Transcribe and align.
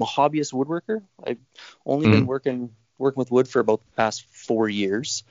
I'm 0.00 0.06
a 0.06 0.06
hobbyist 0.06 0.52
woodworker. 0.52 1.02
I've 1.26 1.38
only 1.84 2.06
Mm. 2.06 2.12
been 2.12 2.26
working 2.26 2.70
working 2.98 3.18
with 3.18 3.30
wood 3.30 3.48
for 3.48 3.60
about 3.60 3.80
the 3.84 3.96
past 3.96 4.24
four 4.30 4.68
years. 4.68 5.24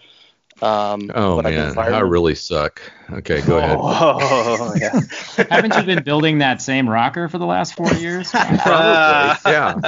Um, 0.61 1.09
Oh 1.13 1.35
but 1.37 1.45
I've 1.45 1.53
man, 1.53 1.73
firing- 1.73 1.95
I 1.95 1.99
really 1.99 2.35
suck. 2.35 2.81
Okay, 3.11 3.41
go 3.41 3.57
ahead. 3.57 3.77
Oh, 3.81 4.73
yeah. 4.79 4.99
Haven't 5.49 5.75
you 5.77 5.83
been 5.83 6.03
building 6.03 6.39
that 6.39 6.61
same 6.61 6.89
rocker 6.89 7.29
for 7.29 7.37
the 7.37 7.45
last 7.45 7.75
four 7.75 7.93
years? 7.93 8.31
Probably, 8.31 9.51
yeah. 9.51 9.79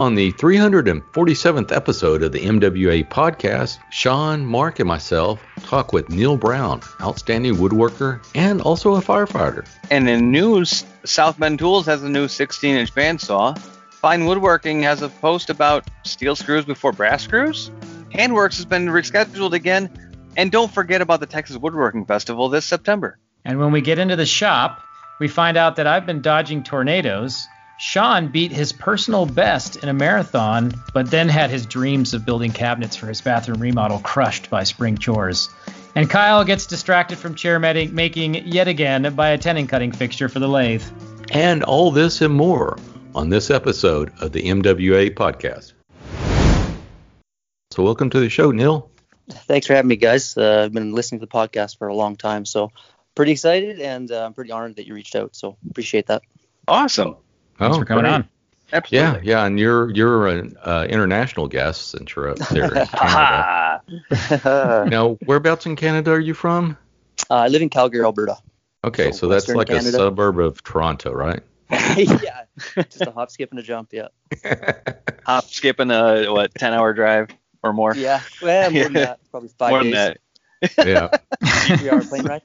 On 0.00 0.14
the 0.14 0.32
347th 0.32 1.76
episode 1.76 2.22
of 2.22 2.32
the 2.32 2.40
MWA 2.40 3.06
podcast, 3.06 3.76
Sean, 3.90 4.46
Mark, 4.46 4.78
and 4.78 4.88
myself 4.88 5.44
talk 5.64 5.92
with 5.92 6.08
Neil 6.08 6.38
Brown, 6.38 6.80
outstanding 7.02 7.56
woodworker 7.56 8.24
and 8.34 8.62
also 8.62 8.94
a 8.94 9.02
firefighter. 9.02 9.68
And 9.90 10.08
in 10.08 10.32
news, 10.32 10.86
South 11.04 11.38
Bend 11.38 11.58
Tools 11.58 11.84
has 11.84 12.02
a 12.02 12.08
new 12.08 12.28
16 12.28 12.76
inch 12.76 12.94
bandsaw. 12.94 13.58
Fine 13.90 14.24
Woodworking 14.24 14.82
has 14.84 15.02
a 15.02 15.10
post 15.10 15.50
about 15.50 15.86
steel 16.06 16.34
screws 16.34 16.64
before 16.64 16.92
brass 16.92 17.22
screws. 17.22 17.70
Handworks 18.10 18.56
has 18.56 18.64
been 18.64 18.86
rescheduled 18.86 19.52
again. 19.52 19.90
And 20.34 20.50
don't 20.50 20.72
forget 20.72 21.02
about 21.02 21.20
the 21.20 21.26
Texas 21.26 21.58
Woodworking 21.58 22.06
Festival 22.06 22.48
this 22.48 22.64
September. 22.64 23.18
And 23.44 23.58
when 23.58 23.70
we 23.70 23.82
get 23.82 23.98
into 23.98 24.16
the 24.16 24.24
shop, 24.24 24.82
we 25.18 25.28
find 25.28 25.58
out 25.58 25.76
that 25.76 25.86
I've 25.86 26.06
been 26.06 26.22
dodging 26.22 26.62
tornadoes. 26.62 27.46
Sean 27.80 28.28
beat 28.28 28.52
his 28.52 28.72
personal 28.72 29.24
best 29.24 29.76
in 29.76 29.88
a 29.88 29.94
marathon, 29.94 30.70
but 30.92 31.10
then 31.10 31.30
had 31.30 31.48
his 31.48 31.64
dreams 31.64 32.12
of 32.12 32.26
building 32.26 32.52
cabinets 32.52 32.94
for 32.94 33.06
his 33.06 33.22
bathroom 33.22 33.58
remodel 33.58 34.00
crushed 34.00 34.50
by 34.50 34.64
spring 34.64 34.98
chores. 34.98 35.48
And 35.94 36.10
Kyle 36.10 36.44
gets 36.44 36.66
distracted 36.66 37.16
from 37.16 37.34
chair 37.34 37.58
making 37.58 38.34
yet 38.46 38.68
again 38.68 39.14
by 39.14 39.30
a 39.30 39.38
tenon 39.38 39.66
cutting 39.66 39.92
fixture 39.92 40.28
for 40.28 40.40
the 40.40 40.46
lathe. 40.46 40.84
And 41.30 41.62
all 41.62 41.90
this 41.90 42.20
and 42.20 42.34
more 42.34 42.76
on 43.14 43.30
this 43.30 43.50
episode 43.50 44.12
of 44.20 44.32
the 44.32 44.42
MWA 44.42 45.14
podcast. 45.14 45.72
So, 47.70 47.82
welcome 47.82 48.10
to 48.10 48.20
the 48.20 48.28
show, 48.28 48.50
Neil. 48.50 48.90
Thanks 49.30 49.66
for 49.66 49.74
having 49.74 49.88
me, 49.88 49.96
guys. 49.96 50.36
Uh, 50.36 50.64
I've 50.64 50.74
been 50.74 50.92
listening 50.92 51.20
to 51.20 51.26
the 51.26 51.32
podcast 51.32 51.78
for 51.78 51.88
a 51.88 51.94
long 51.94 52.16
time, 52.16 52.44
so 52.44 52.72
pretty 53.14 53.32
excited 53.32 53.80
and 53.80 54.12
uh, 54.12 54.26
I'm 54.26 54.34
pretty 54.34 54.52
honored 54.52 54.76
that 54.76 54.86
you 54.86 54.92
reached 54.92 55.16
out. 55.16 55.34
So 55.34 55.56
appreciate 55.70 56.08
that. 56.08 56.20
Awesome. 56.68 57.16
Thanks 57.60 57.76
Oh, 57.76 57.80
for 57.80 57.84
coming 57.84 58.04
great. 58.04 58.12
on. 58.14 58.28
Absolutely. 58.72 59.28
Yeah, 59.28 59.38
yeah, 59.40 59.44
and 59.46 59.58
you're 59.58 59.90
you're 59.90 60.28
an 60.28 60.56
uh, 60.64 60.86
international 60.88 61.46
guest 61.48 61.88
since 61.88 62.14
you're 62.14 62.30
up 62.30 62.38
there 62.50 62.64
in 62.74 62.86
Canada. 62.86 63.82
Uh, 64.44 64.86
now, 64.90 65.18
whereabouts 65.26 65.66
in 65.66 65.76
Canada 65.76 66.12
are 66.12 66.20
you 66.20 66.34
from? 66.34 66.76
I 67.28 67.48
live 67.48 67.62
in 67.62 67.68
Calgary, 67.68 68.02
Alberta. 68.04 68.36
Okay, 68.84 69.10
So 69.12 69.18
so 69.18 69.28
that's 69.28 69.46
Western 69.48 69.56
like 69.56 69.70
a 69.70 69.82
suburb 69.82 70.38
of 70.38 70.62
Toronto, 70.62 71.12
right? 71.12 71.42
yeah, 71.70 72.44
just 72.76 73.02
a 73.02 73.10
hop, 73.10 73.30
skip, 73.30 73.50
and 73.50 73.58
a 73.60 73.62
jump. 73.62 73.92
Yeah. 73.92 74.08
hop, 75.26 75.44
skipping 75.44 75.90
a 75.90 76.32
what 76.32 76.54
10 76.54 76.72
hour 76.72 76.92
drive 76.94 77.28
or 77.62 77.72
more. 77.72 77.94
Yeah. 77.94 78.22
Well, 78.40 78.70
more 78.70 78.84
than 78.84 78.92
that. 78.94 79.20
Probably 79.30 79.50
five 79.58 79.70
more 79.70 79.82
than 79.84 79.92
days. 79.92 80.16
that. 80.76 80.86
yeah. 80.86 81.76
Three 81.76 81.90
hour 81.90 82.02
plane 82.04 82.24
ride. 82.24 82.42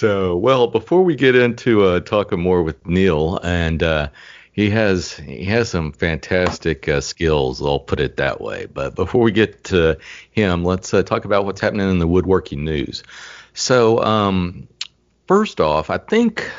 So, 0.00 0.34
well, 0.34 0.66
before 0.66 1.02
we 1.02 1.14
get 1.14 1.36
into 1.36 1.84
uh, 1.84 2.00
talking 2.00 2.40
more 2.40 2.62
with 2.62 2.86
Neil, 2.86 3.38
and 3.42 3.82
uh, 3.82 4.08
he 4.50 4.70
has 4.70 5.12
he 5.12 5.44
has 5.44 5.68
some 5.68 5.92
fantastic 5.92 6.88
uh, 6.88 7.02
skills. 7.02 7.60
I'll 7.60 7.80
put 7.80 8.00
it 8.00 8.16
that 8.16 8.40
way. 8.40 8.64
But 8.64 8.94
before 8.94 9.20
we 9.20 9.30
get 9.30 9.62
to 9.64 9.98
him, 10.30 10.64
let's 10.64 10.94
uh, 10.94 11.02
talk 11.02 11.26
about 11.26 11.44
what's 11.44 11.60
happening 11.60 11.90
in 11.90 11.98
the 11.98 12.06
woodworking 12.06 12.64
news. 12.64 13.02
So, 13.52 14.02
um, 14.02 14.66
first 15.28 15.60
off, 15.60 15.90
I 15.90 15.98
think 15.98 16.50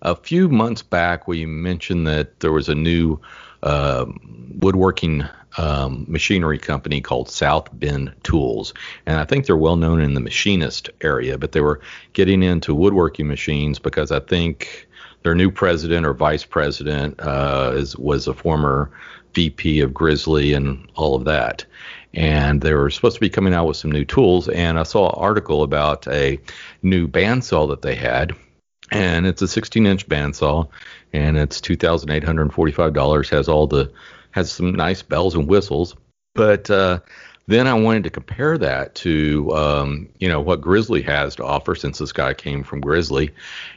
a 0.00 0.16
few 0.16 0.48
months 0.48 0.80
back 0.80 1.28
we 1.28 1.44
mentioned 1.44 2.06
that 2.06 2.40
there 2.40 2.52
was 2.52 2.70
a 2.70 2.74
new 2.74 3.20
um 3.62 4.54
woodworking 4.58 5.22
um, 5.58 6.04
machinery 6.08 6.58
company 6.58 7.00
called 7.00 7.28
South 7.28 7.68
Bend 7.72 8.14
Tools, 8.22 8.74
and 9.06 9.18
I 9.18 9.24
think 9.24 9.46
they're 9.46 9.56
well 9.56 9.76
known 9.76 10.00
in 10.00 10.14
the 10.14 10.20
machinist 10.20 10.90
area. 11.00 11.38
But 11.38 11.52
they 11.52 11.60
were 11.60 11.80
getting 12.12 12.42
into 12.42 12.74
woodworking 12.74 13.28
machines 13.28 13.78
because 13.78 14.10
I 14.10 14.20
think 14.20 14.88
their 15.22 15.34
new 15.34 15.50
president 15.50 16.06
or 16.06 16.14
vice 16.14 16.44
president 16.44 17.20
uh, 17.20 17.72
is 17.74 17.96
was 17.96 18.26
a 18.26 18.34
former 18.34 18.90
VP 19.34 19.80
of 19.80 19.92
Grizzly 19.92 20.52
and 20.52 20.88
all 20.94 21.14
of 21.14 21.24
that. 21.24 21.64
And 22.12 22.60
they 22.60 22.74
were 22.74 22.90
supposed 22.90 23.16
to 23.16 23.20
be 23.20 23.28
coming 23.28 23.52
out 23.52 23.66
with 23.66 23.76
some 23.76 23.90
new 23.90 24.04
tools. 24.04 24.48
And 24.48 24.78
I 24.78 24.84
saw 24.84 25.08
an 25.08 25.14
article 25.16 25.64
about 25.64 26.06
a 26.06 26.38
new 26.82 27.08
bandsaw 27.08 27.68
that 27.70 27.82
they 27.82 27.96
had 27.96 28.36
and 28.90 29.26
it's 29.26 29.42
a 29.42 29.48
16 29.48 29.86
inch 29.86 30.08
bandsaw 30.08 30.68
and 31.12 31.36
it's 31.36 31.60
$2845 31.60 33.28
has 33.30 33.48
all 33.48 33.66
the 33.66 33.90
has 34.34 34.50
some 34.50 34.72
nice 34.72 35.00
bells 35.00 35.36
and 35.36 35.46
whistles. 35.46 35.94
But 36.34 36.68
uh, 36.68 36.98
then 37.46 37.66
i 37.66 37.74
wanted 37.74 38.02
to 38.04 38.10
compare 38.10 38.56
that 38.58 38.94
to 38.96 39.54
um, 39.54 40.08
you 40.18 40.28
know 40.28 40.40
what 40.40 40.60
grizzly 40.60 41.02
has 41.02 41.36
to 41.36 41.44
offer 41.44 41.74
since 41.74 41.98
this 41.98 42.12
guy 42.12 42.34
came 42.34 42.64
from 42.64 42.80
grizzly. 42.80 43.30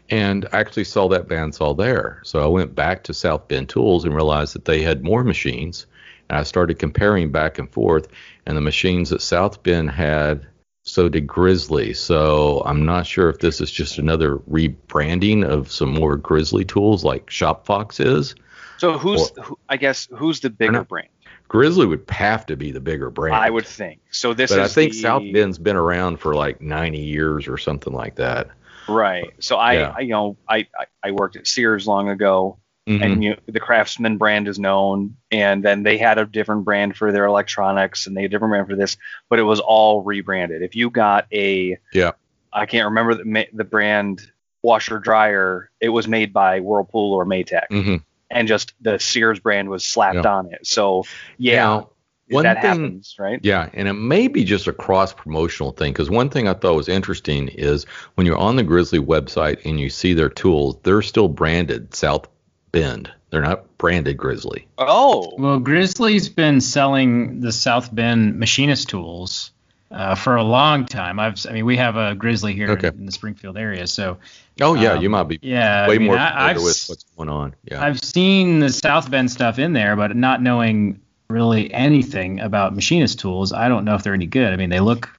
And 0.09 0.47
i 0.51 0.59
actually 0.59 0.85
saw 0.85 1.07
that 1.09 1.28
bandsaw 1.28 1.78
there. 1.78 2.22
So 2.23 2.44
i 2.44 2.47
went 2.47 2.73
back 2.73 3.03
to 3.03 3.13
south 3.13 3.47
bend 3.47 3.69
tools 3.69 4.03
and 4.03 4.16
realized 4.16 4.56
that 4.56 4.66
they 4.66 4.81
had 4.81 5.03
more 5.03 5.23
machines. 5.23 5.85
And 6.29 6.40
i 6.40 6.44
started 6.44 6.79
comparing 6.79 7.31
back 7.31 7.59
and 7.59 7.69
forth. 7.72 8.07
And 8.47 8.57
the 8.57 8.62
machines 8.62 9.12
that 9.12 9.22
south 9.22 9.62
bend 9.62 9.91
had 9.91 10.47
so 10.81 11.09
did 11.09 11.28
Grizzly. 11.28 11.94
So 11.94 12.63
I'm 12.66 12.85
not 12.85 13.06
sure 13.06 13.29
if 13.29 13.40
this 13.40 13.59
is 13.59 13.69
just 13.69 13.97
another 13.97 14.38
rebranding 14.50 15.46
of 15.46 15.69
some 15.69 15.94
more 15.94 16.16
Grizzly 16.16 16.63
tools 16.63 17.03
like 17.03 17.25
ShopFox 17.28 18.03
is. 18.03 18.35
So 18.77 18.97
who's 18.97 19.31
who, 19.43 19.57
I 19.69 19.77
guess 19.77 20.07
who's 20.11 20.39
the 20.39 20.49
bigger 20.49 20.83
brand? 20.83 21.09
Grizzly 21.47 21.85
would 21.85 22.03
have 22.09 22.45
to 22.47 22.57
be 22.57 22.71
the 22.71 22.79
bigger 22.81 23.09
brand. 23.09 23.35
I 23.35 23.49
would 23.49 23.65
think. 23.65 24.01
So 24.11 24.33
this 24.33 24.51
but 24.51 24.59
is 24.59 24.71
I 24.71 24.73
think 24.73 24.93
the, 24.93 24.99
South 24.99 25.23
Bend's 25.33 25.57
been 25.57 25.77
around 25.77 26.19
for 26.19 26.35
like 26.35 26.61
90 26.61 26.99
years 26.99 27.47
or 27.47 27.57
something 27.57 27.93
like 27.93 28.16
that. 28.16 28.49
Right. 28.89 29.33
So 29.39 29.55
I, 29.57 29.73
Yeah. 29.73 29.93
I 29.95 29.99
you 30.01 30.09
know 30.09 30.37
I, 30.47 30.67
I 31.03 31.11
worked 31.11 31.35
at 31.35 31.47
Sears 31.47 31.87
long 31.87 32.09
ago 32.09 32.57
Mhm. 32.87 33.03
and 33.03 33.23
you, 33.23 33.35
the 33.47 33.59
Craftsman 33.59 34.17
brand 34.17 34.47
is 34.47 34.57
known, 34.57 35.17
and 35.29 35.61
then 35.61 35.83
they 35.83 35.97
had 35.97 36.17
a 36.17 36.25
different 36.25 36.63
brand 36.63 36.95
for 36.95 37.11
their 37.11 37.25
electronics, 37.25 38.07
and 38.07 38.16
they 38.16 38.21
had 38.21 38.31
a 38.31 38.31
different 38.31 38.51
brand 38.53 38.67
for 38.69 38.77
this, 38.77 38.95
but 39.29 39.39
it 39.39 39.43
was 39.43 39.59
all 39.59 40.03
rebranded. 40.03 40.61
If 40.61 40.73
you 40.73 40.89
got 40.89 41.27
a, 41.33 41.77
Yeah. 41.91 42.11
I 42.53 42.66
can't 42.66 42.85
remember 42.85 43.16
the, 43.16 43.47
the 43.51 43.66
brand 43.66 44.31
washer 44.61 44.99
dryer, 44.99 45.69
it 45.81 45.89
was 45.89 46.07
made 46.07 46.31
by 46.31 46.61
Whirlpool 46.61 47.11
or 47.13 47.25
Maytag, 47.25 47.67
Mhm. 47.69 48.03
And 48.29 48.47
just 48.47 48.73
the 48.81 48.99
Sears 48.99 49.39
brand 49.39 49.69
was 49.69 49.85
slapped 49.85 50.15
Yeah. 50.23 50.33
on 50.33 50.51
it. 50.53 50.65
So 50.67 51.03
yeah, 51.38 51.55
Now, 51.63 51.89
one 52.29 52.43
that 52.43 52.61
thing- 52.61 52.69
happens, 52.83 53.15
right? 53.17 53.39
Yeah, 53.41 53.69
and 53.73 53.88
it 53.88 53.93
may 53.93 54.27
be 54.27 54.43
just 54.43 54.67
a 54.67 54.73
cross 54.73 55.13
promotional 55.13 55.71
thing 55.71 55.93
because 55.93 56.09
one 56.09 56.29
thing 56.29 56.47
I 56.47 56.53
thought 56.53 56.75
was 56.75 56.89
interesting 56.89 57.47
is 57.47 57.85
when 58.16 58.27
you're 58.27 58.37
on 58.37 58.55
the 58.57 58.63
Grizzly 58.63 58.99
website 58.99 59.59
and 59.66 59.79
you 59.79 59.89
see 59.89 60.13
their 60.13 60.29
tools, 60.29 60.77
they're 60.83 61.01
still 61.01 61.29
branded 61.29 61.93
South 61.95 62.27
Bend. 62.73 63.09
They're 63.29 63.41
not 63.41 63.77
branded 63.77 64.17
Grizzly. 64.17 64.67
Oh, 64.77 65.33
Well, 65.37 65.59
Grizzly's 65.59 66.27
been 66.29 66.59
selling 66.61 67.39
the 67.41 67.51
South 67.51 67.93
Bend 67.93 68.37
machinist 68.39 68.89
tools 68.89 69.51
uh, 69.91 70.16
for 70.16 70.35
a 70.35 70.43
long 70.43 70.85
time. 70.85 71.19
I've, 71.19 71.45
I 71.49 71.53
mean, 71.53 71.66
we 71.66 71.77
have 71.77 71.95
a 71.95 72.13
Grizzly 72.13 72.53
here 72.53 72.71
Okay. 72.71 72.89
in 72.89 73.05
the 73.05 73.11
Springfield 73.13 73.57
area, 73.57 73.87
so 73.87 74.17
Oh 74.62 74.73
yeah, 74.73 74.94
Um, 74.94 75.03
you 75.03 75.09
might 75.09 75.23
be 75.23 75.40
yeah, 75.41 75.88
way 75.88 75.95
I 75.95 75.97
mean, 76.00 76.07
more 76.07 76.18
I, 76.18 76.29
familiar 76.29 76.50
I've, 76.50 76.63
with 76.63 76.85
what's 76.88 77.03
going 77.16 77.29
on. 77.29 77.56
Yeah. 77.69 77.84
I've 77.84 78.00
seen 78.03 78.59
the 78.59 78.69
South 78.69 79.09
Bend 79.12 79.29
stuff 79.31 79.59
in 79.59 79.73
there, 79.73 79.95
but 79.95 80.16
not 80.16 80.41
knowing 80.41 81.00
really 81.29 81.72
anything 81.73 82.40
about 82.40 82.73
machinist 82.73 83.19
tools, 83.19 83.51
I 83.53 83.67
don't 83.67 83.85
know 83.85 83.96
if 83.96 84.03
they're 84.03 84.13
any 84.13 84.25
good. 84.28 84.53
I 84.53 84.56
mean, 84.56 84.69
they 84.69 84.79
look 84.79 85.09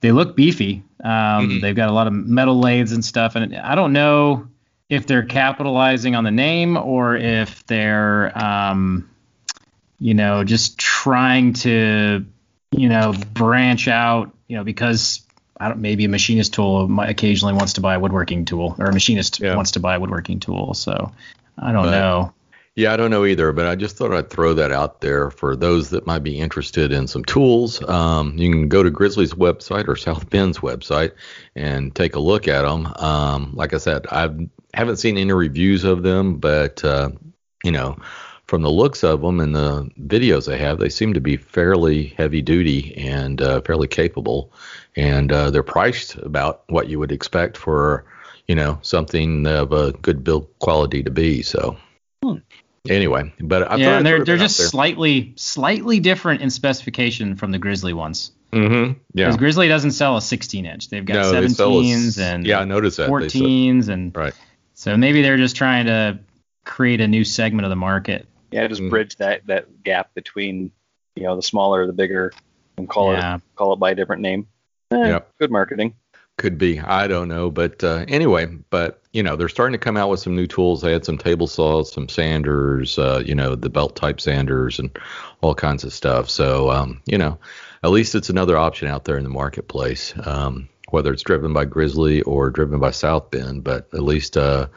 they 0.00 0.12
look 0.12 0.36
beefy. 0.36 0.82
Um, 1.02 1.48
Mhm. 1.48 1.60
They've 1.60 1.74
got 1.74 1.88
a 1.88 1.92
lot 1.92 2.06
of 2.06 2.12
metal 2.12 2.58
lathes 2.58 2.92
and 2.92 3.04
stuff, 3.04 3.34
and 3.36 3.56
I 3.56 3.74
don't 3.74 3.92
know 3.92 4.46
if 4.88 5.06
they're 5.06 5.24
capitalizing 5.24 6.14
on 6.14 6.24
the 6.24 6.30
name 6.30 6.76
or 6.76 7.16
if 7.16 7.66
they're 7.66 8.36
um, 8.38 9.08
you 9.98 10.14
know 10.14 10.44
just 10.44 10.78
trying 10.78 11.52
to 11.54 12.24
you 12.70 12.88
know 12.88 13.12
branch 13.34 13.88
out. 13.88 14.32
You 14.48 14.56
know, 14.58 14.64
because 14.64 15.25
maybe 15.76 16.04
a 16.04 16.08
machinist 16.08 16.54
tool 16.54 16.88
might 16.88 17.10
occasionally 17.10 17.54
wants 17.54 17.74
to 17.74 17.80
buy 17.80 17.94
a 17.94 18.00
woodworking 18.00 18.44
tool, 18.44 18.74
or 18.78 18.86
a 18.86 18.92
machinist 18.92 19.40
Yeah. 19.40 19.56
wants 19.56 19.72
to 19.72 19.80
buy 19.80 19.96
a 19.96 20.00
woodworking 20.00 20.40
tool. 20.40 20.74
So 20.74 21.12
I 21.58 21.72
don't 21.72 21.84
But- 21.84 21.90
know. 21.90 22.32
Yeah, 22.78 22.92
I 22.92 22.98
don't 22.98 23.10
know 23.10 23.24
either, 23.24 23.52
but 23.52 23.64
I 23.64 23.74
just 23.74 23.96
thought 23.96 24.12
I'd 24.12 24.28
throw 24.28 24.52
that 24.52 24.70
out 24.70 25.00
there 25.00 25.30
for 25.30 25.56
those 25.56 25.88
that 25.90 26.06
might 26.06 26.22
be 26.22 26.38
interested 26.38 26.92
in 26.92 27.06
some 27.06 27.24
tools. 27.24 27.82
Um, 27.88 28.34
you 28.36 28.50
can 28.50 28.68
go 28.68 28.82
to 28.82 28.90
Grizzly's 28.90 29.32
website 29.32 29.88
or 29.88 29.96
South 29.96 30.28
Bend's 30.28 30.58
website 30.58 31.12
and 31.54 31.94
take 31.94 32.16
a 32.16 32.20
look 32.20 32.46
at 32.48 32.66
them. 32.66 32.92
Um, 32.96 33.52
like 33.54 33.72
I 33.72 33.78
said, 33.78 34.04
I 34.12 34.28
haven't 34.74 34.96
seen 34.98 35.16
any 35.16 35.32
reviews 35.32 35.84
of 35.84 36.02
them, 36.02 36.34
but 36.36 36.84
uh, 36.84 37.08
you 37.64 37.72
know, 37.72 37.96
from 38.46 38.60
the 38.60 38.70
looks 38.70 39.02
of 39.02 39.22
them 39.22 39.40
and 39.40 39.56
the 39.56 39.90
videos 39.98 40.46
they 40.46 40.58
have, 40.58 40.78
they 40.78 40.90
seem 40.90 41.14
to 41.14 41.20
be 41.20 41.38
fairly 41.38 42.12
heavy 42.18 42.42
duty 42.42 42.94
and 42.98 43.40
uh, 43.40 43.62
fairly 43.62 43.88
capable, 43.88 44.52
and 44.96 45.30
uh, 45.32 45.50
they're 45.50 45.62
priced 45.62 46.16
about 46.16 46.62
what 46.68 46.88
you 46.88 46.98
would 46.98 47.12
expect 47.12 47.56
for 47.56 48.04
you 48.46 48.54
know, 48.54 48.78
something 48.82 49.44
of 49.46 49.72
a 49.72 49.92
good 49.92 50.22
build 50.22 50.46
quality 50.60 51.02
to 51.02 51.10
be. 51.10 51.42
So. 51.42 51.76
Hmm. 52.22 52.36
Anyway, 52.88 53.32
but 53.40 53.68
I 53.68 53.76
yeah, 53.76 53.96
thought 53.96 54.04
they're 54.04 54.24
they're 54.24 54.36
just 54.36 54.58
slightly 54.70 55.32
slightly 55.34 55.98
different 55.98 56.42
in 56.42 56.50
specification 56.50 57.34
from 57.34 57.50
the 57.50 57.58
Grizzly 57.58 57.92
ones. 57.92 58.30
Mm-hmm. 58.52 59.00
Yeah. 59.12 59.24
Because 59.26 59.36
Grizzly 59.38 59.66
doesn't 59.66 59.90
sell 59.90 60.16
a 60.16 60.22
16 60.22 60.64
inch. 60.64 60.88
They've 60.88 61.04
got 61.04 61.14
No, 61.14 61.40
they 61.40 61.48
sell 61.48 61.80
a 61.80 61.82
17s 61.82 62.20
and 62.20 62.46
yeah, 62.46 62.60
I 62.60 62.64
noticed 62.64 62.98
that. 62.98 63.10
They 63.10 63.28
sell- 63.28 63.42
14s 63.42 63.88
and 63.88 64.16
Right. 64.16 64.34
so 64.74 64.96
maybe 64.96 65.22
they're 65.22 65.36
just 65.36 65.56
trying 65.56 65.86
to 65.86 66.20
create 66.64 67.00
a 67.00 67.08
new 67.08 67.24
segment 67.24 67.64
of 67.64 67.70
the 67.70 67.76
market. 67.76 68.28
Yeah, 68.52 68.68
just 68.68 68.80
Mm. 68.80 68.90
bridge 68.90 69.16
that 69.16 69.44
that 69.48 69.82
gap 69.82 70.14
between 70.14 70.70
you 71.16 71.24
know 71.24 71.34
the 71.34 71.42
smaller, 71.42 71.88
the 71.88 71.92
bigger, 71.92 72.32
and 72.76 72.88
call 72.88 73.12
Yeah. 73.12 73.36
it 73.36 73.42
call 73.56 73.72
it 73.72 73.80
by 73.80 73.90
a 73.90 73.94
different 73.96 74.22
name. 74.22 74.46
Eh, 74.90 75.08
Yep. 75.08 75.32
Good 75.38 75.50
marketing. 75.50 75.94
Could 76.38 76.58
be. 76.58 76.78
I 76.80 77.06
don't 77.06 77.28
know. 77.28 77.50
But 77.50 77.82
uh, 77.82 78.04
anyway, 78.08 78.46
but 78.68 79.00
you 79.12 79.22
know, 79.22 79.36
they're 79.36 79.48
starting 79.48 79.72
to 79.72 79.82
come 79.82 79.96
out 79.96 80.10
with 80.10 80.20
some 80.20 80.36
new 80.36 80.46
tools. 80.46 80.82
They 80.82 80.92
had 80.92 81.04
some 81.04 81.16
table 81.16 81.46
saws, 81.46 81.90
some 81.90 82.08
sanders, 82.10 82.98
uh, 82.98 83.22
you 83.24 83.34
know, 83.34 83.54
the 83.54 83.70
belt 83.70 83.96
type 83.96 84.20
sanders 84.20 84.78
and 84.78 84.90
all 85.40 85.54
kinds 85.54 85.82
of 85.82 85.94
stuff. 85.94 86.28
So, 86.28 86.70
um, 86.70 87.00
you 87.06 87.16
know, 87.16 87.38
at 87.82 87.90
least 87.90 88.14
it's 88.14 88.28
another 88.28 88.58
option 88.58 88.86
out 88.88 89.06
there 89.06 89.16
in 89.16 89.24
the 89.24 89.30
marketplace. 89.30 90.12
Um, 90.26 90.68
whether 90.90 91.10
it's 91.12 91.22
driven 91.22 91.52
by 91.52 91.64
Grizzly 91.64 92.20
or 92.22 92.48
driven 92.50 92.78
by 92.78 92.90
South 92.92 93.30
Bend, 93.30 93.64
but 93.64 93.88
at 93.92 94.02
least, 94.02 94.36
uh, 94.36 94.68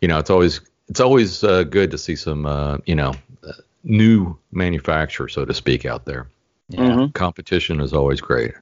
you 0.00 0.08
know, 0.08 0.18
it's 0.18 0.30
always 0.30 0.60
it's 0.88 0.98
always 1.00 1.44
uh, 1.44 1.62
good 1.64 1.90
to 1.92 1.98
see 1.98 2.16
some, 2.16 2.46
uh, 2.46 2.78
you 2.86 2.94
know, 2.96 3.12
uh, 3.46 3.52
new 3.84 4.36
manufacturer, 4.50 5.28
so 5.28 5.44
to 5.44 5.54
speak, 5.54 5.84
out 5.84 6.04
there. 6.06 6.26
Yeah. 6.70 6.80
Mhm. 6.80 7.12
Competition 7.14 7.80
is 7.80 7.92
always 7.92 8.20
great. 8.20 8.54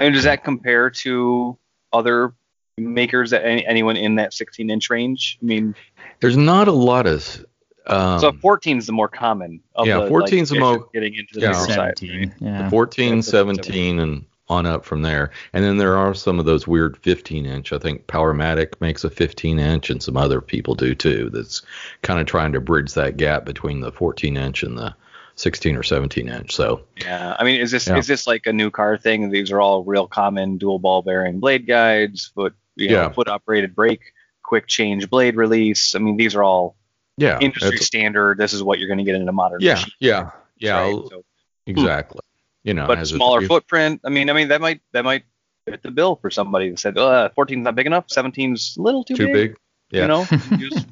And 0.00 0.14
does 0.14 0.24
that 0.24 0.44
compare 0.44 0.90
to 0.90 1.58
other 1.92 2.34
makers 2.76 3.30
that 3.30 3.44
any, 3.44 3.66
anyone 3.66 3.96
in 3.96 4.16
that 4.16 4.32
16 4.32 4.70
inch 4.70 4.90
range? 4.90 5.38
I 5.42 5.44
mean, 5.44 5.74
There's 6.20 6.36
not 6.36 6.68
a 6.68 6.72
lot 6.72 7.06
of. 7.06 7.44
Um, 7.86 8.20
so 8.20 8.32
14 8.32 8.78
is 8.78 8.86
the 8.86 8.92
more 8.92 9.08
common. 9.08 9.60
Of 9.74 9.86
yeah, 9.86 10.00
the, 10.00 10.08
14 10.08 10.38
is 10.40 10.50
the 10.50 10.56
like, 10.56 10.80
mo- 10.80 10.90
getting 10.92 11.14
into 11.14 11.34
the 11.34 11.40
yeah. 11.40 11.52
bigger 11.52 11.72
side. 11.72 11.98
17. 11.98 12.34
Yeah. 12.40 12.68
14, 12.68 13.14
Yeah, 13.14 13.20
17, 13.22 13.98
and 13.98 14.24
on 14.48 14.66
up 14.66 14.84
from 14.84 15.02
there. 15.02 15.30
And 15.52 15.64
then 15.64 15.76
there 15.76 15.96
are 15.96 16.14
some 16.14 16.38
of 16.38 16.46
those 16.46 16.66
weird 16.66 16.96
15 16.98 17.46
inch. 17.46 17.72
I 17.72 17.78
think 17.78 18.06
Powermatic 18.06 18.80
makes 18.80 19.04
a 19.04 19.10
15 19.10 19.58
inch, 19.58 19.90
and 19.90 20.02
some 20.02 20.16
other 20.16 20.40
people 20.40 20.74
do 20.74 20.94
too. 20.94 21.30
That's 21.30 21.62
kind 22.02 22.20
of 22.20 22.26
trying 22.26 22.52
to 22.52 22.60
bridge 22.60 22.94
that 22.94 23.16
gap 23.16 23.44
between 23.44 23.80
the 23.80 23.92
14 23.92 24.36
inch 24.36 24.62
and 24.62 24.78
the 24.78 24.94
16 25.38 25.76
or 25.76 25.82
17 25.84 26.28
inch. 26.28 26.54
So 26.54 26.82
Yeah, 27.00 27.36
I 27.38 27.44
mean, 27.44 27.60
is 27.60 27.70
this 27.70 27.86
Yeah. 27.86 27.96
is 27.96 28.06
this 28.06 28.26
like 28.26 28.46
a 28.46 28.52
new 28.52 28.70
car 28.70 28.98
thing? 28.98 29.30
These 29.30 29.52
are 29.52 29.60
all 29.60 29.84
real 29.84 30.06
common 30.08 30.58
dual 30.58 30.78
ball 30.78 31.02
bearing 31.02 31.38
blade 31.40 31.66
guides, 31.66 32.26
foot 32.34 32.54
you 32.76 32.88
know, 32.88 32.94
Yeah. 33.02 33.08
foot 33.10 33.28
operated 33.28 33.74
brake, 33.74 34.12
quick 34.42 34.66
change 34.66 35.08
blade 35.08 35.36
release. 35.36 35.94
I 35.94 35.98
mean, 36.00 36.16
these 36.16 36.34
are 36.34 36.42
all 36.42 36.76
yeah, 37.16 37.38
industry 37.40 37.78
standard. 37.78 38.38
This 38.38 38.52
is 38.52 38.62
what 38.62 38.78
you're 38.78 38.86
going 38.88 38.98
to 38.98 39.04
get 39.04 39.14
in 39.16 39.28
a 39.28 39.32
modern 39.32 39.60
yeah, 39.60 39.74
machine, 39.74 39.92
yeah, 39.98 40.30
yeah, 40.58 40.80
right? 40.80 40.94
So, 41.10 41.24
exactly. 41.66 42.20
You 42.64 42.74
know, 42.74 42.86
but 42.86 43.04
smaller 43.06 43.40
three- 43.40 43.48
footprint. 43.48 44.00
I 44.04 44.08
mean, 44.10 44.30
I 44.30 44.32
mean 44.32 44.48
that 44.48 44.60
might 44.60 44.80
that 44.92 45.04
might 45.04 45.24
fit 45.64 45.82
the 45.82 45.90
bill 45.90 46.16
for 46.16 46.30
somebody 46.30 46.70
that 46.70 46.78
said, 46.78 46.96
uh, 46.98 47.28
14's 47.36 47.64
not 47.64 47.74
big 47.74 47.86
enough, 47.86 48.06
17's 48.08 48.76
a 48.76 48.82
little 48.82 49.04
too, 49.04 49.16
too 49.16 49.32
big. 49.32 49.56
Yeah, 49.90 50.02
You 50.02 50.08
know, 50.08 50.26
use, 50.58 50.84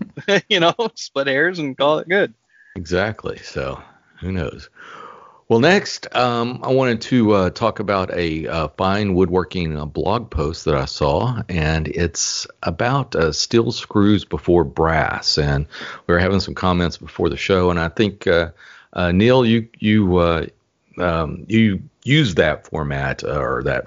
you 0.48 0.60
know, 0.60 0.74
split 0.94 1.26
hairs 1.28 1.58
and 1.58 1.76
call 1.76 1.98
it 1.98 2.08
good. 2.08 2.34
Exactly. 2.76 3.38
So 3.38 3.80
who 4.20 4.32
knows? 4.32 4.68
Well, 5.48 5.60
next, 5.60 6.12
um, 6.16 6.58
I 6.64 6.72
wanted 6.72 7.00
to 7.02 7.32
uh, 7.32 7.50
talk 7.50 7.78
about 7.78 8.12
a 8.12 8.48
uh, 8.48 8.68
fine 8.76 9.14
woodworking 9.14 9.76
uh, 9.76 9.84
blog 9.86 10.28
post 10.28 10.64
that 10.64 10.74
I 10.74 10.86
saw, 10.86 11.40
and 11.48 11.86
it's 11.86 12.48
about 12.64 13.14
uh, 13.14 13.30
steel 13.30 13.70
screws 13.70 14.24
before 14.24 14.64
brass. 14.64 15.38
And 15.38 15.66
we 16.06 16.14
were 16.14 16.18
having 16.18 16.40
some 16.40 16.54
comments 16.54 16.96
before 16.96 17.28
the 17.28 17.36
show, 17.36 17.70
and 17.70 17.78
I 17.78 17.90
think 17.90 18.26
uh, 18.26 18.50
Neil, 19.12 19.46
you 19.46 19.68
you 19.78 20.18
um, 20.98 21.44
you 21.46 21.80
use 22.02 22.34
that 22.34 22.66
format 22.66 23.22
or 23.22 23.62
that 23.64 23.86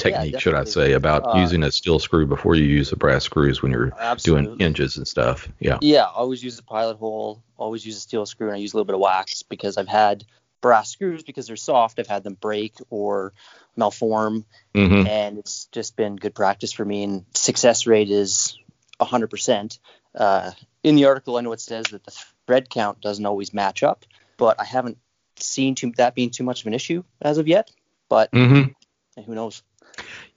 technique, 0.00 0.40
should 0.40 0.54
I 0.54 0.64
say, 0.64 0.92
about 0.92 1.26
Uh, 1.26 1.38
using 1.38 1.62
a 1.62 1.70
steel 1.70 1.98
screw 1.98 2.26
before 2.26 2.54
you 2.54 2.64
use 2.64 2.90
the 2.90 2.96
brass 2.96 3.24
screws 3.24 3.62
when 3.62 3.72
you're 3.72 3.92
Absolutely. 3.98 4.46
doing 4.46 4.58
hinges 4.58 4.96
and 4.96 5.06
stuff. 5.06 5.48
Yeah. 5.60 5.78
Yeah, 5.80 6.06
always 6.06 6.42
use 6.42 6.56
the 6.56 6.62
pilot 6.62 6.96
hole. 6.96 7.42
Always 7.56 7.84
use 7.84 7.96
a 7.96 8.00
steel 8.00 8.26
screw, 8.26 8.48
and 8.48 8.56
I 8.56 8.58
use 8.58 8.72
a 8.72 8.76
little 8.76 8.86
bit 8.86 8.94
of 8.94 9.00
wax 9.00 9.42
because 9.42 9.76
I've 9.76 9.88
had 9.88 10.24
brass 10.60 10.90
screws 10.90 11.22
because 11.22 11.46
they're 11.46 11.56
soft. 11.56 11.98
I've 11.98 12.06
had 12.06 12.24
them 12.24 12.34
break 12.34 12.74
or 12.90 13.32
malform, 13.76 14.44
hmm 14.74 15.06
and 15.06 15.38
it's 15.38 15.66
just 15.66 15.96
been 15.96 16.16
good 16.16 16.34
practice 16.34 16.72
for 16.72 16.84
me. 16.84 17.02
And 17.04 17.24
success 17.34 17.86
rate 17.86 18.10
is 18.10 18.58
100%. 19.00 19.78
Uh, 20.14 20.50
in 20.82 20.96
the 20.96 21.06
article, 21.06 21.36
I 21.36 21.40
know 21.40 21.52
it 21.52 21.60
says 21.60 21.86
that 21.86 22.04
the 22.04 22.12
thread 22.46 22.68
count 22.68 23.00
doesn't 23.00 23.24
always 23.24 23.54
match 23.54 23.82
up, 23.82 24.04
but 24.36 24.60
I 24.60 24.64
haven't 24.64 24.98
seen 25.36 25.74
too, 25.74 25.92
that 25.96 26.14
being 26.14 26.30
too 26.30 26.44
much 26.44 26.62
of 26.62 26.66
an 26.66 26.74
issue 26.74 27.02
as 27.22 27.38
of 27.38 27.48
yet. 27.48 27.70
But 28.08 28.30
hmm 28.32 28.62
who 29.26 29.34
knows? 29.34 29.62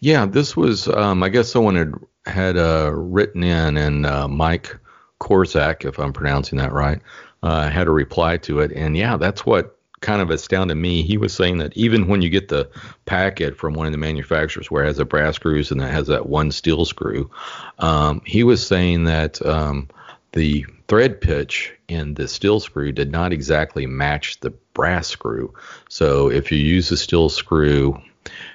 Yeah, 0.03 0.25
this 0.25 0.57
was. 0.57 0.89
Um, 0.89 1.23
I 1.23 1.29
guess 1.29 1.49
someone 1.49 1.77
had 1.77 1.93
had 2.25 2.57
uh, 2.57 2.91
written 2.93 3.41
in, 3.41 3.77
and 3.77 4.05
uh, 4.05 4.27
Mike 4.27 4.75
Korzak, 5.21 5.85
if 5.85 5.97
I'm 5.97 6.11
pronouncing 6.11 6.57
that 6.57 6.73
right, 6.73 6.99
uh, 7.41 7.69
had 7.69 7.87
a 7.87 7.91
reply 7.91 8.35
to 8.39 8.59
it. 8.59 8.73
And 8.73 8.97
yeah, 8.97 9.15
that's 9.15 9.45
what 9.45 9.77
kind 10.01 10.21
of 10.21 10.29
astounded 10.29 10.75
me. 10.75 11.03
He 11.03 11.17
was 11.17 11.33
saying 11.33 11.59
that 11.59 11.71
even 11.77 12.09
when 12.09 12.21
you 12.21 12.29
get 12.29 12.49
the 12.49 12.69
packet 13.05 13.55
from 13.55 13.75
one 13.75 13.85
of 13.85 13.93
the 13.93 13.97
manufacturers 13.97 14.69
where 14.69 14.83
it 14.83 14.87
has 14.87 14.99
a 14.99 15.05
brass 15.05 15.35
screws 15.35 15.71
and 15.71 15.79
it 15.79 15.89
has 15.89 16.07
that 16.07 16.27
one 16.27 16.51
steel 16.51 16.83
screw, 16.83 17.31
um, 17.79 18.21
he 18.25 18.43
was 18.43 18.67
saying 18.67 19.05
that 19.05 19.41
um, 19.45 19.87
the 20.33 20.65
thread 20.89 21.21
pitch 21.21 21.71
in 21.87 22.15
the 22.15 22.27
steel 22.27 22.59
screw 22.59 22.91
did 22.91 23.09
not 23.09 23.31
exactly 23.31 23.85
match 23.85 24.41
the 24.41 24.49
brass 24.73 25.07
screw. 25.07 25.53
So 25.87 26.29
if 26.29 26.51
you 26.51 26.57
use 26.57 26.89
the 26.89 26.97
steel 26.97 27.29
screw 27.29 28.01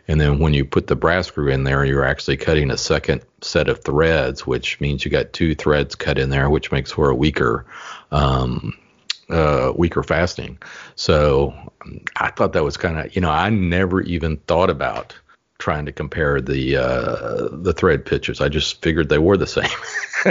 and 0.07 0.21
then 0.21 0.39
when 0.39 0.55
you 0.55 0.65
put 0.65 0.87
the 0.87 0.97
brass 0.97 1.27
screw 1.29 1.49
in 1.49 1.65
there, 1.65 1.85
you're 1.85 2.05
actually 2.05 2.37
cutting 2.37 2.71
a 2.71 2.77
second 2.77 3.23
set 3.43 3.69
of 3.69 3.83
threads, 3.85 4.47
which 4.47 4.81
means 4.81 5.05
you 5.05 5.11
got 5.11 5.33
two 5.33 5.55
threads 5.55 5.95
cut 5.95 6.19
in 6.19 6.31
there, 6.31 6.49
which 6.51 6.73
makes 6.73 6.91
for 6.93 7.11
a 7.11 7.15
weaker, 7.15 7.67
um, 8.11 8.77
uh, 9.31 9.73
weaker 9.77 10.03
fastening. 10.03 10.59
So 10.97 11.55
I 12.17 12.31
thought 12.31 12.55
that 12.55 12.65
was 12.65 12.77
kind 12.77 12.99
of, 12.99 13.15
you 13.15 13.21
know, 13.21 13.31
I 13.31 13.51
never 13.51 14.01
even 14.03 14.39
thought 14.39 14.71
about 14.71 15.15
trying 15.59 15.87
to 15.87 15.93
compare 15.93 16.41
the 16.41 16.77
uh, 16.77 17.49
the 17.51 17.73
thread 17.73 18.07
pitches. 18.07 18.41
I 18.41 18.49
just 18.49 18.81
figured 18.81 19.09
they 19.09 19.19
were 19.19 19.37
the 19.37 19.47
same. 19.47 19.69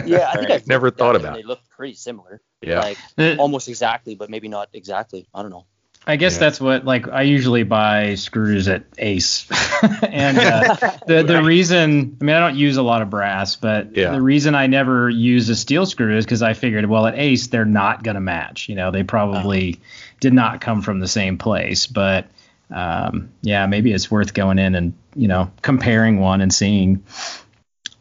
Yeah, 0.05 0.29
I 0.29 0.35
think 0.37 0.51
I've 0.51 0.67
never 0.67 0.91
thought 0.91 1.15
at 1.15 1.21
them, 1.21 1.29
about 1.29 1.33
They 1.35 1.39
it. 1.41 1.45
look 1.45 1.59
pretty 1.69 1.93
similar. 1.93 2.41
Yeah. 2.61 2.81
Like 2.81 2.97
Uh, 3.17 3.35
almost 3.39 3.69
exactly, 3.69 4.15
but 4.15 4.29
maybe 4.29 4.49
not 4.49 4.67
exactly. 4.73 5.27
I 5.33 5.41
don't 5.41 5.49
know. 5.49 5.65
I 6.07 6.15
guess 6.15 6.33
Yeah. 6.33 6.39
that's 6.39 6.61
what 6.61 6.85
like 6.85 7.07
I 7.07 7.23
usually 7.23 7.63
buy 7.63 8.15
screws 8.15 8.67
at 8.67 8.83
Ace, 8.97 9.45
and 10.01 10.37
uh, 10.39 10.75
the 11.05 11.23
the 11.23 11.43
reason 11.43 12.17
I 12.21 12.23
mean 12.23 12.35
I 12.35 12.39
don't 12.39 12.55
use 12.55 12.77
a 12.77 12.81
lot 12.81 13.01
of 13.01 13.09
brass, 13.09 13.55
but 13.57 13.95
Yeah. 13.95 14.11
the 14.11 14.21
reason 14.21 14.55
I 14.55 14.67
never 14.67 15.09
use 15.09 15.49
a 15.49 15.55
steel 15.55 15.85
screw 15.85 16.17
is 16.17 16.25
because 16.25 16.41
I 16.41 16.53
figured 16.53 16.85
well 16.85 17.05
at 17.05 17.15
Ace 17.15 17.47
they're 17.47 17.65
not 17.65 18.03
gonna 18.03 18.21
match. 18.21 18.69
You 18.69 18.75
know 18.75 18.89
they 18.91 19.03
probably 19.03 19.79
did 20.19 20.33
not 20.33 20.61
come 20.61 20.81
from 20.81 20.99
the 20.99 21.07
same 21.07 21.37
place, 21.37 21.85
but 21.87 22.27
um, 22.71 23.29
yeah 23.41 23.65
maybe 23.67 23.91
it's 23.91 24.09
worth 24.09 24.33
going 24.33 24.59
in 24.59 24.75
and 24.75 24.93
you 25.15 25.27
know 25.27 25.51
comparing 25.61 26.19
one 26.19 26.41
and 26.41 26.53
seeing. 26.53 27.03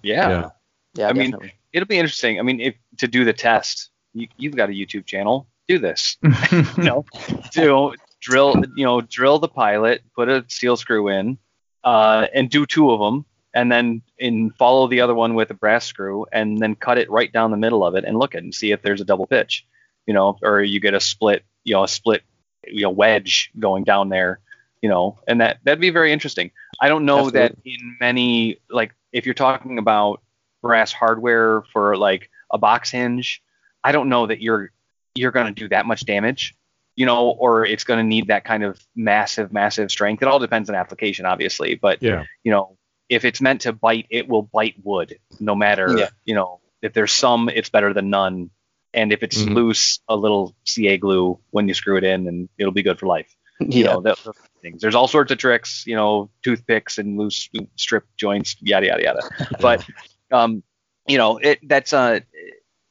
Yeah. 0.03 0.29
Yeah. 0.29 0.49
Yeah, 0.95 1.09
I 1.09 1.13
mean. 1.13 1.35
It'll 1.73 1.87
be 1.87 1.99
interesting. 1.99 2.39
I 2.39 2.43
mean, 2.43 2.59
if 2.61 2.75
to 2.99 3.07
do 3.07 3.27
the 3.27 3.35
test, 3.35 3.91
you, 4.15 4.29
you've 4.39 4.57
got 4.57 4.71
a 4.71 4.73
YouTube 4.73 5.05
channel. 5.05 5.47
Do 5.69 5.79
this. 5.79 6.17
you 6.53 6.65
know, 6.85 7.05
do 7.53 7.95
drill. 8.21 8.57
You 8.77 8.85
know, 8.85 9.01
drill 9.01 9.39
the 9.39 9.49
pilot, 9.49 10.03
put 10.15 10.29
a 10.29 10.45
steel 10.49 10.77
screw 10.77 11.09
in, 11.09 11.39
uh, 11.85 12.27
and 12.35 12.51
do 12.51 12.67
two 12.67 12.91
of 12.91 13.01
them, 13.01 13.25
and 13.55 13.71
then 13.71 14.03
in 14.19 14.51
follow 14.53 14.87
the 14.89 15.01
other 15.01 15.15
one 15.15 15.35
with 15.35 15.51
a 15.51 15.55
brass 15.55 15.87
screw, 15.87 16.27
and 16.33 16.59
then 16.59 16.75
cut 16.75 16.99
it 16.99 17.11
right 17.11 17.33
down 17.33 17.51
the 17.51 17.57
middle 17.57 17.85
of 17.85 17.95
it, 17.95 18.05
and 18.05 18.19
look 18.19 18.35
at 18.35 18.39
it 18.39 18.45
and 18.45 18.55
see 18.55 18.73
if 18.73 18.83
there's 18.83 19.01
a 19.01 19.05
double 19.05 19.27
pitch. 19.27 19.67
You 20.07 20.15
know, 20.15 20.39
or 20.43 20.63
you 20.63 20.81
get 20.81 20.95
a 20.95 21.01
split. 21.01 21.45
You 21.65 21.75
know, 21.75 21.85
a 21.85 21.89
split. 21.89 22.23
You 22.67 22.83
know, 22.83 22.91
wedge 22.91 23.51
going 23.59 23.85
down 23.85 24.09
there. 24.09 24.41
You 24.83 24.89
know, 24.89 25.19
and 25.27 25.41
that 25.41 25.59
that'd 25.65 25.81
be 25.81 25.91
very 25.91 26.13
interesting. 26.13 26.51
I 26.81 26.89
don't 26.89 27.07
know 27.07 27.31
that 27.31 27.57
in 27.65 27.97
many 28.01 28.61
like 28.71 28.93
if 29.13 29.25
you're 29.25 29.35
talking 29.35 29.79
about 29.79 30.23
brass 30.63 30.93
hardware 30.93 31.63
for 31.73 31.97
like 31.97 32.31
a 32.51 32.59
box 32.59 32.91
hinge, 32.91 33.43
I 33.83 33.93
don't 33.93 34.09
know 34.09 34.27
that 34.27 34.43
you're 34.43 34.71
you're 35.17 35.33
going 35.33 35.47
to 35.47 35.53
do 35.53 35.69
that 35.69 35.87
much 35.87 36.05
damage, 36.05 36.55
you 36.95 37.07
know, 37.07 37.29
or 37.31 37.65
it's 37.65 37.85
going 37.85 37.99
to 37.99 38.05
need 38.05 38.29
that 38.29 38.45
kind 38.45 38.65
of 38.65 38.81
massive, 38.95 39.53
massive 39.53 39.91
strength. 39.91 40.23
It 40.23 40.29
all 40.29 40.39
depends 40.39 40.69
on 40.71 40.77
application, 40.77 41.27
obviously, 41.27 41.75
but 41.75 42.03
Yeah. 42.03 42.25
you 42.45 42.53
know, 42.53 42.77
if 43.09 43.25
it's 43.25 43.41
meant 43.41 43.63
to 43.63 43.73
bite, 43.73 44.07
it 44.11 44.29
will 44.29 44.43
bite 44.43 44.75
wood, 44.83 45.19
no 45.39 45.55
matter, 45.55 45.95
Yeah. 45.97 46.09
you 46.25 46.35
know, 46.35 46.61
if 46.83 46.93
there's 46.93 47.13
some, 47.13 47.49
it's 47.49 47.69
better 47.69 47.93
than 47.93 48.11
none, 48.11 48.51
and 48.95 49.13
if 49.13 49.23
it's 49.23 49.43
Mhm. 49.43 49.55
loose, 49.55 50.01
a 50.09 50.17
little 50.17 50.55
CA 50.65 50.97
glue 50.97 51.39
when 51.51 51.69
you 51.69 51.75
screw 51.75 51.97
it 51.97 52.05
in, 52.05 52.27
and 52.29 52.49
it'll 52.59 52.73
be 52.73 52.83
good 52.83 52.99
for 52.99 53.07
life. 53.07 53.35
You 53.61 53.85
know, 53.85 54.01
that, 54.03 54.19
those 54.23 54.35
things. 54.61 54.83
There's 54.83 54.95
all 54.95 55.09
sorts 55.09 55.33
of 55.33 55.39
tricks, 55.39 55.87
you 55.87 55.97
know, 55.97 56.31
toothpicks 56.43 56.99
and 56.99 57.17
loose 57.19 57.49
strip 57.77 58.05
joints, 58.17 58.57
yada 58.61 58.87
yada 58.87 59.03
yada. 59.03 59.21
But 59.61 59.83
um, 60.31 60.63
you 61.07 61.17
know, 61.17 61.39
it 61.39 61.61
that's 61.63 61.93
uh, 61.95 62.21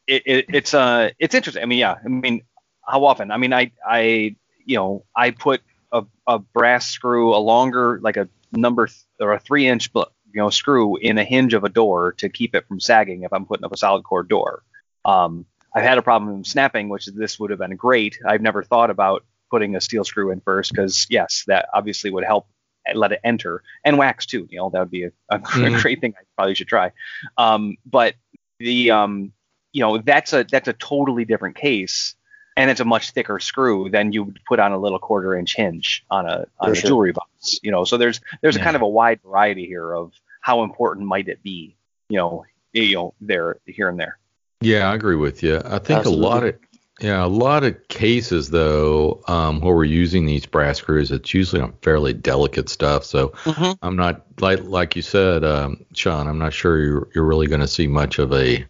it, 0.07 0.23
it 0.25 0.45
it's 0.53 0.73
uh, 0.73 1.09
it's 1.19 1.35
interesting. 1.35 1.63
I 1.63 1.65
mean, 1.65 1.79
yeah, 1.79 1.95
I 2.03 2.07
mean, 2.07 2.41
how 2.87 3.05
often? 3.05 3.31
I 3.31 3.37
mean, 3.37 3.53
I 3.53 3.71
I 3.87 4.35
you 4.65 4.75
know, 4.77 5.05
I 5.15 5.31
put 5.31 5.61
a, 5.91 6.03
a 6.27 6.39
brass 6.39 6.87
screw, 6.87 7.35
a 7.35 7.37
longer 7.37 7.99
like 8.01 8.17
a 8.17 8.27
number 8.51 8.87
th- 8.87 8.97
or 9.19 9.33
a 9.33 9.39
three 9.39 9.67
inch 9.67 9.89
you 9.93 10.05
know 10.41 10.49
screw 10.49 10.97
in 10.97 11.17
a 11.17 11.23
hinge 11.23 11.53
of 11.53 11.63
a 11.63 11.69
door 11.69 12.13
to 12.13 12.29
keep 12.29 12.55
it 12.55 12.67
from 12.67 12.79
sagging 12.79 13.23
if 13.23 13.33
I'm 13.33 13.45
putting 13.45 13.65
up 13.65 13.71
a 13.73 13.77
solid 13.77 14.03
core 14.03 14.23
door. 14.23 14.63
Um, 15.05 15.45
I've 15.73 15.83
had 15.83 15.97
a 15.97 16.01
problem 16.01 16.43
snapping, 16.45 16.89
which 16.89 17.05
this 17.07 17.39
would 17.39 17.49
have 17.49 17.59
been 17.59 17.75
great. 17.75 18.17
I've 18.25 18.41
never 18.41 18.63
thought 18.63 18.89
about 18.89 19.25
putting 19.51 19.75
a 19.75 19.81
steel 19.81 20.03
screw 20.03 20.31
in 20.31 20.41
first 20.41 20.71
because 20.71 21.05
yes, 21.09 21.43
that 21.47 21.67
obviously 21.73 22.09
would 22.11 22.23
help 22.25 22.47
let 22.93 23.11
it 23.11 23.19
enter 23.23 23.63
and 23.83 23.97
wax 23.97 24.25
too. 24.25 24.47
You 24.49 24.59
know, 24.59 24.69
that 24.71 24.79
would 24.79 24.91
be 24.91 25.03
a, 25.03 25.11
a 25.29 25.39
Mhm. 25.39 25.81
great 25.81 26.01
thing. 26.01 26.13
I 26.17 26.23
probably 26.35 26.55
should 26.55 26.67
try. 26.67 26.91
Um, 27.37 27.77
but 27.85 28.15
the 28.59 28.91
um, 28.91 29.33
you 29.75 29.81
know, 29.81 29.97
that's 29.97 30.31
a 30.31 30.45
that's 30.49 30.69
a 30.69 30.73
totally 30.73 31.25
different 31.25 31.57
case, 31.57 32.15
and 32.55 32.71
it's 32.71 32.79
a 32.79 32.85
much 32.85 33.11
thicker 33.11 33.41
screw 33.41 33.89
than 33.89 34.13
you 34.13 34.23
would 34.23 34.39
put 34.47 34.57
on 34.57 34.71
a 34.71 34.77
little 34.77 34.99
quarter 34.99 35.35
inch 35.35 35.53
hinge 35.53 36.05
on 36.09 36.25
a 36.25 36.45
on 36.61 36.69
For 36.69 36.71
a 36.71 36.75
sure. 36.75 36.87
jewelry 36.87 37.11
box. 37.11 37.59
You 37.61 37.71
know, 37.71 37.83
so 37.83 37.97
there's 37.97 38.21
there's 38.41 38.55
a 38.55 38.59
kind 38.59 38.77
of 38.77 38.81
a 38.81 38.87
wide 38.87 39.19
variety 39.21 39.65
here 39.65 39.91
of 39.93 40.13
how 40.39 40.63
important 40.63 41.07
might 41.07 41.27
it 41.27 41.43
be. 41.43 41.75
You 42.07 42.19
know, 42.19 42.45
you 42.71 42.95
know, 42.95 43.13
there 43.19 43.57
here 43.65 43.89
and 43.89 43.99
there. 43.99 44.17
Yeah, 44.61 44.89
I 44.89 44.95
agree 44.95 45.17
with 45.17 45.43
you. 45.43 45.61
I 45.65 45.79
think 45.79 46.05
a 46.05 46.09
lot 46.09 46.45
of 46.45 46.55
yeah, 47.01 47.25
a 47.25 47.27
lot 47.27 47.65
of 47.65 47.89
cases 47.89 48.51
though, 48.51 49.21
um, 49.27 49.59
where 49.59 49.75
we're 49.75 49.83
using 49.83 50.25
these 50.25 50.45
brass 50.45 50.77
screws, 50.77 51.11
it's 51.11 51.33
usually 51.33 51.61
on 51.61 51.73
fairly 51.81 52.13
delicate 52.13 52.69
stuff. 52.69 53.03
So 53.03 53.33
I'm 53.81 53.97
not 53.97 54.25
like 54.39 54.63
like 54.63 54.95
you 54.95 55.01
said, 55.01 55.43
um, 55.43 55.85
Sean. 55.93 56.27
I'm 56.27 56.39
not 56.39 56.53
sure 56.53 56.79
you're 56.79 57.09
you're 57.13 57.25
really 57.25 57.47
going 57.47 57.59
to 57.59 57.67
see 57.67 57.87
much 57.87 58.19
of 58.19 58.31
a 58.31 58.65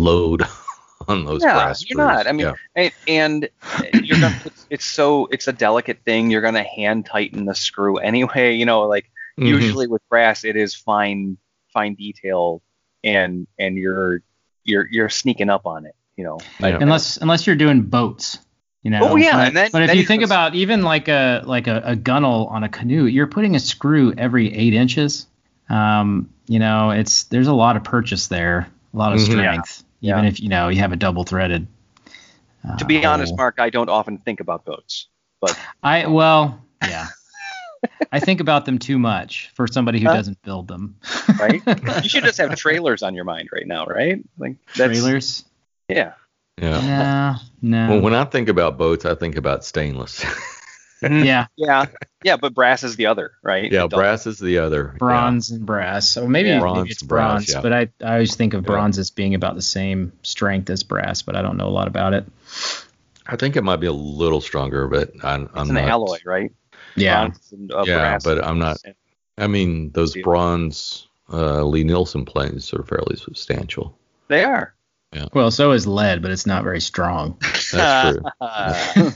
load 0.00 0.42
on 1.08 1.24
those 1.24 1.42
Yeah, 1.42 1.54
brass 1.54 1.84
you're 1.88 1.98
not. 1.98 2.26
I 2.26 2.32
mean, 2.32 2.46
yeah. 2.76 2.90
and, 3.06 3.48
and 3.94 4.04
you're 4.04 4.18
gonna, 4.20 4.40
it's, 4.44 4.66
it's 4.70 4.84
so 4.84 5.26
it's 5.26 5.46
a 5.48 5.52
delicate 5.52 6.00
thing. 6.04 6.30
You're 6.30 6.42
gonna 6.42 6.64
hand 6.64 7.06
tighten 7.06 7.44
the 7.44 7.54
screw 7.54 7.98
anyway. 7.98 8.54
You 8.56 8.66
know, 8.66 8.82
like 8.82 9.06
Mhm. 9.38 9.46
usually 9.46 9.86
with 9.86 10.02
brass, 10.08 10.44
it 10.44 10.56
is 10.56 10.74
fine 10.74 11.38
fine 11.72 11.94
detail, 11.94 12.62
and 13.04 13.46
and 13.58 13.76
you're 13.76 14.22
you're 14.64 14.86
you're 14.90 15.08
sneaking 15.08 15.48
up 15.50 15.66
on 15.66 15.86
it. 15.86 15.94
You 16.16 16.24
know, 16.24 16.38
Yeah. 16.60 16.78
unless 16.80 17.16
unless 17.16 17.46
you're 17.46 17.56
doing 17.56 17.82
boats. 17.82 18.38
You 18.82 18.90
know, 18.90 19.00
Oh, 19.10 19.16
yeah, 19.16 19.32
But, 19.32 19.46
and 19.48 19.56
then- 19.56 19.68
but 19.72 19.82
if 19.82 19.88
then 19.88 19.96
you 19.96 20.00
you 20.02 20.06
think 20.06 20.20
can- 20.22 20.28
about 20.28 20.54
even 20.54 20.82
like 20.82 21.08
a 21.08 21.42
like 21.44 21.66
a, 21.66 21.82
a 21.84 21.96
gunnel 21.96 22.46
on 22.46 22.64
a 22.64 22.68
canoe, 22.68 23.04
you're 23.04 23.26
putting 23.26 23.54
a 23.54 23.60
screw 23.60 24.14
every 24.16 24.52
eight 24.54 24.72
inches. 24.74 25.26
Um, 25.68 26.30
you 26.48 26.58
know, 26.58 26.90
it's 26.90 27.24
there's 27.24 27.46
a 27.46 27.52
lot 27.52 27.76
of 27.76 27.84
purchase 27.84 28.26
there, 28.28 28.66
a 28.92 28.96
lot 28.96 29.12
of 29.12 29.20
Mhm. 29.20 29.24
strength. 29.26 29.84
Yeah. 30.00 30.12
Even 30.14 30.24
Yeah. 30.24 30.30
if 30.30 30.40
you 30.40 30.48
know 30.48 30.68
you 30.68 30.78
have 30.80 30.92
a 30.92 30.96
double 30.96 31.24
threaded. 31.24 31.66
Uh, 32.68 32.76
to 32.76 32.84
be 32.84 33.04
honest. 33.04 33.36
Mark, 33.36 33.56
I 33.58 33.70
don't 33.70 33.88
often 33.88 34.18
think 34.18 34.40
about 34.40 34.64
boats, 34.64 35.06
but 35.40 35.58
I 35.82 36.06
well, 36.06 36.62
yeah. 36.82 37.06
I 38.12 38.20
think 38.20 38.40
about 38.40 38.66
them 38.66 38.78
too 38.78 38.98
much 38.98 39.50
for 39.54 39.66
somebody 39.66 40.00
who 40.00 40.08
Huh? 40.08 40.14
doesn't 40.14 40.42
build 40.42 40.68
them. 40.68 40.96
right? 41.38 41.62
you 42.02 42.08
should 42.08 42.24
just 42.24 42.36
have 42.38 42.54
trailers 42.56 43.02
on 43.02 43.14
your 43.14 43.24
mind 43.24 43.48
right 43.52 43.66
now, 43.66 43.86
right? 43.86 44.22
Like 44.38 44.56
that's, 44.76 44.98
Trailers? 44.98 45.44
Yeah. 45.88 46.12
yeah. 46.60 47.36
No, 47.62 47.86
no. 47.86 47.94
Well, 47.94 48.00
when 48.02 48.14
I 48.14 48.24
think 48.24 48.48
about 48.50 48.76
boats, 48.76 49.06
I 49.06 49.14
think 49.14 49.36
about 49.36 49.64
stainless. 49.64 50.22
yeah, 51.02 51.46
Yeah. 51.56 51.86
Yeah, 52.22 52.36
but 52.36 52.52
brass 52.54 52.82
is 52.84 52.96
the 52.96 53.06
other, 53.06 53.32
right? 53.42 53.70
yeah, 53.72 53.84
It 53.84 53.90
brass 53.90 54.26
is 54.26 54.38
the 54.38 54.58
other. 54.58 54.94
bronze 54.98 55.50
and 55.50 55.64
brass. 55.64 56.08
So 56.10 56.26
maybe, 56.26 56.48
Yeah. 56.50 56.56
maybe 56.56 56.60
Bronze 56.60 56.90
it's 56.90 57.00
and 57.02 57.08
brass, 57.08 57.30
bronze, 57.30 57.50
yeah. 57.54 57.60
but 57.62 57.72
I, 57.72 57.88
I 58.04 58.12
always 58.14 58.34
think 58.36 58.52
of 58.54 58.62
Yeah. 58.64 58.66
bronze 58.66 58.98
as 58.98 59.10
being 59.10 59.34
about 59.34 59.54
the 59.54 59.62
same 59.62 60.12
strength 60.22 60.68
as 60.68 60.82
brass, 60.82 61.22
but 61.22 61.34
I 61.36 61.42
don't 61.42 61.56
know 61.56 61.66
a 61.68 61.70
lot 61.70 61.88
about 61.88 62.12
it. 62.12 62.26
I 63.26 63.36
think 63.36 63.56
it 63.56 63.62
might 63.64 63.76
be 63.80 63.86
a 63.86 63.92
little 63.92 64.40
stronger, 64.42 64.86
but 64.88 65.12
I'm, 65.22 65.44
It's 65.44 65.52
I'm 65.54 65.68
an 65.70 65.76
not. 65.76 65.84
alloy, 65.84 66.18
right? 66.26 66.52
Yeah. 66.96 67.30
And, 67.52 67.72
uh, 67.72 67.84
Yeah, 67.86 67.98
brass. 67.98 68.24
but 68.24 68.44
I'm 68.44 68.58
not- 68.58 68.78
I 69.38 69.46
mean, 69.46 69.92
those 69.92 70.14
Yeah. 70.16 70.22
bronze 70.22 71.06
uh, 71.32 71.64
Lie-Nielsen 71.64 72.24
planes 72.24 72.74
are 72.74 72.82
fairly 72.82 73.14
substantial. 73.16 73.96
They 74.28 74.42
are. 74.44 74.74
Well, 75.32 75.50
so 75.50 75.72
is 75.72 75.86
lead, 75.86 76.22
but 76.22 76.30
it's 76.32 76.44
not 76.46 76.64
very 76.64 76.80
strong. 76.80 77.38
That's 77.72 78.18
true. 78.92 79.12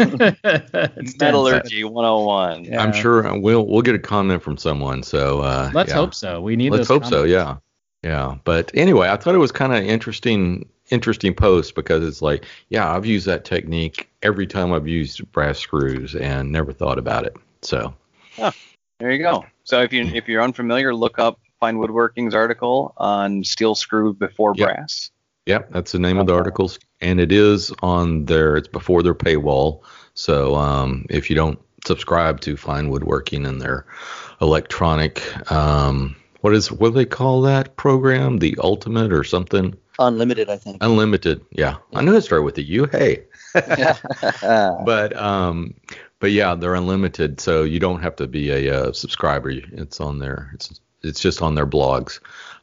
It's 0.96 1.14
dense. 1.14 1.18
Metallurgy 1.20 1.84
101. 1.84 2.64
Yeah. 2.64 2.82
I'm 2.82 2.92
sure 2.92 3.38
we'll 3.38 3.66
we'll 3.66 3.82
get 3.82 3.94
a 3.94 3.99
comment 3.99 4.42
from 4.42 4.56
someone. 4.56 5.02
So 5.02 5.40
uh, 5.40 5.70
Let's 5.75 5.90
yeah. 5.90 5.96
hope 5.96 6.14
so. 6.14 6.40
We 6.40 6.56
need 6.56 6.70
Let's 6.70 6.88
those 6.88 7.02
hope 7.02 7.06
so. 7.06 7.25
Yeah, 7.25 7.56
yeah. 8.02 8.37
But 8.44 8.70
anyway, 8.75 9.08
I 9.08 9.16
thought 9.16 9.34
it 9.34 9.38
was 9.38 9.52
kind 9.52 9.73
of 9.75 9.82
interesting, 9.84 10.68
interesting 10.90 11.34
post 11.34 11.75
because 11.75 12.06
it's 12.06 12.23
like, 12.23 12.44
yeah, 12.68 12.90
I've 12.94 13.06
used 13.06 13.26
that 13.26 13.44
technique 13.44 14.08
every 14.23 14.46
time 14.46 14.73
I've 14.73 14.88
used 14.88 15.30
brass 15.32 15.58
screws 15.58 16.14
and 16.14 16.50
never 16.52 16.73
thought 16.73 16.99
about 16.99 17.25
it. 17.26 17.37
So 17.62 17.94
There 19.00 19.11
you 19.11 19.18
go. 19.23 19.44
So 19.64 19.80
if 19.82 19.92
you 19.92 20.04
if 20.06 20.28
you're 20.28 20.42
unfamiliar, 20.42 20.94
look 20.94 21.18
up 21.18 21.38
Fine 21.61 21.76
Woodworking's 21.78 22.34
article 22.34 22.92
on 22.99 23.42
steel 23.44 23.75
screw 23.75 24.12
before 24.12 24.52
Yep. 24.56 24.68
brass. 24.68 25.11
yeah, 25.46 25.61
that's 25.70 25.92
the 25.92 25.99
name 25.99 26.18
of 26.18 26.26
the 26.26 26.34
articles, 26.34 26.78
and 27.04 27.20
it 27.20 27.30
is 27.30 27.73
on 27.82 28.25
their. 28.25 28.56
It's 28.56 28.68
before 28.68 29.02
their 29.02 29.14
paywall. 29.14 29.82
So 30.14 30.54
um, 30.54 31.06
if 31.11 31.28
you 31.28 31.37
don't 31.37 31.58
subscribe 31.87 32.40
to 32.42 32.56
Fine 32.56 32.88
Woodworking 32.88 33.46
and 33.46 33.61
their 33.61 33.87
electronic, 34.40 35.52
um, 35.52 36.16
what 36.40 36.54
is 36.54 36.73
what 36.73 36.90
do 36.90 36.94
they 36.94 37.04
call 37.04 37.42
that 37.42 37.76
program? 37.76 38.38
The 38.38 38.56
Ultimate 38.58 39.12
or 39.12 39.23
something? 39.23 39.76
Unlimited, 39.99 40.50
I 40.50 40.56
think. 40.56 40.78
Unlimited. 40.80 41.44
Yeah, 41.50 41.76
I 41.92 42.02
knew 42.02 42.16
it 42.16 42.23
started 42.23 42.42
with 42.42 42.58
a 42.58 42.62
U. 42.62 42.87
Hey. 42.90 43.25
but 43.54 45.16
um 45.16 45.75
but 46.18 46.32
yeah 46.32 46.56
they're 46.56 46.75
unlimited 46.75 47.38
so 47.38 47.62
you 47.62 47.78
don't 47.78 48.02
have 48.02 48.16
to 48.16 48.26
be 48.26 48.50
a 48.50 48.75
uh, 48.75 48.92
subscriber 48.92 49.50
it's 49.50 50.00
on 50.00 50.18
there. 50.18 50.50
it's 50.54 50.80
it's 51.04 51.20
just 51.20 51.40
on 51.40 51.54
their 51.54 51.66
blogs 51.66 52.18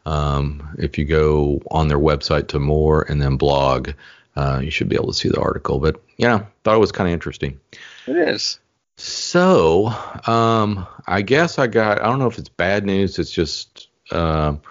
um 0.06 0.76
if 0.80 0.98
you 0.98 1.06
go 1.06 1.62
on 1.72 1.88
their 1.88 1.98
website 1.98 2.50
to 2.50 2.60
more 2.60 3.04
and 3.04 3.22
then 3.22 3.38
blog 3.38 3.92
uh 4.36 4.60
you 4.64 4.72
should 4.72 4.90
be 4.90 4.96
able 4.96 5.08
to 5.08 5.14
see 5.14 5.30
the 5.30 5.40
article 5.40 5.80
but 5.80 5.96
you 6.18 6.28
yeah 6.28 6.46
thought 6.64 6.76
it 6.76 6.80
was 6.80 6.92
kind 6.92 7.08
of 7.10 7.14
interesting 7.14 7.60
It 8.08 8.16
is. 8.16 8.60
so 8.98 9.88
um 10.28 10.86
i 11.08 11.22
guess 11.22 11.58
i 11.60 11.68
got 11.68 12.02
i 12.02 12.06
don't 12.06 12.20
know 12.20 12.28
if 12.28 12.38
it's 12.38 12.50
bad 12.50 12.86
news 12.86 13.20
it's 13.20 13.32
just 13.32 13.90
um 14.12 14.62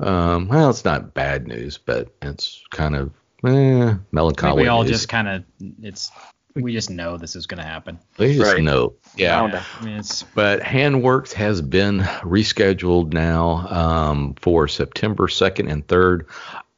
um 0.00 0.48
well 0.48 0.70
it's 0.70 0.84
not 0.84 1.14
bad 1.14 1.46
news 1.48 1.78
but 1.78 2.08
it's 2.22 2.64
kind 2.70 2.94
of 2.96 3.10
eh, 3.44 3.50
I 3.50 3.88
think 3.90 4.00
melancholy 4.12 4.62
we 4.62 4.68
all 4.68 4.82
news. 4.82 4.92
just 4.92 5.08
kind 5.08 5.28
of 5.28 5.44
it's 5.82 6.10
we 6.54 6.72
just 6.72 6.90
know 6.90 7.16
this 7.18 7.36
is 7.36 7.46
going 7.46 7.58
to 7.62 7.68
happen. 7.68 8.00
we 8.18 8.34
just 8.36 8.52
Right. 8.54 8.62
know 8.62 8.94
yeah 9.16 9.40
I 9.42 9.84
mean, 9.84 10.02
But 10.34 10.60
Handworks 10.60 11.32
has 11.34 11.60
been 11.62 12.00
rescheduled 12.00 13.12
now 13.12 13.68
um, 13.68 14.34
for 14.40 14.66
September 14.66 15.28
2nd 15.28 15.70
and 15.70 15.86
3rd 15.86 16.24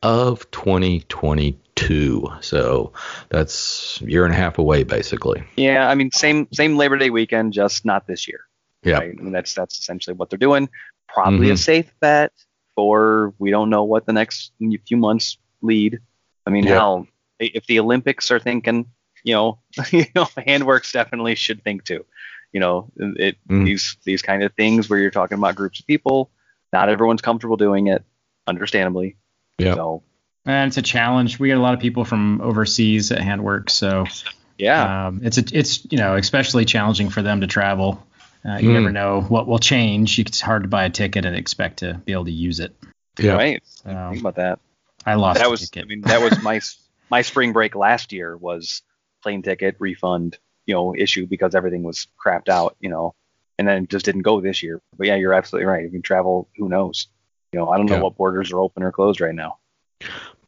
of 0.03 0.51
2022. 0.51 2.27
So 2.41 2.93
that's 3.29 4.01
a 4.03 4.11
year 4.11 4.25
and 4.25 4.33
a 4.33 4.37
half 4.37 4.59
away, 4.59 4.83
basically. 4.85 5.43
Yeah, 5.57 5.89
I 5.89 5.95
mean 5.95 6.11
same 6.13 6.49
same 6.53 6.77
Labor 6.77 6.99
Day 6.99 7.11
weekend, 7.11 7.53
just 7.53 7.85
not 7.85 8.07
this 8.07 8.27
year. 8.29 8.41
Yeah. 8.83 8.99
Right? 8.99 9.15
I 9.19 9.23
mean 9.23 9.33
that's 9.33 9.55
that's 9.55 9.79
essentially 9.79 10.15
what 10.15 10.31
they're 10.31 10.39
doing. 10.39 10.69
Probably 11.09 11.49
Mhm. 11.49 11.53
a 11.53 11.57
safe 11.57 11.93
bet 12.01 12.33
for 12.75 13.35
we 13.39 13.51
don't 13.51 13.69
know 13.71 13.85
what 13.85 14.07
the 14.07 14.13
next 14.13 14.53
few 14.87 14.97
months 14.97 15.39
lead. 15.63 15.99
I 16.47 16.51
mean, 16.51 16.65
Yeah. 16.65 16.75
hell, 16.75 17.07
if 17.39 17.67
the 17.67 17.81
Olympics 17.81 18.31
are 18.31 18.39
thinking, 18.39 18.87
you 19.25 19.35
know, 19.35 19.59
you 19.91 20.07
know, 20.15 20.25
Handworks 20.37 20.93
definitely 20.93 21.35
should 21.35 21.63
think 21.63 21.85
too. 21.85 22.05
You 22.53 22.61
know, 22.61 22.91
it 22.97 23.37
Mhm. 23.49 23.65
these 23.65 23.97
these 24.05 24.23
kind 24.23 24.43
of 24.43 24.53
things 24.55 24.89
where 24.89 24.99
you're 24.99 25.11
talking 25.11 25.39
about 25.39 25.57
groups 25.57 25.81
of 25.81 25.87
people, 25.87 26.31
not 26.73 26.89
everyone's 26.89 27.23
comfortable 27.23 27.57
doing 27.57 27.89
it, 27.89 28.03
understandably. 28.47 29.17
Yeah. 29.61 29.75
So 29.75 30.03
and 30.47 30.69
it's 30.69 30.79
a 30.79 30.83
challenge. 30.83 31.39
We 31.39 31.49
get 31.49 31.59
a 31.59 31.61
lot 31.61 31.75
of 31.75 31.81
people 31.81 32.05
from 32.05 32.41
overseas 32.41 33.13
at 33.13 33.19
Handworks, 33.21 33.71
so 33.71 34.07
yeah, 34.59 35.07
um, 35.09 35.21
it's 35.23 35.39
a, 35.39 35.45
it's 35.53 35.87
you 35.91 35.99
know 35.99 36.17
especially 36.17 36.65
challenging 36.65 37.11
for 37.11 37.23
them 37.23 37.41
to 37.43 37.47
travel. 37.47 38.07
Uh, 38.49 38.57
you 38.57 38.71
Mm. 38.71 38.75
never 38.75 38.91
know 38.91 39.21
what 39.23 39.47
will 39.47 39.59
change. 39.59 40.19
It's 40.19 40.41
hard 40.41 40.63
to 40.63 40.69
buy 40.69 40.85
a 40.85 40.91
ticket 40.91 41.27
and 41.27 41.37
expect 41.37 41.81
to 41.81 42.01
be 42.07 42.13
able 42.13 42.25
to 42.25 42.33
use 42.33 42.59
it. 42.59 42.75
Yeah. 43.19 43.33
right. 43.35 43.63
So 43.67 44.09
Think 44.11 44.21
about 44.21 44.37
that. 44.37 44.61
I 45.05 45.15
lost 45.15 45.41
that 45.41 45.51
was 45.51 45.69
ticket. 45.69 45.85
I 45.85 45.89
mean 45.89 46.01
that 46.03 46.23
was 46.23 46.43
my 46.43 46.61
my 47.11 47.21
spring 47.23 47.53
break 47.53 47.75
last 47.75 48.13
year 48.13 48.37
was 48.37 48.83
plane 49.23 49.43
ticket 49.43 49.77
refund 49.79 50.39
you 50.67 50.75
know 50.75 50.95
issue 50.97 51.27
because 51.27 51.55
everything 51.55 51.83
was 51.83 52.07
crapped 52.23 52.49
out 52.49 52.77
you 52.81 52.89
know 52.89 53.15
and 53.59 53.69
then 53.69 53.83
it 53.85 53.91
just 53.91 54.05
didn't 54.07 54.23
go 54.23 54.41
this 54.41 54.63
year 54.63 54.81
but 54.97 55.07
yeah 55.07 55.17
you're 55.17 55.35
absolutely 55.35 55.67
right 55.67 55.85
if 55.85 55.93
you 55.93 56.01
travel 56.01 56.49
who 56.57 56.69
knows 56.69 57.09
you 57.53 57.59
know 57.59 57.69
I 57.69 57.77
don't 57.77 57.87
know 57.87 57.97
Yeah. 57.97 58.03
what 58.03 58.17
borders 58.17 58.53
are 58.53 58.59
open 58.61 58.83
or 58.83 58.93
closed 58.93 59.21
right 59.21 59.35
now 59.35 59.59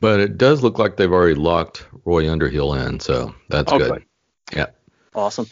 But 0.00 0.18
it 0.20 0.36
does 0.38 0.62
look 0.62 0.78
like 0.78 0.96
they've 0.96 1.12
already 1.12 1.34
locked 1.36 1.86
Roy 2.04 2.28
Underhill 2.30 2.74
in. 2.74 2.98
So 2.98 3.34
that's 3.48 3.70
Oh, 3.72 3.78
good. 3.78 3.90
good. 3.92 4.04
Yeah. 4.56 4.66
Awesome. 5.14 5.46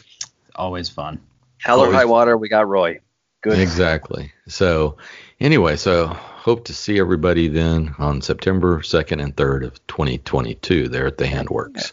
Always 0.55 0.89
fun. 0.89 1.19
hell 1.59 1.77
or 1.79 1.85
Always- 1.85 1.95
high 1.99 2.05
water 2.05 2.35
we 2.37 2.49
got 2.49 2.67
Roy 2.67 2.99
Good. 3.43 3.57
Exactly. 3.59 4.31
So, 4.47 4.97
anyway, 5.39 5.75
so 5.75 6.05
hope 6.07 6.65
to 6.65 6.73
see 6.75 6.99
everybody 6.99 7.47
then 7.47 7.95
on 7.97 8.21
September 8.21 8.81
2nd 8.81 9.19
and 9.23 9.35
3rd 9.35 9.63
of 9.65 9.87
2022 9.87 10.87
there 10.89 11.07
at 11.07 11.17
the 11.17 11.25
Handworks. 11.25 11.91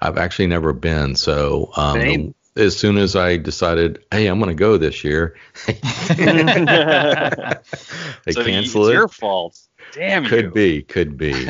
I've 0.00 0.16
actually 0.16 0.46
never 0.46 0.72
been, 0.72 1.16
so 1.16 1.70
um, 1.76 2.00
Same. 2.00 2.34
As 2.60 2.76
soon 2.76 2.98
as 2.98 3.16
I 3.16 3.36
decided, 3.36 4.04
hey, 4.10 4.26
I'm 4.26 4.38
going 4.38 4.50
to 4.50 4.54
go 4.54 4.76
this 4.76 5.02
year, 5.04 5.36
they 5.66 5.74
so 8.32 8.44
cancel 8.44 8.84
it's 8.86 8.90
it. 8.90 8.92
your 8.92 9.08
fault. 9.08 9.58
Damn 9.92 10.24
Could 10.26 10.46
you. 10.46 10.50
be, 10.52 10.82
could 10.82 11.16
be. 11.16 11.48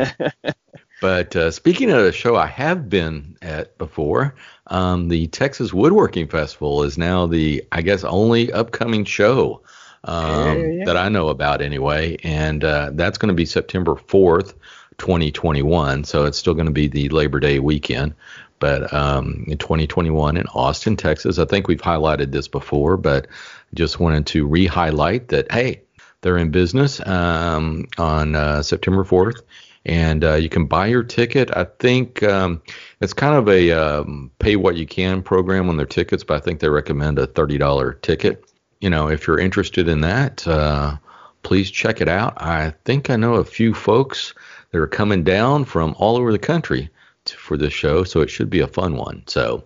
but 1.00 1.36
uh, 1.36 1.50
speaking 1.50 1.90
of 1.90 1.98
a 1.98 2.12
show 2.12 2.36
I 2.36 2.46
have 2.46 2.88
been 2.88 3.36
at 3.42 3.76
before, 3.78 4.34
um, 4.68 5.08
the 5.08 5.26
Texas 5.28 5.72
Woodworking 5.72 6.28
Festival 6.28 6.82
is 6.84 6.96
now 6.96 7.26
the, 7.26 7.62
I 7.72 7.82
guess, 7.82 8.04
only 8.04 8.52
upcoming 8.52 9.04
show 9.04 9.62
um, 10.04 10.58
Yeah, 10.58 10.66
yeah. 10.66 10.84
that 10.86 10.96
I 10.96 11.08
know 11.10 11.28
about 11.28 11.60
anyway. 11.60 12.16
And 12.22 12.64
uh, 12.64 12.90
that's 12.94 13.18
going 13.18 13.28
to 13.28 13.34
be 13.34 13.44
September 13.44 13.94
4th, 13.94 14.54
2021. 15.00 16.04
So 16.04 16.26
it's 16.26 16.38
still 16.38 16.54
going 16.54 16.66
to 16.66 16.72
be 16.72 16.86
the 16.86 17.08
Labor 17.08 17.40
Day 17.40 17.58
weekend. 17.58 18.14
But 18.60 18.92
um, 18.92 19.44
in 19.48 19.56
2021 19.58 20.36
in 20.36 20.46
Austin, 20.48 20.96
Texas, 20.96 21.38
I 21.38 21.46
think 21.46 21.66
we've 21.66 21.80
highlighted 21.80 22.30
this 22.30 22.46
before, 22.46 22.98
but 22.98 23.26
just 23.74 23.98
wanted 23.98 24.26
to 24.26 24.46
re 24.46 24.66
highlight 24.66 25.28
that, 25.28 25.50
hey, 25.50 25.80
they're 26.20 26.36
in 26.36 26.50
business 26.50 27.04
um, 27.06 27.88
on 27.96 28.36
uh, 28.36 28.62
September 28.62 29.02
4th, 29.02 29.40
and 29.86 30.22
uh, 30.22 30.34
you 30.34 30.50
can 30.50 30.66
buy 30.66 30.86
your 30.86 31.02
ticket. 31.02 31.56
I 31.56 31.64
think 31.64 32.22
um, 32.22 32.60
it's 33.00 33.14
kind 33.14 33.34
of 33.34 33.48
a 33.48 33.72
um, 33.72 34.30
pay 34.38 34.56
what 34.56 34.76
you 34.76 34.86
can 34.86 35.22
program 35.22 35.70
on 35.70 35.78
their 35.78 35.86
tickets, 35.86 36.22
but 36.22 36.36
I 36.36 36.40
think 36.40 36.60
they 36.60 36.68
recommend 36.68 37.18
a 37.18 37.26
$30 37.26 38.02
ticket. 38.02 38.44
You 38.80 38.90
know, 38.90 39.08
if 39.08 39.26
you're 39.26 39.40
interested 39.40 39.88
in 39.88 40.02
that, 40.02 40.46
uh, 40.46 40.98
please 41.42 41.70
check 41.70 42.02
it 42.02 42.08
out. 42.08 42.34
I 42.42 42.74
think 42.84 43.08
I 43.08 43.16
know 43.16 43.36
a 43.36 43.44
few 43.44 43.72
folks 43.72 44.34
that 44.70 44.78
are 44.78 44.86
coming 44.86 45.24
down 45.24 45.64
from 45.64 45.94
all 45.98 46.16
over 46.16 46.32
the 46.32 46.38
country 46.38 46.90
to, 47.26 47.36
for 47.36 47.56
this 47.56 47.72
show, 47.72 48.04
so 48.04 48.20
it 48.20 48.30
should 48.30 48.50
be 48.50 48.60
a 48.60 48.66
fun 48.66 48.96
one. 48.96 49.22
So 49.26 49.64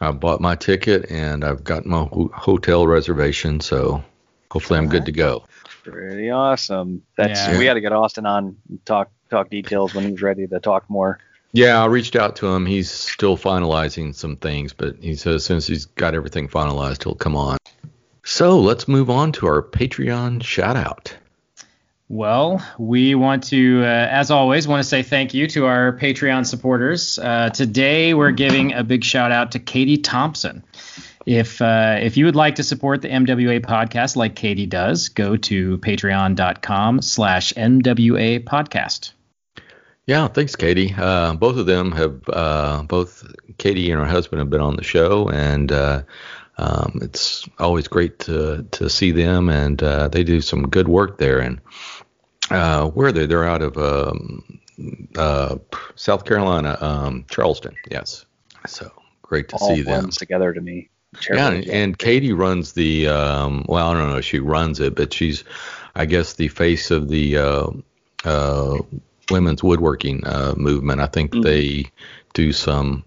I 0.00 0.10
bought 0.12 0.40
my 0.40 0.54
ticket 0.56 1.10
and 1.10 1.44
I've 1.44 1.64
got 1.64 1.86
my 1.86 2.04
ho- 2.04 2.30
hotel 2.34 2.86
reservation, 2.86 3.60
so 3.60 4.04
hopefully 4.50 4.78
I'm 4.78 4.88
good 4.88 5.06
to 5.06 5.12
go. 5.12 5.44
Pretty 5.84 6.30
awesome. 6.30 7.02
That's 7.16 7.38
Yeah. 7.40 7.58
we 7.58 7.64
got 7.64 7.74
to 7.74 7.80
get 7.80 7.92
Austin 7.92 8.26
on 8.26 8.56
and 8.68 8.84
talk 8.84 9.10
talk 9.30 9.50
details 9.50 9.94
when 9.94 10.08
he's 10.08 10.22
ready 10.22 10.46
to 10.46 10.60
talk 10.60 10.88
more. 10.90 11.18
Yeah, 11.52 11.82
I 11.82 11.86
reached 11.86 12.16
out 12.16 12.36
to 12.36 12.46
him. 12.48 12.66
He's 12.66 12.90
still 12.90 13.36
finalizing 13.36 14.14
some 14.14 14.36
things, 14.36 14.72
but 14.72 14.96
he 15.00 15.14
says 15.14 15.36
as 15.36 15.44
soon 15.44 15.56
as 15.56 15.66
he's 15.66 15.86
got 15.86 16.14
everything 16.14 16.48
finalized, 16.48 17.02
he'll 17.04 17.14
come 17.14 17.34
on. 17.34 17.56
So 18.24 18.58
let's 18.58 18.86
move 18.88 19.08
on 19.08 19.32
to 19.32 19.46
our 19.46 19.62
Patreon 19.62 20.42
shout 20.42 20.76
out. 20.76 21.16
Well, 22.08 22.64
we 22.78 23.16
want 23.16 23.42
to, 23.44 23.82
uh, 23.82 23.86
as 23.86 24.30
always, 24.30 24.68
want 24.68 24.80
to 24.80 24.88
say 24.88 25.02
thank 25.02 25.34
you 25.34 25.48
to 25.48 25.66
our 25.66 25.98
Patreon 25.98 26.46
supporters. 26.46 27.18
Uh, 27.18 27.50
today, 27.50 28.14
we're 28.14 28.30
giving 28.30 28.72
a 28.74 28.84
big 28.84 29.02
shout 29.02 29.32
out 29.32 29.52
to 29.52 29.58
Katie 29.58 29.98
Thompson. 29.98 30.62
If 31.26 31.60
uh, 31.60 31.98
if 32.00 32.16
you 32.16 32.26
would 32.26 32.36
like 32.36 32.54
to 32.56 32.62
support 32.62 33.02
the 33.02 33.08
MWA 33.08 33.60
podcast 33.60 34.14
like 34.14 34.36
Katie 34.36 34.66
does, 34.66 35.08
go 35.08 35.36
to 35.36 35.78
patreon.com/slash 35.78 37.52
MWA 37.54 38.44
podcast. 38.44 39.10
Yeah, 40.06 40.28
thanks, 40.28 40.54
Katie. 40.54 40.94
Uh, 40.96 41.34
both 41.34 41.56
of 41.56 41.66
them 41.66 41.90
have, 41.90 42.20
uh, 42.28 42.84
both 42.84 43.24
Katie 43.58 43.90
and 43.90 44.00
her 44.00 44.06
husband 44.06 44.38
have 44.38 44.50
been 44.50 44.60
on 44.60 44.76
the 44.76 44.84
show, 44.84 45.28
and 45.28 45.72
uh, 45.72 46.02
um, 46.58 47.00
it's 47.02 47.48
always 47.58 47.88
great 47.88 48.20
to 48.20 48.64
to 48.70 48.88
see 48.88 49.10
them, 49.10 49.48
and 49.48 49.78
they 50.12 50.22
do 50.22 50.40
some 50.40 50.68
good 50.68 50.86
work 50.86 51.18
there. 51.18 51.40
And 51.40 51.60
uh, 52.50 52.86
where 52.90 53.08
are 53.08 53.12
they? 53.12 53.26
They're 53.26 53.44
out 53.48 53.62
of 53.62 53.76
um, 53.78 54.60
uh, 55.16 55.56
South 55.94 56.24
Carolina, 56.24 56.76
um, 56.80 57.24
Charleston. 57.30 57.74
Yes. 57.90 58.24
So 58.66 58.90
great 59.22 59.48
to 59.50 59.56
All 59.56 59.74
see 59.74 59.82
them. 59.82 60.10
together 60.10 60.52
to 60.52 60.60
me. 60.60 60.88
Yeah, 61.32 61.50
and, 61.50 61.66
and 61.68 61.98
Katie 61.98 62.32
runs 62.32 62.72
the 62.72 63.08
um, 63.08 63.64
well, 63.68 63.88
I 63.90 63.94
don't 63.94 64.10
know 64.10 64.18
if 64.18 64.24
she 64.24 64.38
runs 64.38 64.80
it, 64.80 64.94
but 64.94 65.12
she's, 65.14 65.44
I 65.94 66.04
guess, 66.04 66.34
the 66.34 66.48
face 66.48 66.90
of 66.90 67.08
the 67.08 67.38
uh, 67.38 67.66
uh, 68.24 68.78
women's 69.30 69.62
woodworking 69.62 70.26
uh, 70.26 70.54
movement. 70.56 71.00
I 71.00 71.06
think 71.06 71.32
Mhm. 71.32 71.42
they 71.42 71.90
do 72.34 72.52
some 72.52 73.02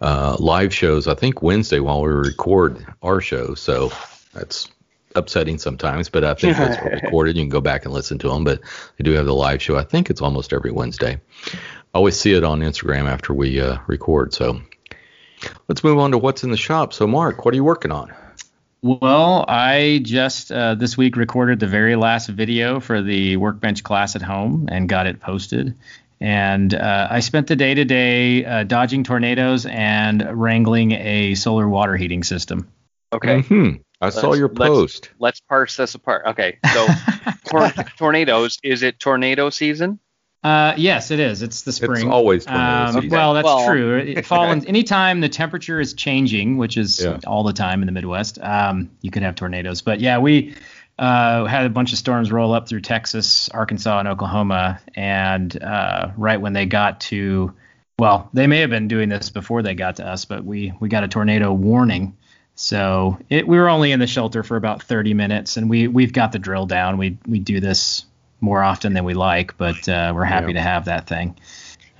uh, 0.00 0.36
live 0.40 0.74
shows. 0.74 1.06
I 1.06 1.14
think 1.14 1.40
Wednesday 1.42 1.78
while 1.78 2.02
we 2.02 2.10
record 2.10 2.84
our 3.02 3.20
show, 3.20 3.54
so 3.54 3.92
that's 4.32 4.68
upsetting 5.16 5.58
sometimes. 5.58 6.08
But 6.08 6.24
I 6.24 6.34
think 6.34 6.56
that's 6.56 6.82
recorded. 7.02 7.36
You 7.36 7.42
can 7.42 7.50
go 7.50 7.60
back 7.60 7.84
and 7.84 7.94
listen 7.94 8.18
to 8.18 8.28
them. 8.28 8.44
But 8.44 8.60
they 8.96 9.04
do 9.04 9.12
have 9.12 9.26
the 9.26 9.34
live 9.34 9.62
show. 9.62 9.76
I 9.76 9.84
think 9.84 10.10
it's 10.10 10.20
almost 10.20 10.52
every 10.52 10.72
Wednesday. 10.72 11.20
I 11.52 11.98
always 11.98 12.18
see 12.18 12.34
it 12.34 12.44
on 12.44 12.60
Instagram 12.60 13.08
after 13.08 13.32
we 13.32 13.60
uh, 13.60 13.78
record. 13.86 14.34
So 14.34 14.60
let's 15.68 15.82
move 15.82 15.98
on 15.98 16.12
to 16.12 16.18
what's 16.18 16.44
in 16.44 16.50
the 16.50 16.56
shop. 16.56 16.92
So 16.92 17.06
Mark, 17.06 17.44
what 17.44 17.52
are 17.52 17.56
you 17.56 17.64
working 17.64 17.92
on? 17.92 18.12
Well, 18.82 19.44
I 19.48 20.00
just 20.02 20.52
uh, 20.52 20.74
this 20.74 20.96
week 20.96 21.16
recorded 21.16 21.58
the 21.58 21.66
very 21.66 21.96
last 21.96 22.28
video 22.28 22.78
for 22.78 23.02
the 23.02 23.36
workbench 23.36 23.82
class 23.82 24.14
at 24.14 24.22
home 24.22 24.68
and 24.70 24.88
got 24.88 25.06
it 25.06 25.20
posted. 25.20 25.76
And 26.20 26.72
uh, 26.72 27.08
I 27.10 27.20
spent 27.20 27.46
the 27.46 27.56
day 27.56 27.74
today 27.74 28.44
uh, 28.44 28.62
dodging 28.64 29.04
tornadoes 29.04 29.66
and 29.66 30.26
wrangling 30.40 30.92
a 30.92 31.34
solar 31.34 31.68
water 31.68 31.96
heating 31.96 32.22
system. 32.22 32.68
okay, 33.12 33.42
hmm 33.42 33.70
I 34.00 34.10
saw 34.10 34.28
Let's- 34.28 34.38
your 34.38 34.48
let's- 34.48 34.68
post. 34.70 35.10
let's 35.18 35.40
parse 35.40 35.76
this 35.76 35.94
apart. 35.94 36.26
Okay, 36.26 36.58
so 36.72 36.86
tor- 37.46 37.70
tornadoes. 37.96 38.58
Is 38.62 38.82
it 38.82 38.98
tornado 38.98 39.50
season? 39.50 39.98
Uh, 40.44 40.74
yes, 40.76 41.10
it 41.10 41.18
is. 41.18 41.42
It's 41.42 41.62
the 41.62 41.72
spring. 41.72 42.02
It's 42.06 42.12
always 42.12 42.44
tornado 42.44 42.64
Um, 42.88 42.92
season. 42.94 43.08
well, 43.10 43.34
that's 43.34 43.44
Well- 43.46 43.66
true. 43.66 43.96
It, 43.98 44.26
fall 44.26 44.44
and 44.44 44.64
anytime 44.68 45.20
the 45.20 45.28
temperature 45.28 45.80
is 45.80 45.94
changing, 45.94 46.56
which 46.56 46.76
is 46.76 47.02
Yeah. 47.02 47.18
all 47.26 47.42
the 47.42 47.52
time 47.54 47.82
in 47.82 47.86
the 47.86 47.92
Midwest, 47.92 48.38
um, 48.40 48.90
you 49.00 49.10
could 49.10 49.22
have 49.22 49.34
tornadoes. 49.34 49.80
But 49.80 50.00
yeah, 50.00 50.18
we 50.18 50.54
uh, 50.98 51.44
had 51.46 51.66
a 51.66 51.68
bunch 51.70 51.92
of 51.92 51.98
storms 51.98 52.30
roll 52.32 52.54
up 52.54 52.68
through 52.68 52.80
Texas, 52.82 53.48
Arkansas, 53.50 53.98
and 53.98 54.08
Oklahoma, 54.08 54.80
and 54.94 55.60
uh, 55.62 56.10
right 56.16 56.40
when 56.40 56.52
they 56.54 56.64
got 56.66 57.00
to, 57.00 57.52
well, 57.98 58.30
they 58.32 58.46
may 58.46 58.60
have 58.60 58.70
been 58.70 58.88
doing 58.88 59.08
this 59.08 59.28
before 59.30 59.62
they 59.62 59.74
got 59.74 59.96
to 59.96 60.06
us, 60.06 60.24
but 60.26 60.44
we 60.44 60.72
we 60.80 60.88
got 60.88 61.02
a 61.04 61.08
tornado 61.08 61.52
warning. 61.52 62.16
So 62.56 63.18
it, 63.28 63.46
we 63.46 63.58
were 63.58 63.68
only 63.68 63.92
in 63.92 64.00
the 64.00 64.06
shelter 64.06 64.42
for 64.42 64.56
about 64.56 64.82
30 64.82 65.14
minutes, 65.14 65.56
and 65.56 65.68
we 65.70 65.88
we've 65.88 66.12
got 66.12 66.32
the 66.32 66.38
drill 66.38 66.66
down. 66.66 66.96
We 66.98 67.18
we 67.26 67.38
do 67.38 67.60
this 67.60 68.04
more 68.40 68.62
often 68.62 68.92
than 68.94 69.04
we 69.04 69.14
like, 69.14 69.56
but 69.58 69.88
uh, 69.88 70.12
we're 70.14 70.24
happy 70.24 70.48
Yeah. 70.52 70.54
to 70.54 70.60
have 70.62 70.84
that 70.86 71.06
thing. 71.06 71.36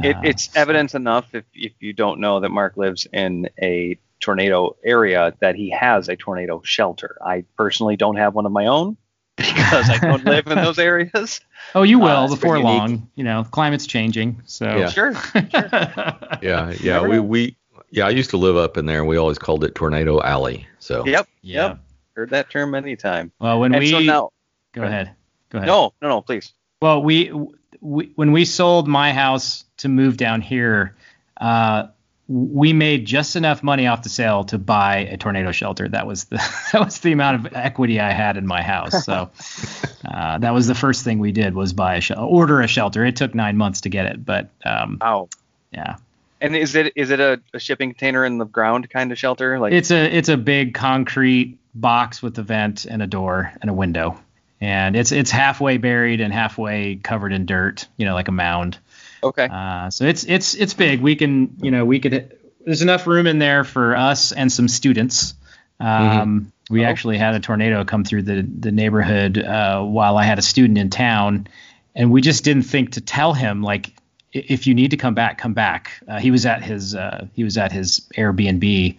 It, 0.03 0.17
Uh, 0.17 0.21
it's 0.25 0.55
evidence 0.57 0.95
enough 0.95 1.27
if, 1.35 1.45
if 1.55 1.73
you 1.81 1.93
don't 1.93 2.21
know 2.21 2.41
that 2.41 2.51
Mark 2.51 2.77
lives 2.77 3.07
in 3.13 3.49
a 3.63 3.99
tornado 4.21 4.77
area 4.85 5.35
that 5.41 5.55
he 5.57 5.71
has 5.71 6.09
a 6.09 6.17
tornado 6.17 6.61
shelter. 6.65 7.19
I 7.25 7.45
personally 7.57 7.97
don't 7.97 8.17
have 8.17 8.35
one 8.35 8.47
of 8.47 8.53
my 8.53 8.67
own 8.67 8.97
because 9.37 9.91
I 9.91 9.99
don't 9.99 10.25
live 10.25 10.47
in 10.47 10.57
those 10.57 10.79
areas. 10.79 11.41
Oh, 11.75 11.83
you 11.83 11.99
will 11.99 12.09
Uh, 12.25 12.29
before 12.29 12.59
long. 12.59 13.11
You 13.15 13.25
know, 13.25 13.45
climate's 13.51 13.87
changing, 13.87 14.41
so 14.47 14.65
Yeah. 14.77 14.89
Sure. 14.89 15.13
Yeah, 15.35 16.39
yeah. 16.43 16.75
Never 16.83 17.09
We 17.09 17.17
know. 17.17 17.23
we 17.23 17.57
yeah. 17.91 18.07
I 18.07 18.11
used 18.11 18.31
to 18.31 18.37
live 18.37 18.57
up 18.57 18.77
in 18.77 18.87
there. 18.87 18.99
and 19.01 19.09
We 19.09 19.17
always 19.17 19.39
called 19.39 19.65
it 19.65 19.75
Tornado 19.75 20.21
Alley. 20.23 20.67
So 20.79 21.05
Yep. 21.07 21.29
yeah. 21.43 21.67
Yep. 21.69 21.79
Heard 22.17 22.31
that 22.31 22.51
term 22.51 22.71
many 22.71 22.97
times. 22.97 23.33
Well, 23.41 23.61
when 23.61 23.75
And 23.75 23.83
we 23.83 23.91
so 23.91 23.99
now, 24.01 24.31
go 24.73 24.83
ahead, 24.83 25.13
go 25.51 25.59
ahead. 25.59 25.67
no, 25.69 25.93
no, 26.01 26.09
no, 26.09 26.21
please. 26.23 26.53
Well, 26.81 27.03
we, 27.03 27.31
we 27.81 28.11
when 28.17 28.33
we 28.33 28.45
sold 28.47 28.89
my 28.89 29.13
house 29.13 29.65
to 29.79 29.89
move 29.89 30.17
down 30.17 30.41
here, 30.41 30.95
uh, 31.39 31.89
we 32.29 32.73
made 32.73 33.05
just 33.05 33.37
enough 33.37 33.63
money 33.63 33.87
off 33.87 34.03
the 34.03 34.09
sale 34.09 34.45
to 34.45 34.59
buy 34.59 34.97
a 35.11 35.17
tornado 35.17 35.53
shelter. 35.53 35.87
That 35.89 36.07
was 36.07 36.25
the 36.25 36.37
that 36.73 36.83
was 36.85 36.99
the 37.01 37.13
amount 37.13 37.47
of 37.47 37.53
equity 37.55 38.01
I 38.01 38.13
had 38.13 38.37
in 38.39 38.47
my 38.47 38.63
house. 38.63 39.05
So 39.05 39.31
uh, 40.11 40.39
that 40.39 40.53
was 40.55 40.67
the 40.67 40.75
first 40.75 41.05
thing 41.05 41.19
we 41.19 41.33
did 41.33 41.55
was 41.55 41.73
buy 41.75 41.97
a 41.97 42.01
shel- 42.01 42.25
order 42.25 42.61
a 42.63 42.67
shelter. 42.67 43.05
It 43.05 43.17
took 43.17 43.35
nine 43.35 43.57
months 43.59 43.83
to 43.83 43.91
get 43.91 44.07
it, 44.07 44.25
but 44.25 44.49
um, 44.65 44.99
Wow. 45.01 45.29
yeah, 45.71 45.97
And 46.41 46.55
is 46.57 46.75
it 46.75 46.93
is 46.97 47.11
it 47.11 47.21
a, 47.21 47.41
a 47.55 47.59
shipping 47.59 47.91
container 47.91 48.25
in 48.25 48.39
the 48.39 48.45
ground 48.45 48.91
kind 48.91 49.11
of 49.13 49.19
shelter? 49.19 49.59
Like 49.59 49.73
it's 49.73 49.91
a 49.91 50.05
it's 50.17 50.29
a 50.29 50.37
big 50.37 50.75
concrete 50.75 51.59
box 51.75 52.23
with 52.23 52.39
a 52.39 52.43
vent 52.43 52.85
and 52.85 53.03
a 53.03 53.07
door 53.07 53.53
and 53.61 53.71
a 53.71 53.75
window, 53.75 54.21
and 54.61 54.97
it's 54.97 55.13
it's 55.13 55.31
halfway 55.31 55.79
buried 55.79 56.21
and 56.21 56.33
halfway 56.33 56.97
covered 56.97 57.33
in 57.33 57.47
dirt. 57.47 57.89
You 57.97 58.05
know, 58.07 58.15
like 58.15 58.29
a 58.29 58.33
mound. 58.33 58.79
okay. 59.23 59.49
Uh, 59.51 59.89
so 59.91 60.05
it's 60.05 60.25
it's 60.25 60.55
it's 60.55 60.75
big. 60.75 61.01
We 61.01 61.17
can 61.17 61.57
you 61.63 61.71
know 61.71 61.85
we 61.85 62.01
could 62.01 62.37
there's 62.65 62.83
enough 62.83 63.07
room 63.07 63.27
in 63.27 63.39
there 63.39 63.65
for 63.65 63.97
us 63.97 64.33
and 64.33 64.51
some 64.53 64.69
students. 64.69 65.35
Um, 65.81 66.53
We 66.69 66.85
Oh. 66.85 66.89
actually 66.89 67.17
had 67.19 67.35
a 67.35 67.41
tornado 67.41 67.85
come 67.85 68.05
through 68.05 68.23
the 68.23 68.43
the 68.43 68.73
neighborhood 68.73 69.39
uh, 69.39 69.83
while 69.83 70.17
I 70.19 70.25
had 70.25 70.39
a 70.39 70.43
student 70.43 70.79
in 70.79 70.91
town, 70.91 71.47
and 71.95 72.11
we 72.11 72.21
just 72.23 72.45
didn't 72.45 72.65
think 72.65 72.93
to 72.93 73.01
tell 73.01 73.33
him 73.35 73.63
like 73.63 73.89
"I- 73.89 73.93
if 74.33 74.67
you 74.67 74.75
need 74.75 74.91
to 74.91 74.97
come 74.97 75.15
back, 75.15 75.39
come 75.39 75.55
back. 75.55 75.93
Uh, 76.09 76.19
he 76.19 76.31
was 76.31 76.47
at 76.47 76.63
his 76.63 76.95
uh, 76.95 77.27
he 77.35 77.45
was 77.45 77.57
at 77.57 77.73
his 77.73 78.01
Airbnb, 78.17 78.97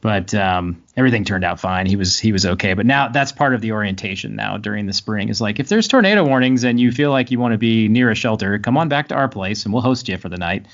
but 0.00 0.34
um, 0.34 0.82
everything 0.96 1.24
turned 1.24 1.44
out 1.44 1.60
fine. 1.60 1.86
He 1.86 1.96
was 1.96 2.18
he 2.18 2.32
was 2.32 2.44
okay. 2.44 2.74
But 2.74 2.86
now 2.86 3.08
that's 3.08 3.32
part 3.32 3.54
of 3.54 3.60
the 3.60 3.72
orientation 3.72 4.36
now 4.36 4.56
during 4.56 4.86
the 4.86 4.92
spring 4.92 5.28
is 5.28 5.40
like 5.40 5.60
if 5.60 5.68
there's 5.68 5.88
tornado 5.88 6.24
warnings 6.24 6.64
and 6.64 6.78
you 6.80 6.92
feel 6.92 7.10
like 7.10 7.30
you 7.30 7.38
want 7.38 7.52
to 7.52 7.58
be 7.58 7.88
near 7.88 8.10
a 8.10 8.14
shelter, 8.14 8.58
come 8.58 8.76
on 8.76 8.88
back 8.88 9.08
to 9.08 9.14
our 9.14 9.28
place 9.28 9.64
and 9.64 9.72
we'll 9.72 9.82
host 9.82 10.08
you 10.08 10.16
for 10.16 10.28
the 10.28 10.38
night. 10.38 10.66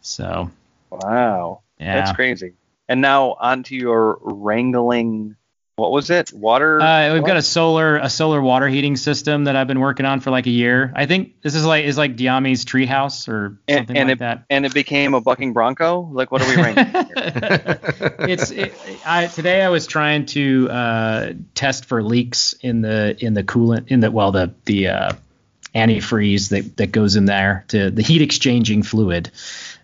So 0.00 0.50
Wow. 0.90 1.62
yeah, 1.78 1.96
That's 1.96 2.12
crazy. 2.12 2.54
And 2.88 3.00
now 3.00 3.36
onto 3.40 3.74
your 3.74 4.18
wrangling. 4.20 5.36
What 5.76 5.90
was 5.90 6.10
it? 6.10 6.32
Water. 6.34 6.80
Uh, 6.80 7.14
we've 7.14 7.24
got 7.24 7.38
a 7.38 7.42
solar 7.42 7.96
a 7.96 8.10
solar 8.10 8.42
water 8.42 8.68
heating 8.68 8.94
system 8.96 9.44
that 9.44 9.56
I've 9.56 9.66
been 9.66 9.80
working 9.80 10.04
on 10.04 10.20
for 10.20 10.30
like 10.30 10.46
a 10.46 10.50
year. 10.50 10.92
I 10.94 11.06
think 11.06 11.40
this 11.40 11.54
is 11.54 11.64
like 11.64 11.86
is 11.86 11.96
like 11.96 12.14
Diami's 12.14 12.66
treehouse 12.66 13.26
or 13.26 13.58
and, 13.66 13.78
something 13.78 13.96
and 13.96 14.08
like 14.10 14.16
it 14.16 14.18
that. 14.18 14.44
and 14.50 14.66
it 14.66 14.74
became 14.74 15.14
a 15.14 15.20
bucking 15.22 15.54
bronco. 15.54 16.02
Like 16.12 16.30
what 16.30 16.42
are 16.42 16.48
we 16.48 16.62
wrangling? 16.62 16.90
it's 18.28 18.50
it, 18.50 18.74
I 19.06 19.28
today 19.28 19.62
I 19.62 19.70
was 19.70 19.86
trying 19.86 20.26
to 20.26 20.68
uh, 20.70 21.32
test 21.54 21.86
for 21.86 22.02
leaks 22.02 22.54
in 22.60 22.82
the 22.82 23.16
in 23.18 23.32
the 23.32 23.42
coolant 23.42 23.88
in 23.88 24.00
the 24.00 24.10
well 24.10 24.30
the 24.30 24.52
the 24.66 24.88
uh, 24.88 25.12
antifreeze 25.74 26.50
that 26.50 26.76
that 26.76 26.92
goes 26.92 27.16
in 27.16 27.24
there 27.24 27.64
to 27.68 27.90
the 27.90 28.02
heat 28.02 28.20
exchanging 28.20 28.82
fluid. 28.82 29.30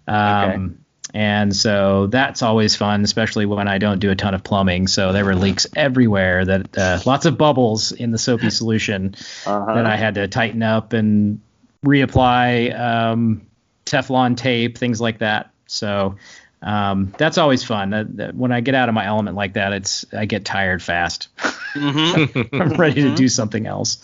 Um, 0.06 0.50
Okay. 0.50 0.74
And 1.14 1.54
so 1.56 2.06
that's 2.08 2.42
always 2.42 2.76
fun, 2.76 3.02
especially 3.02 3.46
when 3.46 3.66
I 3.66 3.78
don't 3.78 3.98
do 3.98 4.10
a 4.10 4.14
ton 4.16 4.34
of 4.34 4.44
plumbing. 4.44 4.86
So 4.88 5.12
there 5.12 5.24
were 5.24 5.34
leaks 5.34 5.66
everywhere, 5.74 6.44
that 6.44 6.76
uh, 6.76 7.00
lots 7.06 7.24
of 7.24 7.38
bubbles 7.38 7.92
in 7.92 8.10
the 8.10 8.18
soapy 8.18 8.50
solution 8.50 9.14
Uh-huh. 9.46 9.74
that 9.74 9.86
I 9.86 9.96
had 9.96 10.14
to 10.16 10.28
tighten 10.28 10.62
up 10.62 10.92
and 10.92 11.40
reapply 11.84 12.78
um, 12.78 13.46
Teflon 13.86 14.36
tape, 14.36 14.76
things 14.76 15.00
like 15.00 15.18
that. 15.18 15.50
So 15.66 16.16
um, 16.60 17.14
that's 17.16 17.38
always 17.38 17.64
fun. 17.64 17.90
That, 17.90 18.16
that 18.18 18.34
when 18.34 18.52
I 18.52 18.60
get 18.60 18.74
out 18.74 18.88
of 18.88 18.94
my 18.94 19.06
element 19.06 19.36
like 19.36 19.54
that, 19.54 19.72
it's 19.72 20.04
I 20.12 20.26
get 20.26 20.44
tired 20.44 20.82
fast. 20.82 21.28
Mhm. 21.74 22.48
I'm 22.60 22.74
ready 22.74 23.02
to 23.02 23.14
do 23.14 23.28
something 23.28 23.66
else. 23.66 23.98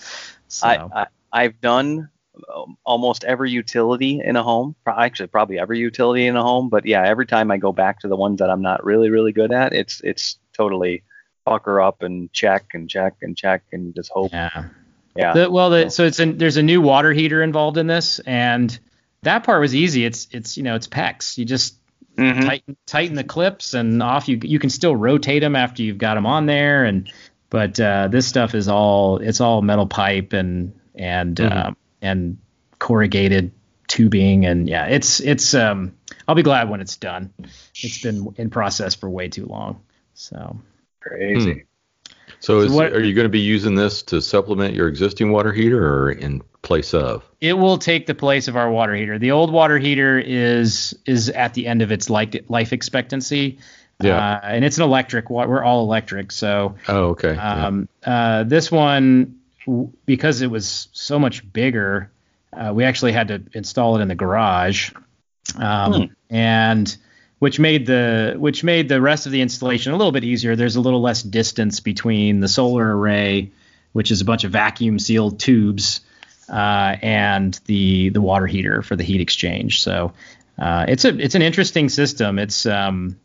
So 0.48 0.66
I, 0.68 1.02
I 1.02 1.06
I've 1.32 1.60
done 1.60 2.08
almost 2.84 3.24
every 3.24 3.50
utility 3.50 4.20
in 4.24 4.36
a 4.36 4.42
home. 4.42 4.74
Actually, 4.86 5.28
probably 5.28 5.58
every 5.58 5.78
utility 5.78 6.26
in 6.26 6.36
a 6.36 6.42
home. 6.42 6.68
But 6.68 6.86
yeah, 6.86 7.04
every 7.06 7.26
time 7.26 7.50
I 7.50 7.56
go 7.56 7.72
back 7.72 8.00
to 8.00 8.08
the 8.08 8.16
ones 8.16 8.38
that 8.40 8.50
I'm 8.50 8.62
not 8.62 8.84
really 8.84 9.10
really 9.10 9.32
good 9.32 9.52
at, 9.52 9.72
it's 9.72 10.00
it's 10.02 10.38
totally 10.52 11.02
pucker 11.44 11.80
up 11.80 12.02
and 12.02 12.32
check 12.32 12.66
and 12.74 12.88
check 12.88 13.14
and 13.22 13.36
check 13.36 13.64
and 13.72 13.94
just 13.94 14.10
hope. 14.10 14.32
yeah. 14.32 14.64
Yeah. 15.16 15.32
The, 15.32 15.48
well, 15.50 15.70
the, 15.70 15.90
so 15.90 16.04
it's 16.04 16.18
an, 16.18 16.38
there's 16.38 16.56
a 16.56 16.62
new 16.62 16.80
water 16.80 17.12
heater 17.12 17.40
involved 17.40 17.76
in 17.76 17.86
this, 17.86 18.18
and 18.18 18.76
that 19.22 19.44
part 19.44 19.60
was 19.60 19.72
easy. 19.72 20.04
It's 20.04 20.26
it's 20.32 20.56
you 20.56 20.64
know 20.64 20.74
it's 20.74 20.88
PEX. 20.88 21.38
You 21.38 21.44
just 21.44 21.76
Mhm. 22.16 22.44
tighten 22.46 22.76
tighten 22.86 23.16
the 23.16 23.24
clips 23.24 23.74
and 23.74 24.00
off 24.00 24.28
you 24.28 24.38
you 24.42 24.60
can 24.60 24.70
still 24.70 24.94
rotate 24.94 25.42
them 25.42 25.56
after 25.56 25.82
you've 25.82 25.98
got 25.98 26.14
them 26.14 26.26
on 26.26 26.46
there 26.46 26.84
and 26.84 27.10
but 27.50 27.78
uh, 27.80 28.06
this 28.06 28.24
stuff 28.24 28.54
is 28.54 28.68
all 28.68 29.16
it's 29.18 29.40
all 29.40 29.62
metal 29.62 29.86
pipe 29.88 30.32
and 30.32 30.72
and 30.94 31.36
Mhm. 31.38 31.66
um, 31.66 31.76
and 32.04 32.38
corrugated 32.78 33.50
tubing 33.86 34.46
and 34.46 34.68
yeah 34.68 34.86
it's 34.86 35.20
it's 35.20 35.54
um 35.54 35.94
I'll 36.26 36.34
be 36.34 36.42
glad 36.42 36.70
when 36.70 36.80
it's 36.80 36.96
done. 36.96 37.32
It's 37.82 38.02
been 38.02 38.34
in 38.38 38.48
process 38.50 38.94
for 38.94 39.10
way 39.10 39.28
too 39.28 39.46
long. 39.46 39.80
So 40.14 40.58
Crazy. 41.00 41.64
So, 42.40 42.60
is, 42.60 42.72
what- 42.72 42.92
are 42.92 43.02
you 43.02 43.14
going 43.14 43.26
to 43.26 43.30
be 43.30 43.40
using 43.40 43.74
this 43.74 44.02
to 44.04 44.20
supplement 44.22 44.74
your 44.74 44.88
existing 44.88 45.30
water 45.32 45.52
heater 45.52 45.86
or 45.86 46.10
in 46.10 46.42
place 46.62 46.94
of? 46.94 47.24
it 47.40 47.52
will 47.54 47.76
take 47.78 48.06
the 48.06 48.14
place 48.14 48.48
of 48.48 48.56
our 48.56 48.70
water 48.70 48.94
heater. 48.94 49.18
The 49.18 49.32
old 49.32 49.52
water 49.52 49.78
heater 49.78 50.18
is 50.18 50.94
is 51.06 51.28
at 51.28 51.52
the 51.54 51.66
end 51.66 51.82
of 51.82 51.92
its 51.92 52.08
life 52.08 52.34
life 52.48 52.72
expectancy. 52.72 53.58
Yeah. 54.02 54.16
Uh, 54.16 54.40
and 54.44 54.64
it's 54.64 54.78
an 54.78 54.84
electric. 54.84 55.30
We're 55.30 55.62
all 55.62 55.82
electric, 55.84 56.32
so 56.32 56.76
Oh, 56.88 57.10
okay. 57.10 57.34
yeah. 57.34 57.66
Um, 57.66 57.88
uh, 58.04 58.42
this 58.44 58.70
one, 58.72 59.04
w- 59.22 59.36
because 60.06 60.42
it 60.42 60.50
was 60.50 60.88
so 60.92 61.18
much 61.18 61.50
bigger, 61.52 62.10
uh, 62.52 62.72
we 62.74 62.84
actually 62.84 63.12
had 63.12 63.28
to 63.28 63.42
install 63.52 63.96
it 63.96 64.02
in 64.02 64.08
the 64.08 64.14
garage, 64.14 64.90
um, 65.58 66.14
and 66.30 66.96
which 67.38 67.58
made 67.58 67.86
the 67.86 68.34
which 68.38 68.64
made 68.64 68.88
the 68.88 69.00
rest 69.00 69.26
of 69.26 69.32
the 69.32 69.40
installation 69.40 69.92
a 69.92 69.96
little 69.96 70.12
bit 70.12 70.24
easier. 70.24 70.56
There's 70.56 70.76
a 70.76 70.80
little 70.80 71.00
less 71.00 71.22
distance 71.22 71.80
between 71.80 72.40
the 72.40 72.48
solar 72.48 72.96
array, 72.96 73.50
which 73.92 74.10
is 74.10 74.20
a 74.20 74.24
bunch 74.24 74.44
of 74.44 74.52
vacuum 74.52 74.98
sealed 74.98 75.38
tubes, 75.40 76.00
uh, 76.48 76.96
and 77.02 77.58
the 77.66 78.10
the 78.10 78.20
water 78.20 78.46
heater 78.46 78.82
for 78.82 78.96
the 78.96 79.04
heat 79.04 79.20
exchange. 79.20 79.82
So 79.82 80.12
uh, 80.58 80.86
it's 80.88 81.04
a 81.04 81.08
it's 81.18 81.34
an 81.34 81.42
interesting 81.42 81.88
system. 81.88 82.38
It's 82.38 82.64
um, 82.66 83.18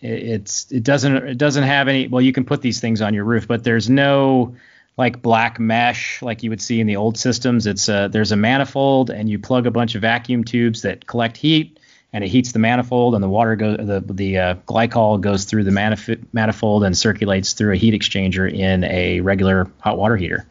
it- 0.00 0.22
it's 0.22 0.70
it 0.72 0.82
doesn't 0.82 1.16
it 1.16 1.38
doesn't 1.38 1.64
have 1.64 1.88
any 1.88 2.08
well 2.08 2.20
you 2.20 2.32
can 2.32 2.44
put 2.44 2.60
these 2.62 2.80
things 2.80 3.00
on 3.00 3.14
your 3.14 3.24
roof 3.24 3.46
but 3.46 3.62
there's 3.62 3.88
no 3.88 4.56
like 4.96 5.22
black 5.22 5.58
mesh 5.58 6.20
like 6.22 6.42
you 6.42 6.50
would 6.50 6.60
see 6.60 6.80
in 6.80 6.86
the 6.86 6.96
old 6.96 7.16
systems 7.18 7.66
it's 7.66 7.88
a 7.88 8.08
there's 8.12 8.32
a 8.32 8.36
manifold 8.36 9.10
and 9.10 9.28
you 9.28 9.38
plug 9.38 9.66
a 9.66 9.70
bunch 9.70 9.94
of 9.94 10.02
vacuum 10.02 10.44
tubes 10.44 10.82
that 10.82 11.06
collect 11.06 11.36
heat 11.36 11.78
and 12.12 12.22
it 12.22 12.28
heats 12.28 12.52
the 12.52 12.58
manifold 12.58 13.14
and 13.14 13.22
the 13.22 13.28
water 13.28 13.56
goes 13.56 13.78
the 13.78 14.00
the 14.12 14.38
uh, 14.38 14.54
glycol 14.66 15.20
goes 15.20 15.44
through 15.44 15.64
the 15.64 15.70
manif- 15.70 16.22
manifold 16.32 16.84
and 16.84 16.96
circulates 16.96 17.54
through 17.54 17.72
a 17.72 17.76
heat 17.76 17.94
exchanger 17.94 18.52
in 18.52 18.84
a 18.84 19.20
regular 19.20 19.70
hot 19.80 19.96
water 19.96 20.16
heater 20.16 20.46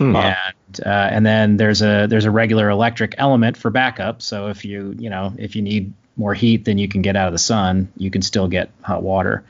Hmm. 0.00 0.16
and 0.16 0.80
uh, 0.86 1.08
and 1.12 1.26
then 1.26 1.58
there's 1.58 1.82
a 1.82 2.06
there's 2.08 2.24
a 2.24 2.30
regular 2.30 2.70
electric 2.70 3.16
element 3.18 3.58
for 3.58 3.68
backup. 3.68 4.22
So 4.22 4.48
if 4.48 4.64
you 4.64 4.94
you 4.98 5.10
know 5.10 5.34
if 5.36 5.54
you 5.54 5.60
need 5.60 5.92
more 6.16 6.32
heat 6.32 6.64
than 6.64 6.78
you 6.78 6.88
can 6.88 7.02
get 7.02 7.16
out 7.16 7.26
of 7.26 7.34
the 7.34 7.38
sun, 7.38 7.92
you 7.98 8.10
can 8.10 8.22
still 8.22 8.48
get 8.48 8.70
hot 8.80 9.02
water. 9.02 9.44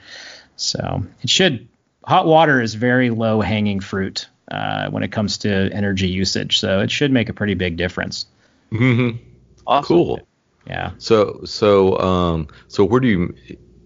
So 0.56 1.04
it 1.22 1.30
should 1.30 1.68
hot 2.10 2.26
water 2.26 2.60
is 2.60 2.74
very 2.74 3.10
low 3.10 3.40
hanging 3.40 3.78
fruit 3.80 4.28
uh, 4.50 4.90
when 4.90 5.02
it 5.02 5.12
comes 5.12 5.38
to 5.38 5.70
energy 5.72 6.08
usage. 6.08 6.58
So 6.58 6.80
it 6.80 6.90
should 6.90 7.12
make 7.12 7.28
a 7.28 7.32
pretty 7.32 7.54
big 7.54 7.76
difference. 7.76 8.26
Mhm. 8.72 9.18
Awesome. 9.66 9.86
Cool. 9.96 10.20
Yeah. 10.66 10.90
So, 10.98 11.40
so, 11.44 11.98
um, 12.00 12.48
so 12.68 12.84
where 12.84 13.00
do 13.00 13.08
you, 13.08 13.34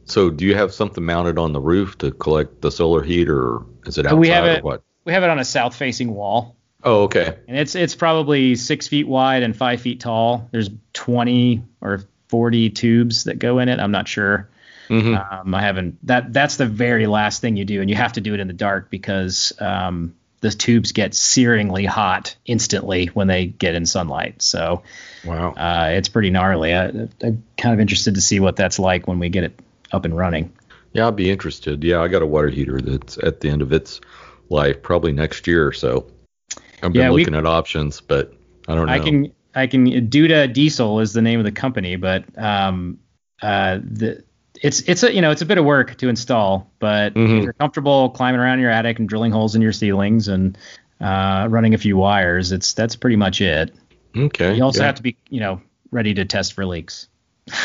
so 0.04 0.30
do 0.30 0.44
you 0.44 0.54
have 0.54 0.72
something 0.72 1.04
mounted 1.04 1.38
on 1.38 1.52
the 1.52 1.60
roof 1.60 1.98
to 1.98 2.10
collect 2.12 2.62
the 2.62 2.70
solar 2.70 3.02
heat, 3.02 3.28
or 3.28 3.62
is 3.86 3.98
it 3.98 4.06
outside 4.06 4.18
We 4.18 4.28
have 4.28 4.44
or 4.44 4.48
it- 4.50 4.64
what? 4.64 4.82
We 5.04 5.12
have 5.12 5.22
it 5.22 5.28
on 5.28 5.38
a 5.38 5.44
south 5.44 5.76
facing 5.76 6.14
wall. 6.14 6.56
Oh, 6.82 7.02
okay. 7.04 7.36
and 7.48 7.58
it's 7.58 7.74
it's 7.74 7.94
probably 7.94 8.54
six 8.56 8.88
feet 8.88 9.06
wide 9.06 9.42
and 9.42 9.54
five 9.56 9.80
feet 9.82 10.00
tall. 10.00 10.48
There's 10.50 10.70
20 10.94 11.62
or 11.82 12.02
40 12.28 12.70
tubes 12.70 13.24
that 13.24 13.38
go 13.38 13.58
in 13.58 13.68
it. 13.68 13.80
I'm 13.80 13.90
not 13.90 14.08
sure. 14.08 14.48
Hmm 14.88 15.14
Um, 15.14 15.54
I 15.54 15.62
haven't. 15.62 16.04
That 16.06 16.32
that's 16.32 16.56
the 16.56 16.66
very 16.66 17.06
last 17.06 17.40
thing 17.40 17.56
you 17.56 17.64
do, 17.64 17.80
and 17.80 17.88
you 17.90 17.96
have 17.96 18.12
to 18.14 18.20
do 18.20 18.34
it 18.34 18.40
in 18.40 18.46
the 18.48 18.52
dark 18.54 18.90
because 18.90 19.52
um, 19.60 20.14
the 20.40 20.50
tubes 20.50 20.92
get 20.92 21.12
searingly 21.12 21.86
hot 21.86 22.36
instantly 22.46 23.06
when 23.06 23.26
they 23.26 23.46
get 23.46 23.74
in 23.74 23.86
sunlight. 23.86 24.42
So 24.42 24.82
Wow. 25.24 25.52
uh, 25.54 25.88
it's 25.92 26.08
pretty 26.08 26.30
gnarly. 26.30 26.74
I, 26.74 26.86
I'm 27.22 27.44
kind 27.56 27.72
of 27.74 27.80
interested 27.80 28.14
to 28.16 28.20
see 28.20 28.40
what 28.40 28.56
that's 28.56 28.78
like 28.78 29.06
when 29.08 29.18
we 29.18 29.28
get 29.30 29.44
it 29.44 29.58
up 29.92 30.04
and 30.04 30.16
running. 30.16 30.52
Yeah, 30.92 31.08
I'd 31.08 31.16
be 31.16 31.30
interested. 31.30 31.82
Yeah, 31.82 32.00
I 32.02 32.08
got 32.08 32.22
a 32.22 32.26
water 32.26 32.48
heater 32.50 32.80
that's 32.80 33.18
at 33.18 33.40
the 33.40 33.48
end 33.48 33.62
of 33.62 33.72
its 33.72 34.00
life, 34.50 34.82
probably 34.82 35.12
next 35.12 35.46
year 35.46 35.66
or 35.66 35.72
so. 35.72 36.06
I've 36.82 36.92
been 36.92 37.02
Yeah, 37.02 37.10
we- 37.10 37.22
looking 37.22 37.34
at 37.34 37.46
options, 37.46 38.00
but 38.00 38.34
I 38.68 38.74
don't 38.74 38.86
know. 38.86 38.92
I 38.92 38.98
can 38.98 39.32
I 39.54 39.66
can 39.66 39.86
Duda 40.10 40.52
Diesel 40.52 41.00
is 41.00 41.12
the 41.12 41.22
name 41.22 41.38
of 41.40 41.44
the 41.44 41.52
company, 41.52 41.96
but 41.96 42.24
um 42.36 42.98
uh 43.40 43.78
the 43.82 44.22
it's 44.62 44.80
it's 44.82 45.02
a 45.02 45.12
you 45.14 45.20
know 45.20 45.30
it's 45.30 45.42
a 45.42 45.46
bit 45.46 45.58
of 45.58 45.64
work 45.64 45.96
to 45.98 46.08
install, 46.08 46.70
but 46.78 47.14
Mhm. 47.14 47.38
if 47.38 47.44
you're 47.44 47.52
comfortable 47.54 48.10
climbing 48.10 48.40
around 48.40 48.60
your 48.60 48.70
attic 48.70 48.98
and 48.98 49.08
drilling 49.08 49.32
holes 49.32 49.54
in 49.54 49.62
your 49.62 49.72
ceilings 49.72 50.28
and 50.28 50.56
uh, 51.00 51.46
running 51.50 51.74
a 51.74 51.78
few 51.78 51.96
wires, 51.96 52.52
it's 52.52 52.72
that's 52.72 52.96
pretty 52.96 53.16
much 53.16 53.40
it. 53.40 53.74
Okay. 54.16 54.54
You 54.54 54.62
also 54.62 54.80
yeah. 54.80 54.86
have 54.86 54.94
to 54.96 55.02
be 55.02 55.16
you 55.28 55.40
know 55.40 55.60
ready 55.90 56.14
to 56.14 56.24
test 56.24 56.52
for 56.52 56.64
leaks. 56.64 57.08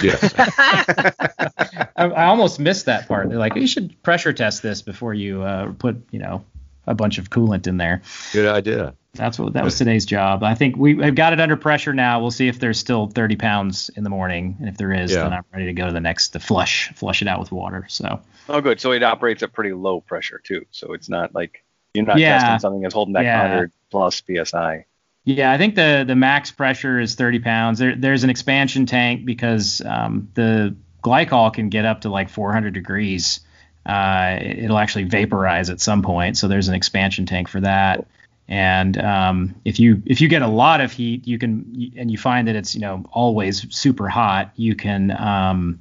Yes. 0.02 0.34
I, 0.38 1.88
I 1.96 2.26
almost 2.26 2.60
missed 2.60 2.86
that 2.88 3.08
part. 3.08 3.30
They're 3.30 3.38
like 3.38 3.56
you 3.56 3.68
should 3.68 4.02
pressure 4.04 4.34
test 4.34 4.62
this 4.64 4.82
before 4.82 5.14
you 5.14 5.44
uh, 5.44 5.72
put 5.74 6.04
you 6.12 6.20
know 6.20 6.44
a 6.88 6.96
bunch 6.96 7.18
of 7.20 7.30
coolant 7.30 7.68
in 7.68 7.78
there. 7.78 8.02
Good 8.34 8.48
idea. 8.48 8.96
That's 9.20 9.38
what 9.38 9.54
that 9.54 9.64
was 9.66 9.78
today's 9.78 10.06
job. 10.06 10.44
I 10.44 10.56
think 10.56 10.78
we, 10.78 10.98
have 11.04 11.14
got 11.16 11.34
it 11.34 11.42
under 11.42 11.58
pressure 11.58 11.94
now. 11.94 12.22
We'll 12.22 12.32
see 12.32 12.48
if 12.48 12.58
there's 12.60 12.80
still 12.80 13.08
30 13.08 13.36
pounds 13.36 13.90
in 13.96 14.04
the 14.06 14.10
morning, 14.10 14.56
and 14.60 14.70
if 14.70 14.78
there 14.78 14.94
is, 14.94 15.12
Yeah. 15.12 15.24
then 15.24 15.34
I'm 15.34 15.44
ready 15.54 15.66
to 15.66 15.74
go 15.74 15.88
to 15.88 15.92
the 15.94 16.00
next 16.00 16.30
to 16.30 16.40
flush 16.40 16.92
flush 16.96 17.22
it 17.22 17.28
out 17.28 17.40
with 17.40 17.52
water. 17.52 17.86
So 17.90 18.22
Oh, 18.48 18.62
good. 18.62 18.80
So 18.80 18.94
it 18.94 19.04
operates 19.04 19.44
at 19.44 19.52
pretty 19.54 19.74
low 19.74 20.00
pressure 20.00 20.40
too. 20.44 20.66
So 20.72 20.94
it's 20.94 21.10
not 21.10 21.36
like 21.36 21.64
you're 21.94 22.06
not 22.06 22.18
Yeah. 22.18 22.40
testing 22.40 22.60
something 22.60 22.82
that's 22.82 22.94
holding 22.94 23.14
that 23.16 23.24
Yeah. 23.26 23.42
100 23.42 23.72
plus 23.92 24.24
psi. 24.26 24.86
yeah, 25.26 25.52
I 25.52 25.58
think 25.58 25.76
the 25.76 26.06
the 26.08 26.16
max 26.16 26.50
pressure 26.52 27.00
is 27.00 27.16
30 27.16 27.40
pounds. 27.40 27.80
There, 27.80 27.96
there's 27.96 28.24
an 28.24 28.30
expansion 28.30 28.86
tank 28.86 29.26
because 29.26 29.82
um, 29.86 30.30
the 30.34 30.76
glycol 31.04 31.54
can 31.54 31.68
get 31.70 31.84
up 31.86 32.02
to 32.02 32.10
like 32.10 32.30
400 32.30 32.74
degrees. 32.74 33.42
Uh, 33.86 34.38
it- 34.42 34.60
it'll 34.66 34.78
actually 34.78 35.04
vaporize 35.06 35.70
at 35.70 35.82
some 35.82 36.02
point, 36.04 36.38
so 36.38 36.48
there's 36.48 36.70
an 36.70 36.76
expansion 36.76 37.26
tank 37.26 37.48
for 37.50 37.60
that. 37.60 38.06
And 38.50 38.98
um, 38.98 39.56
if 39.64 39.80
you 39.80 40.02
if 40.08 40.22
you 40.22 40.28
get 40.28 40.42
a 40.42 40.48
lot 40.48 40.82
of 40.82 40.92
heat, 40.92 41.28
you 41.28 41.38
can 41.38 41.94
and 41.96 42.10
you 42.12 42.18
find 42.18 42.48
that 42.48 42.56
it's 42.56 42.74
you 42.74 42.82
know 42.82 43.06
always 43.12 43.74
super 43.74 44.10
hot, 44.10 44.52
you 44.56 44.76
can 44.76 45.12
um, 45.12 45.80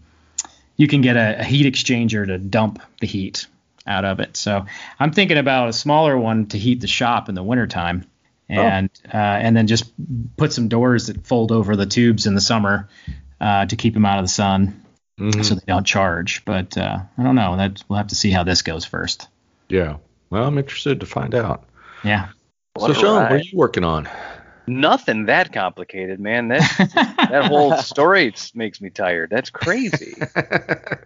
you 0.77 0.87
can 0.87 1.01
get 1.01 1.17
a, 1.17 1.41
a 1.41 1.45
heat 1.45 1.67
exchanger 1.73 2.27
to 2.27 2.37
dump 2.39 2.81
the 3.01 3.07
heat 3.07 3.47
out 3.87 4.05
of 4.05 4.21
it. 4.21 4.37
So 4.37 4.67
I'm 5.01 5.13
thinking 5.13 5.39
about 5.39 5.71
a 5.71 5.73
smaller 5.73 6.19
one 6.19 6.45
to 6.49 6.59
heat 6.59 6.83
the 6.83 6.87
shop 6.87 7.29
in 7.31 7.35
the 7.35 7.43
wintertime. 7.43 8.05
And 8.51 8.91
uh, 9.13 9.17
and 9.17 9.55
then 9.57 9.67
just 9.67 9.91
put 10.37 10.53
some 10.53 10.69
doors 10.69 11.07
that 11.09 11.27
fold 11.27 11.53
over 11.53 11.75
the 11.77 11.85
tubes 11.87 12.27
in 12.27 12.35
the 12.35 12.41
summer 12.41 12.89
uh, 13.41 13.65
to 13.67 13.77
keep 13.77 13.93
them 13.95 14.07
out 14.07 14.19
of 14.19 14.25
the 14.25 14.31
sun, 14.31 14.85
Mhm. 15.19 15.45
so 15.45 15.55
they 15.55 15.65
don't 15.67 15.87
charge. 15.87 16.45
But 16.47 16.77
uh, 16.79 16.99
I 17.19 17.23
don't 17.23 17.35
know. 17.35 17.57
That 17.59 17.83
we'll 17.89 17.99
have 17.99 18.07
to 18.09 18.15
see 18.15 18.31
how 18.31 18.45
this 18.45 18.63
goes 18.63 18.87
first. 18.87 19.29
Yeah. 19.69 19.97
Well, 20.31 20.45
I'm 20.47 20.57
interested 20.57 21.01
to 21.01 21.07
find 21.07 21.35
out. 21.35 21.65
Yeah. 22.05 22.29
So, 22.79 22.83
What 22.87 22.91
a 22.91 22.95
Sean, 22.95 23.23
what 23.23 23.33
are 23.33 23.39
you 23.39 23.57
working 23.59 23.85
on? 23.85 24.09
Nothing 24.67 25.27
that 25.27 25.53
complicated, 25.53 26.21
man. 26.21 26.49
That 26.49 26.61
that 27.31 27.47
whole 27.47 27.77
story 27.79 28.35
makes 28.55 28.81
me 28.81 28.91
tired. 28.91 29.31
That's 29.31 29.51
crazy. 29.51 30.17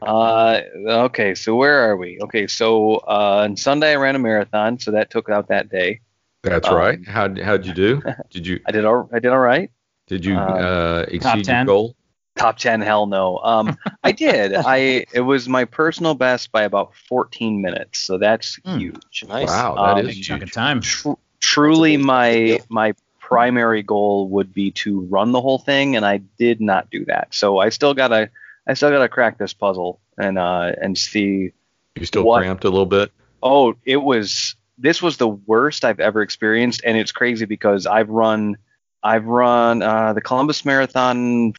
Uh, 0.02 0.60
okay, 0.84 1.32
so 1.32 1.54
where 1.54 1.78
are 1.88 1.96
we? 1.96 2.18
Okay, 2.22 2.48
so 2.48 2.96
uh, 3.06 3.44
on 3.48 3.56
Sunday 3.56 3.92
I 3.92 3.94
ran 3.94 4.16
a 4.16 4.18
marathon, 4.18 4.80
so 4.80 4.90
that 4.90 5.10
took 5.10 5.30
out 5.30 5.46
that 5.46 5.68
day. 5.68 6.00
That's 6.42 6.66
Um, 6.68 6.74
right. 6.74 7.06
How 7.06 7.32
how'd 7.40 7.64
you 7.64 7.72
do? 7.72 8.02
Did 8.30 8.44
you 8.44 8.58
I 8.66 8.72
did 8.72 8.84
all 8.84 9.08
I 9.12 9.20
did 9.20 9.30
all 9.30 9.38
right. 9.38 9.70
did 10.08 10.24
you 10.24 10.34
uh, 10.34 10.40
uh, 10.40 11.04
exceed 11.06 11.46
your 11.46 11.54
10? 11.54 11.66
goal? 11.66 11.96
Top 12.34 12.58
ten, 12.58 12.80
hell 12.80 13.06
no. 13.06 13.38
Um, 13.38 13.78
I 14.02 14.10
did. 14.10 14.54
I 14.54 15.04
it 15.12 15.20
was 15.20 15.48
my 15.48 15.64
personal 15.66 16.14
best 16.14 16.50
by 16.50 16.62
about 16.62 16.96
14 17.08 17.62
minutes, 17.62 18.00
so 18.00 18.18
that's 18.18 18.56
Hmm. 18.64 18.78
huge. 18.78 19.24
Nice. 19.28 19.46
Wow, 19.48 19.76
that 19.76 19.98
Um, 19.98 19.98
is 19.98 20.06
Big 20.06 20.14
huge. 20.16 20.26
chunk 20.26 20.42
of 20.42 20.50
time. 20.50 20.80
Tr- 20.80 21.10
truly, 21.42 21.96
That's 21.96 22.00
a 22.00 22.06
big 22.06 22.06
my 22.06 22.60
my 22.88 22.94
primary 23.20 23.82
goal 23.82 24.28
would 24.28 24.52
be 24.54 24.70
to 24.70 25.00
run 25.02 25.32
the 25.32 25.40
whole 25.40 25.58
thing, 25.58 25.96
and 25.96 26.04
I 26.06 26.18
did 26.38 26.60
not 26.60 26.90
do 26.90 27.04
that. 27.06 27.34
So 27.34 27.58
I 27.58 27.68
still 27.68 27.92
gotta 27.92 28.30
I 28.66 28.74
still 28.74 28.90
gotta 28.90 29.08
crack 29.08 29.36
this 29.36 29.52
puzzle 29.52 30.00
and 30.16 30.38
uh 30.38 30.72
and 30.80 30.96
see 30.96 31.52
You 31.96 32.06
still 32.06 32.24
What? 32.24 32.40
cramped 32.40 32.64
a 32.64 32.70
little 32.70 32.86
bit? 32.86 33.12
Oh, 33.42 33.74
it 33.84 33.98
was. 33.98 34.54
This 34.78 35.02
was 35.02 35.16
the 35.18 35.28
worst 35.28 35.84
I've 35.84 36.00
ever 36.00 36.22
experienced, 36.22 36.80
and 36.84 36.96
it's 36.96 37.12
crazy 37.12 37.44
because 37.44 37.86
I've 37.86 38.08
run, 38.08 38.56
I've 39.02 39.26
run 39.26 39.82
uh, 39.82 40.12
the 40.12 40.20
Columbus 40.20 40.64
Marathon 40.64 41.52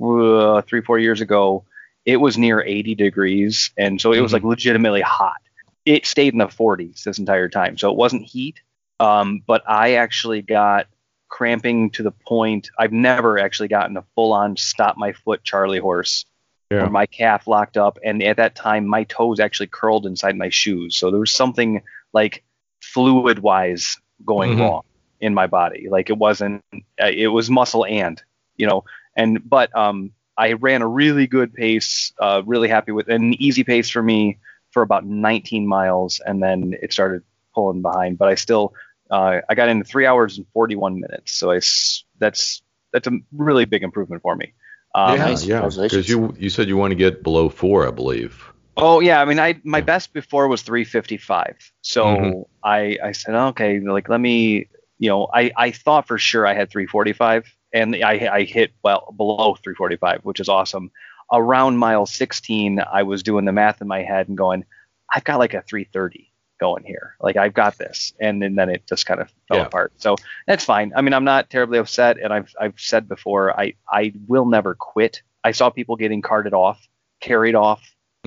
uh, 0.00 0.62
three, 0.62 0.80
four 0.80 0.98
years 0.98 1.20
ago. 1.20 1.64
It 2.06 2.16
was 2.18 2.38
near 2.38 2.62
80 2.62 2.94
degrees, 2.94 3.70
and 3.76 4.00
so 4.00 4.12
it 4.12 4.20
was 4.20 4.30
Mhm. 4.30 4.34
like 4.34 4.44
legitimately 4.44 5.00
hot. 5.02 5.40
It 5.84 6.06
stayed 6.06 6.32
in 6.32 6.38
the 6.38 6.48
40s 6.48 7.02
this 7.04 7.18
entire 7.18 7.48
time, 7.48 7.76
so 7.76 7.90
it 7.90 7.96
wasn't 7.96 8.22
heat. 8.24 8.60
Um, 9.02 9.42
but 9.46 9.62
I 9.68 9.94
actually 9.94 10.42
got 10.42 10.86
cramping 11.28 11.90
to 11.90 12.02
the 12.02 12.12
point 12.12 12.70
I've 12.78 12.92
never 12.92 13.38
actually 13.38 13.68
gotten 13.68 13.96
a 13.96 14.04
full-on 14.14 14.56
stop 14.56 14.96
my 14.96 15.12
foot 15.12 15.42
Charlie 15.42 15.80
horse 15.80 16.24
Yeah. 16.70 16.82
where 16.82 16.90
my 16.90 17.06
calf 17.06 17.46
locked 17.46 17.76
up, 17.76 17.98
and 18.04 18.22
at 18.22 18.36
that 18.36 18.54
time 18.54 18.86
my 18.86 19.04
toes 19.04 19.40
actually 19.40 19.66
curled 19.68 20.06
inside 20.06 20.36
my 20.36 20.50
shoes. 20.50 20.96
So 20.96 21.10
there 21.10 21.20
was 21.20 21.32
something 21.32 21.82
like 22.12 22.44
fluid 22.80 23.38
wise 23.40 23.96
going 24.24 24.52
Mhm. 24.52 24.60
wrong 24.60 24.82
in 25.20 25.34
my 25.34 25.46
body. 25.46 25.88
Like 25.90 26.10
it 26.10 26.18
wasn't, 26.18 26.62
uh, 27.02 27.10
it 27.24 27.28
was 27.28 27.50
muscle 27.50 27.84
and, 27.86 28.22
you 28.56 28.66
know, 28.68 28.84
and 29.16 29.40
but 29.48 29.74
um, 29.76 30.12
I 30.36 30.52
ran 30.52 30.82
a 30.82 30.86
really 31.02 31.26
good 31.26 31.52
pace, 31.54 32.12
uh, 32.20 32.42
really 32.44 32.68
happy 32.68 32.92
with 32.92 33.08
an 33.08 33.34
easy 33.42 33.64
pace 33.64 33.90
for 33.90 34.02
me 34.02 34.38
for 34.70 34.82
about 34.82 35.04
19 35.04 35.66
miles, 35.66 36.20
and 36.24 36.42
then 36.42 36.74
it 36.82 36.92
started 36.92 37.22
pulling 37.54 37.82
behind. 37.82 38.18
But 38.18 38.28
I 38.28 38.34
still, 38.36 38.72
uh, 39.12 39.40
I 39.48 39.54
got 39.54 39.68
in 39.68 39.84
three 39.84 40.06
hours 40.06 40.38
and 40.38 40.46
41 40.54 40.98
minutes. 40.98 41.32
So 41.34 41.50
I 41.50 41.56
s- 41.58 42.04
that's 42.18 42.62
that's 42.92 43.06
a 43.06 43.12
really 43.32 43.66
big 43.66 43.82
improvement 43.82 44.22
for 44.22 44.34
me. 44.34 44.54
Um, 44.94 45.16
yeah, 45.18 45.38
yeah. 45.40 45.68
Because 45.68 46.08
you 46.08 46.34
you 46.38 46.48
said 46.50 46.68
you 46.68 46.76
want 46.76 46.90
to 46.92 46.96
get 46.96 47.22
below 47.22 47.48
four, 47.50 47.86
I 47.86 47.90
believe. 47.90 48.42
Oh 48.76 49.00
yeah, 49.00 49.20
I 49.20 49.26
mean, 49.26 49.38
I 49.38 49.60
my 49.64 49.78
Yeah. 49.78 49.84
best 49.84 50.12
before 50.14 50.48
was 50.48 50.62
355. 50.62 51.56
So 51.82 52.06
Mhm. 52.06 52.44
I 52.64 52.98
I 53.04 53.12
said 53.12 53.34
okay, 53.34 53.80
like 53.80 54.08
let 54.08 54.20
me, 54.20 54.68
you 54.98 55.08
know, 55.10 55.28
I 55.32 55.52
I 55.56 55.70
thought 55.72 56.08
for 56.08 56.18
sure 56.18 56.46
I 56.46 56.54
had 56.54 56.70
345, 56.70 57.44
and 57.72 57.96
I 57.96 58.28
I 58.32 58.42
hit 58.44 58.72
well 58.82 59.12
below 59.16 59.54
345, 59.62 60.20
which 60.24 60.40
is 60.40 60.48
awesome. 60.48 60.90
Around 61.30 61.76
mile 61.78 62.06
16, 62.06 62.80
I 62.80 63.02
was 63.02 63.22
doing 63.22 63.44
the 63.44 63.52
math 63.52 63.80
in 63.82 63.88
my 63.88 64.02
head 64.02 64.28
and 64.28 64.36
going, 64.36 64.64
I've 65.10 65.24
got 65.24 65.38
like 65.38 65.54
a 65.54 65.62
330 65.62 66.31
going 66.62 66.84
here, 66.84 67.16
like 67.26 67.36
I've 67.36 67.54
got 67.54 67.76
this, 67.78 68.14
and 68.20 68.40
then, 68.42 68.54
then 68.54 68.70
it 68.70 68.82
just 68.88 69.06
kind 69.06 69.20
of 69.20 69.28
fell 69.48 69.58
Yeah. 69.58 69.66
apart. 69.66 69.92
So 69.98 70.16
that's 70.46 70.64
fine. 70.64 70.92
I 70.96 71.02
mean, 71.02 71.14
I'm 71.14 71.24
not 71.24 71.50
terribly 71.50 71.78
upset, 71.78 72.18
and 72.22 72.32
I've 72.32 72.50
I've 72.60 72.78
said 72.78 73.08
before, 73.08 73.58
I 73.58 73.74
I 73.90 74.12
will 74.28 74.46
never 74.46 74.74
quit. 74.74 75.22
I 75.44 75.52
saw 75.52 75.70
people 75.70 75.96
getting 75.96 76.22
carted 76.22 76.54
off, 76.54 76.78
carried 77.20 77.54
off 77.56 77.82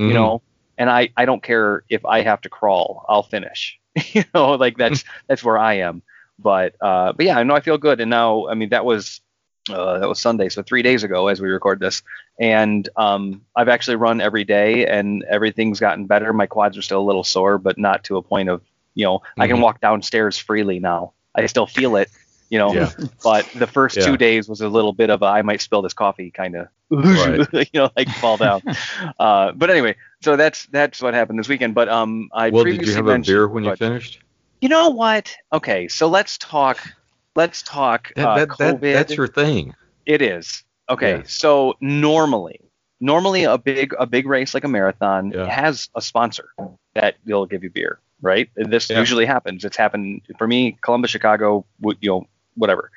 you 0.05 0.13
Mhm. 0.13 0.13
know 0.13 0.41
and 0.77 0.89
i 0.89 1.09
i 1.17 1.25
don't 1.25 1.41
care 1.43 1.83
if 1.89 2.05
i 2.05 2.21
have 2.21 2.41
to 2.41 2.49
crawl 2.49 3.05
i'll 3.09 3.23
finish 3.23 3.79
you 4.13 4.23
know 4.33 4.51
like 4.53 4.77
that's 4.77 5.03
that's 5.27 5.43
where 5.43 5.57
i 5.57 5.75
am 5.75 6.01
but 6.39 6.75
uh 6.81 7.13
but 7.13 7.25
yeah 7.25 7.37
i 7.37 7.43
know 7.43 7.55
i 7.55 7.61
feel 7.61 7.77
good 7.77 8.01
and 8.01 8.09
now 8.09 8.47
i 8.47 8.53
mean 8.53 8.69
that 8.69 8.85
was 8.85 9.21
uh, 9.69 9.99
that 9.99 10.08
was 10.10 10.19
sunday 10.19 10.49
so 10.49 10.62
three 10.62 10.82
days 10.82 11.04
ago 11.04 11.28
as 11.28 11.41
we 11.41 11.49
record 11.49 11.80
this 11.80 12.04
and 12.39 12.89
um 12.97 13.41
i've 13.56 13.69
actually 13.69 13.95
run 13.95 14.21
every 14.21 14.43
day 14.43 14.86
and 14.86 15.23
everything's 15.23 15.80
gotten 15.80 16.06
better 16.06 16.32
my 16.34 16.45
quads 16.45 16.78
are 16.78 16.82
still 16.82 17.01
a 17.01 17.08
little 17.08 17.23
sore 17.23 17.58
but 17.58 17.78
not 17.78 18.04
to 18.04 18.17
a 18.17 18.21
point 18.21 18.49
of 18.49 18.62
you 18.93 19.04
know 19.06 19.21
i 19.38 19.47
can 19.47 19.58
Mhm. 19.58 19.62
walk 19.62 19.82
downstairs 19.82 20.38
freely 20.38 20.80
now 20.80 21.13
i 21.34 21.45
still 21.47 21.65
feel 21.65 21.95
it 21.95 22.10
you 22.49 22.60
know 22.60 22.73
Yeah. 22.73 22.91
but 23.23 23.45
the 23.56 23.65
first 23.67 23.97
Yeah. 23.97 24.06
two 24.06 24.17
days 24.17 24.47
was 24.47 24.62
a 24.62 24.69
little 24.69 24.93
bit 24.93 25.10
of 25.10 25.23
a 25.23 25.25
I 25.25 25.41
might 25.41 25.62
spill 25.62 25.82
this 25.82 25.93
coffee 25.93 26.30
kind 26.30 26.56
of 26.56 26.67
Right. 26.91 27.47
you 27.54 27.65
know 27.73 27.89
like 27.97 28.08
fall 28.10 28.38
down 28.38 28.62
uh, 29.19 29.51
but 29.54 29.71
anyway 29.71 29.95
so 30.21 30.36
that's 30.36 30.67
that's 30.67 31.01
what 31.01 31.15
happened 31.15 31.39
this 31.39 31.47
weekend 31.49 31.73
but 31.73 31.89
um 31.89 32.30
I 32.32 32.51
Well, 32.51 32.63
did 32.65 32.86
you 32.86 32.93
have 32.93 33.08
a 33.08 33.17
beer 33.17 33.47
when 33.47 33.63
you 33.63 33.71
but- 33.71 33.80
finished? 33.80 34.19
you 34.62 34.69
know 34.69 34.89
what 34.89 35.36
okay 35.51 35.88
so 35.88 36.08
let's 36.08 36.38
talk 36.38 36.78
let's 37.35 37.61
talk 37.63 38.11
uh, 38.17 38.35
that, 38.35 38.57
that, 38.57 38.81
that's 38.91 39.17
your 39.17 39.27
thing. 39.27 39.73
it 40.05 40.21
is 40.21 40.63
okay 40.89 41.17
Yeah. 41.17 41.23
so 41.25 41.75
normally 41.81 42.59
normally 42.99 43.43
a 43.43 43.57
big 43.57 43.93
a 43.99 44.05
big 44.05 44.25
race 44.27 44.53
like 44.53 44.63
a 44.63 44.67
marathon 44.67 45.31
Yeah. 45.31 45.45
has 45.45 45.89
a 45.95 46.01
sponsor 46.01 46.49
that 46.93 47.15
will 47.25 47.45
give 47.45 47.63
you 47.63 47.69
beer 47.69 47.99
right 48.21 48.49
this 48.55 48.89
Yeah. 48.89 48.99
usually 48.99 49.25
happens 49.25 49.63
it's 49.65 49.77
happened 49.77 50.21
for 50.37 50.47
me 50.47 50.77
columbus 50.81 51.11
chicago 51.11 51.65
you 52.01 52.09
know 52.09 52.27
whatever 52.55 52.91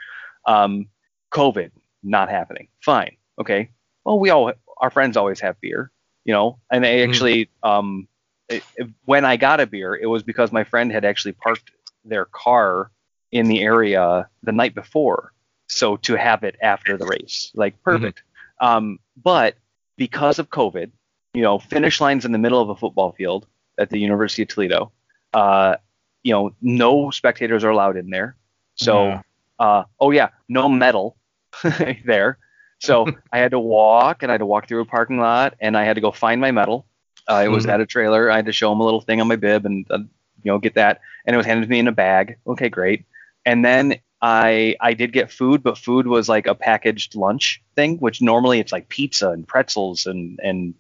um 0.47 0.87
covid 1.33 1.71
not 2.03 2.29
happening 2.29 2.69
fine 2.81 3.17
okay 3.41 3.71
well 4.05 4.19
we 4.19 4.31
all 4.31 4.53
our 4.79 4.91
friends 4.91 5.17
always 5.17 5.41
have 5.41 5.61
beer 5.61 5.91
you 6.25 6.33
know 6.33 6.59
and 6.71 6.85
they 6.85 7.01
Mhm. 7.01 7.09
actually 7.09 7.51
um 7.63 8.07
it, 8.49 8.65
it- 8.77 8.89
when 9.05 9.25
i 9.25 9.37
got 9.37 9.61
a 9.61 9.67
beer 9.67 9.95
it 9.95 10.07
was 10.07 10.23
because 10.23 10.53
my 10.53 10.65
friend 10.65 10.93
had 10.93 11.05
actually 11.05 11.33
parked 11.33 11.71
their 12.05 12.25
car 12.27 12.91
in 13.33 13.47
the 13.49 13.61
area 13.61 14.29
the 14.43 14.53
night 14.53 14.75
before 14.75 15.33
so 15.67 15.97
to 15.99 16.15
have 16.15 16.45
it 16.45 16.57
after 16.63 16.97
the 16.97 17.07
race. 17.07 17.51
Like 17.55 17.83
perfect. 17.83 18.23
Um 18.61 18.99
but 19.23 19.55
because 19.97 20.39
of 20.39 20.49
covid 20.51 20.91
you 21.35 21.43
know 21.43 21.59
finish 21.59 22.01
lines 22.01 22.25
in 22.25 22.33
the 22.33 22.39
middle 22.39 22.61
of 22.63 22.69
a 22.71 22.77
football 22.77 23.13
field 23.13 23.47
at 23.79 23.91
the 23.91 23.99
university 23.99 24.43
of 24.43 24.49
toledo 24.49 24.91
uh 25.35 25.77
you 26.23 26.33
know 26.33 26.55
no 26.63 27.11
spectators 27.11 27.65
are 27.65 27.71
allowed 27.71 27.97
in 27.97 28.11
there. 28.11 28.35
So 28.77 29.09
Yeah. 29.09 29.23
uh 29.59 29.85
oh 30.01 30.11
yeah 30.11 30.29
no 30.49 30.69
metal 30.69 31.17
there. 32.05 32.39
So 32.79 33.07
i 33.33 33.39
had 33.39 33.51
to 33.51 33.59
walk 33.61 34.23
and 34.23 34.31
i 34.31 34.35
had 34.35 34.39
to 34.41 34.47
walk 34.47 34.69
through 34.69 34.81
a 34.83 34.87
parking 34.87 35.19
lot 35.19 35.55
and 35.61 35.77
i 35.77 35.85
had 35.85 35.95
to 35.95 36.01
go 36.01 36.11
find 36.13 36.41
my 36.41 36.51
medal. 36.51 36.87
Uh, 37.31 37.43
it 37.45 37.49
was 37.49 37.67
Mhm. 37.67 37.73
at 37.75 37.81
a 37.81 37.87
trailer. 37.87 38.31
I 38.31 38.37
had 38.37 38.47
to 38.47 38.53
show 38.53 38.71
them 38.71 38.81
a 38.81 38.85
little 38.85 39.03
thing 39.03 39.21
on 39.21 39.29
my 39.29 39.37
bib 39.37 39.67
and 39.67 39.85
uh, 39.91 39.99
you 40.43 40.51
know 40.51 40.59
get 40.59 40.75
that. 40.75 41.01
And 41.27 41.35
it 41.35 41.37
was 41.37 41.45
handed 41.45 41.65
to 41.65 41.69
me 41.69 41.79
in 41.79 41.89
a 41.89 41.93
bag. 41.93 42.37
Okay 42.47 42.71
great 42.71 43.05
and 43.49 43.65
then 43.65 43.95
I 44.21 44.77
I 44.81 44.95
did 44.95 45.13
get 45.13 45.31
food, 45.33 45.63
but 45.63 45.79
food 45.79 46.07
was 46.07 46.29
like 46.29 46.47
a 46.47 46.55
packaged 46.55 47.15
lunch 47.15 47.63
thing, 47.77 47.97
which 47.97 48.21
normally 48.21 48.61
it's 48.61 48.73
like 48.73 48.89
pizza 48.89 49.31
and 49.31 49.47
pretzels 49.49 50.07
and 50.07 50.39
and 50.43 50.75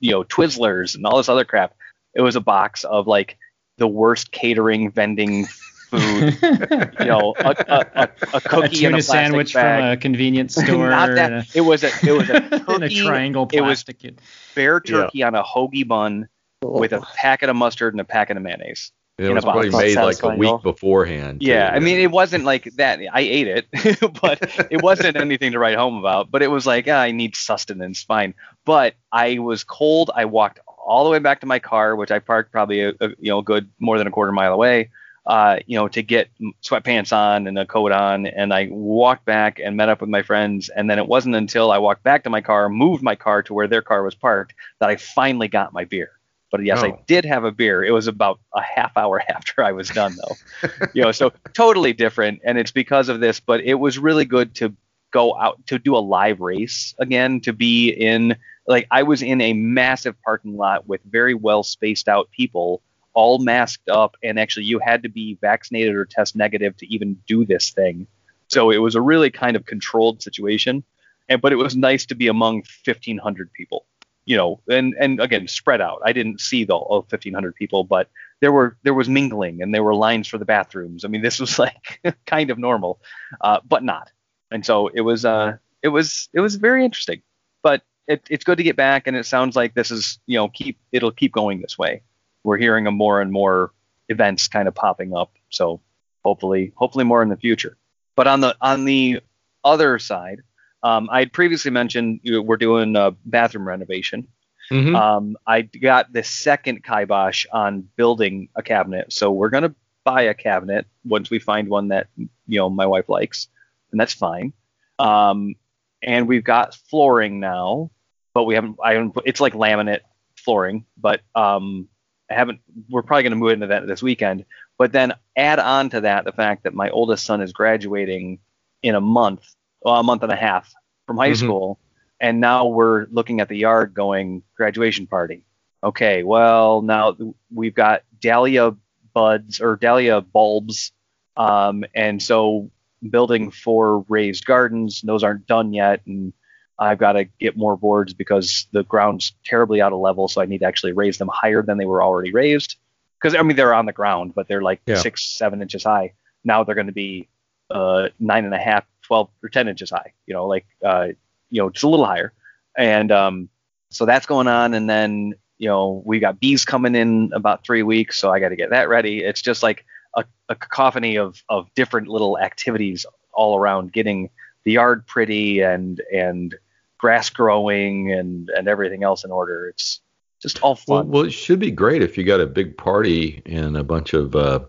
you 0.00 0.12
know 0.12 0.24
Twizzlers 0.24 0.94
and 0.94 1.04
all 1.04 1.18
this 1.18 1.28
other 1.28 1.44
crap. 1.44 1.74
It 2.14 2.22
was 2.22 2.36
a 2.36 2.40
box 2.40 2.84
of 2.84 3.06
like 3.06 3.36
the 3.76 3.86
worst 3.86 4.32
catering 4.32 4.90
vending 4.90 5.46
food. 5.90 6.38
you 6.40 7.06
know, 7.06 7.34
a, 7.38 7.48
a, 7.48 7.86
a, 7.94 8.08
a 8.32 8.36
a 8.36 8.40
cookie 8.40 8.76
tuna 8.76 8.88
in 8.88 8.94
a 8.94 8.96
plastic 8.96 9.04
sandwich 9.04 9.54
bag. 9.54 9.80
from 9.80 9.90
a 9.90 9.96
convenience 9.96 10.54
store. 10.62 10.88
Not 10.88 11.10
and 11.10 11.18
that. 11.18 11.56
It 11.56 11.60
was 11.62 11.84
a 11.84 11.90
it 12.02 12.12
was 12.12 12.30
a 12.30 12.36
a, 12.36 12.36
in 12.76 12.82
a 12.82 12.88
cookie, 12.88 13.04
triangle 13.04 13.48
it 13.52 13.60
was- 13.60 13.84
plastic. 13.84 14.18
bare 14.54 14.80
turkey 14.80 15.22
on 15.22 15.34
a 15.34 15.42
hoagie 15.42 15.86
bun 15.86 16.28
with 16.62 16.92
a 16.92 17.00
packet 17.00 17.48
of 17.50 17.56
mustard 17.56 17.92
and 17.94 18.00
a 18.00 18.04
packet 18.04 18.36
of 18.36 18.42
mayonnaise. 18.42 18.92
It 19.18 19.34
was 19.34 19.42
probably 19.42 19.70
made 19.70 19.96
like 19.96 20.22
a 20.22 20.28
week 20.28 20.62
beforehand. 20.62 21.40
too. 21.40 21.46
Yeah, 21.46 21.70
I 21.74 21.80
mean, 21.80 21.98
it 21.98 22.10
wasn't 22.12 22.44
like 22.44 22.64
that. 22.76 23.00
I 23.12 23.20
ate 23.20 23.48
it, 23.48 23.66
but 24.22 24.68
it 24.70 24.80
wasn't 24.80 25.16
anything 25.16 25.52
to 25.52 25.58
write 25.58 25.76
home 25.76 25.96
about. 25.96 26.30
But 26.30 26.42
it 26.42 26.50
was 26.52 26.66
like, 26.66 26.86
ah, 26.88 27.00
I 27.00 27.10
need 27.10 27.34
sustenance, 27.34 28.02
fine. 28.02 28.34
But 28.64 28.94
I 29.10 29.38
was 29.40 29.64
cold. 29.64 30.12
I 30.14 30.24
walked 30.26 30.60
all 30.66 31.02
the 31.04 31.10
way 31.10 31.18
back 31.18 31.40
to 31.40 31.46
my 31.46 31.58
car, 31.58 31.96
which 31.96 32.12
I 32.12 32.20
parked 32.20 32.52
probably 32.52 32.82
a, 32.82 32.90
a 33.00 33.08
you 33.18 33.30
know 33.30 33.42
good 33.42 33.68
more 33.80 33.98
than 33.98 34.06
a 34.06 34.10
quarter 34.12 34.30
mile 34.32 34.54
away. 34.54 34.90
uh, 35.28 35.58
you 35.66 35.76
know, 35.76 35.88
to 35.88 36.02
get 36.02 36.30
sweatpants 36.62 37.14
on 37.14 37.46
and 37.46 37.58
a 37.58 37.66
coat 37.66 37.92
on. 37.92 38.26
And 38.26 38.52
I 38.52 38.68
walked 38.70 39.26
back 39.26 39.60
and 39.62 39.76
met 39.76 39.90
up 39.90 40.00
with 40.00 40.08
my 40.08 40.22
friends. 40.22 40.70
And 40.70 40.88
then 40.88 40.98
it 40.98 41.06
wasn't 41.06 41.36
until 41.36 41.70
I 41.70 41.76
walked 41.76 42.02
back 42.02 42.24
to 42.24 42.30
my 42.30 42.40
car, 42.40 42.70
moved 42.70 43.02
my 43.02 43.14
car 43.14 43.42
to 43.42 43.52
where 43.52 43.68
their 43.68 43.82
car 43.82 44.02
was 44.02 44.14
parked, 44.14 44.54
that 44.80 44.88
I 44.88 44.96
finally 44.96 45.48
got 45.48 45.74
my 45.74 45.84
beer. 45.84 46.12
But 46.50 46.64
yes, 46.64 46.82
I 46.82 46.88
Oh. 46.88 47.02
did 47.06 47.24
have 47.26 47.44
a 47.44 47.52
beer. 47.52 47.84
It 47.84 47.90
was 47.92 48.06
about 48.06 48.40
a 48.54 48.62
half 48.62 48.96
hour 48.96 49.22
after 49.28 49.62
I 49.62 49.72
was 49.72 49.88
done, 49.90 50.16
though. 50.16 50.68
you 50.94 51.02
know, 51.02 51.12
so 51.12 51.32
totally 51.52 51.92
different. 51.92 52.40
And 52.44 52.58
it's 52.58 52.70
because 52.70 53.08
of 53.08 53.20
this. 53.20 53.38
But 53.40 53.60
it 53.62 53.74
was 53.74 53.98
really 53.98 54.24
good 54.24 54.54
to 54.56 54.74
go 55.10 55.38
out 55.38 55.64
to 55.66 55.78
do 55.78 55.96
a 55.96 55.98
live 55.98 56.40
race 56.40 56.94
again, 56.98 57.40
to 57.40 57.52
be 57.52 57.90
in 57.90 58.36
like 58.66 58.86
I 58.90 59.02
was 59.02 59.22
in 59.22 59.40
a 59.40 59.52
massive 59.54 60.14
parking 60.22 60.56
lot 60.56 60.86
with 60.86 61.00
very 61.04 61.32
well 61.34 61.62
spaced 61.62 62.08
out 62.08 62.30
people, 62.30 62.82
all 63.14 63.38
masked 63.38 63.88
up, 63.88 64.16
and 64.22 64.38
actually 64.38 64.66
you 64.66 64.78
had 64.78 65.02
to 65.04 65.08
be 65.08 65.38
vaccinated 65.40 65.94
or 65.94 66.04
test 66.04 66.36
negative 66.36 66.76
to 66.78 66.86
even 66.92 67.18
do 67.26 67.44
this 67.46 67.70
thing. 67.70 68.06
So 68.48 68.70
it 68.70 68.78
was 68.78 68.94
a 68.94 69.00
really 69.00 69.30
kind 69.30 69.56
of 69.56 69.64
controlled 69.66 70.22
situation, 70.22 70.82
and 71.30 71.40
but 71.40 71.52
it 71.52 71.56
was 71.56 71.74
nice 71.76 72.04
to 72.06 72.14
be 72.14 72.28
among 72.28 72.56
1,500 72.84 73.50
people, 73.54 73.86
you 74.28 74.36
know, 74.36 74.60
and 74.68 74.94
and 75.00 75.20
again 75.20 75.48
spread 75.48 75.80
out. 75.80 76.02
I 76.04 76.12
didn't 76.12 76.42
see 76.42 76.64
the 76.64 76.74
all 76.74 76.98
1,500 76.98 77.54
people, 77.54 77.82
but 77.82 78.10
there 78.42 78.52
were 78.52 78.76
there 78.82 78.92
was 78.92 79.08
mingling 79.08 79.62
and 79.62 79.74
there 79.74 79.82
were 79.82 79.94
lines 79.94 80.28
for 80.28 80.36
the 80.36 80.44
bathrooms. 80.44 81.02
I 81.02 81.08
mean, 81.08 81.22
this 81.22 81.40
was 81.40 81.58
like 81.66 81.98
kind 82.26 82.50
of 82.50 82.58
normal, 82.58 83.00
uh, 83.40 83.60
but 83.66 83.82
not. 83.82 84.12
And 84.50 84.66
so 84.66 84.88
it 84.88 85.00
was 85.00 85.24
uh 85.24 85.56
it 85.82 85.88
was 85.88 86.28
it 86.34 86.40
was 86.40 86.56
very 86.56 86.84
interesting, 86.84 87.22
but 87.62 87.82
it, 88.06 88.22
it's 88.28 88.44
good 88.44 88.58
to 88.58 88.64
get 88.64 88.76
back, 88.76 89.06
and 89.06 89.16
it 89.16 89.24
sounds 89.24 89.56
like 89.56 89.72
this 89.72 89.90
is 89.90 90.18
you 90.26 90.36
know 90.36 90.48
keep 90.50 90.78
it'll 90.92 91.10
keep 91.10 91.32
going 91.32 91.62
this 91.62 91.78
way. 91.78 92.02
We're 92.44 92.58
hearing 92.58 92.86
of 92.86 92.92
more 92.92 93.22
and 93.22 93.32
more 93.32 93.72
events 94.10 94.46
kind 94.46 94.68
of 94.68 94.74
popping 94.74 95.16
up, 95.16 95.32
so 95.48 95.80
hopefully 96.22 96.72
hopefully 96.76 97.04
more 97.04 97.22
in 97.22 97.30
the 97.30 97.36
future. 97.38 97.78
But 98.14 98.26
on 98.26 98.42
the 98.42 98.54
on 98.60 98.84
the 98.84 99.22
other 99.64 99.98
side, 99.98 100.42
um, 100.82 101.08
I 101.10 101.20
had 101.20 101.32
previously 101.32 101.70
mentioned 101.70 102.20
you 102.22 102.32
know, 102.32 102.42
we're 102.42 102.56
doing 102.56 102.96
a 102.96 103.12
bathroom 103.24 103.66
renovation. 103.66 104.28
Mhm. 104.70 104.94
Um, 104.94 105.36
I 105.46 105.62
got 105.62 106.12
the 106.12 106.22
second 106.22 106.84
kibosh 106.84 107.46
on 107.52 107.88
building 107.96 108.48
a 108.54 108.62
cabinet, 108.62 109.12
so 109.12 109.32
we're 109.32 109.48
gonna 109.48 109.74
buy 110.04 110.22
a 110.22 110.34
cabinet 110.34 110.86
once 111.04 111.30
we 111.30 111.38
find 111.38 111.68
one 111.68 111.88
that 111.88 112.08
you 112.16 112.58
know 112.58 112.68
my 112.68 112.86
wife 112.86 113.08
likes, 113.08 113.48
and 113.90 114.00
that's 114.00 114.12
fine. 114.12 114.52
Um, 114.98 115.54
and 116.02 116.28
we've 116.28 116.44
got 116.44 116.74
flooring 116.74 117.40
now, 117.40 117.90
but 118.34 118.44
we 118.44 118.54
haven't. 118.54 118.76
I 118.84 118.94
haven't. 118.94 119.16
It's 119.24 119.40
like 119.40 119.54
laminate 119.54 120.00
flooring, 120.36 120.84
but 120.96 121.22
um, 121.34 121.88
I 122.30 122.34
haven't. 122.34 122.60
We're 122.90 123.02
probably 123.02 123.22
gonna 123.24 123.36
move 123.36 123.52
into 123.52 123.68
that 123.68 123.86
this 123.86 124.02
weekend. 124.02 124.44
But 124.76 124.92
then 124.92 125.14
add 125.36 125.58
on 125.58 125.90
to 125.90 126.02
that 126.02 126.24
the 126.24 126.32
fact 126.32 126.64
that 126.64 126.74
my 126.74 126.90
oldest 126.90 127.24
son 127.24 127.40
is 127.40 127.52
graduating 127.52 128.38
in 128.82 128.94
a 128.94 129.00
month, 129.00 129.54
well, 129.82 129.96
a 129.96 130.02
month 130.02 130.22
and 130.22 130.32
a 130.32 130.36
half 130.36 130.72
from 131.06 131.16
high 131.16 131.30
Mhm. 131.30 131.36
school, 131.36 131.78
and 132.20 132.40
now 132.40 132.66
we're 132.66 133.06
looking 133.10 133.40
at 133.40 133.48
the 133.48 133.56
yard 133.56 133.94
going 133.94 134.42
graduation 134.56 135.06
party. 135.06 135.44
Okay, 135.82 136.22
well 136.24 136.82
now 136.82 137.16
we've 137.54 137.74
got 137.74 138.02
dahlia 138.20 138.74
buds 139.14 139.60
or 139.60 139.76
dahlia 139.76 140.20
bulbs, 140.20 140.92
um, 141.36 141.84
and 141.94 142.22
so 142.22 142.70
building 143.08 143.50
four 143.52 144.04
raised 144.08 144.44
gardens. 144.44 145.00
Those 145.02 145.22
aren't 145.22 145.46
done 145.46 145.72
yet, 145.72 146.00
and 146.06 146.32
I've 146.78 146.98
got 146.98 147.12
to 147.12 147.24
get 147.24 147.56
more 147.56 147.76
boards 147.76 148.12
because 148.12 148.66
the 148.72 148.82
ground's 148.84 149.32
terribly 149.44 149.80
out 149.80 149.92
of 149.92 150.00
level, 150.00 150.28
so 150.28 150.40
I 150.40 150.46
need 150.46 150.58
to 150.58 150.66
actually 150.66 150.92
raise 150.92 151.18
them 151.18 151.30
higher 151.32 151.62
than 151.62 151.78
they 151.78 151.86
were 151.86 152.02
already 152.02 152.32
raised. 152.32 152.76
Because 153.20 153.34
I 153.34 153.42
mean 153.42 153.56
they're 153.56 153.74
on 153.74 153.86
the 153.86 153.92
ground, 153.92 154.32
but 154.34 154.46
they're 154.48 154.62
like 154.62 154.80
Yeah. 154.86 154.96
six, 154.96 155.24
seven 155.24 155.60
inches 155.62 155.82
high. 155.84 156.12
Now 156.44 156.62
they're 156.64 156.76
going 156.76 156.86
to 156.88 156.92
be 156.92 157.28
uh, 157.70 158.08
nine 158.18 158.44
and 158.44 158.54
a 158.54 158.58
half, 158.58 158.84
12 159.08 159.28
or 159.42 159.48
10 159.48 159.68
inches 159.68 159.90
high. 159.90 160.12
You 160.26 160.34
know, 160.34 160.46
like 160.46 160.66
uh, 160.84 161.08
you 161.50 161.60
know, 161.62 161.70
just 161.70 161.84
a 161.84 161.88
little 161.88 162.06
higher. 162.06 162.32
And 162.76 163.10
um, 163.10 163.48
so 163.90 164.06
that's 164.06 164.26
going 164.26 164.46
on, 164.46 164.74
and 164.74 164.88
then 164.88 165.34
you 165.58 165.68
know 165.68 166.02
we 166.06 166.20
got 166.20 166.38
bees 166.38 166.64
coming 166.64 166.94
in 166.94 167.30
about 167.34 167.64
three 167.64 167.82
weeks, 167.82 168.18
so 168.18 168.30
I 168.30 168.38
got 168.38 168.50
to 168.50 168.56
get 168.56 168.70
that 168.70 168.88
ready. 168.88 169.24
It's 169.24 169.42
just 169.42 169.62
like 169.62 169.84
a, 170.16 170.24
a 170.48 170.54
cacophony 170.54 171.16
of 171.18 171.42
of 171.48 171.66
different 171.74 172.06
little 172.08 172.38
activities 172.38 173.04
all 173.32 173.58
around 173.58 173.92
getting 173.92 174.30
the 174.64 174.72
yard 174.72 175.06
pretty 175.06 175.60
and 175.60 176.00
and 176.14 176.54
grass 176.98 177.30
growing 177.30 178.12
and 178.12 178.50
and 178.56 178.68
everything 178.68 179.02
else 179.02 179.24
in 179.24 179.32
order. 179.32 179.68
It's 179.68 180.00
just 180.40 180.60
all 180.62 180.78
Well, 180.86 181.02
fun. 181.02 181.10
well, 181.10 181.24
it 181.24 181.32
should 181.32 181.58
be 181.58 181.72
great 181.72 182.02
if 182.02 182.16
you 182.16 182.22
got 182.24 182.40
a 182.40 182.46
big 182.46 182.76
party 182.76 183.42
and 183.46 183.76
a 183.76 183.82
bunch 183.82 184.14
of, 184.14 184.36
uh, 184.36 184.60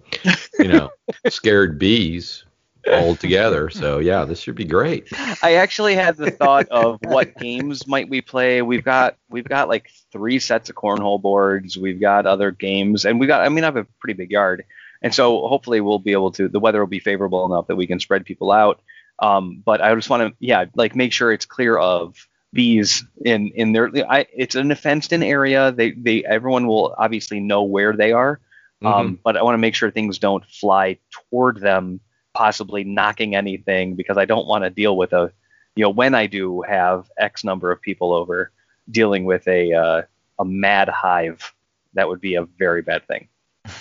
you 0.57 0.67
know, 0.67 0.89
scared 1.29 1.77
bees 1.77 2.43
all 2.91 3.15
together. 3.15 3.69
So 3.79 3.99
yeah, 3.99 4.25
this 4.25 4.41
should 4.41 4.55
be 4.55 4.65
great. 4.65 5.07
I 5.41 5.55
actually 5.55 5.95
had 5.95 6.17
the 6.17 6.31
thought 6.31 6.67
of 6.67 6.99
what 7.03 7.37
games 7.39 7.87
might 7.87 8.09
we 8.09 8.19
play. 8.21 8.61
We've 8.61 8.83
got 8.83 9.15
we've 9.29 9.47
got 9.47 9.69
like 9.69 9.89
three 10.11 10.39
sets 10.39 10.69
of 10.69 10.75
cornhole 10.75 11.21
boards. 11.21 11.77
We've 11.77 11.99
got 11.99 12.25
other 12.25 12.51
games, 12.51 13.05
and 13.05 13.19
we 13.19 13.27
got. 13.27 13.41
I 13.41 13.49
mean, 13.49 13.63
I 13.63 13.67
have 13.67 13.77
a 13.77 13.87
pretty 13.99 14.15
big 14.15 14.31
yard, 14.31 14.65
and 15.01 15.13
so 15.13 15.47
hopefully 15.47 15.81
we'll 15.81 15.99
be 15.99 16.11
able 16.11 16.31
to. 16.31 16.49
The 16.49 16.59
weather 16.59 16.79
will 16.79 16.87
be 16.87 16.99
favorable 16.99 17.45
enough 17.45 17.67
that 17.67 17.77
we 17.77 17.87
can 17.87 17.99
spread 17.99 18.25
people 18.25 18.51
out. 18.51 18.81
Um, 19.19 19.61
but 19.63 19.81
I 19.81 19.93
just 19.95 20.09
want 20.09 20.23
to, 20.23 20.35
yeah, 20.39 20.65
like 20.75 20.95
make 20.95 21.13
sure 21.13 21.31
it's 21.31 21.45
clear 21.45 21.77
of 21.77 22.27
bees 22.51 23.05
in 23.23 23.51
in 23.55 23.71
their. 23.71 23.91
I, 24.09 24.25
it's 24.33 24.55
an 24.55 24.73
fenced-in 24.75 25.23
area. 25.23 25.71
They 25.71 25.91
they 25.91 26.25
everyone 26.25 26.67
will 26.67 26.95
obviously 26.97 27.39
know 27.39 27.63
where 27.63 27.95
they 27.95 28.11
are. 28.11 28.39
Um, 28.81 29.19
but 29.23 29.35
I 29.35 29.43
want 29.43 29.55
to 29.55 29.59
make 29.59 29.75
sure 29.75 29.91
things 29.91 30.19
don't 30.19 30.45
fly 30.45 30.99
toward 31.11 31.59
them, 31.59 31.99
possibly 32.39 32.85
knocking 32.85 33.35
anything, 33.35 33.95
because 33.95 34.17
I 34.17 34.23
don't 34.23 34.47
want 34.47 34.63
to 34.63 34.69
deal 34.69 34.95
with 34.95 35.11
a, 35.11 35.29
you 35.75 35.83
know, 35.83 35.89
when 35.89 36.15
I 36.15 36.25
do 36.25 36.61
have 36.61 37.11
X 37.17 37.43
number 37.43 37.69
of 37.69 37.81
people 37.81 38.13
over, 38.13 38.53
dealing 38.89 39.25
with 39.25 39.45
a 39.49 39.73
uh, 39.73 40.01
a 40.39 40.45
mad 40.45 40.87
hive, 40.87 41.53
that 41.95 42.07
would 42.07 42.21
be 42.21 42.35
a 42.35 42.43
very 42.45 42.81
bad 42.81 43.05
thing. 43.07 43.27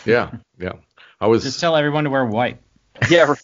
Yeah, 0.05 0.33
yeah. 0.59 0.73
I 1.21 1.29
was 1.29 1.45
Just 1.45 1.61
tell 1.61 1.77
everyone 1.77 2.03
to 2.05 2.11
wear 2.11 2.27
white. 2.27 2.59
Yeah, 3.09 3.37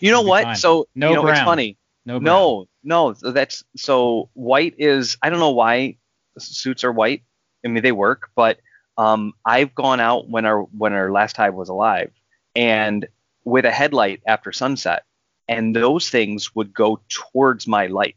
you 0.00 0.10
know 0.10 0.22
what? 0.22 0.42
fine. 0.42 0.56
So 0.56 0.88
No 0.96 1.10
you 1.10 1.14
know, 1.14 1.28
it's 1.28 1.38
brown. 1.38 1.46
funny. 1.46 1.76
No. 2.04 2.18
brown. 2.18 2.24
No, 2.24 2.68
no, 2.82 3.12
so 3.12 3.30
that's 3.30 3.62
so 3.76 4.28
white 4.34 4.74
is 4.78 5.16
I 5.22 5.30
don't 5.30 5.38
know 5.38 5.52
why 5.52 5.98
suits 6.36 6.82
are 6.82 6.90
white. 6.90 7.22
I 7.64 7.68
mean 7.68 7.84
they 7.84 7.92
work, 7.92 8.30
but 8.34 8.58
um, 8.96 9.34
I've 9.44 9.72
gone 9.72 10.00
out 10.00 10.28
when 10.28 10.44
our 10.46 10.62
when 10.62 10.94
our 10.94 11.12
last 11.12 11.36
hive 11.36 11.54
was 11.54 11.68
alive 11.68 12.10
and 12.56 13.06
with 13.44 13.64
a 13.64 13.70
headlight 13.70 14.22
after 14.26 14.52
sunset, 14.52 15.04
and 15.48 15.74
those 15.74 16.10
things 16.10 16.54
would 16.54 16.72
go 16.74 17.00
towards 17.08 17.66
my 17.66 17.86
light 17.86 18.16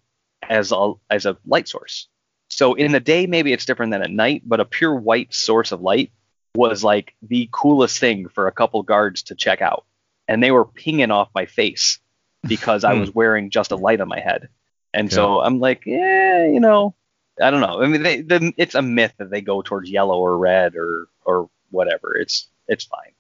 as 0.50 0.72
a 0.72 0.94
as 1.10 1.26
a 1.26 1.38
light 1.46 1.68
source. 1.68 2.08
So 2.50 2.74
in 2.74 2.92
the 2.92 3.00
day 3.00 3.28
maybe 3.28 3.54
it's 3.54 3.66
different 3.66 3.92
than 3.92 4.02
at 4.04 4.12
night, 4.12 4.44
but 4.46 4.60
a 4.60 4.66
pure 4.66 4.96
white 4.96 5.34
source 5.34 5.72
of 5.72 5.82
light 5.82 6.12
was 6.56 6.84
like 6.84 7.14
the 7.22 7.48
coolest 7.52 8.00
thing 8.00 8.28
for 8.28 8.48
a 8.48 8.52
couple 8.52 8.84
guards 8.84 9.24
to 9.24 9.36
check 9.36 9.62
out, 9.62 9.86
and 10.28 10.44
they 10.44 10.52
were 10.52 10.66
pinging 10.66 11.12
off 11.12 11.30
my 11.34 11.46
face 11.46 12.00
because 12.48 12.84
I 12.84 12.94
Hmm. 12.94 13.00
was 13.02 13.14
wearing 13.16 13.50
just 13.50 13.72
a 13.72 13.76
light 13.78 14.02
on 14.02 14.08
my 14.08 14.20
head. 14.20 14.50
And 14.94 15.10
so 15.12 15.40
I'm 15.40 15.60
like, 15.60 15.84
yeah, 15.86 16.46
you 16.46 16.60
know, 16.60 16.94
I 17.42 17.50
don't 17.50 17.62
know. 17.62 17.82
I 17.82 17.88
mean, 17.88 18.04
they, 18.04 18.22
the, 18.22 18.54
it's 18.58 18.76
a 18.76 18.82
myth 18.82 19.14
that 19.20 19.30
they 19.30 19.40
go 19.40 19.62
towards 19.62 19.90
yellow 19.90 20.20
or 20.20 20.38
red 20.38 20.76
or 20.76 21.08
or 21.26 21.50
whatever. 21.70 22.18
It's 22.18 22.50
it's 22.68 22.84
fine. 22.84 23.14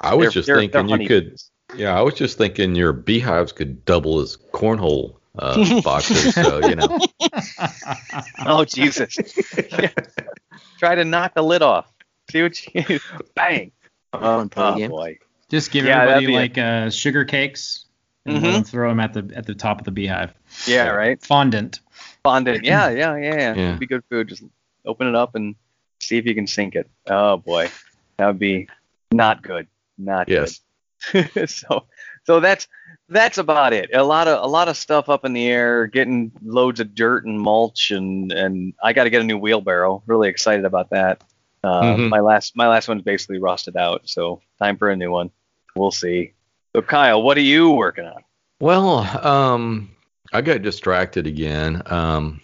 I 0.00 0.14
was 0.14 0.26
They're- 0.26 0.30
just 0.32 0.46
they're- 0.46 0.56
thinking 0.58 0.86
they're 0.86 1.00
you 1.00 1.08
could 1.08 1.22
honeybees. 1.24 1.50
yeah, 1.76 1.98
I 1.98 2.02
was 2.02 2.14
just 2.14 2.38
thinking 2.38 2.74
your 2.74 2.92
beehives 2.92 3.52
could 3.52 3.84
double 3.84 4.20
as 4.20 4.36
cornhole 4.52 5.16
uh, 5.38 5.80
boxes. 5.82 6.34
So 6.34 6.66
you 6.66 6.76
know, 6.76 6.98
Oh 8.46 8.64
Jesus! 8.64 9.16
Yeah. 9.72 9.90
Try 10.78 10.94
to 10.94 11.04
knock 11.04 11.34
the 11.34 11.42
lid 11.42 11.62
off. 11.62 11.92
See 12.30 12.42
what 12.42 12.74
you 12.74 13.00
bang. 13.34 13.72
Oh, 14.12 14.48
oh, 14.56 14.88
boy. 14.88 15.18
Just 15.50 15.70
give 15.70 15.84
Yeah, 15.84 16.02
everybody 16.02 16.26
be 16.26 16.34
it. 16.34 16.36
like 16.36 16.58
uh, 16.58 16.90
sugar 16.90 17.24
cakes 17.24 17.86
and 18.26 18.34
let 18.36 18.42
Mhm. 18.42 18.52
them 18.52 18.64
throw 18.64 18.88
them 18.90 19.00
at 19.00 19.12
the 19.12 19.30
at 19.34 19.46
the 19.46 19.54
top 19.54 19.78
of 19.80 19.84
the 19.84 19.90
beehive. 19.90 20.32
Yeah, 20.66 20.88
right. 20.90 21.20
Fondant. 21.22 21.80
Fondant. 22.22 22.64
Yeah, 22.64 22.90
yeah, 22.90 23.16
yeah, 23.16 23.34
yeah. 23.34 23.54
Yeah. 23.54 23.68
It'd 23.68 23.80
be 23.80 23.86
good 23.86 24.04
food. 24.10 24.28
Just 24.28 24.42
open 24.84 25.06
it 25.08 25.14
up 25.14 25.34
and 25.34 25.54
see 26.00 26.16
if 26.18 26.26
you 26.26 26.34
can 26.34 26.46
sink 26.46 26.74
it. 26.74 26.88
Oh 27.08 27.38
boy, 27.38 27.70
that 28.18 28.26
would 28.26 28.38
be 28.38 28.68
not 29.12 29.42
good. 29.42 29.66
Not 29.98 30.28
Yes. 30.28 30.60
good. 31.12 31.48
so, 31.50 31.84
so 32.24 32.40
that's 32.40 32.68
that's 33.08 33.38
about 33.38 33.72
it. 33.72 33.90
A 33.94 34.02
lot 34.02 34.28
of 34.28 34.42
a 34.42 34.46
lot 34.46 34.68
of 34.68 34.76
stuff 34.76 35.08
up 35.08 35.24
in 35.24 35.32
the 35.32 35.46
air, 35.46 35.86
getting 35.86 36.32
loads 36.42 36.80
of 36.80 36.94
dirt 36.94 37.24
and 37.26 37.40
mulch, 37.40 37.90
and 37.90 38.32
and 38.32 38.74
I 38.82 38.92
got 38.92 39.04
to 39.04 39.10
get 39.10 39.20
a 39.20 39.24
new 39.24 39.38
wheelbarrow. 39.38 40.02
Really 40.06 40.28
excited 40.28 40.64
about 40.64 40.90
that. 40.90 41.22
Uh, 41.64 41.82
Mhm. 41.96 42.08
My 42.10 42.20
last 42.20 42.56
my 42.56 42.68
last 42.68 42.88
one's 42.88 43.02
basically 43.02 43.38
rusted 43.38 43.76
out, 43.76 44.02
so 44.08 44.40
time 44.58 44.76
for 44.76 44.90
a 44.90 44.96
new 44.96 45.10
one. 45.10 45.30
We'll 45.74 45.90
see. 45.90 46.32
So 46.74 46.82
Kyle, 46.82 47.22
what 47.22 47.36
are 47.36 47.42
you 47.42 47.70
working 47.70 48.04
on? 48.06 48.22
Well, 48.60 48.98
um, 49.26 49.90
I 50.32 50.40
got 50.42 50.62
distracted 50.62 51.26
again. 51.26 51.82
Um, 51.86 52.40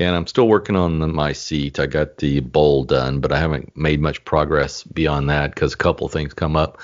and 0.00 0.16
I'm 0.16 0.26
still 0.26 0.48
working 0.48 0.76
on 0.76 1.14
my 1.14 1.32
seat. 1.32 1.78
I 1.78 1.86
got 1.86 2.16
the 2.16 2.40
bowl 2.40 2.84
done, 2.84 3.20
but 3.20 3.32
I 3.32 3.38
haven't 3.38 3.76
made 3.76 4.00
much 4.00 4.24
progress 4.24 4.82
beyond 4.82 5.28
that 5.28 5.54
because 5.54 5.74
a 5.74 5.76
couple 5.76 6.08
things 6.08 6.32
come 6.32 6.56
up. 6.56 6.80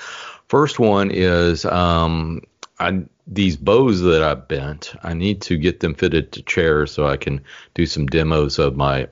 First 0.47 0.77
one 0.77 1.09
is 1.09 1.65
um, 1.65 2.41
I, 2.79 3.01
these 3.25 3.57
bows 3.57 4.01
that 4.01 4.21
I 4.21 4.35
bent. 4.35 4.93
I 5.01 5.13
need 5.13 5.41
to 5.41 5.57
get 5.57 5.79
them 5.79 5.95
fitted 5.95 6.31
to 6.33 6.43
chairs 6.43 6.91
so 6.91 7.07
I 7.07 7.17
can 7.17 7.41
do 7.73 7.87
some 7.87 8.05
demos 8.05 8.59
of 8.59 8.77
my 8.77 9.07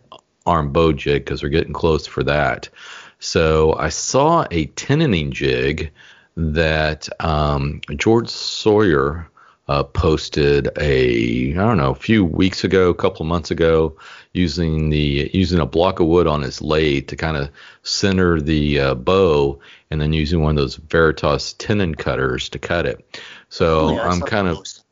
arm 0.45 0.72
bow 0.72 0.93
jig 0.93 1.26
because 1.26 1.41
we're 1.41 1.49
getting 1.49 1.74
close 1.74 2.06
for 2.06 2.24
that. 2.24 2.70
So 3.20 3.74
I 3.74 3.89
saw 3.89 4.45
a 4.51 4.68
tenoning 4.68 5.32
jig 5.32 5.91
that 6.38 7.10
um, 7.24 7.82
George 7.95 8.30
Sawyer 8.30 9.28
uh, 9.68 9.84
posted 9.84 10.70
a 10.80 11.51
I 11.51 11.55
don't 11.55 11.78
know 11.78 11.91
a 11.91 11.95
few 11.95 12.24
weeks 12.24 12.63
ago, 12.63 12.89
a 12.89 12.95
couple 12.95 13.22
of 13.22 13.28
months 13.28 13.51
ago, 13.51 13.97
using 14.34 14.89
the 14.89 15.30
using 15.34 15.59
a 15.59 15.66
block 15.66 15.99
of 15.99 16.07
wood 16.07 16.28
on 16.28 16.41
his 16.41 16.61
lathe 16.61 17.07
to 17.07 17.16
kind 17.16 17.38
of 17.38 17.49
center 17.84 18.39
the 18.41 18.80
uh, 18.80 18.95
bow, 18.95 19.59
and 19.89 19.99
then 20.01 20.13
using 20.13 20.41
one 20.41 20.51
of 20.51 20.57
those 20.57 20.76
Veritas 20.76 21.53
tenon 21.53 21.95
cutters 21.95 22.49
to 22.49 22.59
cut 22.59 22.86
it. 22.86 23.20
So 23.49 23.89
Oh, 23.89 23.93
Yeah, 23.95 24.07
I'm 24.07 24.22
kind 24.22 24.47
of 24.47 24.57
post. 24.57 24.84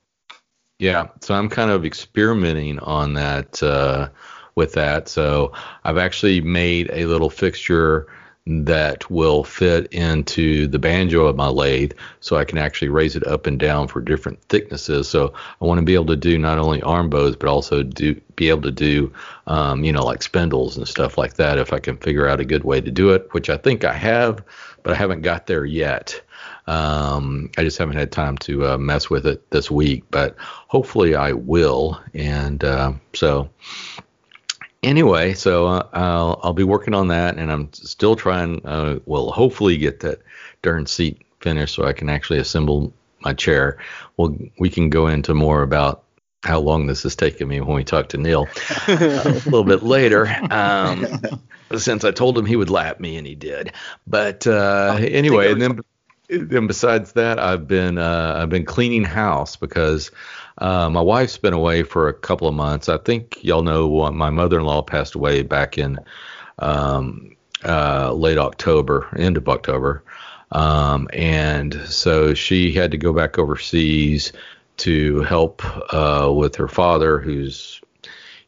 yeah, 0.80 1.07
so 1.21 1.34
I'm 1.36 1.49
kind 1.49 1.71
of 1.71 1.86
experimenting 1.86 2.80
on 2.80 3.13
that 3.13 3.61
uh, 3.61 4.09
with 4.55 4.74
that. 4.74 5.07
So 5.07 5.53
I've 5.84 5.97
actually 5.97 6.41
made 6.41 6.89
a 6.91 7.05
little 7.05 7.30
fixture 7.30 8.07
that 8.46 9.10
will 9.10 9.44
fit 9.44 9.88
into 9.94 10.68
the 10.68 10.80
banjo 10.80 11.28
of 11.28 11.36
my 11.36 11.48
lathe, 11.48 11.94
so 12.20 12.36
I 12.36 12.44
can 12.44 12.58
actually 12.58 12.89
raise 12.89 13.16
it 13.16 13.26
up 13.26 13.48
and 13.48 13.58
down 13.58 13.88
for 13.88 14.02
different 14.02 14.41
thicknesses. 14.44 15.08
So 15.08 15.34
I 15.62 15.66
want 15.66 15.80
to 15.80 15.86
be 15.86 15.94
able 15.94 16.08
to 16.08 16.18
do 16.18 16.38
not 16.38 16.58
only 16.58 16.82
arm 16.82 17.10
bows, 17.10 17.38
but 17.38 17.48
also 17.48 17.84
do 17.84 18.20
be 18.36 18.50
able 18.50 18.64
to 18.64 18.72
do, 18.72 19.14
um, 19.48 19.84
you 19.84 19.94
know, 19.94 20.04
like 20.04 20.24
spindles 20.24 20.76
and 20.76 20.88
stuff 20.88 21.18
like 21.18 21.36
that. 21.36 21.58
If 21.58 21.72
I 21.72 21.80
can 21.80 21.98
figure 21.98 22.28
out 22.28 22.41
a 22.41 22.46
good 22.46 22.66
way 22.66 22.82
to 22.82 22.91
do 22.91 23.12
it, 23.12 23.28
which 23.32 23.50
I 23.50 23.58
think 23.58 23.86
I 23.86 23.94
have, 23.94 24.44
but 24.82 24.94
I 24.94 24.96
haven't 24.98 25.22
got 25.22 25.48
there 25.48 25.66
yet. 25.66 26.22
Um, 26.68 27.50
I 27.58 27.64
just 27.64 27.78
haven't 27.78 27.98
had 27.98 28.12
time 28.12 28.38
to 28.39 28.68
uh, 28.68 28.78
mess 28.78 29.10
with 29.10 29.26
it 29.26 29.50
this 29.52 29.72
week, 29.72 30.04
but 30.12 30.36
hopefully 30.39 31.16
I 31.16 31.32
will. 31.34 32.02
And 32.14 32.64
uh, 32.64 32.94
so, 33.14 33.50
anyway, 34.84 35.34
so 35.34 35.68
uh, 35.68 35.88
I'll 35.94 36.40
I'll 36.44 36.54
be 36.54 36.64
working 36.64 36.94
on 36.94 37.08
that, 37.08 37.38
and 37.38 37.52
I'm 37.52 37.72
still 37.74 38.16
trying. 38.16 38.66
Uh, 38.66 39.00
well, 39.06 39.32
hopefully 39.32 39.78
get 39.78 40.02
that 40.02 40.22
darn 40.62 40.86
seat 40.86 41.26
finished 41.40 41.76
so 41.76 41.86
I 41.86 41.94
can 41.94 42.10
actually 42.10 42.40
assemble 42.40 42.94
my 43.22 43.34
chair. 43.34 43.78
Well, 44.18 44.36
we 44.60 44.70
can 44.70 44.90
go 44.90 45.08
into 45.08 45.34
more 45.34 45.62
about 45.62 46.04
how 46.44 46.60
long 46.60 46.88
this 46.88 47.04
has 47.04 47.16
taken 47.16 47.48
me 47.48 47.62
when 47.62 47.76
we 47.76 47.84
talk 47.84 48.10
to 48.10 48.18
Neil 48.18 48.48
a 48.88 49.42
little 49.46 49.64
bit 49.64 49.82
later. 49.82 50.28
Um, 50.52 51.08
since 51.78 52.04
I 52.04 52.12
told 52.12 52.38
him 52.38 52.46
he 52.46 52.56
would 52.56 52.70
lap 52.70 53.00
me, 53.00 53.18
and 53.18 53.26
he 53.26 53.36
did. 53.36 53.74
But 54.06 54.46
uh, 54.46 54.98
anyway, 55.00 55.52
and 55.52 55.62
then 55.62 55.80
then 56.30 56.68
besides 56.68 57.14
that, 57.14 57.40
I've 57.40 57.68
been 57.68 57.98
uh, 57.98 58.36
I've 58.38 58.50
been 58.50 58.66
cleaning 58.66 59.04
house 59.04 59.56
because 59.56 60.12
uh, 60.58 60.89
my 60.89 61.01
wife's 61.01 61.38
been 61.38 61.54
away 61.54 61.84
for 61.84 62.08
a 62.08 62.14
couple 62.14 62.47
of 62.47 62.54
months. 62.54 62.89
I 62.89 62.97
think 62.97 63.43
y'all 63.43 63.64
know 63.64 64.04
uh, 64.04 64.12
my 64.12 64.30
mother-in-law 64.30 64.84
passed 64.84 65.16
away 65.16 65.41
back 65.41 65.78
in 65.78 65.99
um, 66.60 67.36
uh, 67.66 68.14
late 68.14 68.38
October, 68.38 69.08
end 69.18 69.38
of 69.38 69.49
October, 69.49 70.04
um, 70.51 71.10
and 71.14 71.74
so 71.86 72.34
she 72.34 72.72
had 72.72 72.91
to 72.91 72.97
go 72.97 73.14
back 73.14 73.38
overseas 73.38 74.34
to 74.78 75.22
help 75.22 75.64
uh, 75.93 76.32
with 76.32 76.56
her 76.56 76.68
father, 76.68 77.20
who's 77.20 77.82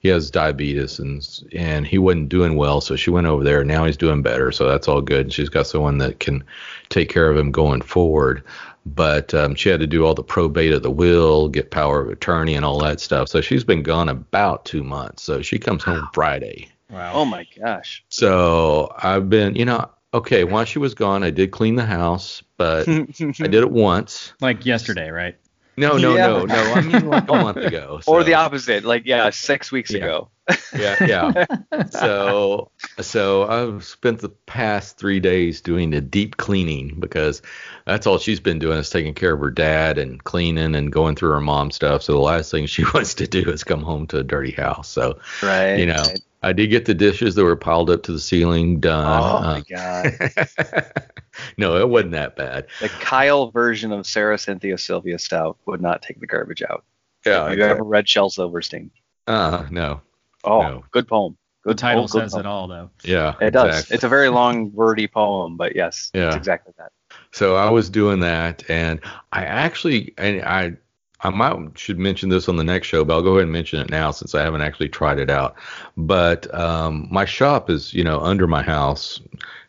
he 0.05 0.11
has 0.11 0.29
diabetes 0.29 0.99
and 0.99 1.27
and 1.53 1.87
he 1.87 1.97
wasn't 1.97 2.29
doing 2.29 2.55
well, 2.55 2.79
so 2.79 2.95
she 2.95 3.09
went 3.09 3.25
over 3.25 3.43
there. 3.43 3.63
Now 3.63 3.85
he's 3.85 3.97
doing 3.97 4.21
better, 4.21 4.51
so 4.51 4.69
that's 4.69 4.87
all 4.87 5.01
good. 5.01 5.21
And 5.21 5.33
she's 5.33 5.49
got 5.49 5.65
someone 5.65 5.97
that 5.97 6.19
can 6.19 6.43
take 6.89 7.09
care 7.09 7.27
of 7.31 7.35
him 7.35 7.51
going 7.51 7.81
forward. 7.81 8.43
But 8.85 9.33
um, 9.33 9.55
she 9.55 9.69
had 9.69 9.79
to 9.79 9.87
do 9.87 10.05
all 10.05 10.13
the 10.13 10.23
probate 10.23 10.71
of 10.71 10.83
the 10.83 10.91
will, 10.91 11.49
get 11.49 11.71
power 11.71 12.01
of 12.01 12.09
attorney, 12.09 12.53
and 12.53 12.63
all 12.63 12.79
that 12.81 12.99
stuff. 12.99 13.29
So 13.29 13.41
she's 13.41 13.63
been 13.63 13.83
gone 13.83 14.09
about 14.09 14.65
two 14.65 14.83
months. 14.83 15.23
So 15.23 15.41
she 15.41 15.57
comes 15.57 15.83
home 15.83 16.07
Friday. 16.13 16.69
Wow. 16.89 17.13
Oh 17.15 17.25
my 17.25 17.47
gosh. 17.59 18.03
So 18.09 18.93
I've 19.01 19.29
been, 19.29 19.55
you 19.55 19.65
know, 19.65 19.89
okay. 20.13 20.43
While 20.43 20.65
she 20.65 20.79
was 20.79 20.93
gone, 20.93 21.23
I 21.23 21.31
did 21.31 21.51
clean 21.51 21.75
the 21.75 21.85
house, 21.85 22.43
but 22.57 22.87
I 22.89 23.47
did 23.47 23.55
it 23.55 23.71
once. 23.71 24.33
Like 24.39 24.65
yesterday, 24.65 25.09
right? 25.09 25.35
No, 25.77 25.97
no, 25.97 26.15
Yeah. 26.15 26.27
no, 26.27 26.45
no. 26.45 26.73
I 26.73 26.81
mean 26.81 27.05
like 27.07 27.27
a 27.29 27.33
month 27.41 27.57
ago. 27.57 27.99
or 28.07 28.23
the 28.23 28.35
opposite, 28.35 28.83
like 28.85 29.03
yeah, 29.05 29.29
six 29.31 29.71
weeks 29.71 29.91
Yeah. 29.91 29.97
ago. 30.05 30.29
yeah, 30.77 30.95
yeah. 31.05 31.45
so, 31.89 32.69
so 33.01 33.47
I've 33.47 33.83
spent 33.83 34.19
the 34.19 34.29
past 34.29 34.97
three 34.97 35.19
days 35.19 35.61
doing 35.61 35.89
the 35.89 36.01
deep 36.01 36.37
cleaning 36.37 36.97
because 36.99 37.41
that's 37.85 38.05
all 38.05 38.19
she's 38.19 38.39
been 38.39 38.59
doing 38.59 38.77
is 38.77 38.89
taking 38.91 39.15
care 39.15 39.33
of 39.33 39.39
her 39.39 39.49
dad 39.51 39.97
and 39.97 40.23
cleaning 40.23 40.75
and 40.75 40.91
going 40.91 41.15
through 41.15 41.31
her 41.31 41.41
mom 41.41 41.71
stuff. 41.71 42.03
So 42.03 42.13
the 42.13 42.19
last 42.19 42.51
thing 42.51 42.67
she 42.67 42.83
wants 42.93 43.15
to 43.15 43.27
do 43.27 43.49
is 43.49 43.63
come 43.63 43.81
home 43.81 44.05
to 44.07 44.19
a 44.19 44.23
dirty 44.23 44.51
house. 44.51 44.87
So, 44.87 45.19
Right. 45.41 45.77
you 45.77 45.87
know, 45.87 46.03
right. 46.09 46.21
I 46.45 46.53
did 46.53 46.67
get 46.67 46.85
the 46.85 46.93
dishes 46.93 47.35
that 47.35 47.43
were 47.43 47.55
piled 47.55 47.89
up 47.89 48.03
to 48.03 48.11
the 48.11 48.19
ceiling 48.19 48.79
done. 48.79 49.05
Oh 49.05 49.37
Uh, 49.37 49.41
my 49.41 49.63
god. 49.67 50.91
no, 51.57 51.77
it 51.77 51.89
wasn't 51.89 52.11
that 52.11 52.35
bad. 52.35 52.67
The 52.79 52.89
Kyle 52.89 53.49
version 53.51 53.91
of 53.91 54.05
Sarah 54.05 54.37
Cynthia 54.37 54.77
Sylvia 54.77 55.17
Stout 55.19 55.57
would 55.65 55.81
not 55.81 56.01
take 56.01 56.19
the 56.19 56.27
garbage 56.27 56.61
out. 56.61 56.83
Yeah. 57.25 57.49
Have 57.49 57.57
you 57.57 57.63
ever 57.63 57.83
read 57.83 58.07
Shel 58.07 58.29
Silverstein? 58.29 58.91
Uh, 59.27 59.65
no. 59.71 60.01
Oh, 60.43 60.61
No. 60.61 60.83
good 60.91 61.07
poem. 61.07 61.37
The 61.63 61.69
Good 61.71 61.79
title 61.79 62.03
oh, 62.03 62.07
good 62.07 62.21
says 62.21 62.33
poem. 62.33 62.45
it 62.45 62.47
all, 62.47 62.67
though. 62.67 62.89
Yeah. 63.03 63.33
It 63.41 63.49
does. 63.51 63.69
exactly. 63.69 63.95
It's 63.95 64.03
a 64.03 64.09
very 64.09 64.29
long, 64.29 64.71
wordy 64.71 65.07
poem, 65.07 65.57
but 65.57 65.75
yes, 65.75 66.11
Yeah. 66.13 66.27
it's 66.27 66.35
exactly 66.35 66.73
that. 66.77 66.91
So 67.31 67.55
I 67.55 67.71
was 67.71 67.89
doing 67.89 68.19
that, 68.19 68.63
and 68.69 68.99
I 69.31 69.45
actually, 69.45 70.13
and 70.19 70.43
I, 70.43 70.73
I 71.21 71.29
might 71.29 71.77
should 71.77 71.97
mention 71.97 72.29
this 72.29 72.49
on 72.49 72.57
the 72.57 72.63
next 72.63 72.87
show, 72.87 73.05
but 73.05 73.13
I'll 73.13 73.21
go 73.21 73.31
ahead 73.31 73.43
and 73.43 73.51
mention 73.51 73.79
it 73.79 73.89
now 73.89 74.11
since 74.11 74.35
I 74.35 74.41
haven't 74.41 74.61
actually 74.61 74.89
tried 74.89 75.19
it 75.19 75.29
out. 75.29 75.55
But 75.97 76.53
um, 76.53 77.07
my 77.09 77.25
shop 77.25 77.69
is, 77.69 77.93
you 77.93 78.03
know, 78.03 78.19
under 78.19 78.47
my 78.47 78.61
house, 78.61 79.21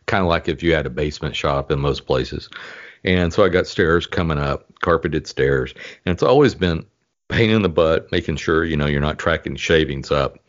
kind 0.05 0.21
of 0.21 0.29
like 0.29 0.47
if 0.47 0.61
you 0.61 0.73
had 0.73 0.85
a 0.85 0.91
basement 0.91 1.35
shop 1.35 1.71
in 1.71 1.79
most 1.79 2.05
places. 2.05 2.49
And 3.03 3.33
so 3.33 3.43
I 3.43 3.49
got 3.49 3.67
stairs 3.67 4.05
coming 4.05 4.37
up, 4.37 4.65
carpeted 4.81 5.27
stairs, 5.27 5.73
and 6.05 6.13
it's 6.13 6.23
always 6.23 6.53
been 6.53 6.85
pain 7.29 7.49
in 7.49 7.61
the 7.61 7.69
butt 7.69 8.09
making 8.11 8.37
sure 8.37 8.63
you 8.63 8.77
know 8.77 8.85
you're 8.85 9.01
not 9.01 9.19
tracking 9.19 9.55
shavings 9.55 10.11
up. 10.11 10.39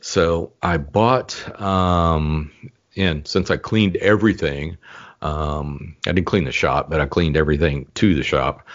So 0.00 0.52
I 0.62 0.76
bought, 0.76 1.60
um, 1.60 2.52
and 2.96 3.26
since 3.26 3.50
I 3.50 3.56
cleaned 3.56 3.96
everything, 3.96 4.76
um, 5.22 5.96
I 6.06 6.12
didn't 6.12 6.26
clean 6.26 6.44
the 6.44 6.52
shop, 6.52 6.90
but 6.90 7.00
I 7.00 7.06
cleaned 7.06 7.36
everything 7.36 7.86
to 7.94 8.14
the 8.14 8.22
shop. 8.22 8.66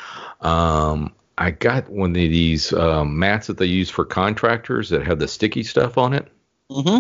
Um, 0.42 1.14
I 1.38 1.52
got 1.52 1.90
one 1.90 2.12
of 2.12 2.16
these 2.16 2.74
um, 2.74 3.18
mats 3.18 3.48
that 3.48 3.58
they 3.58 3.66
use 3.66 3.90
for 3.90 4.06
contractors 4.06 4.90
that 4.90 5.06
have 5.08 5.20
the 5.20 5.28
sticky 5.28 5.64
stuff 5.64 5.98
on 5.98 6.14
it, 6.14 6.28
Mm-hmm. 6.70 7.00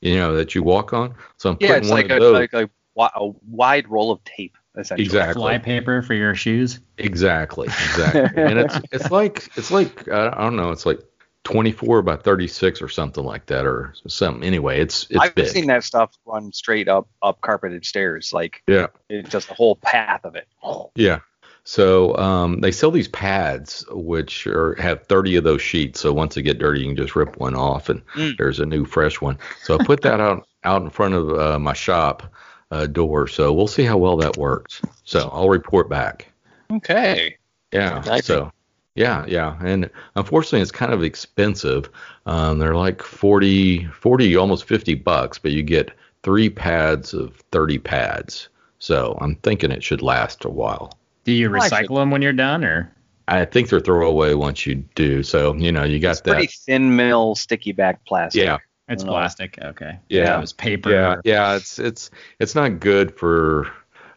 you 0.00 0.16
know, 0.16 0.34
that 0.34 0.54
you 0.54 0.62
walk 0.62 0.92
on. 0.92 1.14
So 1.36 1.50
I'm 1.50 1.56
Yeah, 1.60 1.68
putting 1.68 1.82
it's 1.82 1.90
one 1.90 1.96
like 2.02 2.10
of 2.10 2.16
a, 2.16 2.20
those. 2.20 2.34
like 2.34 2.52
a, 2.54 2.70
a 2.96 3.30
wide 3.48 3.88
roll 3.88 4.10
of 4.10 4.22
tape, 4.24 4.56
essentially. 4.76 5.04
Exactly. 5.04 5.40
Fly 5.42 5.58
paper 5.58 6.02
for 6.02 6.14
your 6.14 6.34
shoes. 6.34 6.80
Exactly, 6.98 7.66
exactly. 7.66 8.20
and 8.42 8.58
it's 8.58 8.76
it's 8.92 9.10
like 9.10 9.48
it's 9.56 9.70
like 9.70 10.08
I 10.08 10.28
I 10.28 10.38
don't 10.38 10.56
know, 10.56 10.70
it's 10.70 10.86
like 10.86 11.00
24 11.44 12.02
by 12.02 12.16
36 12.16 12.80
or 12.82 12.88
something 12.88 13.24
like 13.24 13.46
that 13.46 13.66
or 13.66 13.94
something. 14.06 14.44
Anyway, 14.44 14.80
it's 14.80 15.06
it's 15.10 15.18
I've 15.20 15.34
big. 15.34 15.48
seen 15.48 15.66
that 15.66 15.82
stuff 15.84 16.12
run 16.24 16.52
straight 16.52 16.88
up 16.88 17.08
up 17.22 17.40
carpeted 17.40 17.84
stairs, 17.84 18.32
like 18.32 18.62
Yeah. 18.68 18.86
it, 19.08 19.28
just 19.28 19.48
the 19.48 19.54
whole 19.54 19.76
path 19.76 20.24
of 20.24 20.36
it. 20.36 20.46
Yeah. 20.94 21.20
So 21.64 22.16
um, 22.16 22.60
they 22.60 22.72
sell 22.72 22.90
these 22.90 23.08
pads 23.08 23.84
which 23.90 24.46
are 24.48 24.74
have 24.80 25.06
30 25.06 25.36
of 25.36 25.44
those 25.44 25.62
sheets. 25.62 26.00
So 26.00 26.12
once 26.12 26.34
they 26.34 26.42
get 26.42 26.58
dirty, 26.58 26.80
you 26.80 26.86
can 26.86 26.96
just 26.96 27.14
rip 27.14 27.36
one 27.38 27.54
off 27.54 27.88
and 27.88 28.04
Mm. 28.14 28.36
there's 28.36 28.58
a 28.60 28.66
new 28.66 28.84
fresh 28.84 29.20
one. 29.20 29.38
So 29.62 29.78
I 29.78 29.84
put 29.84 30.02
that 30.02 30.20
out 30.20 30.46
out 30.64 30.82
in 30.82 30.90
front 30.90 31.14
of 31.14 31.32
uh, 31.38 31.58
my 31.58 31.72
shop 31.72 32.22
uh, 32.70 32.86
door. 32.86 33.28
So 33.28 33.52
we'll 33.52 33.68
see 33.68 33.84
how 33.84 33.96
well 33.98 34.16
that 34.16 34.36
works. 34.36 34.80
So 35.04 35.30
I'll 35.32 35.48
report 35.48 35.88
back. 35.88 36.26
Okay. 36.72 37.36
Yeah. 37.72 37.98
Exciting. 37.98 38.22
So 38.22 38.52
yeah, 38.94 39.24
yeah. 39.26 39.56
And 39.64 39.88
unfortunately, 40.16 40.60
it's 40.60 40.70
kind 40.70 40.92
of 40.92 41.02
expensive. 41.02 41.88
Um, 42.26 42.58
they're 42.58 42.74
like 42.76 43.02
40, 43.02 43.86
40, 43.86 44.36
almost 44.36 44.64
50 44.64 44.94
bucks, 44.96 45.38
but 45.38 45.52
you 45.52 45.62
get 45.62 45.92
three 46.22 46.50
pads 46.50 47.14
of 47.14 47.36
30 47.52 47.78
pads. 47.78 48.48
So 48.78 49.16
I'm 49.20 49.36
thinking 49.36 49.70
it 49.70 49.82
should 49.82 50.02
last 50.02 50.44
a 50.44 50.50
while. 50.50 50.92
Do 51.24 51.32
you 51.32 51.48
recycle 51.50 51.78
should- 51.88 51.96
them 51.96 52.10
when 52.10 52.22
you're 52.22 52.32
done, 52.32 52.64
or 52.64 52.92
I 53.28 53.44
think 53.44 53.68
they're 53.68 53.80
throwaway 53.80 54.34
once 54.34 54.66
you 54.66 54.76
do. 54.94 55.22
So, 55.22 55.54
you 55.54 55.70
know, 55.70 55.84
you 55.84 56.00
got 56.00 56.10
It's 56.12 56.20
that. 56.22 56.32
pretty 56.32 56.48
thin 56.66 56.96
mill, 56.96 57.34
sticky 57.36 57.72
back 57.72 58.04
plastic. 58.04 58.42
Yeah. 58.44 58.58
it's 58.88 59.04
I 59.04 59.06
know. 59.06 59.12
plastic? 59.12 59.58
Okay. 59.62 59.98
Yeah. 60.08 60.36
It 60.36 60.40
was 60.40 60.52
paper. 60.52 60.90
Yeah, 60.90 61.16
yeah, 61.24 61.54
it's 61.56 61.78
it's 61.78 62.10
it's 62.40 62.54
not 62.56 62.80
good 62.80 63.16
for 63.16 63.70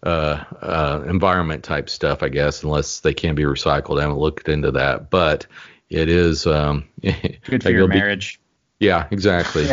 uh, 0.03 0.43
uh, 0.61 1.03
environment 1.07 1.63
type 1.63 1.89
stuff, 1.89 2.23
I 2.23 2.29
guess, 2.29 2.63
unless 2.63 2.99
they 3.01 3.13
can 3.13 3.35
be 3.35 3.43
recycled. 3.43 3.99
I 3.99 4.01
haven't 4.03 4.17
looked 4.17 4.49
into 4.49 4.71
that, 4.71 5.09
but 5.11 5.45
it 5.89 6.09
is 6.09 6.45
um, 6.47 6.83
Good 7.01 7.13
for 7.45 7.51
like 7.53 7.63
your 7.65 7.75
it'll 7.75 7.87
be- 7.89 7.95
marriage. 7.95 8.39
Yeah, 8.79 9.07
exactly. 9.11 9.67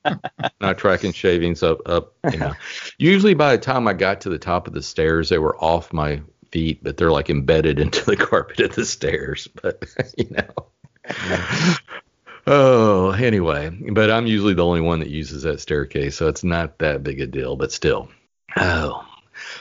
Not 0.60 0.78
tracking 0.78 1.12
shavings 1.12 1.62
up 1.62 1.80
up. 1.86 2.14
You 2.32 2.38
know, 2.38 2.52
usually 2.98 3.34
by 3.34 3.54
the 3.56 3.62
time 3.62 3.86
I 3.86 3.92
got 3.92 4.20
to 4.22 4.30
the 4.30 4.38
top 4.38 4.66
of 4.66 4.72
the 4.72 4.82
stairs, 4.82 5.28
they 5.28 5.38
were 5.38 5.56
off 5.62 5.92
my 5.92 6.22
feet, 6.50 6.82
but 6.82 6.96
they're 6.96 7.10
like 7.10 7.30
embedded 7.30 7.78
into 7.80 8.04
the 8.04 8.16
carpet 8.16 8.60
of 8.60 8.74
the 8.74 8.84
stairs. 8.84 9.48
But 9.60 9.84
you 10.16 10.30
know. 10.30 11.74
Oh, 12.46 13.10
anyway, 13.10 13.70
but 13.92 14.10
I'm 14.10 14.26
usually 14.26 14.54
the 14.54 14.64
only 14.64 14.80
one 14.80 15.00
that 15.00 15.10
uses 15.10 15.42
that 15.42 15.60
staircase, 15.60 16.16
so 16.16 16.28
it's 16.28 16.44
not 16.44 16.78
that 16.78 17.02
big 17.02 17.20
a 17.20 17.26
deal, 17.26 17.56
but 17.56 17.72
still. 17.72 18.08
Oh. 18.56 19.04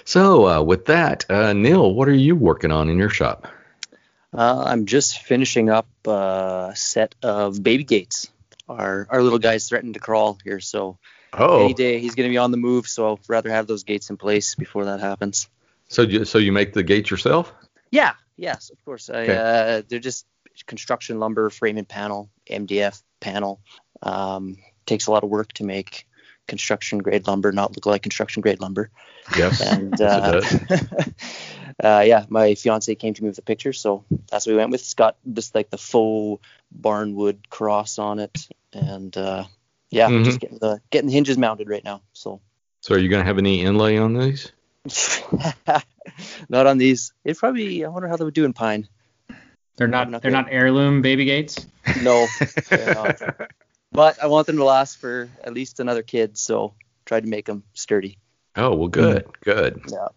So, 0.06 0.48
uh, 0.48 0.62
with 0.62 0.86
that, 0.86 1.30
uh, 1.30 1.54
Neil, 1.54 1.94
what 1.94 2.08
are 2.08 2.14
you 2.14 2.36
working 2.36 2.72
on 2.72 2.90
in 2.90 2.98
your 2.98 3.10
shop? 3.10 3.48
Uh, 4.34 4.64
I'm 4.66 4.86
just 4.86 5.22
finishing 5.22 5.70
up 5.70 5.88
a 6.06 6.72
set 6.76 7.16
of 7.22 7.62
baby 7.62 7.84
gates. 7.84 8.30
Our 8.70 9.08
our 9.10 9.22
little 9.22 9.40
guy's 9.40 9.68
threatened 9.68 9.94
to 9.94 10.00
crawl 10.00 10.38
here, 10.44 10.60
so 10.60 10.98
Oh, 11.34 11.66
any 11.66 11.74
day 11.74 12.00
he's 12.00 12.16
going 12.16 12.30
to 12.30 12.34
be 12.34 12.38
on 12.38 12.52
the 12.52 12.58
move. 12.58 12.88
So 12.88 13.14
I'd 13.14 13.20
rather 13.28 13.50
have 13.50 13.68
those 13.68 13.84
gates 13.84 14.10
in 14.10 14.18
place 14.18 14.56
before 14.56 14.86
that 14.86 15.00
happens. 15.00 15.50
So 15.88 16.02
you, 16.04 16.26
so 16.26 16.38
you 16.38 16.52
make 16.52 16.74
the 16.74 16.84
gates 16.84 17.10
yourself? 17.12 17.54
Yeah, 17.92 18.14
yes, 18.36 18.70
of 18.70 18.84
course. 18.86 19.10
I, 19.10 19.28
uh, 19.28 19.82
they're 19.88 20.00
just 20.00 20.26
construction 20.66 21.20
lumber, 21.20 21.50
frame 21.50 21.78
and 21.78 21.88
panel, 21.88 22.30
MDF 22.50 23.02
panel. 23.20 23.62
Um, 24.02 24.58
takes 24.86 25.08
a 25.08 25.12
lot 25.12 25.24
of 25.24 25.30
work 25.30 25.54
to 25.54 25.64
make 25.64 26.08
construction 26.48 27.00
grade 27.00 27.28
lumber 27.28 27.52
not 27.52 27.76
look 27.76 27.86
like 27.86 28.02
construction 28.02 28.42
grade 28.42 28.62
lumber. 28.62 28.90
Yes. 29.38 29.60
And 29.60 30.00
uh, 30.02 30.42
uh, 31.84 32.04
yeah, 32.06 32.26
my 32.30 32.56
fiance 32.56 32.94
came 32.96 33.14
to 33.14 33.22
me 33.24 33.30
with 33.30 33.38
a 33.38 33.44
picture, 33.44 33.74
so 33.74 34.06
that's 34.32 34.46
what 34.46 34.54
we 34.54 34.58
went 34.58 34.72
with. 34.72 34.82
It's 34.82 34.94
got 34.94 35.18
just 35.34 35.54
like 35.54 35.70
the 35.70 35.78
faux 35.78 36.42
barnwood 36.82 37.50
cross 37.50 38.00
on 38.00 38.20
it, 38.20 38.48
and 38.74 39.16
uh, 39.18 39.44
yeah, 39.90 40.10
Mhm. 40.10 40.24
just 40.24 40.40
getting 40.40 40.60
the 40.60 40.82
getting 40.90 41.08
the 41.08 41.14
hinges 41.14 41.38
mounted 41.38 41.70
right 41.70 41.84
now. 41.84 42.02
So 42.14 42.40
So 42.82 42.96
are 42.96 43.00
you 43.00 43.10
gonna 43.10 43.26
have 43.26 43.38
any 43.38 43.62
inlay 43.62 43.98
on 43.98 44.14
these? 44.14 44.52
not 46.50 46.68
on 46.68 46.78
these. 46.78 47.14
It 47.24 47.38
probably. 47.38 47.84
I 47.86 47.90
wonder 47.90 48.08
how 48.08 48.16
they 48.18 48.26
would 48.26 48.34
do 48.34 48.46
in 48.46 48.54
pine. 48.54 48.88
They're 49.78 49.88
not 49.88 50.22
they're 50.22 50.32
not 50.32 50.48
heirloom 50.50 51.02
baby 51.02 51.26
gates. 51.26 51.66
No, 52.02 52.26
but 53.92 54.22
I 54.22 54.28
want 54.28 54.48
them 54.48 54.58
to 54.58 54.64
last 54.64 54.98
for 54.98 55.30
at 55.44 55.54
least 55.54 55.80
another 55.80 56.02
kid, 56.02 56.38
so 56.38 56.74
tried 57.06 57.24
to 57.24 57.30
make 57.30 57.46
them 57.46 57.64
sturdy. 57.74 58.18
Oh, 58.56 58.76
well, 58.76 58.88
good, 58.88 59.26
good. 59.42 59.82
Yeah. 59.92 60.08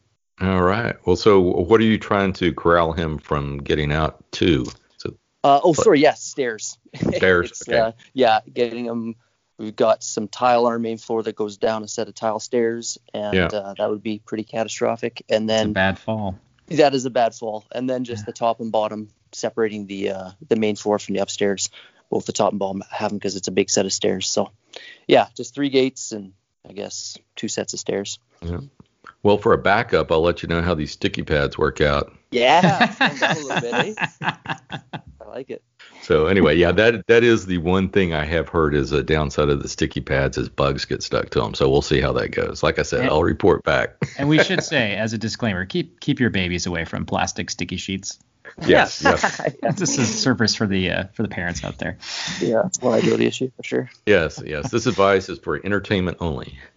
All 0.40 0.62
right. 0.62 0.96
Well, 1.06 1.16
so 1.16 1.38
what 1.40 1.78
are 1.80 1.84
you 1.84 1.98
trying 1.98 2.32
to 2.34 2.54
corral 2.54 2.92
him 2.92 3.18
from 3.18 3.58
getting 3.58 3.92
out 3.92 4.24
to? 4.32 4.64
So, 4.96 5.10
Uh, 5.44 5.60
oh, 5.62 5.74
But- 5.74 5.84
sorry. 5.84 6.00
Yes, 6.00 6.22
stairs. 6.22 6.78
Stairs, 6.94 7.50
It's, 7.50 7.68
okay. 7.68 7.78
uh, 7.78 7.92
yeah, 8.14 8.40
getting 8.52 8.86
them. 8.86 9.14
We've 9.60 9.76
got 9.76 10.02
some 10.02 10.26
tile 10.26 10.64
on 10.64 10.72
our 10.72 10.78
main 10.78 10.96
floor 10.96 11.22
that 11.22 11.36
goes 11.36 11.58
down 11.58 11.82
a 11.84 11.88
set 11.88 12.08
of 12.08 12.14
tile 12.14 12.40
stairs, 12.40 12.96
and 13.12 13.34
Yeah. 13.34 13.46
uh, 13.46 13.74
that 13.76 13.90
would 13.90 14.02
be 14.02 14.18
pretty 14.24 14.44
catastrophic. 14.44 15.22
And 15.28 15.44
It's 15.44 15.52
a 15.60 15.64
then 15.64 15.72
bad 15.74 15.98
fall. 15.98 16.38
that 16.68 16.94
is 16.94 17.04
a 17.04 17.10
bad 17.10 17.34
fall. 17.34 17.66
And 17.70 17.88
then 17.88 18.04
just 18.04 18.24
the 18.24 18.32
top 18.32 18.60
and 18.60 18.72
bottom 18.72 19.10
separating 19.32 19.86
the 19.86 20.10
uh, 20.10 20.30
the 20.48 20.56
main 20.56 20.76
floor 20.76 20.98
from 20.98 21.14
the 21.14 21.20
upstairs. 21.20 21.68
Both 22.10 22.24
the 22.24 22.32
top 22.32 22.52
and 22.52 22.58
bottom 22.58 22.82
have 22.90 23.10
them 23.10 23.18
because 23.18 23.36
it's 23.36 23.48
a 23.48 23.52
big 23.52 23.68
set 23.70 23.84
of 23.86 23.92
stairs. 23.92 24.28
So, 24.30 24.50
yeah, 25.06 25.26
just 25.36 25.54
three 25.54 25.68
gates 25.68 26.10
and 26.12 26.32
I 26.68 26.72
guess 26.72 27.18
two 27.36 27.46
sets 27.48 27.74
of 27.74 27.80
stairs. 27.80 28.18
Yeah. 28.42 28.60
well, 29.22 29.36
for 29.38 29.52
a 29.52 29.58
backup, 29.58 30.10
I'll 30.10 30.22
let 30.22 30.42
you 30.42 30.48
know 30.48 30.62
how 30.62 30.74
these 30.74 30.92
sticky 30.92 31.22
pads 31.22 31.58
work 31.58 31.80
out. 31.82 32.12
Yeah, 32.30 32.94
a 33.00 33.34
little 33.34 33.60
bit, 33.60 33.96
eh? 33.98 34.06
I 34.22 35.28
like 35.28 35.50
it. 35.50 35.62
So 36.10 36.26
anyway, 36.26 36.56
yeah, 36.56 36.72
that 36.72 37.06
that 37.06 37.22
is 37.22 37.46
the 37.46 37.58
one 37.58 37.88
thing 37.88 38.12
I 38.14 38.24
have 38.24 38.48
heard 38.48 38.74
is 38.74 38.90
a 38.90 39.00
downside 39.00 39.48
of 39.48 39.62
the 39.62 39.68
sticky 39.68 40.00
pads 40.00 40.36
is 40.36 40.48
bugs 40.48 40.84
get 40.84 41.04
stuck 41.04 41.30
to 41.30 41.38
them. 41.40 41.54
So 41.54 41.70
we'll 41.70 41.82
see 41.82 42.00
how 42.00 42.12
that 42.14 42.30
goes. 42.32 42.64
Like 42.64 42.80
I 42.80 42.82
said, 42.82 43.04
Yeah. 43.04 43.10
I'll 43.10 43.22
report 43.22 43.62
back. 43.62 43.94
And 44.18 44.28
we 44.28 44.42
should 44.42 44.64
say, 44.74 44.96
as 44.96 45.12
a 45.12 45.18
disclaimer, 45.18 45.64
keep 45.66 46.00
keep 46.00 46.18
your 46.18 46.30
babies 46.30 46.66
away 46.66 46.84
from 46.84 47.06
plastic 47.06 47.48
sticky 47.48 47.76
sheets. 47.76 48.18
yes, 48.66 49.00
yes, 49.04 49.40
This 49.76 49.98
is 49.98 50.20
service 50.20 50.56
for 50.56 50.66
the 50.66 50.90
uh, 50.90 51.04
for 51.12 51.22
the 51.22 51.28
parents 51.28 51.62
out 51.62 51.78
there. 51.78 51.96
yeah, 52.40 52.62
it's 52.66 52.78
a 52.80 52.86
liability 52.88 53.26
issue 53.26 53.52
for 53.56 53.62
sure. 53.62 53.90
yes, 54.04 54.42
yes. 54.44 54.68
This 54.72 54.86
advice 54.86 55.28
is 55.28 55.38
for 55.38 55.64
entertainment 55.64 56.16
only. 56.20 56.58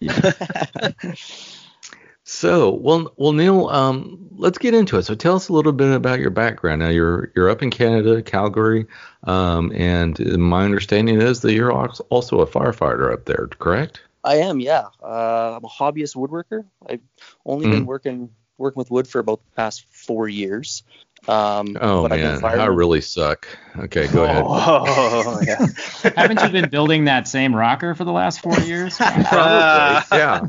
So, 2.26 2.70
well, 2.70 3.12
well, 3.16 3.32
Neil, 3.32 3.68
um, 3.68 4.28
let's 4.36 4.56
get 4.56 4.72
into 4.72 4.96
it. 4.96 5.02
So, 5.02 5.14
tell 5.14 5.36
us 5.36 5.48
a 5.48 5.52
little 5.52 5.72
bit 5.72 5.94
about 5.94 6.20
your 6.20 6.30
background. 6.30 6.80
Now, 6.80 6.88
you're 6.88 7.30
you're 7.36 7.50
up 7.50 7.62
in 7.62 7.70
Canada, 7.70 8.22
Calgary, 8.22 8.86
um, 9.24 9.70
and 9.74 10.18
my 10.38 10.64
understanding 10.64 11.20
is 11.20 11.40
that 11.40 11.52
you're 11.52 11.70
also 11.72 12.40
a 12.40 12.46
firefighter 12.46 13.12
up 13.12 13.26
there, 13.26 13.48
correct? 13.58 14.00
I 14.24 14.36
am, 14.36 14.58
yeah. 14.58 14.86
Uh, 15.02 15.56
I'm 15.58 15.64
a 15.64 15.68
hobbyist 15.68 16.16
woodworker. 16.16 16.64
I've 16.88 17.02
only 17.44 17.66
Mhm. 17.66 17.70
been 17.72 17.86
working 17.86 18.30
working 18.56 18.78
with 18.80 18.90
wood 18.90 19.06
for 19.06 19.18
about 19.18 19.40
the 19.44 19.56
past 19.56 19.84
four 19.90 20.26
years. 20.28 20.82
Um, 21.28 21.76
Oh 21.80 22.02
but 22.02 22.12
I've 22.12 22.20
man, 22.20 22.36
I 22.36 22.40
fireman- 22.40 22.76
really 22.76 23.00
suck. 23.02 23.46
Okay, 23.78 24.06
go 24.08 24.24
ahead. 24.24 24.44
Oh, 24.46 25.40
yeah. 25.44 25.66
Haven't 26.16 26.42
you 26.42 26.48
been 26.50 26.70
building 26.70 27.04
that 27.06 27.26
same 27.28 27.54
rocker 27.54 27.94
for 27.94 28.04
the 28.04 28.12
last 28.12 28.40
four 28.40 28.58
years? 28.60 28.96
Probably, 29.28 30.18
yeah. 30.18 30.46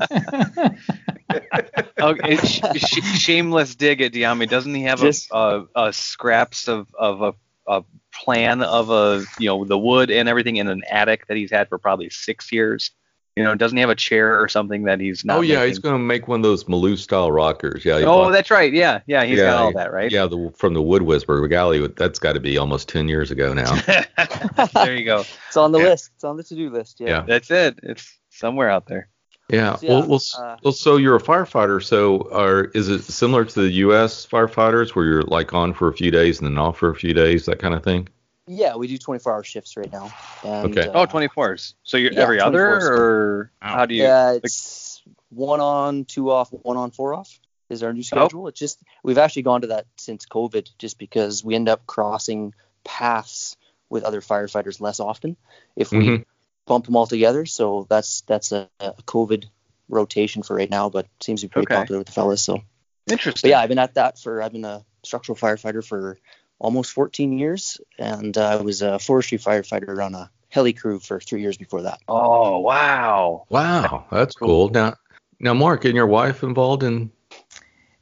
Okay, 2.00 2.36
sh- 2.38 2.62
sh- 2.76 3.20
shameless 3.20 3.76
dig 3.76 4.02
at 4.02 4.12
Diami. 4.12 4.50
Doesn't 4.50 4.74
he 4.74 4.84
have 4.84 5.00
Just- 5.00 5.30
a, 5.32 5.66
a, 5.76 5.88
a 5.88 5.94
scraps 5.94 6.68
of, 6.68 6.88
of 6.98 7.22
a, 7.22 7.34
a 7.68 7.84
plan 8.14 8.62
of 8.62 8.90
a 8.90 9.24
you 9.40 9.48
know 9.48 9.66
the 9.66 9.78
wood 9.78 10.10
and 10.12 10.30
everything 10.30 10.58
in 10.58 10.68
an 10.68 10.84
attic 10.90 11.28
that 11.28 11.38
he's 11.38 11.52
had 11.52 11.70
for 11.70 11.78
probably 11.78 12.10
six 12.10 12.52
years? 12.52 12.92
You 13.36 13.44
know, 13.44 13.54
doesn't 13.54 13.76
he 13.76 13.82
have 13.82 13.90
a 13.90 13.96
chair 13.96 14.40
or 14.42 14.48
something 14.48 14.84
that 14.84 15.02
he's 15.02 15.26
not? 15.26 15.40
Oh 15.40 15.42
yeah, 15.42 15.56
making? 15.56 15.68
he's 15.68 15.80
going 15.80 15.96
to 15.96 16.00
make 16.00 16.30
one 16.30 16.40
of 16.40 16.44
those 16.44 16.64
Maloof 16.66 17.00
style 17.00 17.30
rockers. 17.30 17.84
Yeah. 17.84 17.96
Oh, 17.96 18.04
bought- 18.06 18.32
that's 18.32 18.50
right. 18.50 18.72
Yeah, 18.72 19.02
yeah, 19.08 19.26
he's 19.26 19.40
yeah, 19.40 19.46
got 19.52 19.62
all 19.62 19.74
that 19.74 19.92
right. 19.92 20.10
Yeah, 20.10 20.26
the, 20.28 20.54
from 20.56 20.74
the 20.74 20.82
Wood 20.82 21.02
Whisperer 21.02 21.46
Galley. 21.50 21.86
That's 21.98 22.18
got 22.18 22.34
to 22.34 22.40
be 22.40 22.58
almost 22.58 22.88
ten 22.88 23.10
years 23.10 23.32
ago 23.32 23.54
now. 23.54 23.76
there 24.74 24.96
you 24.96 25.04
go. 25.04 25.24
It's 25.48 25.58
on 25.58 25.74
the 25.74 25.80
Yeah. 25.80 25.86
list. 25.90 26.12
It's 26.16 26.24
on 26.24 26.38
the 26.38 26.44
to-do 26.44 26.70
list. 26.70 27.02
Yeah. 27.02 27.08
Yeah. 27.10 27.22
That's 27.28 27.52
it. 27.52 27.80
It's 27.84 28.18
somewhere 28.30 28.70
out 28.70 28.88
there. 28.88 29.10
Yeah. 29.50 29.78
Yeah, 29.82 29.92
Well, 29.92 30.08
well, 30.08 30.22
uh, 30.38 30.58
well, 30.64 30.74
so 30.74 30.98
you're 30.98 31.16
a 31.16 31.22
firefighter. 31.22 31.84
So, 31.84 32.30
are 32.32 32.66
is 32.66 32.90
it 32.90 33.04
similar 33.04 33.46
to 33.46 33.62
the 33.62 33.70
U.S. 33.70 34.26
firefighters, 34.26 34.96
where 34.96 35.06
you're 35.06 35.22
like 35.22 35.54
on 35.54 35.74
for 35.74 35.88
a 35.88 35.94
few 35.94 36.10
days 36.12 36.40
and 36.40 36.48
then 36.48 36.58
off 36.58 36.78
for 36.80 36.90
a 36.90 36.96
few 36.96 37.14
days, 37.14 37.46
that 37.46 37.60
kind 37.60 37.74
of 37.76 37.84
thing? 37.84 38.10
Yeah, 38.48 38.76
we 38.76 38.88
do 38.88 38.98
24-hour 38.98 39.44
shifts 39.44 39.76
right 39.76 39.92
now. 39.92 40.12
And, 40.44 40.78
Okay. 40.78 40.88
uh, 40.88 41.02
Oh, 41.02 41.06
24s. 41.08 41.74
So 41.84 41.98
you're 41.98 42.14
yeah, 42.14 42.22
every 42.22 42.40
other, 42.40 42.94
or 42.94 43.52
Wow. 43.62 43.70
how 43.70 43.86
do 43.86 43.96
you? 43.96 44.04
Yeah, 44.04 44.38
it's 44.44 45.02
one 45.30 45.60
on, 45.60 46.06
two 46.06 46.32
off, 46.32 46.50
one 46.52 46.78
on, 46.78 46.92
four 46.92 47.14
off 47.14 47.40
is 47.70 47.82
our 47.82 47.94
new 47.94 48.04
schedule. 48.04 48.48
It's 48.48 48.60
just 48.60 48.80
we've 49.04 49.18
actually 49.18 49.42
gone 49.44 49.62
to 49.62 49.68
that 49.68 49.86
since 49.98 50.26
COVID, 50.26 50.70
just 50.78 51.00
because 51.00 51.44
we 51.44 51.56
end 51.56 51.70
up 51.70 51.86
crossing 51.88 52.54
paths 52.84 53.58
with 53.90 54.04
other 54.04 54.22
firefighters 54.22 54.80
less 54.80 55.00
often 55.00 55.38
if 55.76 55.92
we 55.92 56.08
Mhm. 56.08 56.26
Bump 56.66 56.86
them 56.86 56.96
all 56.96 57.08
together. 57.08 57.46
So 57.46 57.86
that's 57.90 58.22
that's 58.22 58.52
a, 58.52 58.70
a 58.80 58.94
COVID 59.04 59.46
rotation 59.90 60.44
for 60.44 60.56
right 60.56 60.70
now, 60.70 60.90
but 60.90 61.08
seems 61.22 61.42
to 61.42 61.48
be 61.48 61.52
pretty 61.54 61.68
Okay. 61.68 61.76
popular 61.76 62.00
with 62.00 62.08
the 62.08 62.14
fellas. 62.14 62.44
So, 62.44 62.62
but 63.06 63.12
Interesting. 63.12 63.52
yeah, 63.52 63.60
I've 63.60 63.70
been 63.70 63.80
at 63.80 63.96
that 63.96 64.20
for 64.20 64.42
I've 64.42 64.52
been 64.52 64.66
a 64.66 64.84
structural 65.04 65.36
firefighter 65.36 65.86
for 65.86 66.18
almost 66.60 66.92
14 66.92 67.38
years, 67.38 67.80
and 68.00 68.38
uh, 68.38 68.58
I 68.60 68.62
was 68.62 68.82
a 68.82 69.00
forestry 69.00 69.38
firefighter 69.38 70.04
on 70.04 70.16
a 70.16 70.32
heli 70.50 70.74
crew 70.74 71.00
for 71.00 71.20
three 71.20 71.42
years 71.42 71.58
before 71.58 71.84
that. 71.84 72.00
Oh 72.08 72.60
wow. 72.60 73.46
Wow, 73.50 74.06
that's 74.12 74.36
cool. 74.36 74.70
Now, 74.70 74.96
now, 75.40 75.54
Mark, 75.54 75.86
and 75.86 75.96
your 75.96 76.08
wife 76.08 76.44
involved 76.44 76.84
in? 76.84 77.12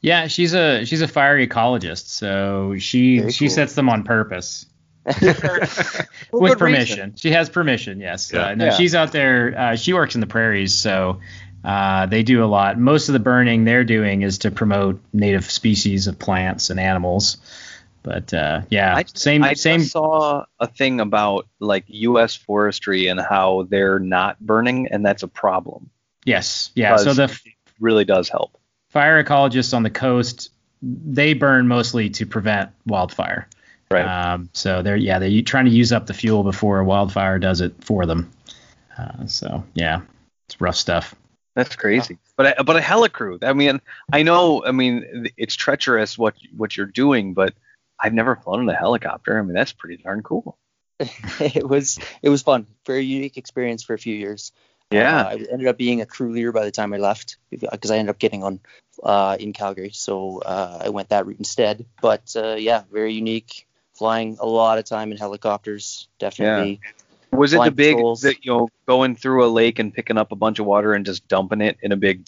Yeah, 0.01 0.28
she's 0.28 0.53
a 0.53 0.86
she's 0.86 1.01
a 1.01 1.07
fire 1.07 1.38
ecologist, 1.45 2.07
so 2.07 2.78
she 2.78 3.20
Very 3.20 3.32
she 3.32 3.47
cool. 3.47 3.55
sets 3.55 3.74
them 3.74 3.89
on 3.89 4.03
purpose 4.03 4.66
Well, 4.66 4.72
with 6.32 6.58
permission. 6.58 6.95
reason. 6.97 7.16
She 7.16 7.32
has 7.32 7.49
permission. 7.49 7.99
Yes. 7.99 8.32
Yeah. 8.34 8.47
Uh, 8.47 8.56
no, 8.56 8.66
Yeah. 8.66 8.72
she's 8.72 8.95
out 8.95 9.12
there. 9.12 9.54
Uh, 9.58 9.76
she 9.76 9.93
works 9.93 10.16
in 10.16 10.22
the 10.22 10.28
prairies, 10.28 10.74
so 10.74 11.20
uh, 11.64 12.06
they 12.06 12.24
do 12.24 12.43
a 12.43 12.47
lot. 12.47 12.78
Most 12.80 13.10
of 13.10 13.14
the 13.14 13.20
burning 13.20 13.64
they're 13.66 13.84
doing 13.84 14.22
is 14.22 14.39
to 14.39 14.51
promote 14.51 15.01
native 15.14 15.49
species 15.49 16.08
of 16.08 16.20
plants 16.20 16.70
and 16.70 16.80
animals. 16.80 17.38
But 18.01 18.34
uh, 18.34 18.62
yeah, 18.70 18.95
I, 18.95 19.04
same 19.14 19.43
I 19.43 19.54
same. 19.54 19.82
saw 19.82 20.45
a 20.60 20.68
thing 20.68 20.99
about 20.99 21.47
like 21.60 21.86
U.S. 21.88 22.36
forestry 22.36 23.08
and 23.08 23.20
how 23.20 23.66
they're 23.70 23.99
not 23.99 24.39
burning, 24.41 24.88
and 24.91 25.06
that's 25.06 25.24
a 25.24 25.28
problem. 25.30 25.89
Yes. 26.26 26.72
Yeah. 26.76 26.97
So 26.97 27.14
Because 27.14 27.18
the 27.18 27.24
it 27.49 27.54
really 27.80 28.04
does 28.06 28.28
help. 28.30 28.58
fire 28.89 29.24
ecologists 29.24 29.74
on 29.74 29.84
the 29.84 29.89
coast 29.89 30.49
they 30.86 31.34
burn 31.34 31.66
mostly 31.70 32.10
to 32.10 32.26
prevent 32.26 32.70
wildfire. 32.86 33.47
Right. 33.94 34.34
Um, 34.34 34.50
so 34.54 34.82
they're 34.82 34.96
yeah 34.96 35.20
they're 35.20 35.41
trying 35.41 35.66
to 35.66 35.72
use 35.72 35.91
up 35.91 36.06
the 36.06 36.14
fuel 36.14 36.44
before 36.44 36.80
a 36.80 36.86
wildfire 36.86 37.39
does 37.39 37.62
it 37.62 37.74
for 37.84 38.06
them. 38.06 38.32
Uh, 38.98 39.26
so 39.28 39.64
yeah, 39.74 40.02
it's 40.48 40.60
rough 40.60 40.76
stuff. 40.76 41.16
That's 41.56 41.76
crazy. 41.76 42.18
But 42.36 42.60
a, 42.60 42.64
but 42.64 42.76
a 42.78 42.80
helicrew. 42.80 43.39
I 43.44 43.54
mean, 43.54 43.80
I 44.12 44.24
know. 44.24 44.66
I 44.66 44.72
mean, 44.72 45.30
it's 45.38 45.56
treacherous 45.56 46.18
what 46.18 46.36
what 46.56 46.76
you're 46.76 46.88
doing, 46.88 47.34
but 47.34 47.54
I've 48.00 48.14
never 48.14 48.36
flown 48.36 48.62
in 48.62 48.70
a 48.70 48.76
helicopter. 48.76 49.38
I 49.38 49.41
mean, 49.44 49.54
that's 49.54 49.74
pretty 49.74 50.02
darn 50.02 50.24
cool. 50.24 50.58
it 51.00 51.68
was 51.68 52.00
it 52.22 52.30
was 52.30 52.41
fun, 52.41 52.68
very 52.86 53.06
unique 53.06 53.38
experience 53.38 53.84
for 53.84 53.94
a 53.94 54.00
few 54.00 54.16
years. 54.16 54.52
Yeah. 54.91 55.22
Uh, 55.22 55.30
I 55.30 55.34
ended 55.52 55.68
up 55.68 55.78
being 55.78 56.02
a 56.02 56.06
crew 56.06 56.32
leader 56.32 56.52
by 56.52 56.66
the 56.66 56.72
time 56.72 56.94
I 56.94 56.98
left 56.98 57.38
because 57.50 57.91
I 57.91 57.98
ended 57.98 58.12
up 58.12 58.20
getting 58.20 58.44
on 58.44 58.60
uh, 59.02 59.38
in 59.39 59.54
Calgary, 59.54 59.91
so 59.91 60.39
uh, 60.39 60.82
I 60.86 60.89
went 60.89 61.10
that 61.10 61.26
route 61.26 61.39
instead. 61.39 61.86
But 62.02 62.36
uh, 62.36 62.56
yeah, 62.56 62.84
very 62.91 63.14
unique. 63.14 63.68
Flying 63.94 64.38
a 64.39 64.46
lot 64.46 64.78
of 64.80 64.86
time 64.86 65.12
in 65.12 65.18
helicopters, 65.18 66.08
definitely. 66.20 66.80
Was 67.32 67.54
it 67.54 67.64
the 67.64 67.72
big 67.72 67.96
patrols. 67.96 68.22
that 68.22 68.44
you 68.46 68.52
know 68.52 68.70
going 68.86 69.16
through 69.16 69.46
a 69.46 69.50
lake 69.50 69.80
and 69.80 69.94
picking 69.94 70.18
up 70.18 70.32
a 70.32 70.36
bunch 70.36 70.60
of 70.60 70.66
water 70.66 70.94
and 70.94 71.06
just 71.06 71.28
dumping 71.28 71.62
it 71.62 71.78
in 71.82 71.91
a 71.91 71.96
big, 71.96 72.28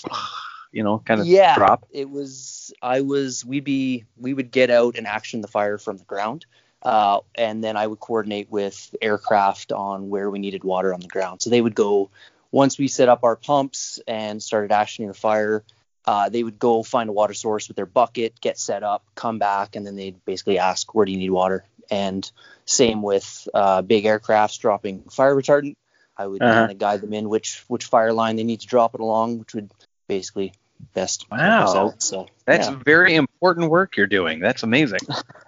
you 0.72 0.84
know, 0.84 0.99
kind 0.99 1.22
of 1.22 1.28
yeah, 1.28 1.55
drop? 1.55 1.86
it 1.91 2.09
was. 2.09 2.74
I 2.82 3.01
was. 3.01 3.45
We'd 3.45 3.63
be. 3.63 4.05
We 4.18 4.34
would 4.34 4.51
get 4.51 4.70
out 4.70 4.97
and 4.97 5.07
action 5.07 5.41
the 5.41 5.47
fire 5.47 5.78
from 5.78 5.97
the 5.97 6.03
ground, 6.05 6.45
uh, 6.82 7.20
and 7.36 7.63
then 7.63 7.78
I 7.78 7.88
would 7.88 7.99
coordinate 7.99 8.49
with 8.49 8.95
aircraft 9.01 9.72
on 9.72 10.09
where 10.09 10.30
we 10.30 10.39
needed 10.39 10.63
water 10.63 10.93
on 10.93 10.99
the 10.99 11.07
ground. 11.07 11.41
So 11.41 11.49
they 11.49 11.61
would 11.61 11.76
go 11.76 12.09
once 12.51 12.78
we 12.78 12.88
set 12.88 13.09
up 13.09 13.24
our 13.24 13.36
pumps 13.36 13.99
and 14.07 14.41
started 14.41 14.72
actioning 14.72 15.07
the 15.07 15.13
fire. 15.13 15.63
Uh, 16.08 16.30
they 16.30 16.43
would 16.43 16.60
go 16.60 16.84
find 16.84 17.10
a 17.10 17.14
water 17.14 17.34
source 17.34 17.68
with 17.68 17.76
their 17.78 17.86
bucket, 17.86 18.39
get 18.39 18.58
set 18.60 18.84
up, 18.84 19.03
come 19.16 19.39
back, 19.39 19.76
and 19.76 19.86
then 19.88 19.95
they'd 19.95 20.24
basically 20.26 20.60
ask, 20.60 20.93
"Where 20.93 21.06
do 21.06 21.12
you 21.12 21.18
need 21.18 21.32
water?" 21.32 21.66
And 21.89 22.30
same 22.66 23.01
with 23.01 23.47
uh, 23.53 23.82
big 23.82 24.06
aircrafts 24.06 24.60
dropping 24.60 25.03
fire 25.03 25.36
retardant. 25.36 25.76
I 26.18 26.28
would 26.28 26.41
Uh-huh. 26.41 26.53
kind 26.53 26.72
of 26.72 26.78
guide 26.78 27.01
them 27.01 27.14
in 27.14 27.28
which 27.30 27.64
which 27.68 27.86
fire 27.86 28.14
line 28.14 28.36
they 28.38 28.43
need 28.43 28.62
to 28.62 28.68
drop 28.68 28.93
it 28.95 29.01
along, 29.01 29.39
which 29.39 29.53
would 29.53 29.70
basically 30.08 30.53
best 30.93 31.26
Wow. 31.32 31.76
out. 31.88 32.03
So 32.03 32.28
That's 32.45 32.68
yeah. 32.70 32.82
very 32.86 33.16
important 33.16 33.70
work 33.70 33.97
you're 33.97 34.08
doing. 34.08 34.39
That's 34.39 34.64
amazing. 34.64 34.99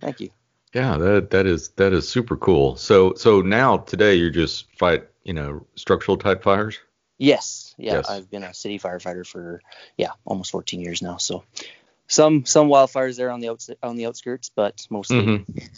Thank 0.00 0.20
you. 0.20 0.30
Yeah, 0.72 0.96
that 0.96 1.30
that 1.30 1.46
is 1.46 1.68
that 1.76 1.92
is 1.92 2.08
super 2.08 2.36
cool. 2.36 2.76
So 2.76 3.14
so 3.14 3.42
now 3.42 3.78
today 3.78 4.14
you're 4.14 4.30
just 4.30 4.66
fight 4.78 5.06
you 5.24 5.32
know 5.34 5.66
structural 5.76 6.16
type 6.16 6.42
fires. 6.42 6.78
Yes, 7.22 7.72
yeah, 7.78 7.94
Yes. 7.94 8.10
I've 8.10 8.28
been 8.28 8.42
a 8.42 8.52
city 8.52 8.80
firefighter 8.80 9.24
for 9.24 9.60
yeah 9.96 10.10
almost 10.24 10.50
14 10.50 10.80
years 10.80 11.02
now. 11.02 11.18
So 11.18 11.44
some 12.08 12.44
some 12.46 12.66
wildfires 12.68 13.16
there 13.16 13.30
on 13.30 13.38
the 13.38 13.50
outs 13.50 13.70
on 13.80 13.94
the 13.96 14.06
outskirts, 14.06 14.50
but 14.54 14.84
mostly 14.90 15.18
Mhm. 15.18 15.70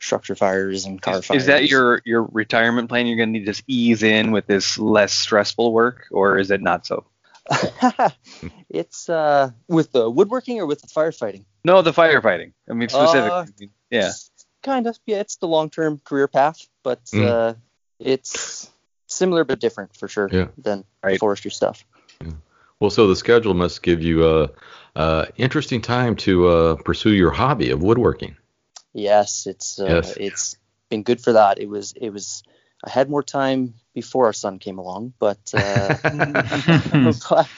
structure 0.00 0.34
fires 0.34 0.86
and 0.86 1.00
car 1.00 1.18
Is, 1.18 1.26
fires. 1.26 1.42
is 1.42 1.46
that 1.46 1.68
your 1.68 2.02
your 2.04 2.22
retirement 2.22 2.88
plan? 2.88 3.06
You're 3.06 3.16
going 3.16 3.28
to 3.28 3.38
need 3.38 3.46
to 3.46 3.52
just 3.52 3.62
ease 3.68 4.02
in 4.02 4.32
with 4.32 4.46
this 4.48 4.76
less 4.76 5.12
stressful 5.12 5.72
work, 5.72 6.08
or 6.10 6.36
is 6.36 6.50
it 6.50 6.60
not 6.62 6.84
so? 6.84 7.06
it's 8.68 9.08
uh 9.08 9.50
with 9.68 9.92
the 9.92 10.10
woodworking 10.10 10.58
or 10.58 10.66
with 10.66 10.80
the 10.82 10.88
firefighting? 10.88 11.44
No, 11.64 11.80
the 11.82 11.92
firefighting. 11.92 12.54
I 12.68 12.72
mean, 12.74 12.88
specifically. 12.88 13.70
yeah. 13.88 14.10
Kind 14.64 14.88
of. 14.88 14.98
Yeah, 15.06 15.20
it's 15.20 15.36
the 15.36 15.46
long 15.46 15.70
term 15.70 16.00
career 16.02 16.26
path, 16.26 16.66
but 16.82 17.04
Mm. 17.04 17.22
uh, 17.24 17.54
it's 18.00 18.68
similar 19.08 19.44
but 19.44 19.58
different 19.58 19.96
for 19.96 20.06
sure 20.06 20.28
Yeah. 20.32 20.48
than 20.56 20.84
Right. 21.02 21.18
forestry 21.18 21.50
stuff. 21.50 21.84
Well, 22.80 22.90
so 22.90 23.08
the 23.08 23.16
schedule 23.16 23.54
must 23.54 23.82
give 23.82 24.02
you 24.02 24.24
a, 24.28 24.50
a 24.94 25.26
interesting 25.36 25.80
time 25.80 26.14
to 26.16 26.46
uh, 26.46 26.74
pursue 26.76 27.12
your 27.12 27.32
hobby 27.32 27.70
of 27.70 27.82
woodworking. 27.82 28.36
Yes, 28.92 29.46
it's 29.46 29.80
uh, 29.80 29.86
Yes. 29.86 30.14
it's 30.16 30.56
been 30.88 31.02
good 31.02 31.20
for 31.20 31.32
that. 31.32 31.58
It 31.58 31.68
was 31.68 31.92
it 31.92 32.10
was 32.10 32.44
I 32.84 32.90
had 32.90 33.10
more 33.10 33.24
time 33.24 33.74
before 33.94 34.26
our 34.26 34.32
son 34.32 34.60
came 34.60 34.78
along, 34.78 35.12
but 35.18 35.52
uh, 35.54 35.96
but 37.30 37.50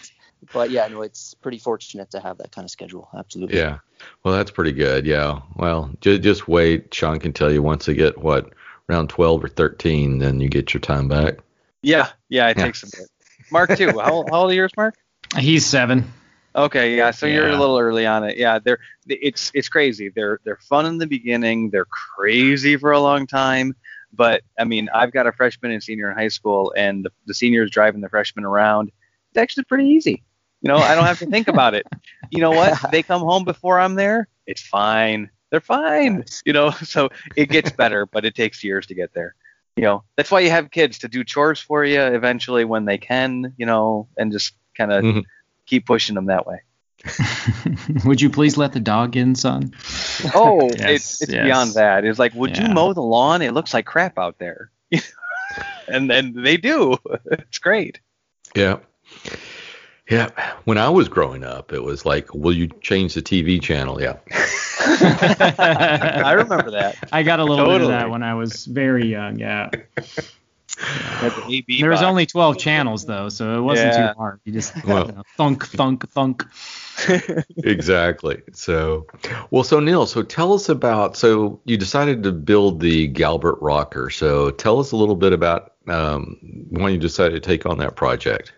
but 0.53 0.71
yeah, 0.71 0.89
no, 0.89 1.03
it's 1.03 1.35
pretty 1.35 1.59
fortunate 1.59 2.11
to 2.13 2.21
have 2.21 2.39
that 2.39 2.51
kind 2.53 2.65
of 2.65 2.71
schedule. 2.71 3.09
Absolutely. 3.15 3.59
Yeah. 3.59 3.79
Well, 4.25 4.35
that's 4.35 4.51
pretty 4.51 4.73
good. 4.73 5.07
Yeah. 5.07 5.41
Well, 5.57 5.91
just 6.01 6.23
just 6.23 6.49
wait. 6.49 6.95
Sean 6.95 7.19
can 7.19 7.35
tell 7.35 7.53
you 7.53 7.63
once 7.63 7.85
they 7.85 7.95
get 7.95 8.17
what 8.17 8.55
around 8.91 9.09
12 9.09 9.45
or 9.45 9.49
13, 9.49 10.19
then 10.19 10.41
you 10.41 10.49
get 10.49 10.75
your 10.75 10.81
time 10.81 11.09
back. 11.09 11.37
Yeah, 11.83 12.09
yeah, 12.29 12.49
it 12.49 12.59
Yeah. 12.59 12.65
takes 12.65 12.83
a 12.83 12.87
bit. 12.87 13.09
Mark 13.51 13.77
too. 13.77 13.89
How, 13.99 14.25
how 14.29 14.41
old 14.43 14.51
are 14.51 14.55
yours, 14.55 14.73
Mark? 14.77 14.95
He's 15.39 15.65
seven. 15.65 16.13
Okay, 16.55 16.97
yeah, 16.97 17.13
so 17.13 17.27
you're 17.27 17.49
a 17.49 17.57
little 17.57 17.79
early 17.79 18.07
on 18.07 18.25
it. 18.25 18.37
Yeah, 18.37 18.59
they're 18.59 18.81
it's 19.07 19.53
it's 19.55 19.69
crazy. 19.69 20.09
They're 20.09 20.41
they're 20.45 20.59
fun 20.69 20.85
in 20.85 20.99
the 20.99 21.07
beginning. 21.07 21.71
They're 21.71 21.85
crazy 21.85 22.77
for 22.77 22.91
a 22.91 22.99
long 22.99 23.29
time. 23.29 23.77
But 24.13 24.43
I 24.59 24.65
mean, 24.65 24.89
I've 24.93 25.13
got 25.13 25.29
a 25.29 25.33
freshman 25.33 25.71
and 25.71 25.81
senior 25.81 26.11
in 26.11 26.17
high 26.17 26.27
school, 26.29 26.75
and 26.77 27.05
the, 27.05 27.13
the 27.27 27.35
seniors 27.35 27.71
driving 27.71 28.01
the 28.01 28.09
freshmen 28.09 28.45
around. 28.45 28.91
It's 29.31 29.39
actually 29.39 29.65
pretty 29.65 29.91
easy. 29.91 30.25
You 30.61 30.69
know, 30.69 30.79
I 30.79 30.97
don't 30.97 31.05
have 31.07 31.21
to 31.21 31.27
think 31.27 31.47
about 31.47 31.75
it. 31.75 31.87
You 32.33 32.41
know 32.41 32.51
what? 32.51 32.77
They 32.91 33.05
come 33.05 33.23
home 33.23 33.45
before 33.45 33.79
I'm 33.79 33.95
there. 33.95 34.27
It's 34.45 34.61
fine. 34.61 35.31
They're 35.51 35.61
fine. 35.61 36.25
You 36.45 36.53
know, 36.53 36.71
so 36.85 37.11
it 37.37 37.49
gets 37.51 37.71
better, 37.73 38.07
but 38.07 38.25
it 38.25 38.35
takes 38.35 38.63
years 38.65 38.87
to 38.87 38.95
get 38.95 39.13
there. 39.15 39.35
You 39.77 39.85
know, 39.85 40.05
that's 40.17 40.31
why 40.31 40.41
you 40.41 40.51
have 40.51 40.71
kids 40.71 40.99
to 40.99 41.09
do 41.09 41.25
chores 41.25 41.61
for 41.61 41.85
you 41.85 42.01
eventually 42.01 42.65
when 42.65 42.85
they 42.85 42.99
can. 42.99 43.55
You 43.57 43.67
know, 43.67 44.09
and 44.17 44.33
just 44.33 44.55
kind 44.77 44.93
of 44.93 45.05
Mhm. 45.05 45.25
keep 45.67 45.87
pushing 45.87 46.15
them 46.15 46.27
that 46.27 46.47
way. 46.47 46.61
Would 48.05 48.21
you 48.21 48.29
please 48.31 48.57
let 48.59 48.73
the 48.73 48.81
dog 48.81 49.17
in, 49.17 49.35
son? 49.35 49.73
Oh, 50.35 50.69
Yes, 50.79 50.91
it's 50.91 51.23
it's 51.23 51.33
yes. 51.33 51.45
beyond 51.45 51.75
that. 51.75 52.05
It's 52.05 52.19
like, 52.19 52.35
would 52.35 52.57
Yeah. 52.57 52.69
you 52.69 52.75
mow 52.75 52.93
the 52.93 53.01
lawn? 53.03 53.41
It 53.43 53.55
looks 53.55 53.73
like 53.73 53.87
crap 53.87 54.19
out 54.19 54.39
there. 54.39 54.71
and 55.89 56.11
then 56.11 56.35
they 56.35 56.57
do. 56.59 56.97
It's 57.31 57.59
great. 57.59 58.01
Yeah. 58.55 58.79
Yeah. 60.11 60.29
When 60.65 60.77
I 60.77 60.91
was 60.91 61.09
growing 61.09 61.43
up, 61.45 61.73
it 61.73 61.83
was 61.83 62.05
like, 62.05 62.35
will 62.35 62.53
you 62.53 62.69
change 62.83 63.15
the 63.15 63.23
TV 63.23 63.63
channel? 63.63 64.01
Yeah. 64.03 64.17
I 65.59 66.33
remember 66.33 66.71
that. 66.73 66.97
I 67.13 67.23
got 67.23 67.41
a 67.41 67.45
little 67.45 67.67
bit 67.67 67.83
of 67.83 67.89
that 67.89 68.11
when 68.11 68.23
I 68.23 68.35
was 68.35 68.65
very 68.67 69.07
young. 69.07 69.39
Yeah. 69.39 69.71
Had 70.79 71.33
the 71.33 71.65
There 71.81 71.91
was 71.91 72.01
only 72.03 72.25
12 72.27 72.57
channels 72.59 73.05
though, 73.05 73.29
so 73.29 73.59
it 73.59 73.61
wasn't 73.61 73.93
Yeah. 73.93 74.13
too 74.13 74.19
hard. 74.19 74.41
You 74.45 74.53
just 74.53 74.85
Well- 74.85 75.07
you 75.07 75.13
know, 75.13 75.23
thunk, 75.37 75.67
thunk, 75.67 76.09
thunk. 76.11 76.45
exactly. 77.59 78.43
So, 78.53 79.07
well, 79.51 79.65
so 79.65 79.81
Neil, 79.81 80.07
so 80.07 80.23
tell 80.23 80.53
us 80.55 80.69
about. 80.69 81.17
So 81.17 81.61
you 81.65 81.77
decided 81.77 82.23
to 82.23 82.33
build 82.33 82.81
the 82.81 83.09
Galbert 83.13 83.59
rocker. 83.61 84.11
So 84.11 84.51
tell 84.51 84.79
us 84.81 84.93
a 84.93 84.97
little 84.97 85.17
bit 85.17 85.33
about 85.33 85.73
um, 85.87 86.37
when 86.71 86.93
you 86.93 86.99
decided 86.99 87.43
to 87.43 87.47
take 87.47 87.67
on 87.67 87.79
that 87.79 87.97
project. 87.97 88.53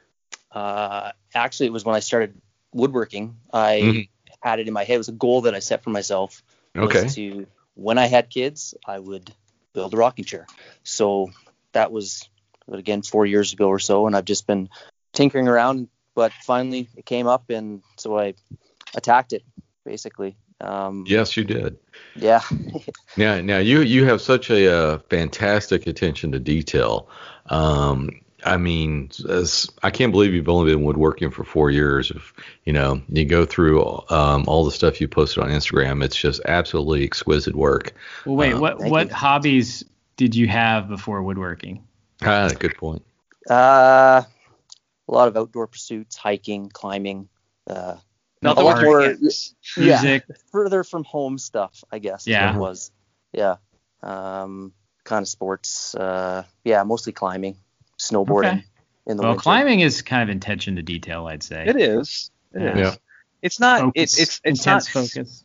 Uh, 0.52 1.12
actually, 1.34 1.66
it 1.66 1.72
was 1.72 1.84
when 1.84 1.94
I 1.96 2.00
started 2.00 2.34
woodworking. 2.72 3.36
I 3.52 3.80
Mhm. 3.80 4.08
Had 4.42 4.58
it 4.58 4.68
in 4.68 4.74
my 4.74 4.84
head. 4.84 4.94
It 4.94 4.98
was 4.98 5.08
a 5.08 5.12
goal 5.12 5.42
that 5.42 5.54
I 5.54 5.60
set 5.60 5.82
for 5.82 5.90
myself. 5.90 6.42
Okay. 6.76 7.08
To 7.08 7.46
when 7.74 7.98
I 7.98 8.06
had 8.06 8.28
kids, 8.28 8.74
I 8.86 8.98
would 8.98 9.32
build 9.72 9.94
a 9.94 9.96
rocking 9.96 10.24
chair. 10.24 10.46
So 10.84 11.30
that 11.72 11.92
was 11.92 12.28
but 12.68 12.78
again 12.78 13.02
four 13.02 13.26
years 13.26 13.52
ago 13.52 13.68
or 13.68 13.78
so, 13.78 14.06
and 14.06 14.16
I've 14.16 14.24
just 14.24 14.46
been 14.46 14.68
tinkering 15.12 15.48
around. 15.48 15.88
But 16.14 16.32
finally, 16.44 16.88
it 16.96 17.06
came 17.06 17.26
up, 17.26 17.48
and 17.48 17.82
so 17.96 18.18
I 18.18 18.34
attacked 18.94 19.32
it 19.32 19.42
basically. 19.84 20.36
Um, 20.60 21.04
Yes, 21.08 21.36
you 21.36 21.44
did. 21.44 21.78
Yeah. 22.14 22.40
Now, 23.14 23.42
now 23.42 23.58
you 23.58 23.82
you 23.82 24.06
have 24.06 24.22
such 24.22 24.48
a 24.48 24.72
uh, 24.74 24.98
fantastic 25.10 25.86
attention 25.86 26.32
to 26.32 26.38
detail. 26.38 27.10
Um, 27.50 28.22
I 28.44 28.56
mean, 28.56 29.10
as, 29.28 29.70
I 29.82 29.90
can't 29.90 30.12
believe 30.12 30.34
you've 30.34 30.48
only 30.48 30.72
been 30.72 30.84
woodworking 30.84 31.30
for 31.30 31.44
four 31.44 31.70
years. 31.70 32.10
If 32.10 32.32
you 32.64 32.72
know, 32.72 33.00
you 33.08 33.24
go 33.24 33.44
through 33.44 33.84
um, 34.10 34.44
all 34.46 34.64
the 34.64 34.70
stuff 34.70 35.00
you 35.00 35.08
posted 35.08 35.42
on 35.42 35.50
Instagram. 35.50 36.02
It's 36.04 36.16
just 36.16 36.40
absolutely 36.46 37.04
exquisite 37.04 37.54
work. 37.54 37.92
Well, 38.26 38.36
wait, 38.36 38.52
Uh, 38.54 38.60
what 38.60 38.78
what 38.80 39.08
you. 39.08 39.14
hobbies 39.14 39.84
did 40.16 40.34
you 40.34 40.48
have 40.48 40.88
before 40.88 41.22
woodworking? 41.22 41.84
Ah, 42.22 42.50
good 42.58 42.76
point. 42.76 43.02
Uh, 43.50 44.22
a 45.08 45.12
lot 45.12 45.28
of 45.28 45.36
outdoor 45.36 45.66
pursuits, 45.66 46.16
hiking, 46.16 46.68
climbing. 46.68 47.28
Uh, 47.66 47.96
Nothing 48.42 48.62
a 48.62 48.66
lot 48.66 48.82
more- 48.82 49.02
hands. 49.02 49.54
Yeah. 49.76 50.02
Music. 50.02 50.24
further 50.50 50.84
from 50.84 51.04
home 51.04 51.38
stuff, 51.38 51.82
I 51.92 51.98
guess. 51.98 52.26
Yeah. 52.26 52.54
it 52.54 52.58
was. 52.58 52.90
Yeah. 53.32 53.56
Um, 54.02 54.72
kind 55.04 55.22
of 55.22 55.28
sports. 55.28 55.94
Uh, 55.94 56.44
yeah, 56.64 56.82
mostly 56.82 57.12
climbing, 57.12 57.56
snowboarding 58.10 58.52
Okay. 58.58 58.64
in 59.06 59.16
the 59.16 59.22
Well, 59.22 59.32
winter. 59.32 59.42
climbing 59.42 59.80
is 59.80 60.02
kind 60.02 60.28
of 60.28 60.34
attention 60.36 60.76
to 60.76 60.82
detail, 60.82 61.26
I'd 61.26 61.42
say. 61.42 61.64
It 61.66 61.76
is. 61.76 62.30
It 62.54 62.62
is. 62.62 62.76
Yeah. 62.76 62.76
Yeah. 62.78 62.94
It's 63.42 63.58
not. 63.60 63.80
Focus, 63.80 64.18
It, 64.18 64.22
it's 64.22 64.40
it's 64.44 64.66
not 64.66 64.86
intense 64.86 64.88
focus. 64.88 65.44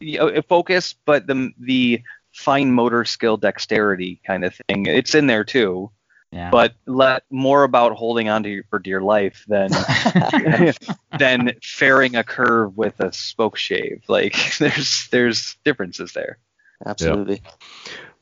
you 0.00 0.20
uh, 0.20 0.30
know, 0.30 0.42
focus, 0.42 0.94
but 1.04 1.26
the 1.26 1.50
the 1.58 2.02
fine 2.32 2.70
motor 2.72 3.04
skill, 3.04 3.36
dexterity 3.36 4.20
kind 4.26 4.44
of 4.44 4.54
thing. 4.68 4.86
It's 4.86 5.14
in 5.14 5.26
there 5.26 5.44
too, 5.44 5.90
Yeah. 6.32 6.50
but 6.50 6.74
let 6.86 7.24
more 7.30 7.62
about 7.64 7.92
holding 7.92 8.28
on 8.28 8.42
to 8.44 8.48
your, 8.50 8.64
for 8.70 8.78
dear 8.78 9.00
life 9.02 9.44
than 9.48 9.70
than 11.18 11.52
fairing 11.62 12.16
a 12.16 12.24
curve 12.24 12.76
with 12.76 13.00
a 13.00 13.12
spoke 13.12 13.56
shave. 13.56 14.02
Like 14.08 14.34
there's 14.58 15.08
there's 15.10 15.56
differences 15.64 16.12
there. 16.12 16.38
Absolutely. 16.84 17.40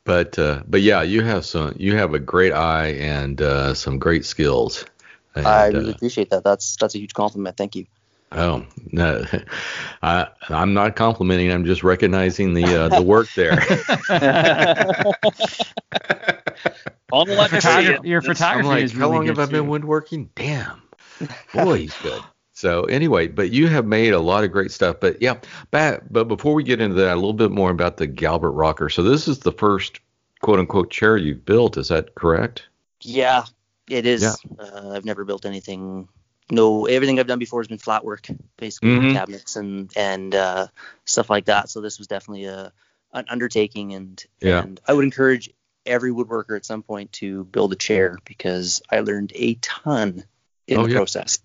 But 0.05 0.37
uh, 0.37 0.61
but 0.67 0.81
yeah, 0.81 1.01
you 1.01 1.23
have 1.23 1.45
some. 1.45 1.73
You 1.77 1.97
have 1.97 2.13
a 2.13 2.19
great 2.19 2.53
eye 2.53 2.89
and 2.89 3.41
uh, 3.41 3.73
some 3.73 3.97
great 3.97 4.23
skills. 4.23 4.85
And, 5.33 5.47
I 5.47 5.67
really 5.67 5.89
uh, 5.89 5.95
appreciate 5.95 6.29
that. 6.29 6.43
That's 6.43 6.77
that's 6.77 6.95
a 6.95 6.99
huge 6.99 7.13
compliment. 7.13 7.57
Thank 7.57 7.75
you. 7.75 7.87
Oh 8.31 8.65
no, 8.91 9.25
I, 10.03 10.27
I'm 10.49 10.75
not 10.75 10.95
complimenting. 10.95 11.51
I'm 11.51 11.65
just 11.65 11.83
recognizing 11.83 12.53
the 12.53 12.65
uh, 12.65 12.89
the 12.89 13.01
work 13.01 13.27
there. 13.35 13.53
All 17.11 17.25
the 17.25 17.33
legacy. 17.33 17.67
Photography, 17.67 18.09
your 18.09 18.21
photography 18.21 18.67
I'm 18.67 18.75
like, 18.75 18.83
is 18.83 18.91
how 18.91 18.99
really 18.99 19.15
long 19.15 19.25
good 19.25 19.37
have 19.37 19.49
I 19.49 19.51
been 19.51 19.63
too. 19.63 19.69
woodworking? 19.71 20.29
Damn, 20.35 20.83
boy, 21.51 21.79
he's 21.79 21.97
good. 21.97 22.21
So 22.55 22.83
anyway, 22.85 23.27
but 23.27 23.51
you 23.51 23.67
have 23.67 23.85
made 23.85 24.13
a 24.13 24.19
lot 24.19 24.45
of 24.45 24.51
great 24.51 24.71
stuff. 24.71 24.97
But 25.01 25.21
yeah, 25.21 25.39
back, 25.71 26.03
but 26.09 26.29
before 26.29 26.53
we 26.53 26.63
get 26.63 26.79
into 26.79 26.95
that, 26.95 27.13
a 27.13 27.15
little 27.15 27.33
bit 27.33 27.51
more 27.51 27.69
about 27.69 27.97
the 27.97 28.07
Galbert 28.07 28.55
rocker. 28.55 28.89
So 28.89 29.03
this 29.03 29.27
is 29.27 29.39
the 29.39 29.51
first 29.51 29.99
quote 30.41 30.59
unquote 30.59 30.89
chair 30.89 31.17
you've 31.17 31.45
built. 31.45 31.75
Is 31.75 31.89
that 31.89 32.15
correct? 32.15 32.67
Yeah, 33.01 33.43
it 33.89 34.05
is. 34.05 34.21
Yeah. 34.21 34.33
Uh, 34.57 34.91
I've 34.95 35.03
never 35.03 35.25
built 35.25 35.45
anything. 35.45 36.07
No, 36.49 36.85
everything 36.85 37.19
I've 37.19 37.27
done 37.27 37.39
before 37.39 37.59
has 37.59 37.67
been 37.67 37.77
flat 37.77 38.05
work, 38.05 38.27
basically 38.55 38.89
Mhm. 38.91 39.13
cabinets 39.13 39.57
and 39.57 39.91
and 39.97 40.33
uh, 40.33 40.67
stuff 41.03 41.29
like 41.29 41.45
that. 41.45 41.69
So 41.69 41.81
this 41.81 41.97
was 41.97 42.07
definitely 42.07 42.45
a 42.45 42.71
an 43.11 43.25
undertaking, 43.29 43.93
and 43.93 44.23
Yeah. 44.41 44.61
and 44.63 44.79
I 44.87 44.93
would 44.93 45.03
encourage 45.05 45.49
every 45.85 46.11
woodworker 46.11 46.55
at 46.55 46.65
some 46.65 46.83
point 46.83 47.11
to 47.13 47.43
build 47.45 47.73
a 47.73 47.75
chair 47.75 48.17
because 48.25 48.81
I 48.89 49.01
learned 49.01 49.33
a 49.35 49.55
ton 49.55 50.23
in 50.67 50.77
Oh, 50.77 50.83
the 50.83 50.89
yeah. 50.89 50.95
process. 50.97 51.39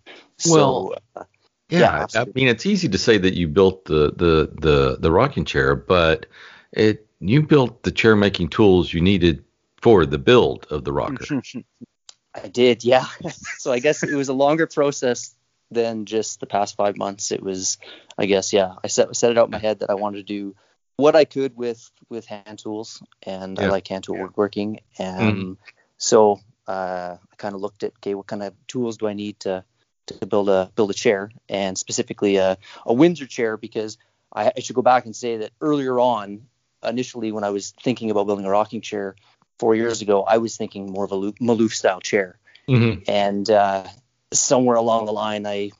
Well, 0.46 0.94
so, 1.14 1.20
uh, 1.20 1.24
Yeah, 1.68 2.06
Yeah, 2.14 2.22
I 2.22 2.26
mean 2.34 2.48
it's 2.48 2.66
easy 2.66 2.88
to 2.88 2.98
say 2.98 3.18
that 3.18 3.34
you 3.34 3.48
built 3.48 3.84
the 3.84 4.12
the 4.12 4.50
the 4.60 4.96
the 5.00 5.12
rocking 5.12 5.44
chair, 5.44 5.74
but 5.74 6.26
it 6.72 7.06
you 7.20 7.42
built 7.42 7.82
the 7.82 7.92
chair 7.92 8.16
making 8.16 8.48
tools 8.48 8.92
you 8.92 9.00
needed 9.00 9.44
for 9.80 10.06
the 10.06 10.18
build 10.18 10.66
of 10.70 10.84
the 10.84 10.92
rocker. 10.92 11.42
I 12.34 12.48
did, 12.48 12.84
yeah. 12.84 13.06
so 13.58 13.72
I 13.72 13.80
guess 13.80 14.02
it 14.02 14.14
was 14.14 14.28
a 14.28 14.32
longer 14.32 14.66
process 14.66 15.34
than 15.70 16.04
just 16.06 16.40
the 16.40 16.46
past 16.46 16.76
five 16.76 16.96
months. 16.96 17.32
It 17.32 17.42
was, 17.42 17.78
I 18.18 18.26
guess, 18.26 18.52
yeah. 18.52 18.74
I 18.82 18.88
set 18.88 19.14
set 19.16 19.30
it 19.30 19.38
out 19.38 19.46
in 19.46 19.52
my 19.52 19.58
head 19.58 19.80
that 19.80 19.90
I 19.90 19.94
wanted 19.94 20.18
to 20.18 20.22
do 20.22 20.54
what 20.96 21.16
I 21.16 21.24
could 21.24 21.56
with 21.56 21.90
with 22.08 22.26
hand 22.26 22.58
tools, 22.58 23.02
and 23.22 23.58
I 23.58 23.66
like 23.66 23.88
hand 23.88 24.04
tool 24.04 24.18
woodworking. 24.18 24.80
And 24.98 25.56
so 25.96 26.40
uh, 26.66 27.16
I 27.20 27.36
kind 27.36 27.54
of 27.54 27.60
looked 27.60 27.82
at, 27.82 27.92
okay, 27.98 28.14
what 28.14 28.26
kind 28.26 28.42
of 28.42 28.54
tools 28.66 28.98
do 28.98 29.06
I 29.06 29.14
need 29.14 29.40
to 29.40 29.64
to 30.06 30.26
build 30.26 30.48
a 30.48 30.70
build 30.74 30.90
a 30.90 30.94
chair, 30.94 31.30
and 31.48 31.78
specifically 31.78 32.36
a, 32.36 32.58
a 32.86 32.92
Windsor 32.92 33.26
chair 33.26 33.56
because 33.56 33.98
I, 34.32 34.52
I 34.56 34.60
should 34.60 34.76
go 34.76 34.82
back 34.82 35.04
and 35.06 35.14
say 35.14 35.38
that 35.38 35.52
earlier 35.60 35.98
on, 35.98 36.42
initially 36.82 37.32
when 37.32 37.44
I 37.44 37.50
was 37.50 37.72
thinking 37.82 38.10
about 38.10 38.26
building 38.26 38.44
a 38.46 38.50
rocking 38.50 38.80
chair 38.80 39.16
four 39.58 39.74
years 39.74 40.02
ago, 40.02 40.22
I 40.22 40.38
was 40.38 40.56
thinking 40.56 40.90
more 40.90 41.04
of 41.04 41.12
a 41.12 41.32
Maloof 41.32 41.72
style 41.72 42.00
chair 42.00 42.38
Mm-hmm. 42.70 43.10
and 43.10 43.50
uh, 43.50 43.84
somewhere 44.32 44.76
along 44.76 45.06
the 45.06 45.12
line 45.12 45.44
I 45.44 45.72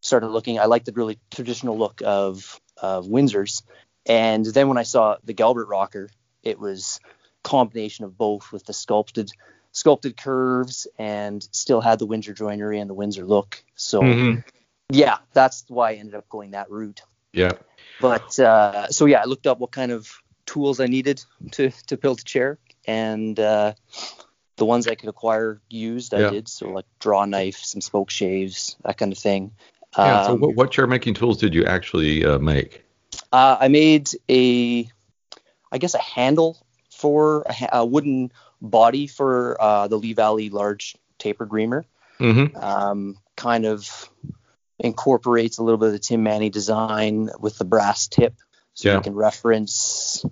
started 0.00 0.28
looking. 0.28 0.60
I 0.60 0.66
liked 0.66 0.86
the 0.86 0.92
really 0.92 1.18
traditional 1.32 1.76
look 1.76 2.00
of 2.04 2.60
of 2.80 3.08
Windsor's, 3.08 3.64
and 4.06 4.46
then 4.46 4.68
when 4.68 4.78
I 4.78 4.84
saw 4.84 5.16
the 5.24 5.34
Galbert 5.34 5.68
rocker, 5.68 6.08
it 6.44 6.60
was 6.60 7.00
combination 7.42 8.04
of 8.04 8.16
both 8.16 8.52
with 8.52 8.64
the 8.64 8.72
sculpted 8.72 9.32
sculpted 9.72 10.16
curves 10.16 10.86
and 10.98 11.46
still 11.52 11.80
had 11.80 11.98
the 11.98 12.06
Windsor 12.06 12.34
joinery 12.34 12.78
and 12.78 12.88
the 12.88 12.94
Windsor 12.94 13.24
look. 13.24 13.62
So 13.74 14.02
Mm-hmm. 14.02 14.40
yeah, 14.90 15.18
that's 15.32 15.64
why 15.68 15.90
I 15.90 15.94
ended 15.94 16.14
up 16.14 16.28
going 16.28 16.52
that 16.52 16.70
route. 16.70 17.02
Yeah. 17.32 17.52
But 18.00 18.38
uh, 18.38 18.88
so 18.88 19.06
yeah, 19.06 19.22
I 19.22 19.24
looked 19.24 19.46
up 19.46 19.58
what 19.58 19.70
kind 19.72 19.92
of 19.92 20.10
tools 20.46 20.80
I 20.80 20.86
needed 20.86 21.24
to 21.52 21.70
to 21.86 21.96
build 21.96 22.20
a 22.20 22.24
chair, 22.24 22.58
and 22.86 23.38
uh, 23.38 23.74
the 24.56 24.64
ones 24.64 24.86
I 24.86 24.94
could 24.94 25.08
acquire 25.08 25.60
used, 25.68 26.14
I 26.14 26.20
Yeah. 26.20 26.30
did. 26.30 26.48
So 26.48 26.68
like 26.70 26.84
draw 26.98 27.24
knife, 27.24 27.56
some 27.56 27.80
spoke 27.80 28.10
shaves, 28.10 28.76
that 28.84 28.98
kind 28.98 29.12
of 29.12 29.18
thing. 29.18 29.52
Yeah. 29.96 30.22
so 30.22 30.32
Um, 30.32 30.40
what, 30.40 30.54
what 30.54 30.70
chair 30.70 30.86
making 30.86 31.14
tools 31.14 31.38
did 31.38 31.54
you 31.54 31.64
actually 31.64 32.24
uh, 32.24 32.38
make? 32.38 32.84
uh, 33.32 33.56
I 33.60 33.68
made 33.68 34.10
a, 34.28 34.88
I 35.70 35.78
guess 35.78 35.94
a 35.94 35.98
handle 35.98 36.58
for 36.90 37.42
a, 37.42 37.78
a 37.78 37.86
wooden 37.86 38.32
body 38.62 39.06
for 39.06 39.60
uh, 39.60 39.88
the 39.88 39.96
Lee 39.98 40.14
Valley 40.14 40.48
large 40.48 40.96
tapered 41.18 41.52
reamer. 41.52 41.84
Mm-hmm. 42.20 42.56
um, 42.56 43.18
kind 43.36 43.66
of 43.66 44.08
incorporates 44.78 45.58
a 45.58 45.62
little 45.64 45.78
bit 45.78 45.86
of 45.86 45.92
the 45.92 45.98
Tim 45.98 46.22
Manney 46.22 46.50
design 46.50 47.30
with 47.40 47.58
the 47.58 47.64
brass 47.64 48.06
tip, 48.06 48.34
so 48.74 48.88
Yeah. 48.88 48.96
you 48.96 49.00
can 49.02 49.14
reference 49.14 50.24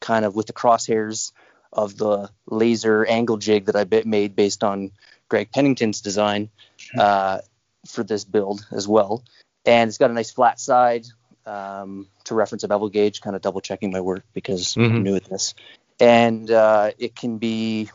kind 0.00 0.24
of 0.24 0.34
with 0.34 0.46
the 0.46 0.52
crosshairs 0.52 1.32
of 1.72 1.96
the 1.96 2.30
laser 2.50 3.04
angle 3.06 3.36
jig 3.36 3.66
that 3.66 3.76
I 3.76 3.84
bit 3.84 4.06
made 4.06 4.34
based 4.34 4.64
on 4.64 4.90
Greg 5.28 5.50
Pennington's 5.52 6.00
design 6.00 6.50
uh, 6.98 7.40
for 7.86 8.02
this 8.02 8.24
build 8.24 8.66
as 8.72 8.88
well. 8.88 9.22
And 9.64 9.88
it's 9.88 9.98
got 9.98 10.10
a 10.10 10.14
nice 10.14 10.30
flat 10.30 10.58
side 10.58 11.06
um, 11.44 12.08
to 12.24 12.34
reference 12.34 12.64
a 12.64 12.68
bevel 12.68 12.88
gauge, 12.88 13.20
kind 13.20 13.36
of 13.36 13.42
double 13.42 13.60
checking 13.60 13.92
my 13.92 14.00
work 14.00 14.24
because 14.32 14.74
Mhm. 14.74 14.90
I'm 14.90 15.02
new 15.02 15.14
at 15.16 15.24
this. 15.26 15.54
And 16.00 16.50
uh, 16.50 16.90
it 16.98 17.16
can 17.16 17.38
be 17.38 17.90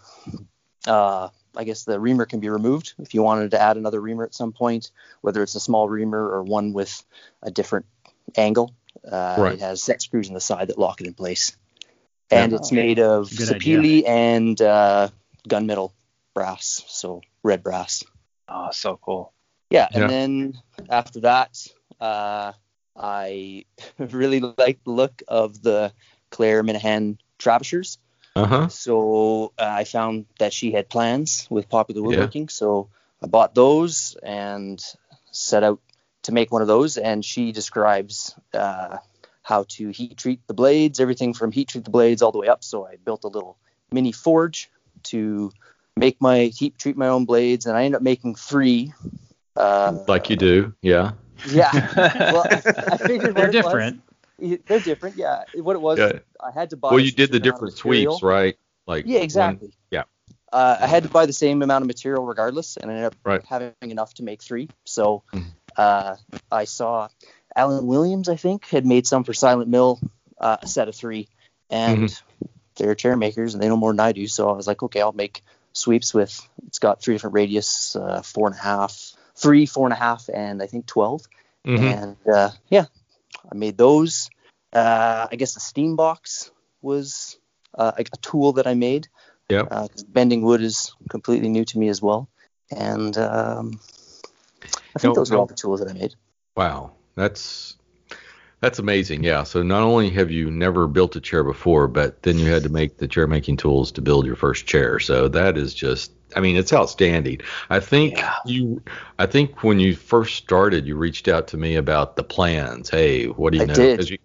uh, 0.87 1.29
I 1.55 1.63
guess 1.63 1.83
the 1.83 1.99
reamer 1.99 2.25
can 2.25 2.39
be 2.39 2.49
removed 2.49 2.93
if 2.99 3.13
you 3.13 3.21
wanted 3.23 3.51
to 3.51 3.61
add 3.61 3.77
another 3.77 3.99
reamer 3.99 4.23
at 4.23 4.33
some 4.33 4.53
point, 4.53 4.91
whether 5.21 5.43
it's 5.43 5.55
a 5.55 5.59
small 5.59 5.89
reamer 5.89 6.19
or 6.29 6.43
one 6.43 6.73
with 6.73 7.03
a 7.41 7.51
different 7.51 7.85
angle. 8.37 8.73
Uh, 9.09 9.35
Right. 9.39 9.53
It 9.53 9.59
has 9.59 9.81
set 9.81 10.01
screws 10.01 10.27
in 10.27 10.33
the 10.33 10.41
side 10.41 10.69
that 10.69 10.77
lock 10.77 11.01
it 11.01 11.07
in 11.07 11.13
place, 11.13 11.55
and 12.29 12.51
Yeah. 12.51 12.57
it's 12.57 12.71
made 12.71 12.99
of 12.99 13.29
Good 13.29 13.47
sapele 13.47 14.07
and 14.07 14.61
uh, 14.61 15.09
gunmetal 15.47 15.91
brass, 16.33 16.83
so 16.87 17.21
red 17.43 17.63
brass. 17.63 18.03
Oh, 18.47 18.69
so 18.71 18.97
cool. 18.97 19.33
Yeah, 19.69 19.87
Yeah. 19.91 20.01
and 20.01 20.09
then 20.09 20.61
after 20.89 21.21
that, 21.21 21.67
uh, 21.99 22.53
I 22.95 23.65
really 23.97 24.39
like 24.39 24.83
the 24.83 24.91
look 24.91 25.21
of 25.27 25.61
the 25.61 25.93
Claire 26.29 26.63
Minihan 26.63 27.17
Travishers. 27.41 27.97
Uh 28.35 28.45
huh. 28.45 28.67
So 28.69 29.51
uh, 29.59 29.65
I 29.81 29.83
found 29.83 30.25
that 30.39 30.53
she 30.53 30.71
had 30.71 30.87
plans 30.89 31.47
with 31.49 31.67
Popular 31.67 32.01
woodworking. 32.01 32.13
Yeah. 32.13 32.21
Woodworking, 32.21 32.49
so 32.49 32.89
I 33.21 33.27
bought 33.27 33.53
those 33.55 34.15
and 34.23 34.81
set 35.31 35.63
out 35.63 35.79
to 36.23 36.31
make 36.31 36.51
one 36.51 36.61
of 36.61 36.67
those. 36.69 36.97
And 36.97 37.25
she 37.25 37.51
describes 37.51 38.33
uh, 38.53 38.97
how 39.43 39.65
to 39.75 39.89
heat 39.89 40.15
treat 40.17 40.39
the 40.47 40.53
blades, 40.53 40.99
everything 40.99 41.33
from 41.33 41.51
heat 41.51 41.67
treat 41.69 41.83
the 41.83 41.89
blades 41.91 42.21
all 42.21 42.31
the 42.31 42.39
way 42.39 42.47
up. 42.47 42.63
So 42.63 42.85
I 42.87 42.95
built 43.03 43.25
a 43.25 43.27
little 43.27 43.57
mini 43.91 44.11
forge 44.13 44.69
to 45.11 45.51
make 45.97 46.21
my 46.21 46.45
heat 46.45 46.77
treat 46.77 46.95
my 46.95 47.07
own 47.09 47.25
blades, 47.25 47.65
and 47.65 47.75
I 47.75 47.83
ended 47.83 47.97
up 47.97 48.01
making 48.03 48.35
three. 48.35 48.93
Uh, 49.57 49.97
Like 50.07 50.29
you 50.29 50.37
do. 50.37 50.73
Yeah. 50.81 51.11
yeah. 51.49 51.71
well, 52.31 52.45
I, 52.49 52.61
I 52.93 52.97
figured 52.97 53.35
they're 53.35 53.49
it 53.49 53.55
was- 53.55 53.65
different. 53.65 54.01
They're 54.41 54.79
different, 54.79 55.15
yeah. 55.17 55.43
What 55.55 55.75
it 55.75 55.81
was, 55.81 55.99
Yeah. 55.99 56.19
I 56.43 56.51
had 56.51 56.71
to 56.71 56.77
buy. 56.77 56.91
Well, 56.91 56.99
you 56.99 57.11
did 57.11 57.29
the 57.31 57.37
certain 57.37 57.49
amount 57.49 57.63
of 57.63 57.69
different 57.69 57.77
sweeps, 57.77 58.23
right? 58.23 58.57
Like 58.87 59.05
Yeah, 59.05 59.17
one- 59.17 59.23
exactly. 59.23 59.71
yeah. 59.91 60.03
Uh, 60.51 60.77
I 60.81 60.87
had 60.87 61.03
to 61.03 61.09
buy 61.09 61.25
the 61.25 61.33
same 61.33 61.61
amount 61.61 61.83
of 61.83 61.87
material 61.87 62.25
regardless, 62.25 62.75
and 62.77 62.89
I 62.91 62.95
ended 62.95 63.05
up 63.07 63.15
Right. 63.23 63.45
having 63.45 63.73
enough 63.81 64.13
to 64.15 64.23
make 64.23 64.41
three. 64.41 64.69
So 64.85 65.23
Mhm. 65.33 65.45
uh, 65.77 66.15
I 66.51 66.65
saw 66.65 67.07
Alan 67.55 67.85
Williams, 67.87 68.27
I 68.27 68.35
think, 68.35 68.65
had 68.67 68.85
made 68.85 69.07
some 69.07 69.23
for 69.23 69.33
Silent 69.33 69.69
Mill, 69.69 69.99
uh, 70.39 70.57
a 70.61 70.67
set 70.67 70.89
of 70.89 70.95
three, 70.95 71.29
and 71.69 72.09
Mm-hmm. 72.09 72.45
they're 72.75 72.95
chair 72.95 73.15
makers 73.15 73.53
and 73.53 73.61
they 73.63 73.67
know 73.69 73.77
more 73.77 73.91
than 73.93 73.99
I 73.99 74.11
do. 74.11 74.27
So 74.27 74.49
I 74.49 74.53
was 74.53 74.67
like, 74.67 74.81
okay, 74.83 75.01
I'll 75.01 75.11
make 75.13 75.43
sweeps 75.73 76.13
with. 76.13 76.45
It's 76.67 76.79
got 76.79 77.01
three 77.01 77.13
different 77.15 77.35
radius, 77.35 77.95
uh, 77.95 78.21
four 78.21 78.47
and 78.47 78.55
a 78.55 78.59
half, 78.59 79.13
three, 79.35 79.65
four 79.65 79.85
and 79.85 79.93
a 79.93 79.97
half, 79.97 80.29
and 80.33 80.61
I 80.61 80.67
think 80.67 80.85
12 80.87 81.21
Mhm. 81.65 81.79
and 81.93 82.17
uh, 82.33 82.49
yeah, 82.69 82.85
I 83.51 83.55
made 83.55 83.77
those. 83.77 84.29
Uh, 84.73 85.27
I 85.31 85.35
guess 85.35 85.53
the 85.53 85.59
steam 85.59 85.95
box 85.95 86.51
was 86.81 87.37
uh, 87.77 87.91
a 87.97 88.03
tool 88.21 88.53
that 88.53 88.67
I 88.67 88.73
made. 88.73 89.07
Yep. 89.49 89.67
Uh, 89.69 89.87
bending 90.07 90.43
wood 90.43 90.61
is 90.61 90.93
completely 91.09 91.49
new 91.49 91.65
to 91.65 91.77
me 91.77 91.89
as 91.89 92.01
well, 92.01 92.29
and 92.71 93.17
um, 93.17 93.79
I 94.95 94.99
think 94.99 95.11
No, 95.11 95.15
those 95.15 95.31
no. 95.31 95.39
all 95.39 95.45
the 95.45 95.53
tools 95.55 95.81
that 95.81 95.89
I 95.89 95.93
made. 95.93 96.15
Wow, 96.55 96.91
that's 97.15 97.75
that's 98.61 98.79
amazing. 98.79 99.23
Yeah. 99.23 99.43
So 99.43 99.63
not 99.63 99.81
only 99.81 100.09
have 100.11 100.31
you 100.31 100.49
never 100.51 100.87
built 100.87 101.15
a 101.15 101.21
chair 101.21 101.43
before, 101.43 101.87
but 101.87 102.21
then 102.23 102.37
you 102.39 102.45
had 102.51 102.63
to 102.63 102.69
make 102.69 102.97
the 102.97 103.07
chair 103.07 103.27
making 103.27 103.57
tools 103.57 103.91
to 103.93 104.01
build 104.01 104.25
your 104.25 104.35
first 104.35 104.65
chair. 104.67 104.99
So 104.99 105.27
that 105.29 105.57
is 105.57 105.73
just 105.73 106.11
I 106.35 106.39
mean, 106.39 106.55
it's 106.55 106.71
outstanding. 106.71 107.41
I 107.69 107.79
think 107.79 108.17
Yeah. 108.17 108.35
you 108.45 108.81
I 109.19 109.25
think 109.25 109.63
when 109.63 109.79
you 109.79 109.95
first 109.95 110.35
started, 110.37 110.85
you 110.87 110.95
reached 110.95 111.27
out 111.27 111.47
to 111.49 111.57
me 111.57 111.75
about 111.75 112.15
the 112.15 112.23
plans. 112.23 112.89
Hey, 112.89 113.25
what 113.27 113.51
do 113.51 113.57
you 113.57 113.63
I 113.63 113.65
know? 113.67 113.97
Because 113.97 114.09
you 114.09 114.17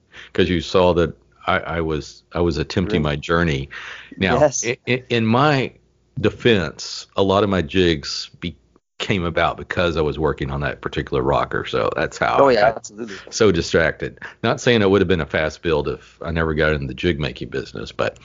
you 0.55 0.61
saw 0.61 0.93
that 0.95 1.17
I, 1.47 1.59
I 1.61 1.81
was 1.81 2.23
I 2.33 2.41
was 2.41 2.59
attempting 2.59 3.03
my 3.03 3.17
journey. 3.17 3.71
Now, 4.19 4.39
Yes. 4.41 4.67
i- 4.67 4.79
i- 4.89 5.05
in 5.09 5.27
my 5.27 5.73
defense, 6.21 7.07
a 7.17 7.23
lot 7.23 7.45
of 7.45 7.51
my 7.51 7.63
jigs 7.63 8.31
be, 8.41 8.57
came 8.99 9.25
about 9.25 9.57
because 9.57 9.97
I 9.97 10.01
was 10.01 10.19
working 10.19 10.51
on 10.51 10.61
that 10.61 10.81
particular 10.81 11.23
rocker. 11.23 11.65
So 11.65 11.91
that's 11.97 12.19
how 12.19 12.37
Oh 12.41 12.49
I 12.49 12.53
yeah, 12.53 12.61
got 12.61 12.77
absolutely. 12.79 13.17
so 13.31 13.53
distracted. 13.53 14.19
Not 14.43 14.61
saying 14.61 14.83
it 14.83 14.91
would 14.91 15.01
have 15.01 15.09
been 15.09 15.21
a 15.21 15.27
fast 15.27 15.63
build 15.63 15.89
if 15.89 16.19
I 16.23 16.31
never 16.31 16.55
got 16.55 16.73
in 16.73 16.87
the 16.87 16.95
jig 16.95 17.21
making 17.21 17.51
business, 17.51 17.93
but 17.93 18.19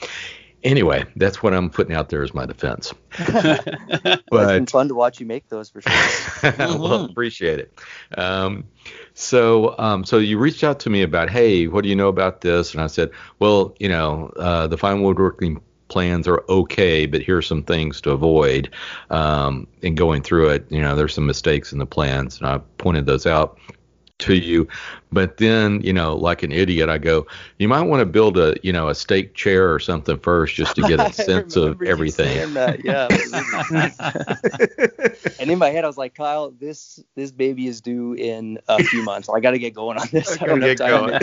anyway, 0.62 1.04
that's 1.16 1.42
what 1.42 1.52
I'm 1.52 1.68
putting 1.70 1.94
out 1.94 2.08
there 2.08 2.22
as 2.22 2.32
my 2.34 2.46
defense. 2.46 2.92
Well, 4.30 4.48
it's 4.48 4.52
been 4.52 4.66
fun 4.66 4.88
to 4.88 4.94
watch 4.94 5.20
you 5.20 5.26
make 5.26 5.48
those 5.48 5.68
for 5.68 5.82
sure. 5.82 6.52
well, 6.58 7.04
appreciate 7.04 7.58
it. 7.60 7.78
Um, 8.16 8.64
so, 9.14 9.78
um, 9.78 10.04
so 10.04 10.18
you 10.18 10.38
reached 10.38 10.64
out 10.64 10.80
to 10.80 10.90
me 10.90 11.02
about, 11.02 11.28
hey, 11.28 11.66
what 11.66 11.82
do 11.82 11.90
you 11.90 11.96
know 11.96 12.08
about 12.08 12.40
this? 12.40 12.72
And 12.72 12.82
I 12.82 12.86
said, 12.86 13.10
well, 13.40 13.74
you 13.78 13.88
know, 13.90 14.32
uh, 14.36 14.66
the 14.68 14.78
Fine 14.78 15.02
Woodworking 15.02 15.60
plans 15.92 16.26
are 16.26 16.42
okay, 16.48 17.04
but 17.04 17.20
here's 17.20 17.46
some 17.46 17.62
things 17.62 18.00
to 18.00 18.10
avoid. 18.12 18.70
Um, 19.10 19.66
in 19.82 19.94
going 19.94 20.22
through 20.22 20.48
it, 20.48 20.64
you 20.70 20.80
know, 20.80 20.96
there's 20.96 21.12
some 21.12 21.26
mistakes 21.26 21.70
in 21.70 21.78
the 21.78 21.86
plans, 21.86 22.38
and 22.38 22.48
I 22.48 22.58
pointed 22.78 23.04
those 23.04 23.26
out 23.26 23.58
to 24.22 24.34
you. 24.34 24.68
But 25.12 25.36
then, 25.38 25.80
you 25.82 25.92
know, 25.92 26.16
like 26.16 26.42
an 26.42 26.52
idiot, 26.52 26.88
I 26.88 26.98
go, 26.98 27.26
you 27.58 27.68
might 27.68 27.82
want 27.82 28.00
to 28.00 28.06
build 28.06 28.38
a, 28.38 28.54
you 28.62 28.72
know, 28.72 28.88
a 28.88 28.94
stake 28.94 29.34
chair 29.34 29.72
or 29.72 29.78
something 29.78 30.18
first 30.18 30.54
just 30.54 30.76
to 30.76 30.82
get 30.82 31.00
a 31.00 31.12
sense 31.12 31.56
of 31.56 31.80
everything. 31.84 32.54
that, 32.54 32.84
Yeah. 32.84 33.08
and 35.38 35.50
in 35.50 35.58
my 35.58 35.70
head, 35.70 35.84
I 35.84 35.86
was 35.86 35.96
like, 35.98 36.14
Kyle, 36.14 36.50
this 36.50 37.02
this 37.14 37.30
baby 37.32 37.66
is 37.66 37.80
due 37.80 38.14
in 38.14 38.58
a 38.68 38.80
few 38.82 39.02
months. 39.02 39.28
I 39.28 39.40
got 39.40 39.52
to 39.52 39.58
get 39.58 39.74
going 39.74 39.98
on 39.98 40.08
this. 40.12 40.38
I 40.40 40.46
don't 40.46 40.60
Gotta 40.60 40.66
have 40.68 40.74
time 40.76 41.06
going. 41.08 41.20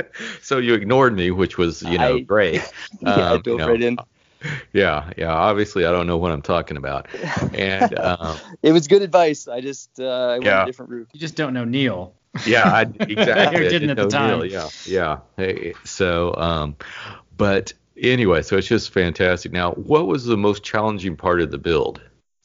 so 0.42 0.58
you 0.58 0.74
ignored 0.74 1.14
me, 1.14 1.30
which 1.30 1.58
was, 1.58 1.82
you 1.82 1.98
know, 1.98 2.16
I- 2.16 2.20
great. 2.20 2.62
yeah, 3.00 3.30
I 3.32 3.36
Um, 3.36 3.38
dove 3.38 3.46
you 3.46 3.56
know, 3.56 3.66
right 3.66 3.82
in. 3.82 3.96
Yeah, 4.72 5.10
yeah. 5.16 5.32
Obviously, 5.32 5.84
I 5.84 5.92
don't 5.92 6.06
know 6.06 6.16
what 6.16 6.32
I'm 6.32 6.42
talking 6.42 6.76
about. 6.76 7.08
And 7.54 7.98
um, 7.98 8.38
It 8.62 8.72
was 8.72 8.88
good 8.88 9.02
advice. 9.02 9.48
I 9.48 9.60
just 9.60 10.00
uh, 10.00 10.04
I 10.04 10.38
went 10.38 10.46
Yeah. 10.46 10.62
a 10.62 10.66
different 10.66 10.90
route. 10.90 11.08
You 11.12 11.20
just 11.20 11.36
don't 11.36 11.52
know 11.54 11.64
Neil. 11.64 12.14
yeah, 12.46 12.64
I 12.64 12.82
exactly. 13.00 13.22
Or 13.34 13.66
I 13.66 13.68
didn't 13.68 13.90
at 13.90 13.96
the 13.96 14.02
know 14.04 14.08
time. 14.08 14.38
Neil, 14.40 14.46
Yeah, 14.46 14.68
yeah. 14.86 15.18
Hey, 15.36 15.74
so, 15.84 16.34
um, 16.36 16.76
but 17.36 17.72
anyway, 17.96 18.42
so 18.42 18.56
it's 18.56 18.66
just 18.66 18.90
fantastic. 18.92 19.52
Now, 19.52 19.72
what 19.72 20.06
was 20.06 20.24
the 20.24 20.36
most 20.36 20.64
challenging 20.64 21.16
part 21.16 21.40
of 21.40 21.50
the 21.50 21.58
build? 21.58 22.00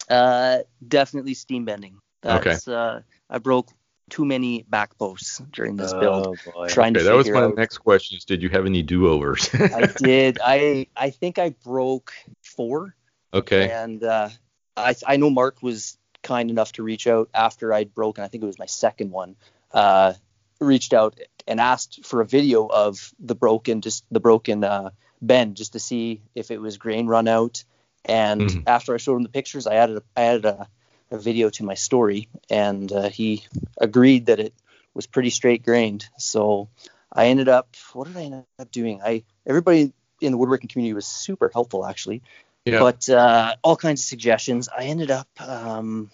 Uh, 0.10 0.60
definitely 0.88 1.34
steam 1.34 1.66
bending. 1.66 2.00
That's, 2.22 2.68
uh, 2.68 3.02
I 3.30 3.38
broke 3.40 3.70
too 4.10 4.26
many 4.26 4.64
back 4.70 4.98
posts 4.98 5.42
during 5.52 5.76
this 5.76 5.94
build. 5.94 6.28
Oh, 6.28 6.52
boy. 6.52 6.68
Trying 6.68 6.96
Okay, 6.96 7.04
to 7.04 7.10
that 7.10 7.16
was 7.16 7.28
figure 7.28 7.42
my 7.42 7.48
out. 7.48 7.56
next 7.56 7.80
question: 7.80 8.18
is 8.18 8.26
Did 8.26 8.42
you 8.42 8.50
have 8.50 8.66
any 8.66 8.84
do-overs? 8.84 9.50
I 9.54 9.86
did. 9.98 10.40
I 10.44 10.88
I 10.96 11.10
think 11.10 11.40
I 11.40 11.50
broke 11.64 12.14
four, 12.42 12.96
okay. 13.34 13.70
and 13.70 14.04
uh, 14.04 14.30
I 14.76 14.96
I 15.06 15.18
know 15.18 15.30
Mark 15.30 15.62
was 15.62 15.98
kind 16.24 16.50
enough 16.50 16.72
to 16.74 16.84
reach 16.84 17.08
out 17.08 17.30
after 17.34 17.74
I'd 17.74 17.94
broken. 17.94 18.24
I 18.24 18.28
think 18.28 18.44
it 18.44 18.48
was 18.48 18.60
my 18.60 18.66
second 18.66 19.12
one. 19.12 19.36
Uh, 19.72 20.14
reached 20.60 20.94
out 20.94 21.20
and 21.48 21.60
asked 21.60 22.06
for 22.06 22.22
a 22.22 22.26
video 22.26 22.66
of 22.68 23.14
the 23.20 23.36
broken 23.36 23.82
just 23.82 24.06
the 24.12 24.20
broken 24.20 24.64
uh, 24.64 24.90
bend 25.22 25.56
just 25.56 25.74
to 25.74 25.80
see 25.80 26.22
if 26.34 26.50
it 26.52 26.60
was 26.60 26.78
grain 26.78 27.08
run 27.08 27.28
out. 27.28 27.64
And 28.06 28.42
Mhm. 28.42 28.64
after 28.68 28.94
I 28.94 28.98
showed 28.98 29.18
him 29.18 29.24
the 29.24 29.30
pictures, 29.30 29.68
I 29.68 29.76
added 29.76 29.98
a, 29.98 30.04
I 30.16 30.22
added 30.24 30.46
a, 30.46 30.68
a 31.12 31.18
video 31.18 31.50
to 31.52 31.64
my 31.64 31.74
story, 31.76 32.28
and 32.50 32.92
uh, 32.92 33.10
he 33.10 33.46
agreed 33.80 34.26
that 34.28 34.40
it 34.40 34.54
was 34.94 35.08
pretty 35.08 35.30
straight 35.30 35.64
grained. 35.64 36.08
So 36.18 36.70
I 37.14 37.28
ended 37.28 37.48
up 37.50 37.76
what 37.94 38.08
did 38.08 38.18
I 38.18 38.24
end 38.24 38.46
up 38.60 38.72
doing? 38.72 39.02
I 39.04 39.24
everybody 39.46 39.94
in 40.22 40.32
the 40.32 40.38
woodworking 40.38 40.68
community 40.70 40.94
was 40.94 41.06
super 41.06 41.50
helpful 41.54 41.86
actually, 41.86 42.22
Yeah. 42.66 42.80
but 42.80 43.08
uh, 43.10 43.56
all 43.64 43.76
kinds 43.78 44.02
of 44.02 44.06
suggestions. 44.08 44.68
I 44.70 44.86
ended 44.86 45.12
up 45.12 45.28
um, 45.40 46.10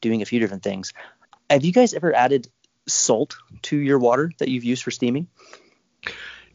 doing 0.00 0.22
a 0.22 0.24
few 0.24 0.40
different 0.40 0.62
things. 0.62 0.92
Have 1.48 1.64
you 1.64 1.72
guys 1.72 1.94
ever 1.94 2.12
added 2.14 2.48
salt 2.88 3.36
to 3.62 3.76
your 3.76 3.98
water 3.98 4.32
that 4.38 4.48
you've 4.48 4.64
used 4.64 4.82
for 4.82 4.90
steaming? 4.90 5.28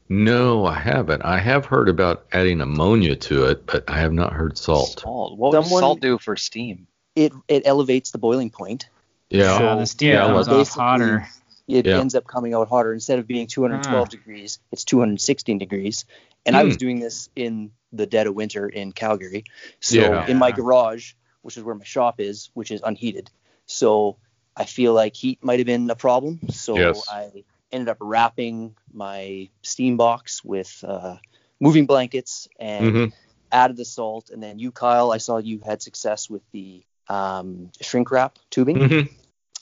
No, 0.09 0.65
I 0.65 0.79
haven't. 0.79 1.23
I 1.23 1.39
have 1.39 1.65
heard 1.65 1.89
about 1.89 2.25
adding 2.31 2.61
ammonia 2.61 3.15
to 3.15 3.45
it, 3.45 3.65
but 3.65 3.89
I 3.89 3.99
have 3.99 4.13
not 4.13 4.31
heard 4.33 4.57
salt. 4.57 4.99
Salt. 5.01 5.37
What 5.37 5.51
does 5.51 5.65
Someone- 5.65 5.81
salt 5.81 5.99
do 6.01 6.17
for 6.17 6.35
steam? 6.35 6.87
It 7.17 7.33
it 7.47 7.63
elevates 7.65 8.11
the 8.11 8.19
boiling 8.19 8.51
point. 8.51 8.89
Yeah. 9.29 9.43
Yeah, 9.43 9.57
So, 9.57 9.79
the 9.79 9.85
steam 9.87 10.09
yeah, 10.13 10.25
comes 10.27 10.47
well, 10.47 10.61
off 10.61 10.69
hotter. 10.69 11.27
It 11.67 11.85
Yeah. 11.85 11.99
ends 11.99 12.15
up 12.15 12.25
coming 12.25 12.53
out 12.53 12.69
hotter. 12.69 12.93
Instead 12.93 13.19
of 13.19 13.27
being 13.27 13.47
212 13.47 14.07
Ah. 14.07 14.11
degrees, 14.11 14.59
it's 14.71 14.85
216 14.85 15.57
degrees. 15.57 16.05
And 16.45 16.55
I 16.55 16.63
was 16.63 16.75
Hmm. 16.75 16.79
doing 16.85 16.99
this 16.99 17.29
in 17.35 17.71
the 17.91 18.05
dead 18.05 18.27
of 18.27 18.35
winter 18.35 18.69
in 18.69 18.91
Calgary. 18.93 19.43
So 19.81 19.97
Yeah. 19.97 20.25
in 20.27 20.37
my 20.37 20.51
garage, 20.51 21.13
which 21.41 21.57
is 21.57 21.63
where 21.63 21.75
my 21.75 21.83
shop 21.83 22.19
is, 22.19 22.49
which 22.53 22.71
is 22.71 22.81
unheated. 22.83 23.29
So 23.65 24.17
I 24.55 24.65
feel 24.65 24.93
like 24.93 25.15
heat 25.15 25.43
might 25.43 25.59
have 25.59 25.65
been 25.65 25.89
a 25.89 25.95
problem. 25.95 26.39
So 26.49 26.77
Yes. 26.77 27.07
I 27.09 27.43
ended 27.71 27.89
up 27.89 27.97
wrapping 27.99 28.75
my 28.93 29.49
steam 29.63 29.97
box 29.97 30.43
with 30.43 30.71
uh, 30.87 31.17
moving 31.59 31.85
blankets 31.85 32.47
and 32.59 32.85
Mhm. 32.85 33.13
added 33.51 33.75
the 33.77 33.85
salt. 33.85 34.29
And 34.29 34.41
then 34.41 34.59
you, 34.59 34.71
Kyle, 34.71 35.11
I 35.11 35.17
saw 35.17 35.37
you 35.37 35.59
had 35.65 35.81
success 35.81 36.29
with 36.29 36.43
the 36.51 36.83
um, 37.09 37.71
shrink 37.81 38.11
wrap 38.11 38.37
tubing. 38.49 38.77
Mhm. 38.77 39.09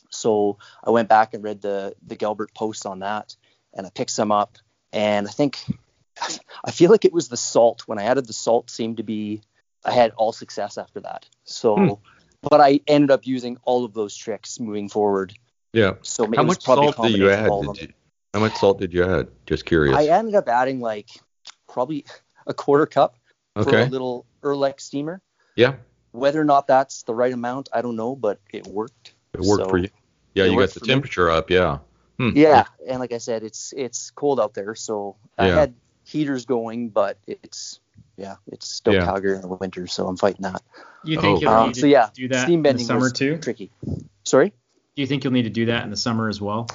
So 0.09 0.57
I 0.83 0.89
went 0.91 1.09
back 1.09 1.33
and 1.33 1.43
read 1.43 1.61
the 1.61 1.95
the 2.05 2.15
Galbert 2.15 2.53
posts 2.53 2.85
on 2.85 2.99
that, 2.99 3.35
and 3.73 3.85
I 3.85 3.89
picked 3.89 4.11
some 4.11 4.31
up. 4.31 4.57
And 4.93 5.27
I 5.27 5.31
think 5.31 5.57
I 6.63 6.71
feel 6.71 6.89
like 6.89 7.05
it 7.05 7.13
was 7.13 7.27
the 7.27 7.37
salt. 7.37 7.83
When 7.85 7.99
I 7.99 8.03
added 8.03 8.25
the 8.27 8.33
salt, 8.33 8.69
seemed 8.69 8.97
to 8.97 9.03
be 9.03 9.41
I 9.83 9.91
had 9.91 10.11
all 10.17 10.31
success 10.31 10.77
after 10.77 10.99
that. 11.01 11.27
So, 11.43 11.75
Hmm. 11.75 11.93
but 12.49 12.61
I 12.61 12.79
ended 12.87 13.11
up 13.11 13.27
using 13.27 13.57
all 13.63 13.85
of 13.85 13.93
those 13.93 14.15
tricks 14.15 14.59
moving 14.59 14.89
forward. 14.89 15.33
Yeah. 15.73 15.95
So 16.01 16.23
maybe 16.25 16.37
How 16.37 16.43
much 16.43 16.63
salt 16.63 16.95
did 16.97 17.17
you 17.17 17.29
add? 17.29 17.45
of 17.47 17.51
all 17.51 17.69
of 17.69 17.77
Did 17.77 17.89
you, 17.89 17.93
how 18.33 18.39
much 18.39 18.55
salt 18.55 18.79
did 18.79 18.93
you 18.93 19.03
add? 19.03 19.27
Just 19.45 19.65
curious. 19.65 19.95
I 19.95 20.05
ended 20.05 20.35
up 20.35 20.47
adding 20.47 20.79
like 20.79 21.09
probably 21.67 22.05
a 22.47 22.53
quarter 22.53 22.85
cup 22.85 23.17
for 23.61 23.77
a 23.77 23.85
little 23.85 24.25
Earlex 24.41 24.81
steamer. 24.81 25.21
Yeah. 25.55 25.75
Whether 26.15 26.41
or 26.41 26.45
not 26.45 26.67
that's 26.67 27.03
the 27.03 27.13
right 27.13 27.33
amount, 27.33 27.69
I 27.73 27.81
don't 27.81 27.95
know, 27.95 28.15
but 28.15 28.39
it 28.53 28.65
worked. 28.67 29.13
It 29.33 29.41
worked 29.41 29.63
So, 29.63 29.69
for 29.69 29.77
you. 29.77 29.89
Yeah, 30.33 30.45
you 30.45 30.57
got 30.59 30.69
the 30.71 30.79
for 30.79 30.85
me. 30.85 30.93
temperature 30.93 31.29
up. 31.29 31.49
Yeah. 31.49 31.79
Hmm. 32.17 32.29
Yeah, 32.33 32.63
and 32.87 32.99
like 32.99 33.11
I 33.11 33.17
said, 33.17 33.43
it's 33.43 33.73
it's 33.75 34.11
cold 34.11 34.39
out 34.39 34.53
there, 34.53 34.73
so 34.75 35.17
I 35.37 35.47
had 35.47 35.73
heaters 36.05 36.45
going, 36.45 36.89
but 36.89 37.17
it's 37.27 37.79
yeah, 38.17 38.35
it's 38.47 38.67
still 38.67 38.93
Yeah. 38.93 39.05
Calgary 39.05 39.35
in 39.35 39.41
the 39.41 39.47
winter, 39.49 39.87
so 39.87 40.07
I'm 40.07 40.15
fighting 40.15 40.43
that. 40.43 40.61
You 41.03 41.19
think 41.19 41.37
Oh. 41.39 41.41
you'll 41.41 41.49
Um, 41.51 41.67
need 41.67 41.75
so 41.75 41.81
to 41.81 41.87
yeah, 41.89 42.09
do 42.13 42.27
that 42.29 42.43
steam 42.43 42.65
in 42.65 42.77
the 42.77 42.83
summer 42.83 43.09
too? 43.09 43.37
tricky. 43.37 43.69
Sorry, 44.23 44.49
Do 44.95 45.01
you 45.01 45.07
think 45.07 45.23
you'll 45.25 45.33
need 45.33 45.43
to 45.43 45.49
do 45.49 45.65
that 45.65 45.83
in 45.83 45.89
the 45.89 45.97
summer 45.97 46.29
as 46.29 46.39
well? 46.39 46.67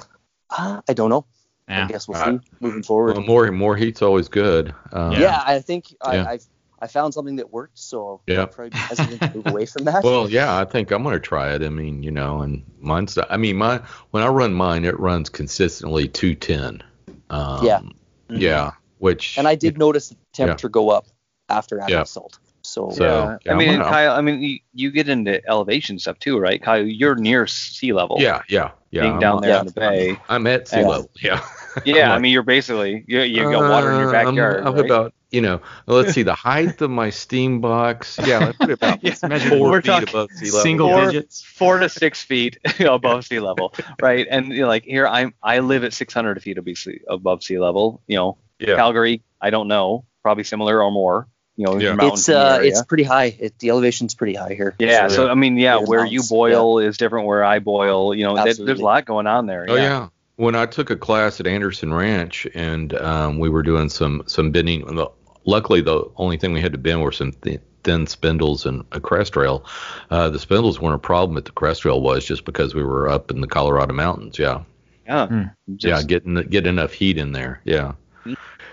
uh, 0.51 0.81
I 0.87 0.93
don't 0.93 1.09
know. 1.09 1.25
Yeah. 1.67 1.85
I 1.85 1.87
guess 1.87 2.07
we'll 2.07 2.17
Uh, 2.21 2.25
see 2.25 2.39
moving 2.59 2.83
forward. 2.83 3.17
Well, 3.17 3.25
more 3.25 3.51
more 3.51 3.75
heat's 3.75 4.01
always 4.03 4.27
good. 4.27 4.75
Um, 4.91 5.13
yeah. 5.13 5.41
I 5.43 5.59
think 5.61 5.95
I, 6.01 6.19
I've 6.33 6.45
I 6.81 6.87
found 6.87 7.13
something 7.13 7.35
that 7.35 7.51
worked, 7.53 7.77
so 7.77 8.21
Yeah. 8.27 8.39
I'll 8.41 8.47
probably 8.47 8.71
be 8.71 8.77
hesitant 8.77 9.21
to 9.21 9.31
move 9.35 9.47
away 9.47 9.65
from 9.67 9.83
that. 9.85 10.03
Well, 10.03 10.29
yeah, 10.29 10.57
I 10.57 10.65
think 10.65 10.89
I'm 10.91 11.03
gonna 11.03 11.19
try 11.19 11.53
it. 11.53 11.61
I 11.61 11.69
mean, 11.69 12.01
you 12.03 12.09
know, 12.11 12.41
and 12.41 12.63
mine's. 12.79 13.17
I 13.29 13.37
mean, 13.37 13.57
my 13.57 13.81
when 14.09 14.23
I 14.23 14.27
run 14.27 14.53
mine, 14.53 14.83
it 14.85 14.99
runs 14.99 15.29
consistently 15.29 16.07
210. 16.07 16.81
Um, 17.29 17.65
Yeah. 17.65 17.81
Yeah. 18.29 18.71
Which. 18.97 19.37
and 19.37 19.47
I 19.47 19.55
did 19.55 19.77
notice 19.77 20.09
the 20.09 20.15
temperature 20.33 20.69
go 20.69 20.89
up 20.89 21.05
after 21.49 21.79
adding 21.79 21.95
Yeah. 21.95 22.03
salt. 22.03 22.39
So, 22.63 22.91
So- 22.91 23.03
yeah. 23.03 23.37
yeah, 23.45 23.51
I 23.53 23.55
mean, 23.55 23.71
gonna- 23.79 23.83
Kyle, 23.89 24.11
I 24.11 24.21
mean, 24.21 24.41
you, 24.41 24.59
you 24.73 24.91
get 24.91 25.09
into 25.09 25.41
elevation 25.49 25.97
stuff 25.99 26.19
too, 26.19 26.37
right? 26.37 26.61
Kyle, 26.61 26.85
you're 26.85 27.15
near 27.15 27.47
sea 27.47 27.91
level. 27.93 28.17
Yeah. 28.19 28.41
Yeah. 28.49 28.71
Yeah. 28.91 29.01
Being 29.01 29.13
I'm, 29.13 29.19
down 29.19 29.41
there 29.41 29.51
yeah. 29.51 29.59
in 29.61 29.65
the 29.65 29.71
bay. 29.73 30.19
I'm 30.29 30.45
at 30.47 30.67
sea 30.67 30.81
Yeah. 30.81 30.87
level. 30.87 31.09
Yeah. 31.21 31.41
Yeah, 31.85 32.09
I'm 32.11 32.17
I 32.17 32.19
mean, 32.19 32.33
you're 32.33 32.43
basically 32.43 33.05
you 33.07 33.21
you 33.21 33.43
got 33.49 33.69
water 33.69 33.91
in 33.93 33.99
your 33.99 34.13
Uh, 34.13 34.19
I'm- 34.19 34.25
backyard. 34.35 34.63
I'm, 34.65 34.75
right? 34.75 34.85
about, 34.85 35.13
you 35.31 35.41
know, 35.41 35.61
let's 35.87 36.13
see, 36.13 36.23
the 36.23 36.35
height 36.35 36.81
of 36.81 36.89
my 36.91 37.09
steam 37.09 37.61
box. 37.61 38.19
Yeah, 38.23 38.39
let's 38.39 38.57
put 38.57 38.69
it 38.69 38.73
about 38.73 38.99
Yeah, 39.03 39.15
measure- 39.27 39.49
4 39.57 39.69
we're 39.71 39.81
feet 39.81 40.09
above 40.09 40.31
sea 40.31 40.45
level. 40.45 40.59
Single 40.61 40.89
Four- 40.89 41.05
digits. 41.05 41.41
four 41.43 41.79
to 41.79 41.89
six 41.89 42.21
feet 42.21 42.57
above 42.79 43.25
sea 43.25 43.39
level, 43.39 43.73
right? 44.01 44.27
And 44.29 44.49
you 44.49 44.61
know, 44.61 44.67
like 44.67 44.83
here, 44.83 45.07
I'm 45.07 45.33
I 45.41 45.59
live 45.59 45.83
at 45.83 45.93
600 45.93 46.41
feet 46.43 46.57
above 46.57 46.77
sea, 46.77 46.99
above 47.07 47.43
sea 47.43 47.59
level. 47.59 48.01
You 48.07 48.17
know, 48.17 48.37
Yeah. 48.59 48.75
Calgary, 48.75 49.23
I 49.41 49.49
don't 49.49 49.67
know, 49.67 50.05
probably 50.21 50.43
similar 50.43 50.83
or 50.83 50.91
more. 50.91 51.27
You 51.57 51.65
know, 51.65 51.77
Yeah. 51.77 51.95
it's 52.01 52.27
uh, 52.29 52.55
area. 52.57 52.69
it's 52.69 52.81
pretty 52.83 53.03
high. 53.03 53.35
It, 53.39 53.59
the 53.59 53.69
elevation's 53.69 54.15
pretty 54.15 54.33
high 54.33 54.53
here. 54.53 54.73
yeah. 54.79 55.07
So, 55.09 55.15
So 55.15 55.29
I 55.29 55.35
mean, 55.35 55.57
yeah, 55.57 55.79
Yeah, 55.79 55.85
where 55.85 56.05
you 56.05 56.19
mountains, 56.19 56.29
boil 56.29 56.79
is 56.79 56.97
different 56.97 57.27
where 57.27 57.43
I 57.43 57.59
boil. 57.59 58.15
You 58.15 58.23
know, 58.25 58.35
there- 58.35 58.53
there's 58.53 58.79
a 58.79 58.83
lot 58.83 59.05
going 59.05 59.27
on 59.27 59.45
there. 59.45 59.65
Oh 59.69 59.75
yeah. 59.75 60.07
When 60.37 60.55
I 60.55 60.65
took 60.65 60.89
a 60.89 60.95
class 60.95 61.39
at 61.39 61.45
Anderson 61.45 61.93
Ranch 61.93 62.47
and 62.55 62.93
um, 62.95 63.37
we 63.37 63.47
were 63.49 63.61
doing 63.61 63.89
some 63.89 64.23
some 64.25 64.49
bending, 64.51 64.85
the- 64.95 65.11
luckily 65.45 65.81
the 65.81 66.09
only 66.17 66.37
thing 66.37 66.53
we 66.53 66.61
had 66.61 66.71
to 66.73 66.77
bend 66.77 67.01
were 67.01 67.11
some 67.11 67.31
thin, 67.31 67.59
thin 67.83 68.07
spindles 68.07 68.65
and 68.65 68.85
a 68.91 68.99
crest 68.99 69.35
rail. 69.35 69.65
Uh, 70.09 70.29
the 70.29 70.39
spindles 70.39 70.79
weren't 70.79 70.95
a 70.95 70.99
problem, 70.99 71.35
but 71.35 71.45
the 71.45 71.51
crest 71.51 71.83
rail 71.85 72.01
was 72.01 72.25
just 72.25 72.45
because 72.45 72.75
we 72.75 72.83
were 72.83 73.09
up 73.09 73.31
in 73.31 73.41
the 73.41 73.47
Colorado 73.47 73.93
mountains. 73.93 74.37
Yeah, 74.39 74.63
Yeah. 75.05 75.27
Hmm. 75.27 75.41
yeah, 75.67 75.75
Just 75.75 76.07
getting 76.07 76.35
get 76.35 76.67
enough 76.67 76.93
heat 76.93 77.17
in 77.17 77.31
there. 77.31 77.61
Yeah. 77.63 77.93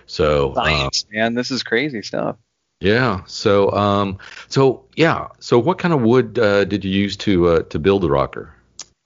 So 0.06 0.54
uh, 0.56 0.88
man. 1.10 1.34
This 1.34 1.50
is 1.50 1.62
crazy 1.62 2.02
stuff. 2.02 2.36
yeah, 2.80 3.22
so 3.26 3.70
um, 3.72 4.18
so 4.48 4.84
yeah, 4.96 5.28
so 5.38 5.58
what 5.58 5.78
kind 5.78 5.92
of 5.92 6.00
wood 6.00 6.38
uh, 6.38 6.64
did 6.64 6.84
you 6.84 6.90
use 6.90 7.16
to 7.18 7.48
uh, 7.48 7.62
to 7.64 7.78
build 7.78 8.02
the 8.02 8.10
rocker? 8.10 8.54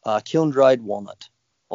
uh, 0.04 0.20
kiln 0.24 0.50
dried 0.50 0.82
walnut. 0.82 1.28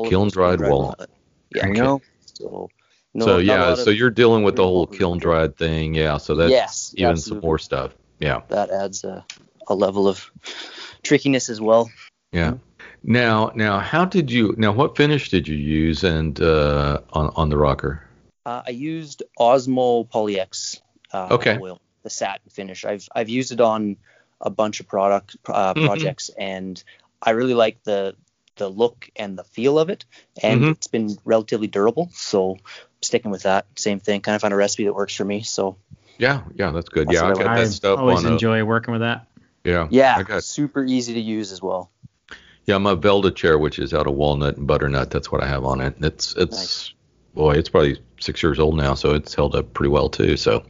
Kiln 0.10 0.28
dried 0.30 0.60
walnut. 0.62 1.10
Yeah. 1.56 1.62
There 1.64 1.70
you 1.70 1.76
go. 1.82 2.02
So, 2.26 2.70
no, 3.18 3.26
so 3.26 3.38
yeah, 3.39 3.74
so 3.76 3.89
of- 3.91 3.97
you're 3.97 4.11
dealing 4.11 4.43
with 4.43 4.55
the 4.55 4.63
whole 4.63 4.86
kiln 4.86 5.18
dried 5.18 5.57
thing. 5.57 5.95
Yeah, 5.95 6.18
so 6.18 6.36
that's 6.36 6.51
yes, 6.51 6.93
even 6.95 7.11
absolutely. 7.11 7.41
some 7.41 7.47
more 7.47 7.57
stuff. 7.57 7.95
Yeah. 8.20 8.41
That 8.49 8.70
adds 8.70 9.03
a, 9.03 9.26
a 9.68 9.74
level 9.76 10.07
of 10.07 10.32
trickiness 11.03 11.49
as 11.49 11.59
well. 11.59 11.89
Yeah. 12.32 12.53
Now, 13.03 13.51
now, 13.55 13.80
how 13.80 14.05
did 14.05 14.32
you? 14.32 14.53
Now, 14.57 14.72
what 14.72 14.95
finish 14.97 15.30
did 15.30 15.47
you 15.47 15.55
use 15.55 16.03
and 16.03 16.39
uh, 16.41 16.99
on 17.13 17.32
on 17.36 17.49
the 17.49 17.57
rocker? 17.57 18.03
Uh, 18.45 18.61
I 18.68 18.70
used 18.72 19.24
Osmo 19.39 20.07
PolyX 20.09 20.80
uh, 21.13 21.28
Okay. 21.32 21.57
oil, 21.59 21.80
the 22.03 22.09
satin 22.09 22.49
finish. 22.49 22.86
I've 22.86 23.07
I've 23.15 23.30
used 23.30 23.51
it 23.51 23.61
on 23.61 23.97
a 24.41 24.49
bunch 24.49 24.80
of 24.80 24.88
product 24.88 25.38
uh, 25.47 25.74
Mhm. 25.74 25.86
projects, 25.86 26.30
and 26.38 26.84
I 27.22 27.32
really 27.32 27.55
like 27.55 27.84
the 27.84 28.15
the 28.57 28.68
look 28.70 29.09
and 29.15 29.38
the 29.38 29.43
feel 29.43 29.78
of 29.78 29.89
it, 29.89 30.05
and 30.41 30.63
Mhm. 30.63 30.72
it's 30.72 30.88
been 30.88 31.15
relatively 31.26 31.68
durable. 31.68 32.09
So 32.13 32.57
sticking 33.08 33.32
with 33.32 33.43
that, 33.43 33.66
same 33.76 33.99
thing. 33.99 34.22
Kind 34.22 34.36
of 34.36 34.41
found 34.41 34.53
a 34.53 34.58
recipe 34.58 34.86
that 34.86 34.93
works 34.93 35.16
for 35.16 35.26
me. 35.26 35.41
So 35.41 35.78
Yeah, 36.20 36.41
yeah, 36.55 36.72
that's 36.72 36.89
good. 36.89 37.08
That's 37.08 37.16
yeah, 37.22 37.28
I 37.28 37.34
got 37.34 37.47
I 37.47 37.62
that 37.64 37.72
stuff 37.72 37.99
always 37.99 38.20
on. 38.24 38.32
A, 38.32 38.34
enjoy 38.34 38.64
working 38.64 38.91
with 38.91 39.01
that. 39.01 39.28
yeah, 39.64 39.88
yeah, 39.89 40.16
I 40.18 40.24
got 40.24 40.43
super 40.43 40.84
easy 40.86 41.14
to 41.16 41.20
use 41.20 41.51
as 41.51 41.62
well. 41.62 41.91
yeah, 42.66 42.78
my 42.78 42.95
Velda 42.95 43.34
chair, 43.36 43.58
which 43.58 43.80
is 43.80 43.93
out 43.93 44.08
of 44.08 44.14
walnut 44.14 44.58
and 44.58 44.68
butternut. 44.68 45.10
That's 45.10 45.32
what 45.32 45.41
I 45.43 45.47
have 45.47 45.64
on 45.66 45.82
it. 45.82 45.95
It's 46.01 46.36
it's 46.36 46.58
Nice. 46.58 46.93
boy, 47.34 47.55
it's 47.55 47.70
probably 47.70 47.99
six 48.20 48.41
years 48.43 48.60
old 48.60 48.76
now, 48.78 48.93
so 48.93 49.14
it's 49.14 49.34
held 49.36 49.55
up 49.55 49.74
pretty 49.74 49.89
well 49.89 50.10
too. 50.10 50.38
So 50.38 50.64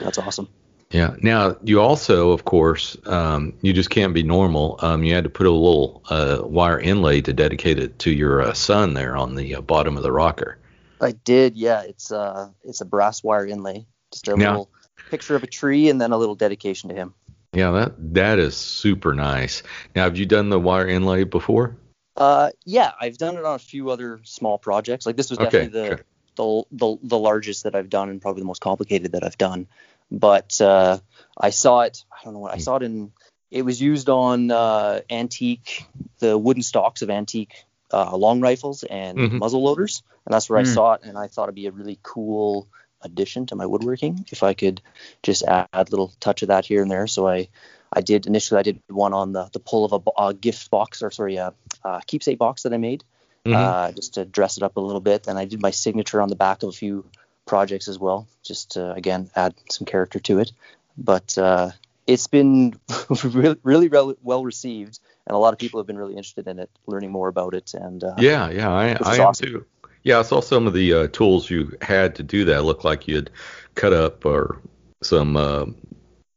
That's 0.00 0.18
awesome. 0.18 0.48
yeah. 0.90 1.14
Now 1.22 1.56
you 1.62 1.80
also, 1.80 2.32
of 2.32 2.44
course, 2.44 2.96
um, 3.06 3.52
you 3.62 3.72
just 3.72 3.90
can't 3.90 4.12
be 4.12 4.22
normal. 4.24 4.78
Um, 4.82 5.04
you 5.04 5.14
had 5.14 5.24
to 5.24 5.30
put 5.30 5.46
a 5.46 5.50
little 5.50 6.02
uh, 6.10 6.40
wire 6.42 6.80
inlay 6.80 7.20
to 7.22 7.32
dedicate 7.32 7.78
it 7.78 7.98
to 8.00 8.10
your 8.10 8.42
uh, 8.42 8.52
son 8.54 8.94
there 8.94 9.16
on 9.16 9.34
the 9.36 9.54
uh, 9.56 9.60
bottom 9.60 9.96
of 9.96 10.02
the 10.02 10.10
rocker. 10.12 10.58
I 11.00 11.12
did, 11.12 11.56
yeah. 11.56 11.82
It's 11.82 12.12
uh 12.12 12.50
it's 12.64 12.80
a 12.80 12.84
brass 12.84 13.22
wire 13.22 13.46
inlay, 13.46 13.86
just 14.12 14.28
a 14.28 14.36
Yeah. 14.36 14.50
little 14.50 14.70
picture 15.10 15.36
of 15.36 15.42
a 15.42 15.46
tree 15.46 15.88
and 15.88 16.00
then 16.00 16.12
a 16.12 16.18
little 16.18 16.34
dedication 16.34 16.88
to 16.90 16.94
him. 16.94 17.14
Yeah, 17.52 17.72
that 17.72 18.14
that 18.14 18.38
is 18.38 18.56
super 18.56 19.14
nice. 19.14 19.62
Now, 19.96 20.04
have 20.04 20.16
you 20.16 20.26
done 20.26 20.50
the 20.50 20.60
wire 20.60 20.86
inlay 20.86 21.24
before? 21.24 21.76
Uh, 22.16 22.50
yeah, 22.64 22.92
I've 23.00 23.18
done 23.18 23.36
it 23.36 23.44
on 23.44 23.54
a 23.54 23.58
few 23.58 23.90
other 23.90 24.20
small 24.24 24.58
projects. 24.58 25.06
Like 25.06 25.16
this 25.16 25.30
was 25.30 25.38
Okay, 25.38 25.68
definitely 25.68 25.80
the, 25.80 25.92
okay. 25.94 26.02
the 26.36 26.64
the 26.70 26.96
the 27.02 27.18
largest 27.18 27.64
that 27.64 27.74
I've 27.74 27.88
done 27.88 28.08
and 28.10 28.20
probably 28.20 28.42
the 28.42 28.46
most 28.46 28.60
complicated 28.60 29.12
that 29.12 29.24
I've 29.24 29.38
done. 29.38 29.66
But 30.10 30.60
uh, 30.60 30.98
I 31.36 31.50
saw 31.50 31.80
it. 31.82 32.04
I 32.12 32.24
don't 32.24 32.34
know 32.34 32.40
what 32.40 32.52
I 32.52 32.56
Hmm. 32.56 32.62
saw 32.62 32.76
it 32.76 32.82
in. 32.82 33.12
It 33.50 33.62
was 33.62 33.80
used 33.80 34.08
on 34.08 34.52
uh, 34.52 35.00
antique, 35.10 35.84
the 36.20 36.38
wooden 36.38 36.62
stocks 36.62 37.02
of 37.02 37.10
antique 37.10 37.64
uh, 37.92 38.16
long 38.16 38.40
rifles 38.40 38.84
and 38.84 39.18
Mhm. 39.18 39.38
muzzle 39.38 39.62
loaders, 39.62 40.02
and 40.26 40.34
that's 40.34 40.48
where 40.48 40.58
I 40.58 40.62
Hmm. 40.62 40.74
saw 40.74 40.92
it. 40.94 41.02
And 41.04 41.18
I 41.18 41.28
thought 41.28 41.44
it'd 41.44 41.54
be 41.54 41.66
a 41.66 41.72
really 41.72 41.98
cool 42.02 42.68
addition 43.02 43.46
to 43.46 43.56
my 43.56 43.64
woodworking 43.66 44.26
if 44.30 44.42
I 44.42 44.52
could 44.54 44.82
just 45.22 45.42
add 45.44 45.66
a 45.72 45.84
little 45.90 46.12
touch 46.20 46.42
of 46.42 46.48
that 46.48 46.66
here 46.66 46.82
and 46.82 46.90
there. 46.90 47.06
So 47.06 47.26
I 47.26 47.48
I 47.92 48.02
did 48.02 48.26
initially 48.26 48.58
I 48.60 48.62
did 48.62 48.80
one 48.88 49.14
on 49.14 49.32
the 49.32 49.48
the 49.52 49.58
pull 49.60 49.84
of 49.84 49.92
a, 49.92 50.22
a 50.28 50.34
gift 50.34 50.70
box 50.70 51.02
or 51.02 51.10
sorry 51.10 51.36
a, 51.36 51.54
a 51.84 52.02
keepsake 52.06 52.38
box 52.38 52.62
that 52.62 52.72
I 52.74 52.76
made 52.78 53.04
Mhm. 53.46 53.54
uh, 53.54 53.92
just 53.92 54.14
to 54.14 54.24
dress 54.24 54.58
it 54.58 54.62
up 54.62 54.76
a 54.76 54.80
little 54.80 55.00
bit. 55.00 55.26
And 55.26 55.38
I 55.38 55.46
did 55.46 55.60
my 55.62 55.70
signature 55.70 56.20
on 56.20 56.28
the 56.28 56.36
back 56.36 56.62
of 56.62 56.68
a 56.68 56.72
few 56.72 57.04
projects 57.46 57.88
as 57.88 57.98
well, 57.98 58.28
just 58.42 58.72
to 58.72 58.92
again 58.92 59.30
add 59.34 59.54
some 59.70 59.86
character 59.86 60.20
to 60.20 60.38
it. 60.38 60.52
But 60.96 61.36
uh, 61.38 61.70
it's 62.10 62.26
been 62.26 62.74
really 63.24 63.56
really 63.62 63.88
rel- 63.88 64.16
well 64.22 64.44
received, 64.44 64.98
and 65.26 65.34
a 65.34 65.38
lot 65.38 65.52
of 65.52 65.58
people 65.58 65.80
have 65.80 65.86
been 65.86 65.98
really 65.98 66.14
interested 66.14 66.46
in 66.48 66.58
it, 66.58 66.70
learning 66.86 67.10
more 67.12 67.28
about 67.28 67.54
it. 67.54 67.72
And 67.74 68.02
uh, 68.02 68.14
Yeah, 68.18 68.50
yeah, 68.50 68.70
I, 68.70 68.96
I 69.02 69.16
am 69.16 69.28
awesome. 69.28 69.46
too. 69.46 69.64
Yeah, 70.02 70.18
I 70.18 70.22
saw 70.22 70.40
some 70.40 70.66
of 70.66 70.72
the 70.72 70.92
uh, 70.94 71.08
tools 71.08 71.50
you 71.50 71.76
had 71.82 72.14
to 72.16 72.22
do 72.22 72.44
that. 72.46 72.58
It 72.58 72.62
looked 72.62 72.84
like 72.84 73.06
you 73.06 73.16
had 73.16 73.30
cut 73.74 73.92
up 73.92 74.24
or 74.24 74.60
some 75.02 75.36
uh, 75.36 75.66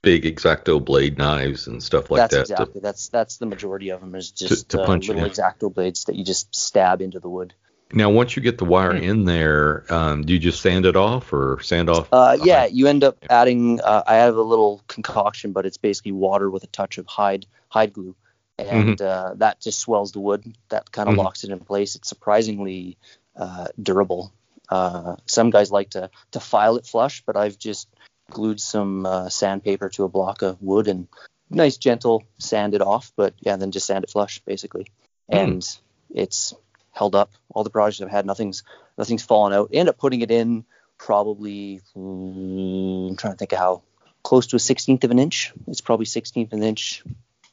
big 0.01 0.25
X-Acto 0.25 0.83
blade 0.83 1.17
knives 1.17 1.65
and 1.65 1.81
stuff 1.81 2.11
like 2.11 2.19
that's 2.19 2.33
that. 2.33 2.37
That's 2.39 2.51
exactly 2.51 2.81
that's 2.81 3.07
that's 3.09 3.37
the 3.37 3.45
majority 3.45 3.89
of 3.89 4.01
them 4.01 4.15
is 4.15 4.31
just 4.31 4.69
to 4.69 4.81
uh, 4.81 4.85
punch 4.85 5.07
little 5.07 5.25
X-Acto 5.25 5.73
blades 5.73 6.03
that 6.05 6.15
you 6.15 6.23
just 6.23 6.53
stab 6.53 7.01
into 7.01 7.19
the 7.19 7.29
wood. 7.29 7.53
Now, 7.95 8.09
once 8.09 8.35
you 8.35 8.41
get 8.41 8.57
the 8.57 8.65
wire 8.65 8.97
Hmm. 8.97 9.03
in 9.03 9.25
there, 9.25 9.85
um, 9.93 10.23
do 10.23 10.33
you 10.33 10.39
just 10.39 10.61
sand 10.61 10.85
it 10.87 10.95
off 10.95 11.31
or 11.31 11.59
sand 11.61 11.89
off? 11.89 12.07
Uh, 12.11 12.35
yeah, 12.43 12.65
you 12.65 12.87
end 12.87 13.03
up 13.03 13.17
adding. 13.29 13.79
Uh, 13.81 14.01
I 14.07 14.15
have 14.15 14.35
a 14.35 14.41
little 14.41 14.81
concoction, 14.87 15.51
but 15.51 15.67
it's 15.67 15.77
basically 15.77 16.11
water 16.11 16.49
with 16.49 16.63
a 16.63 16.67
touch 16.67 16.97
of 16.97 17.05
hide 17.05 17.45
hide 17.69 17.93
glue, 17.93 18.15
and 18.57 18.99
uh, 19.01 19.33
that 19.35 19.61
just 19.61 19.79
swells 19.79 20.11
the 20.11 20.19
wood. 20.19 20.55
That 20.69 20.91
kind 20.91 21.07
of 21.07 21.15
Mhm. 21.15 21.19
locks 21.19 21.43
it 21.43 21.51
in 21.51 21.59
place. 21.59 21.95
It's 21.95 22.09
surprisingly 22.09 22.97
uh, 23.35 23.67
durable. 23.81 24.31
Uh, 24.69 25.15
some 25.25 25.51
guys 25.51 25.71
like 25.71 25.91
to 25.91 26.09
to 26.31 26.39
file 26.39 26.77
it 26.77 26.87
flush, 26.87 27.23
but 27.25 27.37
I've 27.37 27.59
just 27.59 27.87
glued 28.31 28.59
some 28.59 29.05
uh, 29.05 29.29
sandpaper 29.29 29.89
to 29.89 30.03
a 30.03 30.09
block 30.09 30.41
of 30.41 30.61
wood 30.61 30.87
and 30.87 31.07
nice 31.49 31.77
gentle 31.77 32.23
sand 32.39 32.73
it 32.73 32.81
off. 32.81 33.11
But 33.15 33.35
yeah, 33.39 33.55
then 33.55 33.71
just 33.71 33.85
sand 33.85 34.03
it 34.03 34.09
flush 34.09 34.39
basically, 34.39 34.87
Hmm. 35.31 35.37
and 35.37 35.69
it's 36.09 36.55
held 36.93 37.15
up. 37.15 37.31
All 37.49 37.63
the 37.63 37.69
projects 37.69 38.01
I've 38.01 38.09
had, 38.09 38.25
nothing's 38.25 38.63
nothing's 38.97 39.23
fallen 39.23 39.51
out. 39.51 39.71
I 39.73 39.77
end 39.77 39.89
up 39.89 39.97
putting 39.97 40.21
it 40.21 40.31
in 40.31 40.63
probably 40.97 41.81
mm, 41.95 43.09
I'm 43.09 43.17
trying 43.17 43.33
to 43.33 43.37
think 43.37 43.51
of 43.51 43.59
how 43.59 43.83
close 44.23 44.47
to 44.47 44.55
a 44.55 44.59
sixteenth 44.59 45.03
of 45.03 45.11
an 45.11 45.19
inch. 45.19 45.51
It's 45.67 45.81
probably 45.81 46.05
sixteenth 46.05 46.53
of 46.53 46.59
an 46.59 46.63
inch 46.63 47.03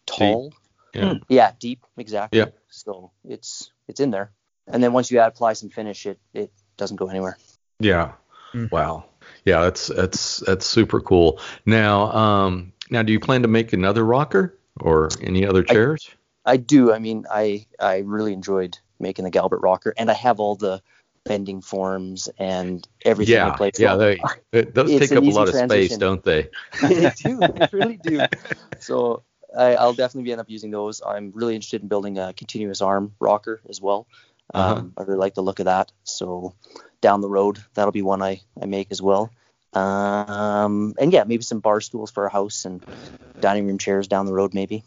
tall. 0.07 0.55
Yeah. 0.95 1.15
Yeah, 1.29 1.53
deep, 1.59 1.85
exactly. 1.97 2.39
Yeah. 2.39 2.47
So 2.69 3.11
it's 3.25 3.73
it's 3.89 4.01
in 4.01 4.11
there. 4.11 4.31
And 4.67 4.83
then 4.83 4.93
once 4.93 5.11
you 5.11 5.19
add, 5.19 5.29
apply 5.29 5.55
some 5.55 5.71
finish, 5.71 6.07
it 6.07 6.21
it 6.33 6.53
doesn't 6.77 6.97
go 6.97 7.09
anywhere. 7.09 7.37
Yeah. 7.81 8.13
Hmm. 8.53 8.67
Wow. 8.71 9.07
Yeah, 9.45 9.61
that's 9.61 9.87
that's 9.89 10.39
that's 10.39 10.67
super 10.67 11.01
cool. 11.01 11.41
Now, 11.65 12.13
um, 12.13 12.73
now, 12.91 13.03
do 13.03 13.13
you 13.13 13.21
plan 13.21 13.43
to 13.43 13.49
make 13.49 13.73
another 13.73 14.05
rocker 14.05 14.59
or 14.79 15.09
any 15.23 15.47
other 15.47 15.65
I- 15.69 15.73
chairs? 15.73 16.11
I 16.45 16.57
do. 16.57 16.93
I 16.93 16.99
mean, 16.99 17.27
I 17.31 17.67
I 17.79 17.99
really 17.99 18.33
enjoyed 18.33 18.79
making 19.01 19.25
the 19.25 19.31
Galbert 19.31 19.63
rocker, 19.63 19.95
and 19.97 20.11
I 20.11 20.15
have 20.15 20.41
all 20.41 20.57
the 20.57 20.83
bending 21.25 21.61
forms 21.61 22.29
and 22.39 22.87
everything 23.05 23.35
in 23.35 23.41
yeah, 23.41 23.57
place. 23.57 23.79
yeah, 23.79 23.97
they, 23.97 24.21
those 24.53 24.91
It's 24.91 25.09
take 25.09 25.17
up 25.17 25.25
a 25.25 25.31
lot 25.31 25.49
of 25.49 25.55
space, 25.55 25.97
don't 25.97 26.23
they? 26.23 26.49
they 26.83 27.11
do. 27.11 27.39
They 27.39 27.69
really 27.73 27.97
do. 27.97 28.21
So 28.79 29.23
I, 29.57 29.75
I'll 29.75 29.95
definitely 29.95 30.33
end 30.33 30.41
up 30.41 30.49
using 30.49 30.71
those. 30.71 31.03
I'm 31.05 31.33
really 31.35 31.55
interested 31.55 31.83
in 31.83 31.89
building 31.89 32.19
a 32.19 32.33
continuous 32.33 32.81
arm 32.81 33.15
rocker 33.21 33.61
as 33.69 33.81
well. 33.81 34.07
Uh-huh. 34.53 34.77
Um, 34.77 34.93
I 34.97 35.03
really 35.03 35.19
like 35.19 35.35
the 35.35 35.43
look 35.43 35.59
of 35.61 35.67
that. 35.67 35.93
So 36.05 36.55
down 37.01 37.21
the 37.21 37.29
road, 37.29 37.59
that'll 37.75 37.93
be 37.93 38.03
one 38.03 38.23
I, 38.23 38.43
I 38.61 38.67
make 38.67 38.89
as 38.91 39.01
well. 39.01 39.31
Um, 39.73 40.95
and 40.99 41.13
yeah, 41.13 41.25
maybe 41.25 41.43
some 41.43 41.61
bar 41.61 41.81
stools 41.81 42.11
for 42.11 42.27
a 42.27 42.33
house 42.33 42.65
and 42.65 42.85
dining 43.39 43.67
room 43.67 43.79
chairs 43.79 44.09
down 44.09 44.27
the 44.27 44.33
road, 44.33 44.55
maybe. 44.55 44.83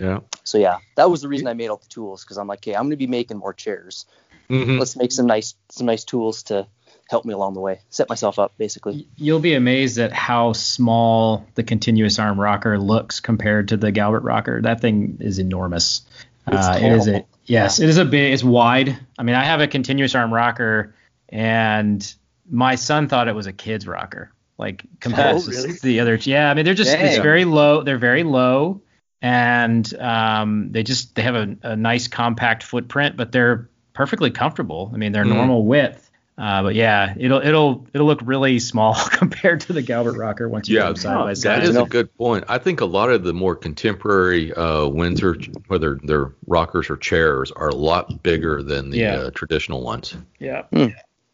Yeah. 0.00 0.20
So 0.44 0.58
yeah, 0.58 0.78
that 0.96 1.10
was 1.10 1.22
the 1.22 1.28
reason 1.28 1.46
I 1.46 1.54
made 1.54 1.68
all 1.68 1.76
the 1.76 1.88
tools 1.88 2.24
because 2.24 2.38
I'm 2.38 2.46
like, 2.48 2.60
okay, 2.60 2.74
I'm 2.74 2.82
going 2.84 2.90
to 2.90 2.96
be 2.96 3.06
making 3.06 3.36
more 3.36 3.52
chairs. 3.52 4.06
Mhm. 4.48 4.78
Let's 4.78 4.96
make 4.96 5.12
some 5.12 5.26
nice 5.26 5.54
some 5.70 5.86
nice 5.86 6.02
tools 6.04 6.42
to 6.44 6.66
help 7.08 7.24
me 7.24 7.32
along 7.34 7.54
the 7.54 7.60
way, 7.60 7.80
set 7.90 8.08
myself 8.08 8.38
up 8.38 8.52
basically. 8.58 9.06
You'll 9.16 9.40
be 9.40 9.54
amazed 9.54 9.98
at 9.98 10.12
how 10.12 10.52
small 10.54 11.46
the 11.54 11.62
continuous 11.62 12.18
arm 12.18 12.40
rocker 12.40 12.78
looks 12.78 13.20
compared 13.20 13.68
to 13.68 13.76
the 13.76 13.92
Galbert 13.92 14.22
rocker. 14.24 14.60
That 14.62 14.80
thing 14.80 15.18
is 15.20 15.38
enormous. 15.38 16.02
It's 16.46 16.56
Uh, 16.66 16.78
it 16.80 16.92
is 16.92 17.06
a 17.06 17.10
terrible. 17.10 17.28
yes, 17.44 17.78
it 17.80 17.88
is 17.88 17.98
a 17.98 18.04
big. 18.04 18.32
It's 18.32 18.42
wide. 18.44 18.96
I 19.18 19.22
mean, 19.22 19.34
I 19.36 19.44
have 19.44 19.60
a 19.60 19.66
continuous 19.68 20.14
arm 20.14 20.32
rocker, 20.32 20.94
and 21.28 22.14
my 22.50 22.74
son 22.74 23.08
thought 23.08 23.28
it 23.28 23.34
was 23.34 23.46
a 23.46 23.52
kid's 23.52 23.86
rocker. 23.86 24.32
Like 24.58 24.84
compared 25.00 25.36
Oh, 25.36 25.40
to 25.40 25.72
the 25.82 26.00
other, 26.00 26.16
yeah. 26.16 26.50
I 26.50 26.54
mean, 26.54 26.64
they're 26.64 26.74
just 26.74 26.92
it's 26.92 27.18
very 27.18 27.44
low. 27.44 27.82
They're 27.82 27.98
very 27.98 28.24
low, 28.24 28.82
and 29.22 29.92
um, 29.98 30.72
they 30.72 30.82
just 30.82 31.14
they 31.14 31.22
have 31.22 31.34
a, 31.34 31.56
a 31.62 31.76
nice 31.76 32.08
compact 32.08 32.62
footprint, 32.62 33.16
but 33.16 33.32
they're 33.32 33.68
perfectly 33.92 34.30
comfortable. 34.30 34.90
I 34.94 34.96
mean, 34.96 35.12
they're 35.12 35.24
Mhm. 35.24 35.34
normal 35.36 35.64
width. 35.66 36.06
Uh, 36.38 36.62
but 36.62 36.74
yeah, 36.74 37.12
it'll 37.18 37.40
it'll 37.42 37.86
it'll 37.92 38.06
look 38.06 38.20
really 38.24 38.58
small 38.60 38.94
compared 39.10 39.60
to 39.60 39.74
the 39.74 39.82
Galbert 39.82 40.16
rocker 40.16 40.48
once 40.48 40.70
you 40.70 40.76
Yeah, 40.78 40.84
put 40.86 40.96
them 40.96 40.96
side 41.02 41.18
by 41.24 41.34
side. 41.34 41.62
is 41.64 41.74
know. 41.74 41.84
a 41.84 41.88
good 41.88 42.16
point. 42.16 42.44
I 42.48 42.56
think 42.56 42.80
a 42.80 42.86
lot 42.86 43.10
of 43.10 43.24
the 43.24 43.34
more 43.34 43.54
contemporary 43.54 44.50
uh, 44.54 44.86
Windsor, 44.86 45.36
whether 45.66 45.98
they're 46.02 46.32
rockers 46.46 46.88
or 46.88 46.96
chairs, 46.96 47.52
are 47.52 47.68
a 47.68 47.74
lot 47.74 48.22
bigger 48.22 48.62
than 48.62 48.88
the 48.88 48.98
Yeah. 48.98 49.14
uh, 49.16 49.30
traditional 49.32 49.82
ones. 49.82 50.16
yeah. 50.38 50.62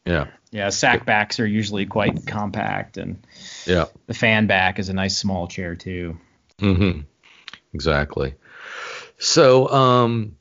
Yeah, 0.05 0.26
Yeah, 0.51 0.70
sack 0.70 1.05
backs 1.07 1.39
are 1.39 1.47
usually 1.47 1.87
quite 1.87 2.26
compact, 2.26 2.97
and 2.97 3.16
yeah, 3.64 3.84
the 4.07 4.14
fan 4.14 4.47
back 4.49 4.78
is 4.80 4.89
a 4.89 4.93
nice 4.93 5.16
small 5.16 5.47
chair 5.47 5.76
too. 5.76 6.16
hmm 6.59 7.01
exactly. 7.76 8.34
So, 9.18 9.68
um, 9.68 10.36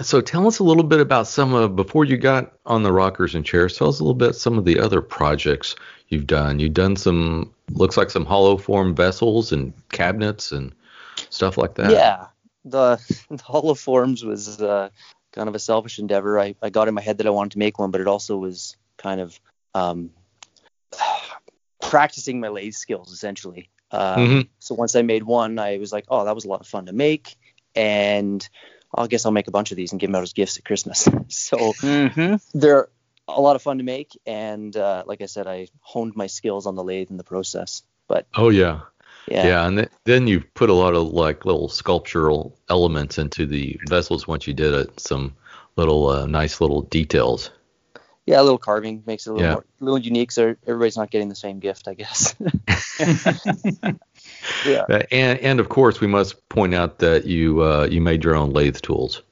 so 0.00 0.20
tell 0.20 0.48
us 0.48 0.58
a 0.58 0.64
little 0.64 0.82
bit 0.82 0.98
about 0.98 1.28
some 1.28 1.54
of 1.54 1.76
before 1.76 2.04
you 2.04 2.16
got 2.16 2.52
on 2.66 2.82
the 2.82 2.92
rockers 2.92 3.36
and 3.36 3.46
chairs. 3.46 3.78
Tell 3.78 3.88
us 3.88 4.00
a 4.00 4.02
little 4.02 4.14
bit 4.14 4.34
some 4.34 4.58
of 4.58 4.64
the 4.64 4.80
other 4.80 5.00
projects 5.00 5.76
you've 6.08 6.26
done. 6.26 6.58
You've 6.58 6.74
done 6.74 6.96
some 6.96 7.54
looks 7.70 7.96
like 7.96 8.10
some 8.10 8.26
hollow 8.26 8.56
form 8.56 8.96
vessels 8.96 9.52
and 9.52 9.72
cabinets 9.90 10.50
and 10.50 10.74
stuff 11.30 11.56
like 11.56 11.76
that. 11.76 11.92
Yeah, 11.92 12.26
the, 12.64 12.96
the 13.30 13.42
hollow 13.42 13.74
forms 13.74 14.24
was 14.24 14.60
uh, 14.60 14.88
kind 15.32 15.48
of 15.48 15.54
a 15.54 15.60
selfish 15.60 16.00
endeavor. 16.00 16.40
I, 16.40 16.56
I 16.60 16.70
got 16.70 16.88
in 16.88 16.94
my 16.94 17.00
head 17.00 17.18
that 17.18 17.28
I 17.28 17.30
wanted 17.30 17.52
to 17.52 17.58
make 17.58 17.78
one, 17.78 17.92
but 17.92 18.00
it 18.00 18.08
also 18.08 18.36
was 18.36 18.76
kind 18.98 19.20
of 19.20 19.38
um, 19.72 20.10
practicing 21.80 22.40
my 22.40 22.48
lathe 22.48 22.74
skills 22.74 23.12
essentially. 23.12 23.70
Uh, 23.90 24.16
Mhm. 24.16 24.48
So 24.58 24.74
once 24.74 24.96
I 24.96 25.02
made 25.02 25.22
one, 25.22 25.58
I 25.58 25.78
was 25.78 25.92
like, 25.92 26.06
oh, 26.08 26.24
that 26.24 26.34
was 26.34 26.44
a 26.44 26.48
lot 26.48 26.60
of 26.60 26.66
fun 26.66 26.86
to 26.86 26.92
make, 26.92 27.36
and 27.74 28.46
I 28.96 29.06
guess 29.06 29.24
I'll 29.26 29.32
make 29.32 29.48
a 29.48 29.52
bunch 29.52 29.70
of 29.70 29.76
these 29.76 29.92
and 29.92 30.00
give 30.00 30.08
them 30.08 30.16
out 30.16 30.22
as 30.22 30.32
gifts 30.32 30.58
at 30.58 30.64
Christmas. 30.64 31.08
so 31.28 31.72
Mm-hmm. 31.82 32.36
they're 32.54 32.88
a 33.28 33.40
lot 33.40 33.56
of 33.56 33.62
fun 33.62 33.78
to 33.78 33.84
make, 33.84 34.18
and 34.26 34.76
uh, 34.76 35.02
like 35.06 35.20
I 35.22 35.26
said, 35.26 35.46
I 35.46 35.68
honed 35.80 36.16
my 36.16 36.26
skills 36.26 36.66
on 36.66 36.74
the 36.74 36.84
lathe 36.84 37.10
in 37.10 37.16
the 37.16 37.24
process. 37.24 37.82
But 38.08 38.26
Oh 38.36 38.50
yeah. 38.50 38.80
yeah, 39.26 39.46
Yeah, 39.46 39.66
and 39.66 39.78
th- 39.78 39.88
then 40.04 40.26
you 40.26 40.40
put 40.54 40.70
a 40.70 40.74
lot 40.74 40.94
of 40.94 41.08
like 41.08 41.44
little 41.44 41.68
sculptural 41.68 42.56
elements 42.68 43.18
into 43.18 43.46
the 43.46 43.78
vessels 43.88 44.26
once 44.28 44.46
you 44.46 44.54
did 44.54 44.72
it. 44.74 45.00
Some 45.00 45.34
little 45.76 46.08
uh, 46.08 46.26
nice 46.26 46.60
little 46.60 46.82
details. 46.82 47.50
Yeah, 48.26 48.40
a 48.40 48.42
little 48.42 48.58
carving 48.58 49.02
makes 49.06 49.26
it 49.26 49.30
a 49.30 49.32
little 49.32 49.48
Yeah. 49.48 49.52
more, 49.54 49.64
a 49.80 49.84
little 49.84 49.98
unique, 49.98 50.32
so 50.32 50.56
everybody's 50.66 50.96
not 50.96 51.10
getting 51.10 51.28
the 51.28 51.34
same 51.36 51.60
gift, 51.60 51.88
I 51.88 51.94
guess. 51.94 52.34
yeah. 54.66 54.82
Uh, 54.88 55.02
and 55.10 55.38
and 55.40 55.60
of 55.60 55.68
course 55.68 56.00
we 56.00 56.06
must 56.06 56.48
point 56.48 56.74
out 56.74 56.98
that 56.98 57.26
you 57.26 57.62
uh, 57.62 57.86
you 57.90 58.00
made 58.00 58.24
your 58.24 58.34
own 58.34 58.52
lathe 58.52 58.80
tools. 58.80 59.22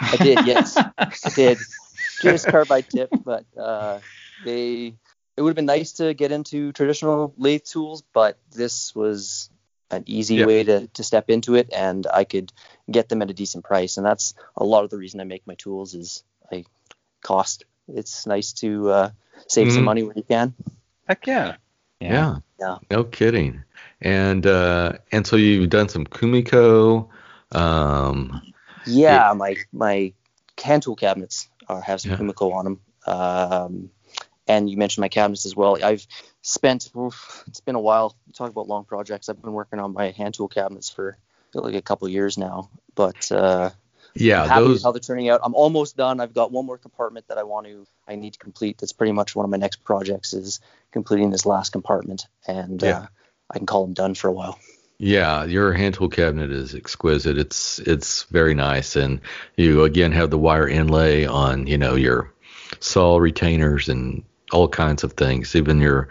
I 0.00 0.16
did, 0.16 0.46
yes, 0.46 0.76
I 0.98 1.30
did. 1.34 1.58
Just 2.20 2.46
carbide 2.46 2.88
tip, 2.90 3.10
but 3.24 3.44
uh, 3.58 4.00
they 4.44 4.94
it 5.36 5.42
would 5.42 5.50
have 5.50 5.56
been 5.56 5.66
nice 5.66 5.92
to 5.92 6.14
get 6.14 6.32
into 6.32 6.72
traditional 6.72 7.34
lathe 7.36 7.64
tools, 7.64 8.02
but 8.14 8.38
this 8.52 8.94
was 8.94 9.50
an 9.90 10.02
easy 10.06 10.36
Yeah. 10.36 10.46
way 10.46 10.64
to, 10.64 10.86
to 10.88 11.04
step 11.04 11.30
into 11.30 11.54
it, 11.54 11.72
and 11.72 12.06
I 12.06 12.24
could 12.24 12.52
get 12.90 13.08
them 13.08 13.22
at 13.22 13.30
a 13.30 13.34
decent 13.34 13.64
price, 13.64 13.98
and 13.98 14.06
that's 14.06 14.34
a 14.56 14.64
lot 14.64 14.84
of 14.84 14.90
the 14.90 14.96
reason 14.96 15.20
I 15.20 15.24
make 15.24 15.46
my 15.46 15.54
tools 15.54 15.94
is 15.94 16.24
I 16.50 16.64
cost. 17.22 17.64
It's 17.88 18.26
nice 18.26 18.52
to 18.54 18.90
uh, 18.90 19.10
save 19.48 19.68
Mhm. 19.68 19.74
some 19.74 19.84
money 19.84 20.02
when 20.02 20.16
you 20.16 20.22
can. 20.24 20.54
Heck 21.08 21.26
yeah. 21.26 21.56
Yeah. 22.00 22.38
Yeah. 22.60 22.78
No 22.90 23.04
kidding. 23.04 23.62
And 24.00 24.46
uh, 24.46 24.92
and 25.12 25.26
so 25.26 25.36
you've 25.36 25.70
done 25.70 25.88
some 25.88 26.04
Kumiko. 26.06 27.08
Um, 27.52 28.42
Yeah, 28.86 29.32
my 29.34 29.56
my 29.72 30.12
hand 30.62 30.82
tool 30.82 30.96
cabinets 30.96 31.48
are 31.68 31.80
have 31.80 32.00
some 32.00 32.12
Yeah. 32.12 32.16
Kumiko 32.18 32.52
on 32.54 32.64
them. 32.64 32.80
Um, 33.06 33.90
and 34.48 34.68
you 34.70 34.76
mentioned 34.76 35.02
my 35.02 35.08
cabinets 35.08 35.46
as 35.46 35.56
well. 35.56 35.82
I've 35.82 36.06
spent 36.42 36.90
oof, 36.96 37.44
it's 37.46 37.60
been 37.60 37.74
a 37.74 37.80
while. 37.80 38.14
You 38.26 38.32
talk 38.32 38.50
about 38.50 38.68
long 38.68 38.84
projects. 38.84 39.28
I've 39.28 39.40
been 39.42 39.52
working 39.52 39.78
on 39.80 39.92
my 39.92 40.10
hand 40.10 40.34
tool 40.34 40.48
cabinets 40.48 40.90
for 40.90 41.16
like 41.54 41.74
a 41.74 41.82
couple 41.82 42.08
years 42.08 42.36
now. 42.36 42.68
But 42.94 43.30
uh, 43.32 43.70
yeah, 44.16 44.42
I'm 44.42 44.48
happy 44.48 44.62
with 44.62 44.72
those. 44.72 44.82
how 44.82 44.92
they're 44.92 45.00
turning 45.00 45.28
out. 45.28 45.40
I'm 45.42 45.54
almost 45.54 45.96
done. 45.96 46.20
I've 46.20 46.34
got 46.34 46.52
one 46.52 46.66
more 46.66 46.78
compartment 46.78 47.28
that 47.28 47.38
I 47.38 47.42
want 47.44 47.66
to 47.66 47.86
I 48.08 48.16
need 48.16 48.34
to 48.34 48.38
complete. 48.38 48.78
That's 48.78 48.92
pretty 48.92 49.12
much 49.12 49.34
one 49.36 49.44
of 49.44 49.50
my 49.50 49.56
next 49.56 49.84
projects 49.84 50.32
is 50.32 50.60
completing 50.92 51.30
this 51.30 51.46
last 51.46 51.70
compartment, 51.72 52.26
and 52.46 52.82
Yeah. 52.82 52.98
uh, 52.98 53.06
I 53.50 53.58
can 53.58 53.66
call 53.66 53.84
them 53.84 53.94
done 53.94 54.14
for 54.14 54.28
a 54.28 54.32
while. 54.32 54.58
Yeah, 54.98 55.44
your 55.44 55.72
hand 55.74 55.94
tool 55.94 56.08
cabinet 56.08 56.50
is 56.50 56.74
exquisite. 56.74 57.36
It's 57.38 57.78
it's 57.80 58.22
very 58.24 58.54
nice, 58.54 58.96
and 58.96 59.20
you 59.56 59.84
again 59.84 60.12
have 60.12 60.30
the 60.30 60.38
wire 60.38 60.66
inlay 60.68 61.26
on 61.26 61.66
you 61.66 61.76
know 61.76 61.96
your 61.96 62.32
saw 62.80 63.18
retainers 63.18 63.88
and 63.88 64.24
all 64.52 64.68
kinds 64.68 65.04
of 65.04 65.12
things. 65.12 65.54
Even 65.54 65.80
your 65.80 66.08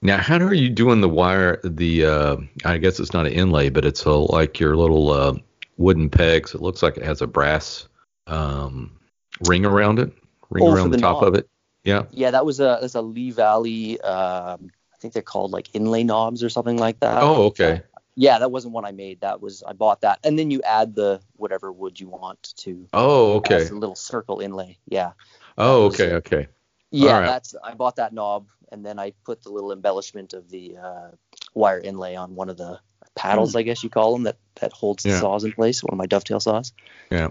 now, 0.00 0.16
how 0.16 0.38
are 0.38 0.54
you 0.54 0.70
doing 0.70 1.00
the 1.02 1.08
wire? 1.08 1.60
The 1.62 2.06
uh, 2.06 2.36
I 2.64 2.78
guess 2.78 2.98
it's 2.98 3.12
not 3.12 3.26
an 3.26 3.32
inlay, 3.32 3.68
but 3.68 3.84
it's 3.84 4.04
a, 4.04 4.10
like 4.10 4.58
your 4.58 4.74
little 4.76 5.10
uh, 5.10 5.34
wooden 5.76 6.10
pegs. 6.10 6.54
It 6.54 6.60
looks 6.62 6.82
like 6.82 6.96
it 6.96 7.04
has 7.04 7.22
a 7.22 7.26
brass 7.26 7.88
um, 8.26 8.98
ring 9.46 9.64
around 9.64 9.98
it, 9.98 10.12
ring 10.50 10.64
Oh, 10.64 10.74
around 10.74 10.90
the, 10.90 10.96
the 10.96 11.02
top 11.02 11.22
knob. 11.22 11.28
of 11.28 11.34
it. 11.34 11.48
Yeah. 11.84 12.04
Yeah, 12.10 12.30
that 12.30 12.46
was 12.46 12.60
a 12.60 12.78
that's 12.80 12.94
a 12.94 13.02
Lee 13.02 13.30
Valley. 13.32 14.00
Um, 14.00 14.70
I 14.92 14.96
think 15.00 15.14
they're 15.14 15.22
called 15.22 15.50
like 15.50 15.68
inlay 15.74 16.04
knobs 16.04 16.44
or 16.44 16.48
something 16.48 16.76
like 16.78 17.00
that. 17.00 17.22
Oh, 17.22 17.44
okay. 17.46 17.82
Yeah, 18.14 18.38
that 18.38 18.50
wasn't 18.50 18.74
one 18.74 18.84
I 18.84 18.92
made. 18.92 19.20
That 19.22 19.40
was 19.40 19.62
I 19.66 19.72
bought 19.72 20.02
that, 20.02 20.20
and 20.22 20.38
then 20.38 20.50
you 20.50 20.60
add 20.62 20.94
the 20.94 21.20
whatever 21.36 21.72
wood 21.72 21.98
you 21.98 22.08
want 22.08 22.52
to. 22.58 22.86
Oh, 22.92 23.34
okay. 23.36 23.66
A 23.66 23.72
little 23.72 23.94
circle 23.96 24.40
inlay. 24.40 24.78
Yeah. 24.86 25.12
Oh, 25.58 25.86
was- 25.86 25.98
okay, 26.00 26.14
okay. 26.16 26.48
Yeah, 26.90 27.12
right. 27.20 27.26
that's 27.26 27.54
I 27.64 27.72
bought 27.74 27.96
that 27.96 28.12
knob, 28.12 28.48
and 28.70 28.84
then 28.84 28.98
I 28.98 29.14
put 29.24 29.42
the 29.42 29.48
little 29.48 29.72
embellishment 29.72 30.34
of 30.34 30.50
the 30.50 30.76
uh, 30.76 31.08
wire 31.54 31.80
inlay 31.80 32.14
on 32.14 32.34
one 32.34 32.50
of 32.50 32.58
the 32.58 32.78
paddles, 33.14 33.54
I 33.56 33.62
guess 33.62 33.82
you 33.84 33.90
call 33.90 34.12
them, 34.14 34.22
that 34.24 34.36
that 34.60 34.72
holds 34.72 35.02
the 35.02 35.10
Hmm. 35.10 35.20
Saws 35.20 35.44
in 35.44 35.52
place. 35.52 35.82
One 35.82 35.92
of 35.92 35.98
my 35.98 36.06
dovetail 36.06 36.40
saws. 36.40 36.72
Yeah. 37.10 37.28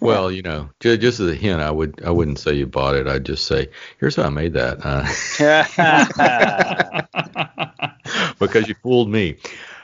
Well, 0.00 0.32
you 0.32 0.40
know, 0.40 0.70
just 0.80 1.20
as 1.20 1.28
a 1.28 1.34
hint, 1.34 1.60
I 1.60 1.70
would 1.70 2.00
I 2.04 2.10
wouldn't 2.10 2.38
say 2.38 2.54
you 2.54 2.66
bought 2.66 2.94
it. 2.94 3.06
I'd 3.06 3.26
just 3.26 3.46
say, 3.46 3.68
here's 3.98 4.16
how 4.16 4.22
I 4.22 4.30
made 4.30 4.54
that, 4.54 4.78
uh, 4.82 5.04
because 8.38 8.68
you 8.68 8.74
fooled 8.82 9.10
me. 9.10 9.36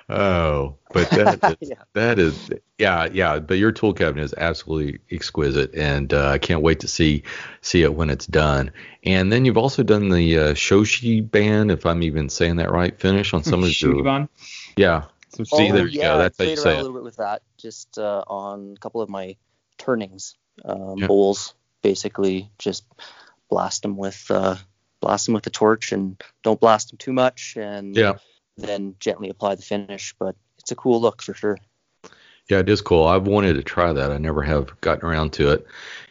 Oh, 0.08 0.76
but 0.92 1.10
that 1.10 1.56
is, 1.60 1.60
Yeah. 1.68 1.74
that 1.94 2.18
is 2.18 2.50
yeah 2.78 3.08
yeah. 3.12 3.40
But 3.40 3.58
your 3.58 3.72
tool 3.72 3.92
cabinet 3.92 4.24
is 4.24 4.34
absolutely 4.34 5.00
exquisite, 5.10 5.74
and 5.74 6.14
uh, 6.14 6.28
I 6.28 6.38
can't 6.38 6.62
wait 6.62 6.80
to 6.80 6.88
see 6.88 7.24
see 7.60 7.82
it 7.82 7.94
when 7.94 8.08
it's 8.08 8.26
done. 8.26 8.70
And 9.04 9.32
then 9.32 9.44
you've 9.44 9.58
also 9.58 9.82
done 9.82 10.08
the 10.08 10.38
uh, 10.38 10.54
Shoshi 10.54 11.28
band, 11.28 11.70
if 11.72 11.84
I'm 11.86 12.02
even 12.02 12.28
saying 12.28 12.56
that 12.56 12.70
right, 12.70 12.98
finish 12.98 13.34
on 13.34 13.42
some 13.42 13.64
of 13.64 13.82
your 13.82 13.94
Shugiban. 13.94 14.28
Yeah. 14.76 15.04
So 15.30 15.44
see, 15.44 15.70
there 15.70 15.86
you 15.86 16.00
yeah, 16.00 16.12
go. 16.12 16.18
That's 16.18 16.38
how 16.38 16.44
I 16.44 16.46
you 16.46 16.54
played 16.54 16.58
say 16.58 16.70
around 16.70 16.76
it. 16.76 16.80
a 16.80 16.82
little 16.82 16.96
bit 16.96 17.04
with 17.04 17.16
that, 17.16 17.42
just 17.58 17.98
uh, 17.98 18.24
on 18.26 18.74
a 18.76 18.80
couple 18.80 19.02
of 19.02 19.08
my 19.08 19.36
turnings, 19.78 20.36
um, 20.64 20.98
Yeah. 20.98 21.06
bowls, 21.08 21.54
basically 21.82 22.50
just 22.58 22.84
blast 23.50 23.82
them 23.82 23.96
with 23.96 24.24
uh, 24.30 24.56
blast 25.00 25.26
them 25.26 25.34
with 25.34 25.44
the 25.44 25.50
torch, 25.50 25.92
and 25.92 26.22
don't 26.42 26.60
blast 26.60 26.88
them 26.88 26.98
too 26.98 27.12
much, 27.12 27.56
and 27.56 27.94
Yeah. 27.96 28.14
then 28.56 28.96
gently 29.00 29.28
apply 29.28 29.56
the 29.56 29.62
finish. 29.62 30.14
But 30.18 30.36
it's 30.58 30.70
a 30.70 30.76
cool 30.76 31.00
look 31.00 31.22
for 31.22 31.34
sure. 31.34 31.58
Yeah, 32.48 32.60
it 32.60 32.68
is 32.68 32.80
cool. 32.80 33.06
I've 33.06 33.26
wanted 33.26 33.54
to 33.54 33.62
try 33.62 33.92
that. 33.92 34.12
I 34.12 34.18
never 34.18 34.42
have 34.42 34.80
gotten 34.80 35.04
around 35.08 35.32
to 35.34 35.50
it. 35.50 35.66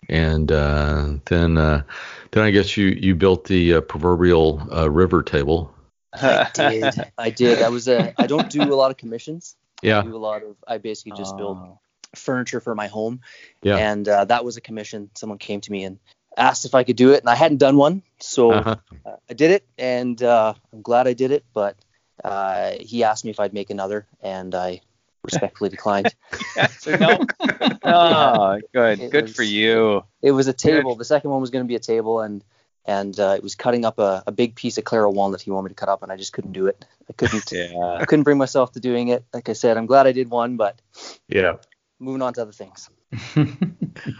And 0.10 0.52
uh, 0.52 1.14
then, 1.26 1.58
uh, 1.58 1.84
then 2.32 2.44
I 2.44 2.52
guess 2.52 2.76
you 2.78 2.88
you 2.88 3.16
built 3.16 3.46
the 3.46 3.76
uh, 3.76 3.82
proverbial 3.82 4.68
uh, 4.72 4.92
river 4.92 5.24
table. 5.24 5.74
I 6.22 6.50
did, 6.54 7.12
I 7.18 7.30
did. 7.30 7.62
I 7.62 7.70
was 7.70 7.88
a. 7.88 8.14
I 8.18 8.28
don't 8.28 8.50
do 8.50 8.62
a 8.62 8.76
lot 8.76 8.92
of 8.92 8.98
commissions. 8.98 9.56
Yeah. 9.82 9.96
I 10.00 10.04
Yeah, 10.04 10.04
do 10.04 10.16
a 10.16 10.18
lot 10.18 10.44
of. 10.44 10.56
I 10.68 10.78
basically 10.78 11.18
just 11.18 11.36
build 11.38 11.58
Oh. 11.58 11.80
furniture 12.16 12.60
for 12.62 12.76
my 12.76 12.88
home. 12.88 13.22
Yeah. 13.62 13.78
And 13.78 14.08
uh, 14.08 14.26
that 14.26 14.46
was 14.46 14.58
a 14.58 14.62
commission. 14.62 15.10
Someone 15.16 15.38
came 15.38 15.62
to 15.62 15.72
me 15.72 15.84
and 15.84 16.00
asked 16.38 16.66
if 16.66 16.76
I 16.76 16.84
could 16.84 16.96
do 16.98 17.12
it, 17.14 17.22
and 17.22 17.30
I 17.30 17.36
hadn't 17.36 17.58
done 17.58 17.78
one, 17.78 18.02
so 18.20 18.52
uh-huh. 18.52 18.76
uh, 19.06 19.16
I 19.30 19.34
did 19.34 19.52
it, 19.52 19.66
and 19.78 20.22
uh, 20.22 20.54
I'm 20.74 20.82
glad 20.82 21.08
I 21.08 21.14
did 21.14 21.32
it. 21.32 21.46
But 21.54 21.78
uh, 22.24 22.72
he 22.80 23.04
asked 23.04 23.24
me 23.26 23.32
if 23.32 23.40
I'd 23.40 23.54
make 23.54 23.70
another, 23.70 24.06
and 24.22 24.54
I 24.56 24.82
respectfully 25.24 25.70
declined. 25.70 26.14
So 26.80 26.96
no. 26.96 27.20
Oh, 27.84 28.60
good. 28.74 29.00
It 29.00 29.12
Good 29.12 29.24
was- 29.26 29.36
for 29.36 29.44
you. 29.44 30.04
It 30.22 30.32
was 30.32 30.48
a 30.48 30.54
table. 30.54 30.96
The 30.96 31.06
second 31.06 31.30
one 31.32 31.42
was 31.42 31.50
going 31.52 31.64
to 31.64 31.68
be 31.68 31.76
a 31.76 31.80
table, 31.80 32.22
and 32.22 32.44
and 32.86 33.20
uh, 33.20 33.34
it 33.36 33.44
was 33.44 33.56
cutting 33.56 33.84
up 33.86 34.00
a, 34.00 34.24
a 34.28 34.32
big 34.32 34.56
piece 34.56 34.78
of 34.78 34.84
Claro 34.84 35.10
walnut 35.12 35.42
he 35.42 35.52
wanted 35.52 35.66
me 35.66 35.70
to 35.70 35.76
cut 35.76 35.90
up, 35.90 36.04
and 36.04 36.12
I 36.12 36.18
just 36.18 36.34
couldn't 36.34 36.52
do 36.54 36.68
it. 36.68 36.86
I 37.10 37.14
couldn't. 37.14 37.44
Yeah. 37.52 37.98
I 38.00 38.06
couldn't 38.06 38.24
bring 38.24 38.38
myself 38.38 38.72
to 38.74 38.80
doing 38.80 39.08
it. 39.10 39.26
Like 39.34 39.50
I 39.50 39.54
said, 39.54 39.78
I'm 39.78 39.86
glad 39.86 40.08
I 40.08 40.12
did 40.12 40.30
one, 40.30 40.58
but 40.58 40.80
yeah. 41.28 41.56
moving 42.00 42.22
on 42.22 42.34
to 42.36 42.42
other 42.42 42.52
things. 42.52 42.90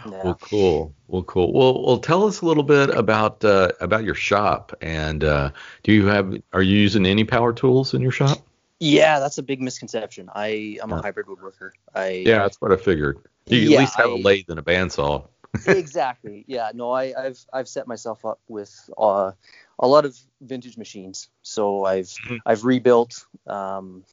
Yeah. 0.06 0.22
Well, 0.24 0.38
cool. 0.40 0.94
Well, 1.06 1.22
cool. 1.24 1.52
Well, 1.52 1.84
well, 1.84 1.98
tell 1.98 2.24
us 2.24 2.40
a 2.40 2.46
little 2.46 2.62
bit 2.62 2.88
about 2.90 3.44
uh, 3.44 3.72
about 3.80 4.04
your 4.04 4.14
shop. 4.14 4.72
And 4.80 5.22
uh, 5.22 5.50
do 5.82 5.92
you 5.92 6.06
have? 6.06 6.34
Are 6.54 6.62
you 6.62 6.78
using 6.78 7.04
any 7.04 7.24
power 7.24 7.52
tools 7.52 7.92
in 7.92 8.00
your 8.00 8.10
shop? 8.10 8.38
Yeah, 8.80 9.20
that's 9.20 9.36
a 9.36 9.42
big 9.42 9.60
misconception. 9.60 10.30
I 10.34 10.78
am 10.82 10.88
Yeah. 10.90 10.98
a 10.98 11.02
hybrid 11.02 11.26
woodworker. 11.26 11.72
I 11.94 12.08
Yeah, 12.26 12.38
that's 12.38 12.58
what 12.60 12.72
I 12.72 12.76
figured. 12.76 13.18
You 13.46 13.58
Yeah, 13.58 13.76
at 13.76 13.80
least 13.80 13.94
have 13.96 14.10
a 14.10 14.14
I- 14.14 14.20
lathe 14.20 14.48
and 14.48 14.58
a 14.58 14.62
bandsaw. 14.62 15.26
Exactly. 15.66 16.44
Yeah, 16.46 16.70
no, 16.74 16.90
I, 16.92 17.12
I've 17.16 17.38
I've 17.52 17.68
set 17.68 17.86
myself 17.86 18.24
up 18.24 18.40
with 18.48 18.72
uh, 18.98 19.32
a 19.78 19.86
lot 19.86 20.04
of 20.04 20.16
vintage 20.40 20.76
machines. 20.76 21.28
So 21.42 21.84
I've 21.84 22.06
Mhm. 22.28 22.38
I've 22.46 22.64
rebuilt 22.64 23.24
um, 23.46 24.04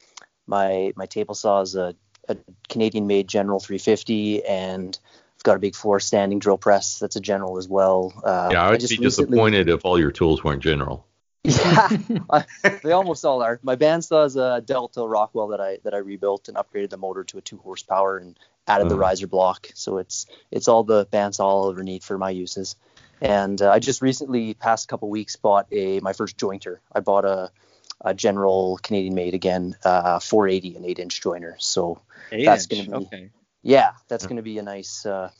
my 0.46 0.92
my 0.96 1.06
table 1.06 1.34
saw 1.34 1.60
is 1.60 1.74
a, 1.74 1.94
a 2.28 2.36
Canadian 2.68 3.06
made 3.06 3.28
General 3.28 3.60
350, 3.60 4.44
and 4.44 4.98
I've 5.36 5.42
got 5.42 5.56
a 5.56 5.60
big 5.60 5.74
floor 5.74 6.00
standing 6.00 6.38
drill 6.38 6.58
press 6.58 6.98
that's 6.98 7.16
a 7.16 7.20
General 7.20 7.58
as 7.58 7.68
well. 7.68 8.12
Uh, 8.24 8.50
yeah, 8.52 8.62
I 8.62 8.70
would 8.70 8.80
just 8.80 8.90
be 8.98 9.04
recently- 9.04 9.30
disappointed 9.36 9.68
if 9.68 9.84
all 9.84 9.98
your 9.98 10.12
tools 10.12 10.42
weren't 10.44 10.62
general. 10.62 11.06
Yeah, 11.46 11.88
I- 12.30 12.46
they 12.82 12.92
almost 12.92 13.22
all 13.26 13.42
are. 13.42 13.60
My 13.62 13.76
bandsaw 13.76 14.24
is 14.26 14.36
a 14.36 14.62
Delta 14.64 15.02
Rockwell 15.06 15.48
that 15.48 15.60
I 15.60 15.78
that 15.84 15.92
I 15.92 15.98
rebuilt 15.98 16.48
and 16.48 16.56
upgraded 16.56 16.88
the 16.90 16.96
motor 16.96 17.22
to 17.24 17.36
a 17.38 17.42
two 17.42 17.58
horsepower 17.58 18.16
and 18.16 18.38
added 18.66 18.88
the 18.88 18.94
Uh-huh. 18.94 19.00
riser 19.00 19.26
block. 19.26 19.68
So 19.74 19.98
it's 19.98 20.26
it's 20.50 20.68
all 20.68 20.84
the 20.84 21.06
bandsaw 21.06 21.40
I'll 21.64 21.70
ever 21.70 21.82
need 21.82 22.02
for 22.04 22.18
my 22.18 22.30
uses. 22.30 22.76
And 23.20 23.60
uh, 23.62 23.70
I 23.70 23.78
just 23.78 24.02
recently, 24.02 24.54
past 24.54 24.88
couple 24.88 25.08
weeks, 25.08 25.36
bought 25.36 25.66
a 25.72 26.00
my 26.00 26.12
first 26.12 26.36
jointer. 26.36 26.78
I 26.92 27.00
bought 27.00 27.24
a 27.24 27.50
a 28.00 28.12
General 28.12 28.78
Canadian 28.82 29.14
made 29.14 29.32
again, 29.34 29.76
uh, 29.84 30.18
480, 30.18 30.76
an 30.76 30.84
eight 30.84 30.98
inch 30.98 31.22
joiner. 31.22 31.56
So 31.58 32.00
Eight 32.32 32.44
That's 32.44 32.66
gonna 32.66 32.98
be- 32.98 33.06
Okay. 33.06 33.30
yeah, 33.62 33.92
that's 34.08 34.24
Yeah. 34.24 34.28
going 34.28 34.36
to 34.36 34.42
be 34.42 34.58
a 34.58 34.62
nice 34.62 35.06
uh, 35.06 35.30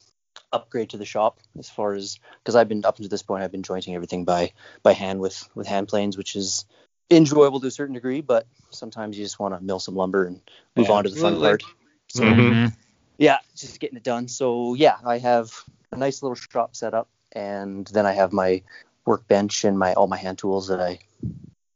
upgrade 0.53 0.91
to 0.91 0.97
the 0.97 1.05
shop 1.05 1.41
as 1.59 1.69
far 1.69 1.93
as 1.95 2.19
because 2.39 2.55
I've 2.55 2.69
been 2.69 2.85
up 2.85 2.97
to 2.97 3.09
this 3.09 3.23
point 3.23 3.43
I've 3.43 3.53
been 3.53 3.65
jointing 3.65 3.95
everything 3.95 4.25
by 4.25 4.53
by 4.83 4.93
hand 4.93 5.21
with 5.21 5.47
with 5.55 5.67
hand 5.67 5.89
planes, 5.89 6.17
which 6.17 6.37
is 6.37 6.65
enjoyable 7.11 7.61
to 7.61 7.67
a 7.67 7.71
certain 7.71 7.95
degree, 7.95 8.21
but 8.23 8.47
sometimes 8.71 9.19
you 9.19 9.25
just 9.25 9.39
want 9.39 9.55
to 9.55 9.61
mill 9.63 9.81
some 9.81 9.95
lumber 9.97 10.25
and 10.25 10.41
move 10.75 10.89
Yeah, 10.89 10.95
on 10.95 11.05
to 11.05 11.11
the 11.11 11.17
fun 11.17 11.35
absolutely. 11.35 11.49
part. 11.49 11.63
So 12.09 12.25
Mhm. 12.25 12.73
Yeah, 13.19 13.39
just 13.57 13.81
getting 13.81 13.97
it 13.97 14.03
done. 14.03 14.29
So 14.29 14.75
yeah, 14.75 14.97
I 15.05 15.19
have 15.19 15.53
a 15.93 15.97
nice 15.97 16.23
little 16.23 16.35
shop 16.35 16.75
set 16.75 16.95
up, 16.95 17.09
and 17.33 17.87
then 17.89 18.07
I 18.07 18.13
have 18.13 18.33
my 18.33 18.63
workbench 19.07 19.65
and 19.65 19.79
my 19.79 19.93
all 19.95 20.07
my 20.07 20.17
hand 20.17 20.39
tools 20.39 20.69
that 20.69 20.81
I 20.81 20.99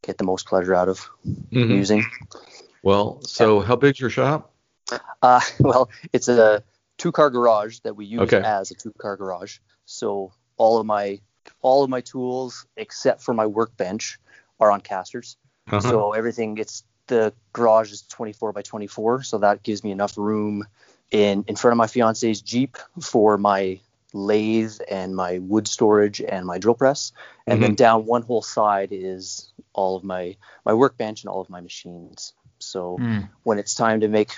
get 0.02 0.18
the 0.18 0.24
most 0.24 0.46
pleasure 0.46 0.74
out 0.74 0.88
of 0.88 1.08
Mhm. 1.52 1.70
using. 1.70 2.04
Well, 2.82 3.20
so 3.22 3.60
how 3.60 3.76
big's 3.76 4.00
your 4.00 4.10
shop? 4.10 4.52
Uh, 5.22 5.40
well, 5.60 5.90
it's 6.12 6.28
a 6.28 6.62
two-car 6.96 7.30
garage 7.30 7.80
that 7.80 7.94
we 7.94 8.06
use 8.06 8.22
Okay. 8.22 8.40
as 8.42 8.70
a 8.70 8.74
two-car 8.74 9.16
garage. 9.16 9.58
So 9.84 10.32
all 10.56 10.78
of 10.78 10.86
my 10.86 11.20
all 11.62 11.82
of 11.82 11.90
my 11.90 12.00
tools 12.02 12.66
except 12.76 13.22
for 13.22 13.32
my 13.32 13.46
workbench 13.46 14.18
are 14.60 14.70
on 14.70 14.80
casters. 14.80 15.36
Uh-huh. 15.70 15.88
So 15.88 16.12
everything 16.12 16.58
it's 16.58 16.84
the 17.06 17.32
garage 17.54 17.90
is 17.90 18.02
24 18.02 18.52
by 18.52 18.62
24, 18.62 19.22
so 19.22 19.38
that 19.38 19.62
gives 19.62 19.82
me 19.82 19.90
enough 19.92 20.18
room 20.18 20.66
in 21.10 21.44
in 21.48 21.56
front 21.56 21.72
of 21.72 21.78
my 21.78 21.86
fiance's 21.86 22.40
Jeep 22.42 22.76
for 23.00 23.38
my 23.38 23.80
lathe 24.14 24.78
and 24.90 25.14
my 25.14 25.38
wood 25.38 25.68
storage 25.68 26.20
and 26.20 26.46
my 26.46 26.58
drill 26.58 26.74
press, 26.74 27.12
and 27.46 27.62
then 27.62 27.74
down 27.74 28.06
one 28.06 28.22
whole 28.22 28.42
side 28.42 28.88
is 28.92 29.52
all 29.72 29.96
of 29.96 30.04
my 30.04 30.36
my 30.64 30.74
workbench 30.74 31.22
and 31.22 31.30
all 31.30 31.40
of 31.40 31.50
my 31.50 31.60
machines. 31.60 32.32
So 32.58 32.96
Hmm. 32.98 33.20
when 33.42 33.58
it's 33.58 33.74
time 33.74 34.00
to 34.00 34.08
make 34.08 34.30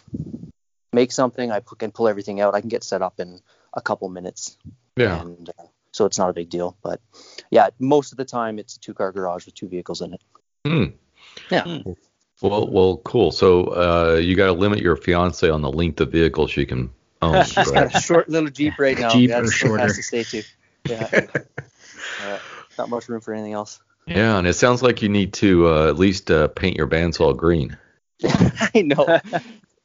make 0.93 1.13
something, 1.13 1.53
I 1.53 1.61
can 1.61 1.93
pull 1.93 2.09
everything 2.09 2.41
out. 2.41 2.55
I 2.55 2.61
can 2.61 2.69
get 2.69 2.85
set 2.85 3.03
up 3.03 3.21
in 3.21 3.41
a 3.75 3.81
couple 3.81 4.09
minutes, 4.09 4.57
yeah. 4.97 5.21
and 5.21 5.49
uh, 5.51 5.67
so 5.93 6.05
it's 6.05 6.19
not 6.19 6.31
a 6.31 6.33
big 6.33 6.51
deal. 6.51 6.77
But 6.83 7.01
yeah, 7.51 7.71
most 7.79 8.13
of 8.13 8.19
the 8.19 8.25
time 8.25 8.59
it's 8.59 8.77
a 8.77 8.81
two 8.81 8.95
car 8.95 9.13
garage 9.13 9.47
with 9.47 9.55
two 9.55 9.69
vehicles 9.69 10.01
in 10.01 10.15
it. 10.15 10.23
Hmm. 10.67 10.85
Yeah. 11.51 11.83
Well, 12.43 12.69
well, 12.69 12.97
cool. 12.99 13.33
So 13.33 13.65
uh, 13.67 14.17
you 14.17 14.35
got 14.37 14.47
to 14.47 14.53
limit 14.53 14.81
your 14.81 14.97
fiance 14.97 15.49
on 15.49 15.61
the 15.61 15.71
length 15.71 16.01
of 16.01 16.11
vehicles 16.11 16.51
she 16.51 16.65
can 16.65 16.91
own. 17.21 17.45
She's 17.45 17.71
got 17.71 17.95
a 17.95 17.99
short 18.01 18.29
little 18.29 18.49
Jeep 18.51 18.75
right 18.79 18.99
now. 18.99 19.11
Jeep 19.11 19.31
That's 19.31 19.49
or 19.49 19.53
shorter. 19.53 19.83
has 19.85 19.97
to 19.97 20.03
stay 20.03 20.25
to. 20.25 20.43
Yeah. 20.89 21.09
Uh, 22.23 22.39
not 22.77 22.91
much 22.91 23.09
room 23.09 23.21
for 23.21 23.33
anything 23.33 23.55
else. 23.55 23.81
yeah, 24.07 24.37
and 24.37 24.47
it 24.47 24.53
sounds 24.53 24.83
like 24.83 25.01
you 25.01 25.09
need 25.09 25.33
to 25.33 25.69
uh, 25.69 25.89
at 25.89 25.97
least 25.97 26.31
uh, 26.31 26.49
paint 26.49 26.77
your 26.77 26.87
bandsaw 26.87 27.35
green. 27.35 27.79
I 28.75 28.83
know. 28.83 29.21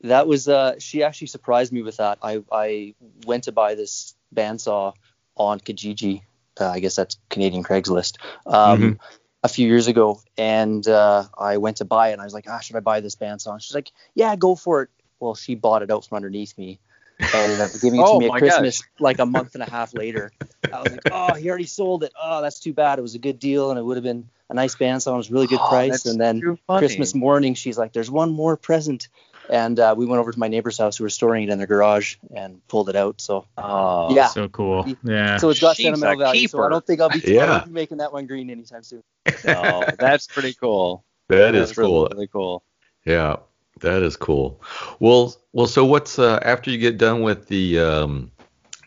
That 0.02 0.28
was 0.28 0.48
uh 0.50 0.78
she 0.80 1.04
actually 1.04 1.28
surprised 1.28 1.72
me 1.72 1.82
with 1.82 1.98
that. 1.98 2.20
I 2.22 2.44
I 2.52 2.96
went 3.26 3.46
to 3.46 3.52
buy 3.54 3.76
this 3.76 4.16
bandsaw 4.36 4.94
on 5.36 5.60
Kijiji. 5.60 6.22
Uh, 6.60 6.70
I 6.70 6.80
guess 6.80 6.96
that's 6.96 7.18
Canadian 7.30 7.64
Craigslist. 7.64 8.18
Um 8.46 8.82
Mhm. 8.82 9.00
A 9.46 9.48
few 9.48 9.68
years 9.68 9.88
ago 9.88 10.20
and 10.38 10.88
uh 10.88 11.24
I 11.38 11.58
went 11.58 11.78
to 11.78 11.86
buy 11.86 12.10
it 12.10 12.14
and 12.14 12.22
I 12.22 12.26
was 12.26 12.34
like, 12.34 12.48
"Ah, 12.50 12.60
should 12.60 12.76
I 12.76 12.80
buy 12.80 13.00
this 13.00 13.16
bandsaw?" 13.16 13.54
And 13.54 13.62
she's 13.62 13.76
like, 13.76 13.92
"Yeah, 14.16 14.36
go 14.36 14.56
for 14.56 14.82
it." 14.82 14.90
Well, 15.20 15.36
she 15.36 15.54
bought 15.56 15.84
it 15.84 15.92
out 15.92 16.06
from 16.06 16.16
underneath 16.18 16.58
me 16.58 16.80
and 17.20 17.34
ended 17.34 17.62
up 17.62 17.72
giving 17.82 18.00
it 18.00 18.04
Oh 18.08 18.14
to 18.14 18.20
me 18.20 18.26
at 18.26 18.40
Christmas 18.40 18.84
like 19.00 19.20
a 19.20 19.26
month 19.26 19.54
and 19.54 19.64
a 19.64 19.68
half 19.68 19.94
later. 19.94 20.32
I 20.74 20.82
was 20.82 20.92
like, 20.92 21.06
"Oh, 21.12 21.36
he 21.36 21.48
already 21.48 21.68
sold 21.68 22.04
it. 22.04 22.12
Oh, 22.22 22.42
that's 22.42 22.60
too 22.60 22.74
bad. 22.74 22.98
It 22.98 23.04
was 23.04 23.16
a 23.16 23.20
good 23.20 23.40
deal 23.40 23.70
and 23.70 23.80
it 23.80 23.84
would 23.84 23.98
have 23.98 24.04
been 24.04 24.28
a 24.50 24.56
nice 24.56 24.76
bandsaw. 24.76 25.14
It 25.14 25.18
was 25.18 25.30
a 25.30 25.34
really 25.34 25.48
good 25.48 25.60
Oh, 25.62 25.70
price." 25.70 26.06
And 26.06 26.20
then. 26.20 26.58
Christmas 26.68 27.14
morning, 27.14 27.54
she's 27.54 27.78
like, 27.78 27.94
"There's 27.94 28.10
one 28.10 28.32
more 28.32 28.58
present," 28.58 29.08
and 29.50 29.80
uh, 29.80 29.94
we 29.98 30.06
went 30.06 30.20
over 30.20 30.32
to 30.32 30.40
my 30.40 30.48
neighbor's 30.48 30.78
house 30.78 30.98
who 30.98 31.04
were 31.04 31.10
storing 31.10 31.44
it 31.44 31.50
in 31.50 31.58
their 31.58 31.68
garage 31.68 32.16
and 32.36 32.66
pulled 32.68 32.90
it 32.90 32.96
out. 32.96 33.22
So, 33.22 33.46
Oh, 33.58 34.14
yeah, 34.14 34.28
So 34.28 34.48
cool. 34.48 34.88
Yeah. 35.04 35.38
so 35.38 35.50
it's 35.50 35.60
got 35.60 35.76
She's 35.78 35.86
sentimental 35.86 36.22
a 36.22 36.24
value. 36.26 36.48
So 36.48 36.64
I 36.64 36.70
don't 36.70 36.86
think 36.86 37.02
I'll 37.02 37.10
be, 37.10 37.22
I 37.26 37.32
Yeah. 37.32 37.52
won't 37.52 37.66
be 37.66 37.72
making 37.72 37.98
that 37.98 38.14
one 38.14 38.26
green 38.28 38.50
anytime 38.50 38.84
soon. 38.84 39.04
no, 39.44 39.86
that's 40.00 40.28
pretty 40.28 40.54
cool. 40.54 41.04
That 41.30 41.52
That's 41.52 41.72
is 41.72 41.78
cool. 41.78 42.04
Really, 42.04 42.16
really 42.16 42.28
cool. 42.28 42.64
Yeah, 43.06 43.38
that 43.82 44.04
is 44.04 44.16
cool. 44.16 44.62
Well, 45.00 45.36
well, 45.54 45.68
so 45.68 45.86
what's 45.86 46.18
uh, 46.20 46.40
after 46.42 46.72
you 46.72 46.78
get 46.78 46.98
done 46.98 47.22
with 47.22 47.48
the 47.48 47.80
um, 47.80 48.32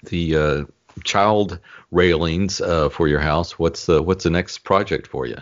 the 0.05 0.37
uh, 0.37 0.65
child 1.05 1.59
railings 1.91 2.61
uh, 2.61 2.89
for 2.89 3.09
your 3.09 3.21
house? 3.21 3.59
What's 3.59 3.87
the 3.87 4.03
what's 4.03 4.25
the 4.25 4.31
next 4.31 4.59
project 4.59 5.07
for 5.07 5.27
you? 5.27 5.37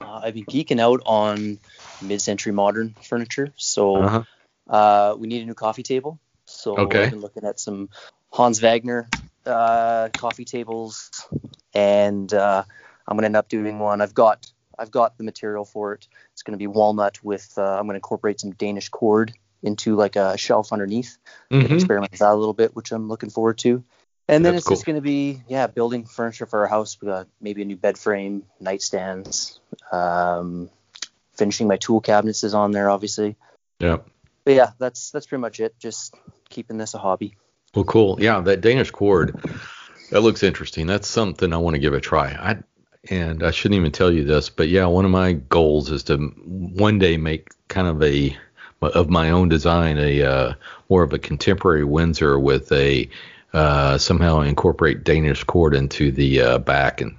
Uh, 0.00 0.20
I've 0.24 0.34
been 0.34 0.44
geeking 0.44 0.80
out 0.80 1.02
on 1.06 1.58
mid-century 2.02 2.52
modern 2.52 2.94
furniture. 3.02 3.52
So 3.56 3.96
Uh-huh. 3.96 4.22
Uh, 4.70 5.16
we 5.18 5.26
need 5.26 5.42
a 5.42 5.46
new 5.46 5.54
coffee 5.54 5.82
table. 5.82 6.18
So 6.46 6.76
Okay. 6.76 7.04
I've 7.04 7.10
been 7.10 7.20
looking 7.20 7.44
at 7.44 7.58
some 7.58 7.90
Hans 8.32 8.60
Wegner 8.60 9.08
uh, 9.44 10.08
coffee 10.16 10.44
tables, 10.44 11.10
and 11.74 12.32
uh, 12.32 12.64
I'm 13.06 13.16
gonna 13.16 13.26
end 13.26 13.36
up 13.36 13.48
doing 13.48 13.78
one. 13.78 14.00
I've 14.00 14.14
got 14.14 14.50
I've 14.78 14.90
got 14.90 15.18
the 15.18 15.24
material 15.24 15.64
for 15.64 15.94
it. 15.94 16.06
It's 16.32 16.42
gonna 16.42 16.56
be 16.56 16.68
walnut 16.68 17.22
with 17.22 17.52
uh, 17.58 17.78
I'm 17.78 17.86
gonna 17.86 17.96
incorporate 17.96 18.40
some 18.40 18.52
Danish 18.52 18.88
cord 18.88 19.32
into 19.62 19.96
like 19.96 20.16
a 20.16 20.38
shelf 20.38 20.72
underneath. 20.72 21.18
Mhm. 21.50 21.72
Experiment 21.72 22.12
with 22.12 22.20
that 22.20 22.32
a 22.32 22.34
little 22.34 22.54
bit, 22.54 22.74
which 22.74 22.92
I'm 22.92 23.08
looking 23.08 23.30
forward 23.30 23.58
to. 23.58 23.84
And 24.28 24.44
then 24.44 24.54
That's 24.54 24.66
it's 24.66 24.70
just 24.70 24.86
gonna 24.86 25.00
be 25.00 25.42
yeah, 25.48 25.66
building 25.66 26.04
furniture 26.04 26.46
for 26.46 26.60
our 26.60 26.68
house. 26.68 26.96
We 27.00 27.08
got 27.08 27.26
maybe 27.40 27.62
a 27.62 27.64
new 27.64 27.76
bed 27.76 27.98
frame, 27.98 28.44
nightstands. 28.62 29.58
Um, 29.90 30.70
finishing 31.34 31.66
my 31.66 31.76
tool 31.76 32.00
cabinets 32.00 32.44
is 32.44 32.54
on 32.54 32.70
there, 32.70 32.90
obviously. 32.90 33.36
Yeah. 33.80 33.98
But 34.44 34.54
yeah, 34.54 34.70
that's 34.78 35.10
that's 35.10 35.26
pretty 35.26 35.40
much 35.40 35.60
it. 35.60 35.78
Just 35.78 36.14
keeping 36.48 36.78
this 36.78 36.94
a 36.94 36.98
hobby. 36.98 37.36
Well, 37.74 37.84
cool. 37.84 38.18
Yeah, 38.20 38.40
that 38.40 38.60
Danish 38.62 38.90
cord, 38.90 39.38
that 40.10 40.20
looks 40.22 40.42
interesting. 40.42 40.86
That's 40.86 41.06
something 41.06 41.52
I 41.52 41.58
want 41.58 41.74
to 41.74 41.80
give 41.80 41.94
a 41.94 42.00
try. 42.00 42.28
I 42.30 42.58
and 43.08 43.42
I 43.42 43.50
shouldn't 43.50 43.78
even 43.78 43.92
tell 43.92 44.12
you 44.12 44.24
this, 44.24 44.50
but 44.50 44.68
yeah, 44.68 44.86
one 44.86 45.04
of 45.04 45.10
my 45.10 45.32
goals 45.32 45.90
is 45.90 46.02
to 46.04 46.16
one 46.18 46.98
day 46.98 47.16
make 47.16 47.48
kind 47.68 47.86
of 47.86 48.02
a 48.02 48.36
of 48.82 49.10
my 49.10 49.30
own 49.30 49.48
design 49.48 49.98
a 49.98 50.22
uh, 50.22 50.54
more 50.88 51.02
of 51.02 51.12
a 51.12 51.18
contemporary 51.18 51.84
Windsor 51.84 52.38
with 52.38 52.72
a 52.72 53.08
uh, 53.52 53.98
somehow 53.98 54.40
incorporate 54.40 55.04
Danish 55.04 55.44
cord 55.44 55.74
into 55.74 56.10
the 56.12 56.40
uh, 56.40 56.58
back 56.58 57.00
and 57.00 57.16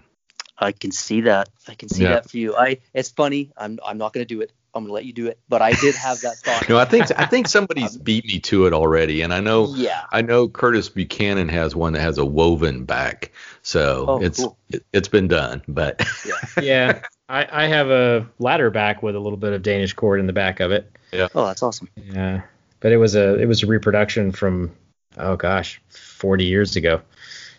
I 0.58 0.72
can 0.72 0.92
see 0.92 1.22
that. 1.22 1.50
I 1.68 1.74
can 1.74 1.90
see 1.90 2.04
Yeah. 2.04 2.10
that 2.10 2.30
for 2.30 2.38
you. 2.38 2.56
I 2.56 2.80
it's 2.94 3.10
funny. 3.10 3.52
I'm 3.58 3.80
I'm 3.86 3.98
not 3.98 4.14
gonna 4.14 4.26
do 4.26 4.42
it. 4.42 4.52
I'm 4.74 4.84
gonna 4.84 4.94
let 4.94 5.06
you 5.06 5.14
do 5.14 5.28
it. 5.28 5.40
But 5.50 5.62
I 5.62 5.74
did 5.74 5.96
have 5.96 6.22
that 6.22 6.38
thought. 6.38 6.70
no, 6.70 6.78
I 6.78 6.86
think 6.86 7.08
I 7.18 7.26
think 7.26 7.48
somebody's 7.58 7.96
um, 7.98 8.02
beat 8.04 8.26
me 8.26 8.40
to 8.42 8.66
it 8.68 8.74
already, 8.74 9.22
and 9.22 9.34
I 9.34 9.40
know 9.40 9.74
yeah. 9.76 10.04
I 10.12 10.22
know 10.22 10.48
Curtis 10.48 10.90
Buchanan 10.90 11.50
has 11.50 11.76
one 11.76 11.94
that 11.94 12.02
has 12.02 12.18
a 12.18 12.26
woven 12.26 12.86
back, 12.86 13.32
so 13.62 14.06
Oh, 14.08 14.22
it's 14.22 14.40
cool. 14.40 14.58
it, 14.70 14.86
it's 14.94 15.08
been 15.10 15.28
done, 15.28 15.62
but 15.68 16.02
yeah. 16.26 16.34
yeah, 16.62 17.02
I, 17.28 17.64
I 17.64 17.68
have 17.68 17.90
a 17.90 18.28
ladder 18.40 18.70
back 18.70 19.04
with 19.04 19.16
a 19.16 19.20
little 19.20 19.38
bit 19.38 19.54
of 19.54 19.62
Danish 19.62 19.94
cord 19.94 20.20
in 20.20 20.28
the 20.28 20.34
back 20.34 20.60
of 20.60 20.72
it. 20.72 20.90
Yeah. 21.12 21.28
Oh, 21.36 21.46
that's 21.46 21.62
awesome. 21.64 21.90
Yeah. 21.98 22.42
But 22.80 22.92
it 22.94 22.98
was 22.98 23.16
a 23.16 23.36
it 23.40 23.46
was 23.46 23.64
a 23.64 23.68
reproduction 23.68 24.32
from 24.32 24.72
oh 25.18 25.36
gosh, 25.36 25.82
40 25.90 26.46
years 26.46 26.76
ago. 26.78 27.02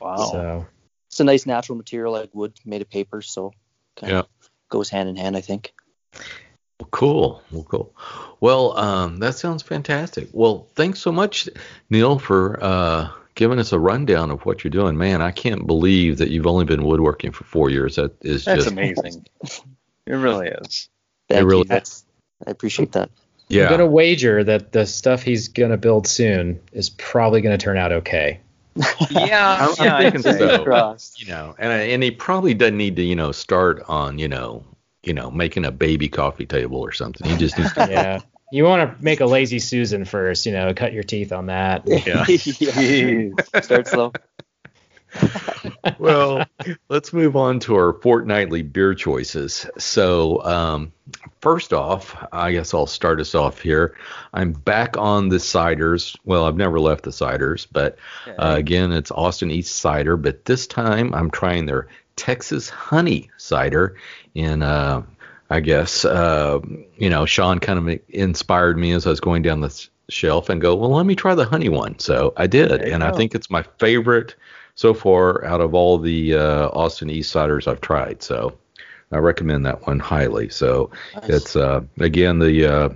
Wow. 0.00 0.16
So 0.16 0.66
It's 1.08 1.20
a 1.20 1.24
nice 1.24 1.44
natural 1.44 1.76
material 1.76 2.12
like 2.12 2.30
wood 2.32 2.54
made 2.64 2.80
of 2.80 2.88
paper, 2.88 3.20
so 3.20 3.52
kind 3.96 4.12
Yeah. 4.12 4.18
of 4.20 4.28
goes 4.70 4.88
hand 4.88 5.10
in 5.10 5.16
hand, 5.16 5.36
I 5.36 5.42
think. 5.42 5.74
Well, 6.82 6.88
cool. 6.90 7.42
Well, 7.52 7.62
cool. 7.62 7.94
Well, 8.40 8.76
um, 8.76 9.18
that 9.18 9.36
sounds 9.36 9.62
fantastic. 9.62 10.28
Well, 10.32 10.66
thanks 10.74 10.98
so 10.98 11.12
much, 11.12 11.48
Neil, 11.90 12.18
for 12.18 12.58
uh, 12.60 13.08
giving 13.36 13.60
us 13.60 13.72
a 13.72 13.78
rundown 13.78 14.32
of 14.32 14.44
what 14.44 14.64
you're 14.64 14.72
doing. 14.72 14.96
Man, 14.98 15.22
I 15.22 15.30
can't 15.30 15.64
believe 15.64 16.18
that 16.18 16.30
you've 16.30 16.48
only 16.48 16.64
been 16.64 16.82
woodworking 16.82 17.30
for 17.30 17.44
four 17.44 17.70
years. 17.70 17.94
That 17.96 18.16
is 18.22 18.44
That's 18.46 18.64
just 18.64 18.72
amazing. 18.72 19.24
it 20.06 20.12
really 20.12 20.48
is. 20.48 20.88
Thank 21.28 21.46
really 21.46 21.58
you. 21.58 21.64
That's 21.66 22.04
I 22.44 22.50
appreciate 22.50 22.90
that. 22.92 23.10
yeah. 23.46 23.64
I'm 23.66 23.70
gonna 23.70 23.86
wager 23.86 24.42
that 24.42 24.72
the 24.72 24.84
stuff 24.84 25.22
he's 25.22 25.46
gonna 25.46 25.76
build 25.76 26.08
soon 26.08 26.58
is 26.72 26.90
probably 26.90 27.42
gonna 27.42 27.58
turn 27.58 27.76
out 27.76 27.92
okay. 27.92 28.40
Yeah, 29.10 29.68
I'm- 29.68 29.74
I'm 29.78 29.84
yeah, 29.86 29.96
I'd 29.98 30.02
thinking 30.14 30.22
say. 30.22 30.38
so. 30.38 30.64
Crossed. 30.64 31.20
you 31.20 31.28
know, 31.28 31.54
and 31.60 31.70
and 31.72 32.02
he 32.02 32.10
probably 32.10 32.54
doesn't 32.54 32.76
need 32.76 32.96
to 32.96 33.02
you 33.04 33.14
know 33.14 33.30
start 33.30 33.84
on 33.86 34.18
you 34.18 34.26
know 34.26 34.64
you 35.02 35.12
know 35.14 35.30
making 35.30 35.64
a 35.64 35.72
baby 35.72 36.08
coffee 36.08 36.46
table 36.46 36.78
or 36.78 36.92
something. 36.92 37.28
He 37.28 37.36
just 37.36 37.58
needs 37.58 37.72
to. 37.74 37.82
Yeah. 37.90 38.20
You 38.52 38.64
want 38.64 38.98
to 38.98 39.02
make 39.02 39.20
a 39.20 39.26
lazy 39.26 39.58
Susan 39.58 40.04
first, 40.04 40.44
you 40.44 40.52
know, 40.52 40.74
cut 40.74 40.92
your 40.92 41.02
teeth 41.02 41.32
on 41.32 41.46
that. 41.46 41.84
Yeah. 41.88 42.26
yeah. 42.80 43.60
Start 43.62 43.88
slow. 43.88 44.12
well, 45.98 46.44
let's 46.90 47.12
move 47.14 47.34
on 47.34 47.60
to 47.60 47.74
our 47.76 47.94
fortnightly 47.94 48.60
beer 48.62 48.94
choices. 48.94 49.66
So, 49.78 50.42
um, 50.44 50.92
first 51.40 51.72
off, 51.72 52.14
I 52.32 52.52
guess 52.52 52.74
I'll 52.74 52.86
start 52.86 53.20
us 53.20 53.34
off 53.34 53.60
here. 53.60 53.96
I'm 54.32 54.52
back 54.52 54.96
on 54.96 55.28
the 55.28 55.36
ciders. 55.36 56.16
Well, 56.24 56.44
I've 56.44 56.56
never 56.56 56.78
left 56.78 57.04
the 57.04 57.10
ciders, 57.10 57.66
but 57.70 57.98
uh, 58.26 58.54
again, 58.56 58.92
it's 58.92 59.10
Austin 59.10 59.50
East 59.50 59.76
cider. 59.76 60.16
But 60.16 60.44
this 60.44 60.66
time, 60.66 61.14
I'm 61.14 61.30
trying 61.30 61.66
their 61.66 61.88
Texas 62.22 62.68
honey 62.68 63.28
cider. 63.36 63.96
In 64.36 64.62
uh, 64.62 65.02
I 65.50 65.58
guess 65.58 66.04
uh, 66.04 66.60
you 66.96 67.10
know, 67.10 67.26
Sean 67.26 67.58
kind 67.58 67.78
of 67.80 68.00
inspired 68.10 68.78
me 68.78 68.92
as 68.92 69.08
I 69.08 69.10
was 69.10 69.18
going 69.18 69.42
down 69.42 69.60
the 69.60 69.88
shelf 70.08 70.48
and 70.48 70.60
go, 70.60 70.76
well, 70.76 70.90
let 70.90 71.04
me 71.04 71.16
try 71.16 71.34
the 71.34 71.44
honey 71.44 71.68
one. 71.68 71.98
So 71.98 72.32
I 72.36 72.46
did, 72.46 72.70
and 72.70 73.02
I 73.02 73.10
think 73.10 73.34
it's 73.34 73.50
my 73.50 73.64
favorite 73.80 74.36
so 74.76 74.94
far 74.94 75.44
out 75.44 75.60
of 75.60 75.74
all 75.74 75.98
the 75.98 76.34
uh, 76.36 76.68
Austin 76.68 77.10
East 77.10 77.34
ciders 77.34 77.66
I've 77.66 77.80
tried. 77.80 78.22
So 78.22 78.56
I 79.10 79.18
recommend 79.18 79.66
that 79.66 79.84
one 79.84 79.98
highly. 79.98 80.48
So 80.48 80.92
Nice. 81.14 81.28
it's 81.28 81.56
uh, 81.56 81.80
again 81.98 82.38
the 82.38 82.66
uh, 82.66 82.88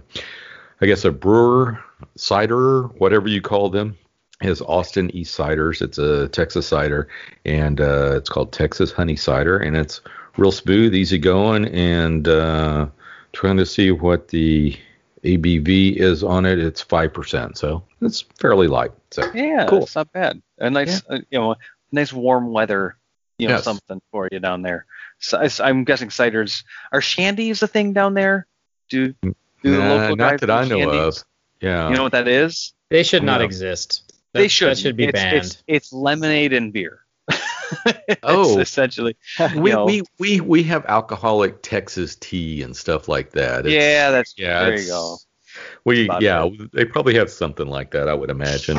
I 0.80 0.86
guess 0.86 1.04
a 1.04 1.10
brewer 1.10 1.82
cider, 2.14 2.82
whatever 2.98 3.26
you 3.26 3.40
call 3.40 3.70
them. 3.70 3.98
Has 4.40 4.60
Austin 4.62 5.10
East 5.16 5.36
ciders. 5.38 5.80
It's 5.82 5.98
a 5.98 6.28
Texas 6.28 6.66
cider, 6.66 7.08
and 7.44 7.80
uh, 7.80 8.12
it's 8.16 8.28
called 8.28 8.52
Texas 8.52 8.92
Honey 8.92 9.16
Cider, 9.16 9.58
and 9.58 9.76
it's 9.76 10.00
real 10.36 10.52
smooth, 10.52 10.94
easy 10.94 11.18
going, 11.18 11.66
and 11.66 12.28
uh, 12.28 12.86
trying 13.32 13.56
to 13.56 13.66
see 13.66 13.90
what 13.90 14.28
the 14.28 14.76
ABV 15.24 15.96
is 15.96 16.22
on 16.22 16.44
it. 16.44 16.58
It's 16.58 16.82
five 16.82 17.12
percent, 17.14 17.56
so 17.56 17.82
it's 18.02 18.22
fairly 18.38 18.68
light. 18.68 18.92
So 19.10 19.22
Yeah, 19.34 19.66
Cool. 19.68 19.82
it's 19.84 19.96
not 19.96 20.12
bad. 20.12 20.42
A 20.58 20.68
nice, 20.70 21.02
uh, 21.08 21.18
you 21.30 21.38
know, 21.38 21.56
nice 21.92 22.12
warm 22.12 22.52
weather, 22.52 22.96
you 23.38 23.48
know, 23.48 23.54
Yes. 23.54 23.64
something 23.64 24.00
for 24.12 24.28
you 24.30 24.38
down 24.40 24.62
there. 24.62 24.84
So, 25.18 25.38
I- 25.38 25.68
I'm 25.68 25.84
guessing 25.84 26.10
ciders 26.10 26.62
are 26.92 27.00
shandies 27.00 27.62
a 27.62 27.66
thing 27.66 27.94
down 27.94 28.12
there. 28.14 28.46
Do 28.90 29.14
do 29.22 29.34
the 29.62 29.78
local 29.78 30.16
not 30.16 30.32
guys 30.32 30.40
do 30.40 30.46
that 30.46 30.64
I 30.64 30.68
know 30.68 30.76
shandies? 30.78 31.18
of. 31.18 31.24
Yeah. 31.62 31.88
You 31.88 31.96
know 31.96 32.02
what 32.02 32.12
that 32.12 32.28
is? 32.28 32.74
They 32.90 33.02
should 33.02 33.24
not 33.24 33.38
No. 33.40 33.46
exist. 33.46 34.05
They 34.36 34.48
should. 34.48 34.70
That 34.70 34.78
should 34.78 34.96
be 34.96 35.04
it's, 35.04 35.12
banned. 35.12 35.36
It's, 35.36 35.62
it's 35.66 35.92
lemonade 35.92 36.52
and 36.52 36.72
beer. 36.72 37.00
It's 38.08 38.20
Oh. 38.22 38.60
essentially. 38.60 39.16
we, 39.56 39.72
know. 39.72 39.86
we 39.86 40.02
we 40.18 40.40
we 40.40 40.62
have 40.64 40.84
alcoholic 40.86 41.62
Texas 41.62 42.14
tea 42.14 42.62
and 42.62 42.76
stuff 42.76 43.08
like 43.08 43.32
that. 43.32 43.66
It's- 43.66 43.72
Yeah, 43.72 44.10
that's 44.12 44.34
yeah. 44.38 44.64
there. 44.64 44.78
You 44.78 44.86
go. 44.86 45.16
We 45.84 46.04
About 46.04 46.22
yeah, 46.22 46.48
they 46.72 46.84
probably 46.84 47.14
have 47.16 47.30
something 47.30 47.66
like 47.66 47.92
that. 47.92 48.08
I 48.08 48.14
would 48.14 48.30
imagine. 48.30 48.78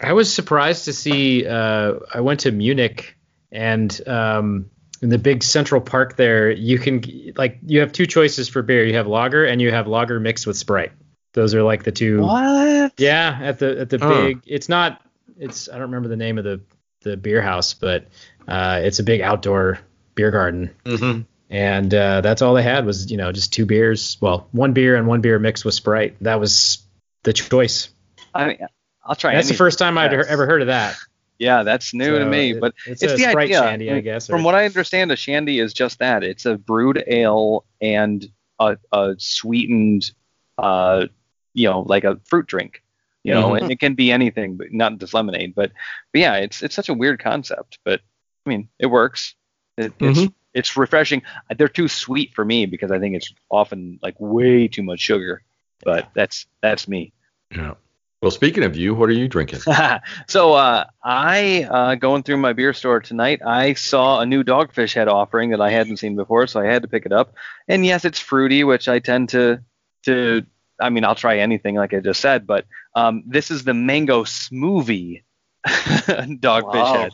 I 0.00 0.12
was 0.12 0.32
surprised 0.32 0.84
to 0.86 0.92
see. 0.92 1.46
Uh, 1.46 1.94
I 2.12 2.20
went 2.20 2.40
to 2.40 2.52
Munich, 2.52 3.16
and 3.50 4.00
um, 4.06 4.70
in 5.00 5.08
the 5.08 5.18
big 5.18 5.42
Central 5.42 5.80
Park 5.80 6.16
there, 6.16 6.50
you 6.50 6.78
can 6.78 7.02
like 7.36 7.58
you 7.64 7.80
have 7.80 7.92
two 7.92 8.06
choices 8.06 8.48
for 8.48 8.62
beer. 8.62 8.84
You 8.84 8.94
have 8.96 9.06
lager, 9.06 9.44
and 9.44 9.60
you 9.60 9.70
have 9.70 9.86
lager 9.86 10.20
mixed 10.20 10.46
with 10.46 10.56
Sprite. 10.56 10.92
Those 11.34 11.54
are 11.54 11.62
like 11.62 11.82
the 11.84 11.92
two. 11.92 12.22
What? 12.22 12.92
Yeah, 12.96 13.38
at 13.42 13.58
the 13.58 13.80
at 13.80 13.90
the 13.90 13.98
Huh. 13.98 14.08
big. 14.08 14.40
It's 14.46 14.68
not. 14.68 15.00
It's 15.38 15.68
I 15.68 15.72
don't 15.72 15.82
remember 15.82 16.08
the 16.08 16.16
name 16.16 16.38
of 16.38 16.44
the 16.44 16.60
the 17.02 17.16
beer 17.16 17.42
house, 17.42 17.74
but 17.74 18.06
uh, 18.48 18.80
it's 18.82 18.98
a 19.00 19.02
big 19.02 19.20
outdoor 19.20 19.78
beer 20.14 20.30
garden, 20.30 20.70
Mm-hmm. 20.84 21.22
and 21.50 21.92
uh, 21.94 22.20
that's 22.22 22.40
all 22.40 22.54
they 22.54 22.62
had 22.62 22.86
was 22.86 23.10
you 23.10 23.16
know 23.18 23.32
just 23.32 23.52
two 23.52 23.66
beers. 23.66 24.16
Well, 24.20 24.48
one 24.52 24.72
beer 24.72 24.96
and 24.96 25.06
one 25.06 25.20
beer 25.20 25.38
mixed 25.38 25.64
with 25.64 25.74
Sprite. 25.74 26.16
That 26.22 26.40
was 26.40 26.78
the 27.24 27.32
choice. 27.32 27.88
I 28.34 28.46
mean, 28.46 28.58
I'll 29.04 29.14
try. 29.16 29.34
That's 29.34 29.48
the 29.48 29.54
first 29.54 29.78
time 29.78 29.98
I'd 29.98 30.12
Yes. 30.12 30.26
ever 30.28 30.46
heard 30.46 30.60
of 30.62 30.68
that. 30.68 30.96
Yeah, 31.38 31.64
that's 31.64 31.92
new 31.92 32.16
to 32.18 32.24
me. 32.24 32.52
it- 32.52 32.60
But 32.60 32.74
it's, 32.86 33.02
it's 33.02 33.12
a 33.12 33.16
the 33.16 33.22
Sprite 33.24 33.36
idea. 33.46 33.58
shandy, 33.58 33.90
I 33.90 33.98
guess. 34.00 34.28
From 34.28 34.42
or- 34.42 34.44
what 34.44 34.54
I 34.54 34.66
understand, 34.66 35.10
a 35.10 35.16
shandy 35.16 35.58
is 35.58 35.74
just 35.74 35.98
that. 35.98 36.22
It's 36.22 36.46
a 36.46 36.56
brewed 36.56 37.02
ale 37.08 37.64
and 37.80 38.24
a, 38.60 38.76
a 38.92 39.16
sweetened, 39.18 40.12
uh, 40.58 41.06
you 41.54 41.68
know, 41.68 41.80
like 41.80 42.04
a 42.04 42.20
fruit 42.24 42.46
drink. 42.46 42.82
You 43.22 43.32
know, 43.32 43.50
Mhm. 43.52 43.62
and 43.62 43.70
it 43.72 43.80
can 43.80 43.94
be 43.94 44.12
anything, 44.12 44.56
but 44.56 44.70
not 44.70 44.98
just 44.98 45.14
lemonade. 45.14 45.54
But, 45.54 45.72
but 46.12 46.20
yeah, 46.20 46.34
it's 46.34 46.62
it's 46.62 46.74
such 46.74 46.90
a 46.90 46.94
weird 46.94 47.20
concept. 47.20 47.78
But 47.82 48.00
I 48.44 48.50
mean, 48.50 48.68
it 48.78 48.86
works. 48.86 49.34
It, 49.78 49.94
it's 49.98 50.20
Mhm. 50.20 50.34
it's 50.52 50.76
refreshing. 50.76 51.22
They're 51.56 51.68
too 51.68 51.88
sweet 51.88 52.34
for 52.34 52.44
me 52.44 52.66
because 52.66 52.90
I 52.90 52.98
think 52.98 53.16
it's 53.16 53.32
often 53.48 53.98
like 54.02 54.16
way 54.18 54.68
too 54.68 54.82
much 54.82 55.00
sugar. 55.00 55.40
But 55.82 56.10
that's 56.14 56.46
that's 56.60 56.86
me. 56.86 57.12
Yeah. 57.50 57.74
Well, 58.20 58.30
speaking 58.30 58.62
of 58.62 58.76
you, 58.76 58.94
what 58.94 59.08
are 59.08 59.12
you 59.12 59.28
drinking? 59.28 59.60
so 60.28 60.52
uh, 60.52 60.84
I 61.02 61.66
uh, 61.70 61.94
going 61.94 62.24
through 62.24 62.38
my 62.38 62.52
beer 62.52 62.72
store 62.74 63.00
tonight. 63.00 63.40
I 63.44 63.72
saw 63.74 64.20
a 64.20 64.26
new 64.26 64.42
Dogfish 64.44 64.92
Head 64.94 65.08
offering 65.08 65.50
that 65.50 65.60
I 65.62 65.70
hadn't 65.70 65.96
seen 65.96 66.14
before, 66.16 66.46
so 66.46 66.60
I 66.60 66.66
had 66.66 66.82
to 66.82 66.88
pick 66.88 67.06
it 67.06 67.12
up. 67.12 67.34
And 67.68 67.84
yes, 67.86 68.04
it's 68.04 68.18
fruity, 68.20 68.64
which 68.64 68.86
I 68.86 68.98
tend 68.98 69.30
to 69.30 69.62
to. 70.04 70.44
I 70.80 70.90
mean, 70.90 71.04
I'll 71.04 71.14
try 71.14 71.38
anything, 71.38 71.76
like 71.76 71.94
I 71.94 72.00
just 72.00 72.20
said. 72.20 72.46
But 72.46 72.66
um, 72.94 73.22
this 73.26 73.50
is 73.50 73.64
the 73.64 73.74
mango 73.74 74.24
smoothie 74.24 75.22
Dogfish 75.66 76.62
Wow. 76.72 76.92
Head, 76.94 77.12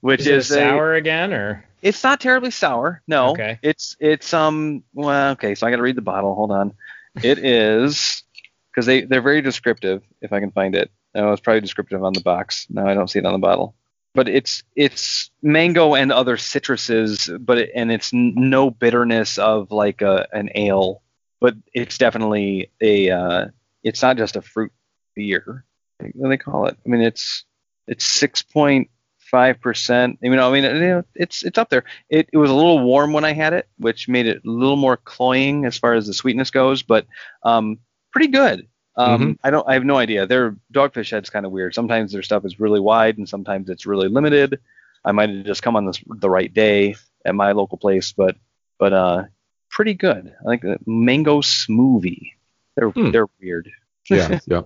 which 0.00 0.20
is, 0.22 0.26
it 0.26 0.34
is, 0.34 0.50
a 0.50 0.54
a- 0.54 0.68
sour 0.70 0.94
again, 0.94 1.32
or 1.32 1.64
it's 1.82 2.02
not 2.02 2.20
terribly 2.20 2.50
sour. 2.50 3.02
No. 3.06 3.30
Okay. 3.30 3.58
It's 3.62 3.96
it's 4.00 4.34
um 4.34 4.82
well 4.94 5.32
okay, 5.32 5.54
so 5.54 5.66
I 5.66 5.70
got 5.70 5.76
to 5.76 5.82
read 5.82 5.96
the 5.96 6.02
bottle. 6.02 6.34
Hold 6.34 6.50
on. 6.50 6.74
It 7.22 7.38
is 7.38 8.22
because 8.70 8.86
they 8.86 9.02
they're 9.02 9.22
very 9.22 9.42
descriptive. 9.42 10.02
If 10.20 10.32
I 10.32 10.40
can 10.40 10.50
find 10.50 10.74
it, 10.74 10.90
oh, 11.14 11.32
it's 11.32 11.40
probably 11.40 11.60
descriptive 11.60 12.02
on 12.02 12.12
the 12.12 12.20
box. 12.20 12.66
No, 12.68 12.86
I 12.86 12.94
don't 12.94 13.08
see 13.08 13.18
it 13.20 13.26
on 13.26 13.32
the 13.32 13.38
bottle. 13.38 13.74
But 14.14 14.28
it's 14.28 14.62
it's 14.74 15.30
mango 15.42 15.94
and 15.94 16.10
other 16.12 16.36
citruses, 16.36 17.44
but 17.44 17.58
it, 17.58 17.70
and 17.74 17.92
it's 17.92 18.12
n- 18.12 18.34
no 18.36 18.70
bitterness 18.70 19.38
of 19.38 19.70
like 19.70 20.02
a 20.02 20.26
an 20.32 20.50
ale, 20.54 21.02
but 21.40 21.54
it's 21.72 21.98
definitely 21.98 22.70
a 22.80 23.10
uh, 23.10 23.46
it's 23.82 24.02
not 24.02 24.16
just 24.16 24.36
a 24.36 24.42
fruit 24.42 24.72
beer. 25.14 25.64
What 25.98 26.12
do 26.14 26.28
they 26.28 26.36
call 26.36 26.66
it? 26.66 26.76
I 26.84 26.88
mean, 26.88 27.00
it's 27.02 27.44
it's 27.86 28.04
six 28.04 28.42
point 28.42 28.90
five 29.18 29.60
percent. 29.60 30.18
You 30.22 30.34
know, 30.34 30.50
I 30.50 30.52
mean, 30.52 30.64
you 30.64 30.80
know, 30.80 31.04
it's 31.14 31.42
it's 31.42 31.58
up 31.58 31.70
there. 31.70 31.84
It, 32.08 32.28
it 32.32 32.36
was 32.36 32.50
a 32.50 32.54
little 32.54 32.82
warm 32.84 33.12
when 33.12 33.24
I 33.24 33.32
had 33.32 33.52
it, 33.52 33.68
which 33.78 34.08
made 34.08 34.26
it 34.26 34.42
a 34.44 34.50
little 34.50 34.76
more 34.76 34.96
cloying 34.96 35.64
as 35.64 35.78
far 35.78 35.94
as 35.94 36.06
the 36.06 36.14
sweetness 36.14 36.50
goes, 36.50 36.82
but 36.82 37.06
um, 37.42 37.78
pretty 38.12 38.28
good. 38.28 38.68
Um, 38.96 39.38
I 39.44 39.50
don't. 39.50 39.68
I 39.68 39.74
have 39.74 39.84
no 39.84 39.96
idea. 39.96 40.26
Their 40.26 40.56
dogfish 40.72 41.12
head's 41.12 41.30
kind 41.30 41.46
of 41.46 41.52
weird. 41.52 41.72
Sometimes 41.72 42.12
their 42.12 42.22
stuff 42.22 42.44
is 42.44 42.58
really 42.58 42.80
wide, 42.80 43.16
and 43.16 43.28
sometimes 43.28 43.68
it's 43.70 43.86
really 43.86 44.08
limited. 44.08 44.58
I 45.04 45.12
might 45.12 45.30
have 45.30 45.46
just 45.46 45.62
come 45.62 45.76
on 45.76 45.86
this 45.86 46.02
the 46.04 46.28
right 46.28 46.52
day 46.52 46.96
at 47.24 47.34
my 47.34 47.52
local 47.52 47.78
place, 47.78 48.12
but 48.12 48.36
but 48.76 48.92
uh, 48.92 49.24
pretty 49.70 49.94
good. 49.94 50.34
I 50.40 50.44
like 50.48 50.62
the 50.62 50.78
mango 50.86 51.40
smoothie. 51.40 52.32
They're 52.76 52.90
Hmm. 52.90 53.10
they're 53.10 53.26
weird. 53.40 53.70
yeah, 54.08 54.38
yeah. 54.46 54.62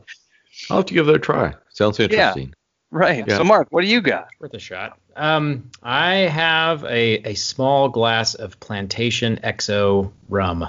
I'll 0.70 0.78
have 0.78 0.86
to 0.86 0.94
give 0.94 1.06
that 1.06 1.14
a 1.16 1.18
try. 1.18 1.54
Sounds 1.70 1.98
interesting. 2.00 2.48
Yeah. 2.48 2.54
Right. 2.90 3.26
Yeah. 3.26 3.38
So 3.38 3.44
Mark, 3.44 3.68
what 3.70 3.82
do 3.82 3.88
you 3.88 4.00
got? 4.02 4.28
worth 4.38 4.52
a 4.54 4.58
shot. 4.58 4.98
Um, 5.16 5.70
I 5.82 6.14
have 6.16 6.84
a, 6.84 7.30
a 7.30 7.34
small 7.34 7.88
glass 7.88 8.34
of 8.34 8.60
Plantation 8.60 9.38
XO 9.42 10.12
rum 10.28 10.66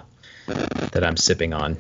that 0.48 1.04
I'm 1.04 1.18
sipping 1.18 1.54
on. 1.54 1.78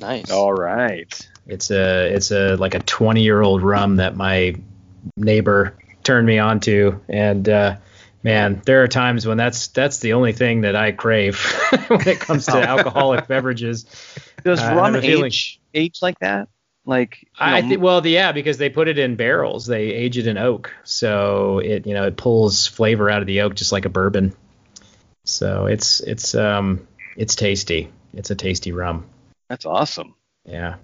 Nice. 0.00 0.30
All 0.30 0.52
right. 0.52 1.28
It's 1.46 1.70
a 1.70 2.06
it's 2.14 2.30
a 2.30 2.56
like 2.56 2.74
a 2.74 2.78
20 2.80 3.22
year 3.22 3.42
old 3.42 3.62
rum 3.62 3.96
that 3.96 4.16
my 4.16 4.54
neighbor 5.16 5.76
turned 6.04 6.26
me 6.26 6.38
on 6.38 6.60
to, 6.60 7.00
and 7.08 7.48
uh, 7.48 7.76
man, 8.22 8.62
there 8.64 8.82
are 8.82 8.88
times 8.88 9.26
when 9.26 9.36
that's 9.36 9.68
that's 9.68 9.98
the 9.98 10.12
only 10.14 10.32
thing 10.32 10.62
that 10.62 10.76
I 10.76 10.92
crave 10.92 11.40
when 11.88 12.06
it 12.08 12.20
comes 12.20 12.46
to 12.46 12.56
alcoholic 12.68 13.26
beverages. 13.28 13.86
Does 14.44 14.60
Uh, 14.60 14.74
rum 14.74 14.94
have 14.94 15.02
a 15.04 15.06
feeling- 15.06 15.26
age 15.26 15.60
age 15.74 15.98
like 16.02 16.18
that? 16.20 16.48
Like 16.84 17.22
you 17.22 17.28
I 17.38 17.60
know, 17.60 17.68
think 17.68 17.80
well, 17.82 18.04
yeah, 18.06 18.32
because 18.32 18.58
they 18.58 18.68
put 18.68 18.88
it 18.88 18.98
in 18.98 19.14
barrels. 19.14 19.66
They 19.66 19.82
age 19.92 20.18
it 20.18 20.26
in 20.26 20.36
oak, 20.36 20.72
so 20.82 21.60
it 21.60 21.86
you 21.86 21.94
know 21.94 22.06
it 22.08 22.16
pulls 22.16 22.66
flavor 22.66 23.08
out 23.08 23.20
of 23.20 23.26
the 23.28 23.42
oak 23.42 23.54
just 23.54 23.70
like 23.70 23.84
a 23.84 23.88
bourbon. 23.88 24.34
So 25.24 25.66
it's 25.66 26.00
it's 26.00 26.34
um 26.34 26.86
it's 27.16 27.36
tasty. 27.36 27.88
It's 28.14 28.30
a 28.30 28.34
tasty 28.34 28.72
rum. 28.72 29.06
that's 29.48 29.64
awesome. 29.64 30.14
Yeah. 30.44 30.74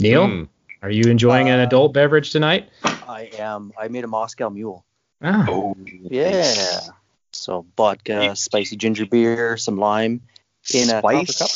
Neil, 0.00 0.28
Hmm. 0.28 0.44
are 0.80 0.90
you 0.90 1.10
enjoying 1.10 1.48
an 1.48 1.58
Uh, 1.58 1.64
adult 1.64 1.92
beverage 1.92 2.30
tonight? 2.30 2.68
I 2.84 3.28
am. 3.38 3.72
I 3.76 3.88
made 3.88 4.04
a 4.04 4.06
Moscow 4.06 4.48
Mule. 4.50 4.84
Ah, 5.22 5.46
Oh 5.48 5.74
Yeah. 5.88 6.80
So 7.32 7.66
vodka, 7.76 8.34
spicy 8.36 8.76
ginger 8.76 9.06
beer, 9.06 9.56
some 9.56 9.76
lime 9.76 10.22
in 10.72 10.88
a 10.90 11.02
copper 11.02 11.32
cup. 11.32 11.48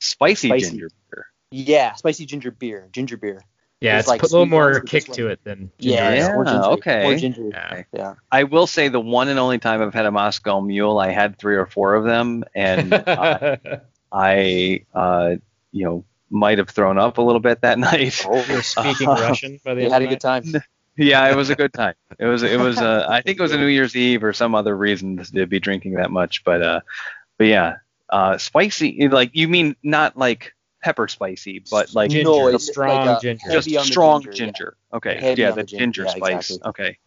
Spicy, 0.00 0.48
Spicy. 0.48 0.70
ginger 0.70 0.90
beer. 1.10 1.26
Yeah, 1.50 1.94
spicy 1.94 2.26
ginger 2.26 2.50
beer, 2.50 2.88
ginger 2.92 3.16
beer. 3.16 3.42
yeah, 3.80 3.94
It's 3.96 4.02
it's 4.02 4.08
like 4.08 4.20
put 4.20 4.30
a 4.30 4.32
little 4.32 4.46
more 4.46 4.80
kick 4.80 5.04
to 5.06 5.28
it 5.28 5.42
than 5.44 5.70
ginger 5.78 5.96
Yeah, 5.96 6.14
Yeah, 6.14 6.26
ale. 6.28 6.34
more 6.34 6.44
ginger. 6.44 6.60
okay. 6.78 7.02
More 7.04 7.14
ginger. 7.16 7.42
Yeah. 7.50 7.82
Yeah. 7.92 8.14
I 8.30 8.44
will 8.44 8.66
say 8.66 8.88
the 8.88 9.00
one 9.00 9.28
and 9.28 9.38
only 9.38 9.58
time 9.58 9.82
I've 9.82 9.94
had 9.94 10.06
a 10.06 10.10
Moscow 10.12 10.60
Mule, 10.60 10.98
I 10.98 11.10
had 11.10 11.38
three 11.38 11.56
or 11.56 11.66
four 11.66 11.94
of 11.94 12.04
them, 12.04 12.44
and 12.54 12.92
uh, 12.92 13.56
I, 14.12 14.84
uh, 14.94 15.36
you 15.72 15.84
know, 15.84 16.04
might 16.30 16.58
have 16.58 16.68
thrown 16.70 16.98
up 16.98 17.18
a 17.18 17.22
little 17.22 17.40
bit 17.40 17.62
that 17.62 17.78
night. 17.90 18.24
Oh, 18.26 18.44
You're 18.48 18.62
speaking 18.62 19.08
Uh, 19.08 19.14
Russian 19.20 19.60
by 19.64 19.74
the 19.74 19.80
end. 19.82 19.90
you 19.90 19.92
end 19.92 19.92
had 19.94 20.02
a 20.02 20.04
of 20.04 20.10
good 20.10 20.20
time. 20.20 20.62
Yeah, 20.98 21.30
it 21.30 21.36
was 21.36 21.50
a 21.50 21.54
good 21.54 21.72
time. 21.72 21.94
It 22.18 22.26
was, 22.26 22.42
it 22.42 22.58
was, 22.58 22.78
uh, 22.78 23.06
I 23.08 23.22
think 23.22 23.38
it 23.38 23.42
was 23.42 23.52
a 23.52 23.58
New 23.58 23.66
Year's 23.66 23.96
Eve 23.96 24.24
or 24.24 24.32
some 24.32 24.54
other 24.54 24.76
reason 24.76 25.16
to 25.16 25.46
be 25.46 25.60
drinking 25.60 25.94
that 25.94 26.10
much, 26.10 26.44
but, 26.44 26.62
uh, 26.62 26.80
but 27.38 27.46
yeah, 27.46 27.76
uh, 28.10 28.38
spicy, 28.38 29.08
like 29.08 29.30
you 29.34 29.48
mean 29.48 29.76
not 29.82 30.16
like 30.16 30.54
pepper 30.82 31.08
spicy, 31.08 31.62
but 31.70 31.94
like 31.94 32.10
Ginger, 32.10 32.28
No, 32.28 32.48
the 32.48 32.54
it's 32.56 32.66
strong 32.66 33.06
like 33.06 33.18
a 33.18 33.20
ginger. 33.20 33.50
just 33.50 33.66
heavy 33.66 33.76
on 33.76 33.86
the 33.86 33.92
strong 33.92 34.22
ginger, 34.22 34.32
ginger. 34.32 34.76
yeah. 34.92 34.96
Okay, 34.96 35.20
Heavy 35.20 35.42
yeah, 35.42 35.50
the 35.50 35.56
the 35.56 35.64
ginger, 35.64 35.84
ginger 35.84 36.04
yeah, 36.04 36.10
spice. 36.10 36.50
exactly. 36.50 36.68
Okay, 36.68 36.98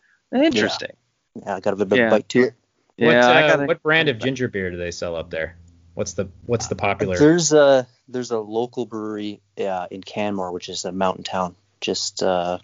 interesting. 0.45 0.91
Yeah, 1.35 1.55
I 1.55 1.59
got 1.59 1.73
a 1.73 1.77
bit 1.77 1.91
of 1.91 1.97
Yeah. 1.97 2.07
a 2.07 2.11
bite 2.11 2.29
to 2.29 2.43
it. 2.43 2.53
Yeah, 2.97 3.07
what, 3.07 3.15
I 3.15 3.43
uh, 3.43 3.47
gotta, 3.47 3.65
what 3.65 3.81
brand 3.83 4.09
of 4.09 4.19
ginger 4.19 4.47
beer 4.47 4.69
do 4.69 4.77
they 4.77 4.91
sell 4.91 5.15
up 5.15 5.29
there? 5.29 5.57
What's 5.93 6.13
the 6.13 6.29
what's 6.45 6.67
the 6.67 6.75
popular? 6.75 7.17
There's 7.17 7.51
a 7.51 7.87
there's 8.07 8.31
a 8.31 8.39
local 8.39 8.85
brewery 8.85 9.41
uh, 9.57 9.87
in 9.89 10.01
Canmore, 10.01 10.51
which 10.51 10.69
is 10.69 10.85
a 10.85 10.91
mountain 10.91 11.23
town 11.23 11.55
just 11.79 12.21
uh, 12.21 12.59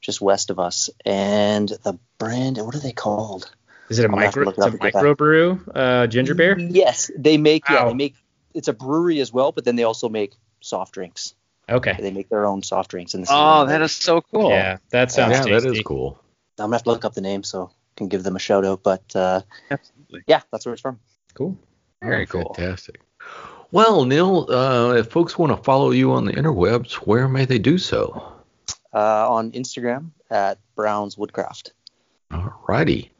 just 0.00 0.20
west 0.20 0.50
of 0.50 0.58
us, 0.58 0.90
and 1.04 1.68
the 1.68 1.98
brand 2.18 2.58
what 2.58 2.74
are 2.74 2.80
they 2.80 2.92
called? 2.92 3.50
Is 3.88 3.98
it 3.98 4.04
a 4.04 4.08
I'll 4.08 4.16
micro? 4.16 4.48
It's 4.48 4.58
a 4.58 4.62
up 4.62 4.70
and 4.72 4.80
get 4.80 4.92
back. 4.92 5.02
microbrew 5.02 5.60
uh, 5.74 6.06
ginger 6.06 6.34
beer. 6.34 6.58
Yes, 6.58 7.10
they 7.16 7.38
make 7.38 7.68
yeah 7.68 7.86
they 7.86 7.94
make 7.94 8.14
it's 8.54 8.68
a 8.68 8.72
brewery 8.72 9.20
as 9.20 9.32
well, 9.32 9.52
but 9.52 9.64
then 9.64 9.76
they 9.76 9.84
also 9.84 10.08
make 10.08 10.32
soft 10.60 10.94
drinks. 10.94 11.34
Okay. 11.68 11.96
They 11.98 12.10
make 12.10 12.28
their 12.28 12.46
own 12.46 12.62
soft 12.62 12.90
drinks. 12.90 13.14
And 13.14 13.22
this 13.22 13.30
Oh, 13.32 13.62
is 13.62 13.68
that 13.68 13.82
is 13.82 13.92
so 13.92 14.20
cool. 14.22 14.50
Yeah, 14.50 14.78
that 14.90 15.12
sounds 15.12 15.32
yeah, 15.32 15.44
tasty. 15.44 15.68
that 15.68 15.76
is 15.76 15.82
cool. 15.82 16.18
I'm 16.58 16.64
gonna 16.66 16.76
have 16.76 16.82
to 16.84 16.90
look 16.90 17.04
up 17.04 17.14
the 17.14 17.20
name 17.20 17.42
so 17.44 17.70
I 17.72 17.92
can 17.96 18.08
give 18.08 18.22
them 18.22 18.36
a 18.36 18.40
shout 18.40 18.64
out. 18.64 18.82
But 18.82 19.04
uh, 19.14 19.42
Absolutely. 19.70 20.22
yeah, 20.26 20.40
that's 20.50 20.66
where 20.66 20.72
it's 20.72 20.82
from. 20.82 20.98
Cool. 21.34 21.56
Very 22.02 22.24
Oh, 22.24 22.26
cool. 22.26 22.54
Fantastic. 22.54 23.00
Well, 23.72 24.04
Neil, 24.04 24.46
uh, 24.50 24.94
if 24.96 25.10
folks 25.10 25.38
want 25.38 25.56
to 25.56 25.62
follow 25.62 25.92
you 25.92 26.12
on 26.12 26.24
the 26.24 26.32
interwebs, 26.32 26.94
where 26.94 27.28
may 27.28 27.44
they 27.44 27.58
do 27.60 27.78
so? 27.78 28.32
Uh, 28.92 29.30
on 29.30 29.52
Instagram 29.52 30.10
at 30.30 30.58
Brown's 30.74 31.16
Woodcraft. 31.16 31.72
All 32.32 32.52
righty. 32.66 33.12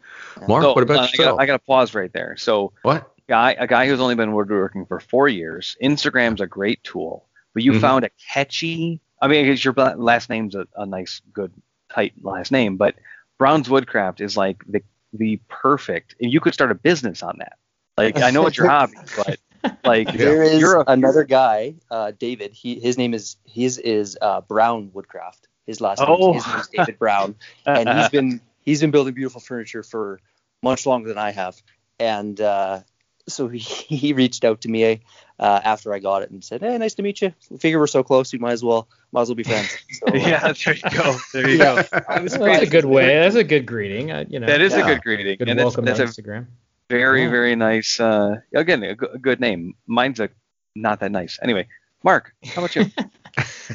Mark, 0.49 0.63
So, 0.63 0.73
what 0.75 0.83
about 0.83 0.99
uh, 0.99 1.09
I 1.13 1.17
got, 1.17 1.41
I 1.41 1.47
got 1.47 1.53
to 1.55 1.59
pause 1.67 1.95
right 1.95 2.13
there. 2.13 2.37
So, 2.37 2.73
what? 2.83 3.13
guy, 3.29 3.53
a 3.59 3.67
guy 3.67 3.87
who's 3.87 4.01
only 4.01 4.17
been 4.17 4.33
woodworking 4.33 4.87
for 4.87 4.99
four 5.01 5.29
years, 5.29 5.77
Instagram's 5.83 6.41
a 6.41 6.47
great 6.47 6.83
tool, 6.83 7.27
but 7.55 7.63
you 7.63 7.73
Mhm. 7.73 7.81
found 7.81 8.05
a 8.05 8.11
catchy. 8.33 9.01
I 9.23 9.29
mean, 9.29 9.45
I 9.45 9.49
guess 9.49 9.65
your 9.65 9.75
last 9.75 10.29
name's 10.31 10.55
a, 10.57 10.67
a 10.77 10.87
nice, 10.87 11.21
good, 11.33 11.53
tight 11.93 12.15
last 12.23 12.51
name, 12.51 12.77
but 12.77 12.97
Brown's 13.39 13.69
Woodcraft 13.71 14.21
is 14.21 14.37
like 14.37 14.63
the 14.69 14.83
the 15.13 15.41
perfect. 15.49 16.15
And 16.21 16.33
you 16.33 16.41
could 16.41 16.55
start 16.55 16.71
a 16.71 16.75
business 16.75 17.23
on 17.23 17.37
that. 17.39 17.59
Like, 17.97 18.21
I 18.21 18.31
know 18.31 18.47
it's 18.47 18.57
your 18.57 18.69
hobby, 18.69 18.97
but 19.17 19.39
like, 19.85 20.13
There 20.13 20.43
is 20.43 20.61
you're 20.61 20.81
a, 20.81 20.85
another 20.87 21.25
guy, 21.25 21.75
uh, 21.91 22.13
David. 22.19 22.53
He 22.53 22.79
his 22.81 22.97
name 22.97 23.13
is 23.15 23.37
his 23.45 23.79
is 23.79 24.17
uh, 24.21 24.41
Brown 24.41 24.91
Woodcraft. 24.93 25.49
His 25.71 25.81
last 25.81 26.01
name, 26.01 26.09
Oh. 26.11 26.33
his 26.33 26.45
name 26.47 26.59
is 26.59 26.69
David 26.69 26.99
Brown, 26.99 27.37
and 27.67 27.89
he's 27.89 28.09
been 28.09 28.41
he's 28.63 28.81
been 28.81 28.91
building 28.91 29.15
beautiful 29.15 29.41
furniture 29.41 29.85
for 29.85 30.19
much 30.65 30.85
longer 30.85 31.09
than 31.09 31.17
I 31.19 31.31
have. 31.31 31.57
And 32.01 32.41
uh, 32.41 32.81
so 33.29 33.47
he, 33.47 33.59
he 33.61 34.13
reached 34.13 34.45
out 34.45 34.63
to 34.63 34.69
me 34.69 35.01
uh, 35.39 35.61
after 35.65 35.95
I 35.95 36.01
got 36.01 36.23
it 36.23 36.31
and 36.33 36.43
said, 36.43 36.61
"Hey, 36.61 36.77
nice 36.77 36.95
to 36.95 37.03
meet 37.03 37.23
you. 37.23 37.33
Figure 37.61 37.79
we're 37.79 37.87
so 37.87 38.03
close, 38.03 38.33
we 38.33 38.41
might 38.41 38.53
as 38.53 38.65
well 38.65 38.89
might 39.13 39.23
as 39.23 39.29
well 39.29 39.37
be 39.37 39.45
friends." 39.45 39.79
So, 39.93 40.07
uh, 40.09 40.17
yeah, 40.17 40.53
there 40.65 40.75
you 40.75 40.91
go. 40.91 41.17
There 41.33 41.49
you 41.49 41.59
go. 41.59 41.83
I 42.09 42.21
was 42.21 42.37
Well, 42.37 42.47
that's 42.53 42.65
a 42.65 42.71
good 42.71 42.85
way. 42.85 43.07
That's 43.21 43.37
a 43.37 43.45
good 43.45 43.65
greeting. 43.65 44.11
Uh, 44.11 44.25
you 44.29 44.41
know, 44.41 44.47
That 44.49 44.61
is 44.61 44.75
a 44.75 44.83
good 44.83 45.03
greeting, 45.03 45.39
good 45.39 45.49
and 45.49 45.59
welcome 45.61 45.85
that's 45.85 46.01
on 46.01 46.07
a 46.07 46.11
Instagram. 46.11 46.47
very, 46.89 47.23
Yeah. 47.25 47.31
very 47.31 47.55
nice. 47.55 48.01
Uh, 48.01 48.41
again, 48.55 48.83
a, 48.83 48.95
good 48.97 49.39
name. 49.39 49.75
Mine's 49.87 50.19
a 50.19 50.31
not 50.75 50.99
that 51.01 51.13
nice. 51.13 51.39
Anyway, 51.43 51.69
Mark, 52.03 52.35
how 52.45 52.63
about 52.65 52.75
you? 52.77 52.87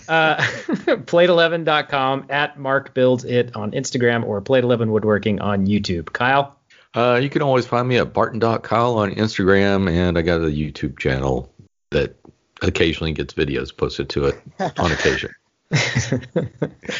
Uh, 0.08 0.38
plate11.com 0.38 2.28
at 2.30 2.60
Mark 2.60 2.94
Builds 2.94 3.26
It 3.26 3.56
on 3.56 3.72
Instagram 3.72 4.26
or 4.26 4.42
Plate11 4.42 4.90
Woodworking 4.90 5.40
on 5.42 5.66
YouTube. 5.66 6.14
Kyle? 6.14 6.58
Uh, 6.94 7.20
you 7.22 7.30
can 7.30 7.42
always 7.42 7.66
find 7.66 7.88
me 7.88 7.98
at 7.98 8.14
barton.kyle 8.14 8.98
on 8.98 9.14
Instagram, 9.16 9.90
and 9.90 10.18
I 10.18 10.22
got 10.22 10.42
a 10.42 10.46
YouTube 10.46 10.98
channel 10.98 11.52
that 11.92 12.16
occasionally 12.62 13.12
gets 13.12 13.34
videos 13.34 13.76
posted 13.76 14.10
to 14.10 14.26
it 14.26 14.42
on 14.80 14.92
occasion. 14.92 15.32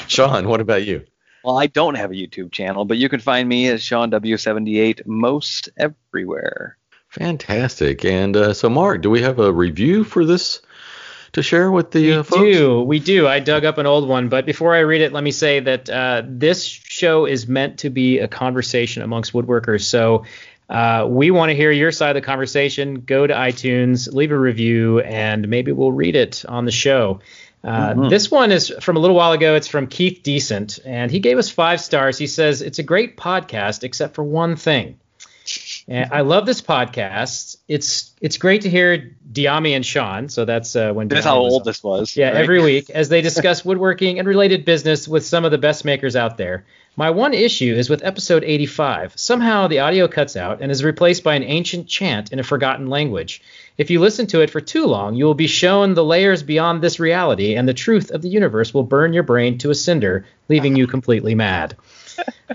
Sean, 0.08 0.48
what 0.48 0.60
about 0.60 0.86
you? 0.86 1.06
well, 1.46 1.60
I 1.60 1.68
don't 1.68 1.94
have 1.94 2.10
a 2.10 2.16
YouTube 2.16 2.52
channel, 2.52 2.86
but 2.86 2.98
you 2.98 3.08
can 3.08 3.20
find 3.20 3.48
me 3.48 3.68
as 3.68 3.84
Sean 3.84 4.10
W78 4.10 5.06
most 5.06 5.70
everywhere. 5.78 6.76
Fantastic. 7.10 8.04
And 8.04 8.36
uh, 8.36 8.54
so, 8.54 8.68
Mark, 8.68 9.04
do 9.04 9.12
we 9.12 9.22
have 9.22 9.38
a 9.38 9.54
review 9.54 10.04
for 10.04 10.26
this 10.26 10.62
to 11.36 11.44
share 11.44 11.72
with 11.72 11.92
the 11.92 12.14
uh, 12.14 12.24
we 12.32 12.52
do. 12.52 12.82
We 12.82 13.00
do. 13.00 13.28
I 13.28 13.40
dug 13.40 13.64
up 13.64 13.78
an 13.78 13.86
old 13.86 14.08
one, 14.10 14.28
but 14.30 14.46
before 14.46 14.74
I 14.76 14.80
read 14.80 15.02
it, 15.02 15.14
let 15.14 15.24
me 15.24 15.32
say 15.32 15.60
that 15.60 15.90
uh, 15.90 16.24
this 16.26 16.64
show 16.66 17.26
is 17.26 17.48
meant 17.48 17.80
to 17.80 17.90
be 17.90 18.20
a 18.20 18.28
conversation 18.28 19.04
amongst 19.04 19.34
woodworkers. 19.34 19.84
So 19.84 20.26
uh, 20.70 21.06
we 21.08 21.32
want 21.32 21.50
to 21.52 21.56
hear 21.56 21.72
your 21.72 21.92
side 21.92 22.16
of 22.16 22.22
the 22.22 22.26
conversation. 22.26 23.02
Go 23.02 23.28
to 23.28 23.34
iTunes, 23.34 24.12
leave 24.12 24.32
a 24.32 24.38
review, 24.40 25.00
and 25.02 25.48
maybe 25.48 25.72
we'll 25.72 25.92
read 25.92 26.16
it 26.16 26.44
on 26.48 26.66
the 26.66 26.72
show. 26.72 27.20
Uh, 27.64 27.94
Mhm. 27.94 28.10
This 28.10 28.30
one 28.30 28.52
is 28.52 28.74
from 28.82 28.96
a 28.96 29.00
little 29.00 29.16
while 29.16 29.32
ago. 29.32 29.56
It's 29.56 29.68
from 29.68 29.88
Keith 29.88 30.22
Decent, 30.24 30.80
and 30.86 31.10
he 31.12 31.20
gave 31.20 31.38
us 31.38 31.50
five 31.50 31.82
stars. 31.82 32.18
He 32.18 32.28
says 32.28 32.62
it's 32.62 32.80
a 32.80 32.84
great 32.84 33.18
podcast, 33.18 33.84
except 33.84 34.16
for 34.16 34.24
one 34.24 34.56
thing. 34.56 34.98
And 35.88 36.12
I 36.12 36.22
love 36.22 36.46
this 36.46 36.62
podcast. 36.62 37.55
It's 37.68 38.14
it's 38.22 38.38
great 38.38 38.62
to 38.62 38.70
hear 38.70 39.16
Dyami 39.32 39.76
and 39.76 39.86
Sean. 39.86 40.30
So 40.30 40.46
that's 40.46 40.76
uh, 40.76 40.94
when 40.94 41.08
That's 41.08 41.26
Dyami 41.26 41.30
how 41.30 41.38
old 41.38 41.62
on. 41.62 41.66
this 41.66 41.84
was. 41.84 42.16
Yeah, 42.16 42.28
right? 42.28 42.36
every 42.36 42.62
week 42.62 42.90
as 42.90 43.10
they 43.10 43.22
discuss 43.22 43.66
woodworking 43.66 44.20
and 44.20 44.28
related 44.28 44.66
business 44.66 45.08
with 45.08 45.26
some 45.26 45.46
of 45.46 45.52
the 45.52 45.58
best 45.58 45.84
makers 45.86 46.16
out 46.16 46.38
there. 46.38 46.66
My 46.98 47.10
one 47.10 47.34
issue 47.34 47.76
is 47.76 47.90
with 47.90 48.06
episode 48.06 48.46
85. 48.46 49.14
Somehow 49.18 49.68
the 49.68 49.80
audio 49.80 50.08
cuts 50.08 50.38
out 50.38 50.62
and 50.62 50.72
is 50.72 50.82
replaced 50.82 51.26
by 51.26 51.36
an 51.36 51.44
ancient 51.44 51.88
chant 51.90 52.32
in 52.32 52.40
a 52.40 52.44
forgotten 52.44 52.90
language. 52.90 53.42
If 53.78 53.90
you 53.90 54.00
listen 54.00 54.28
to 54.28 54.40
it 54.40 54.50
for 54.50 54.62
too 54.62 54.86
long, 54.86 55.16
you 55.16 55.26
will 55.26 55.34
be 55.34 55.48
shown 55.48 55.94
the 55.94 56.06
layers 56.06 56.42
beyond 56.42 56.82
this 56.82 56.98
reality, 56.98 57.56
and 57.56 57.68
the 57.68 57.74
truth 57.74 58.12
of 58.12 58.22
the 58.22 58.30
universe 58.30 58.74
will 58.74 58.84
burn 58.84 59.12
your 59.12 59.24
brain 59.24 59.58
to 59.58 59.72
a 59.72 59.76
cinder, 59.76 60.26
leaving 60.48 60.78
you 60.78 60.88
completely 60.88 61.36
mad. 61.36 61.76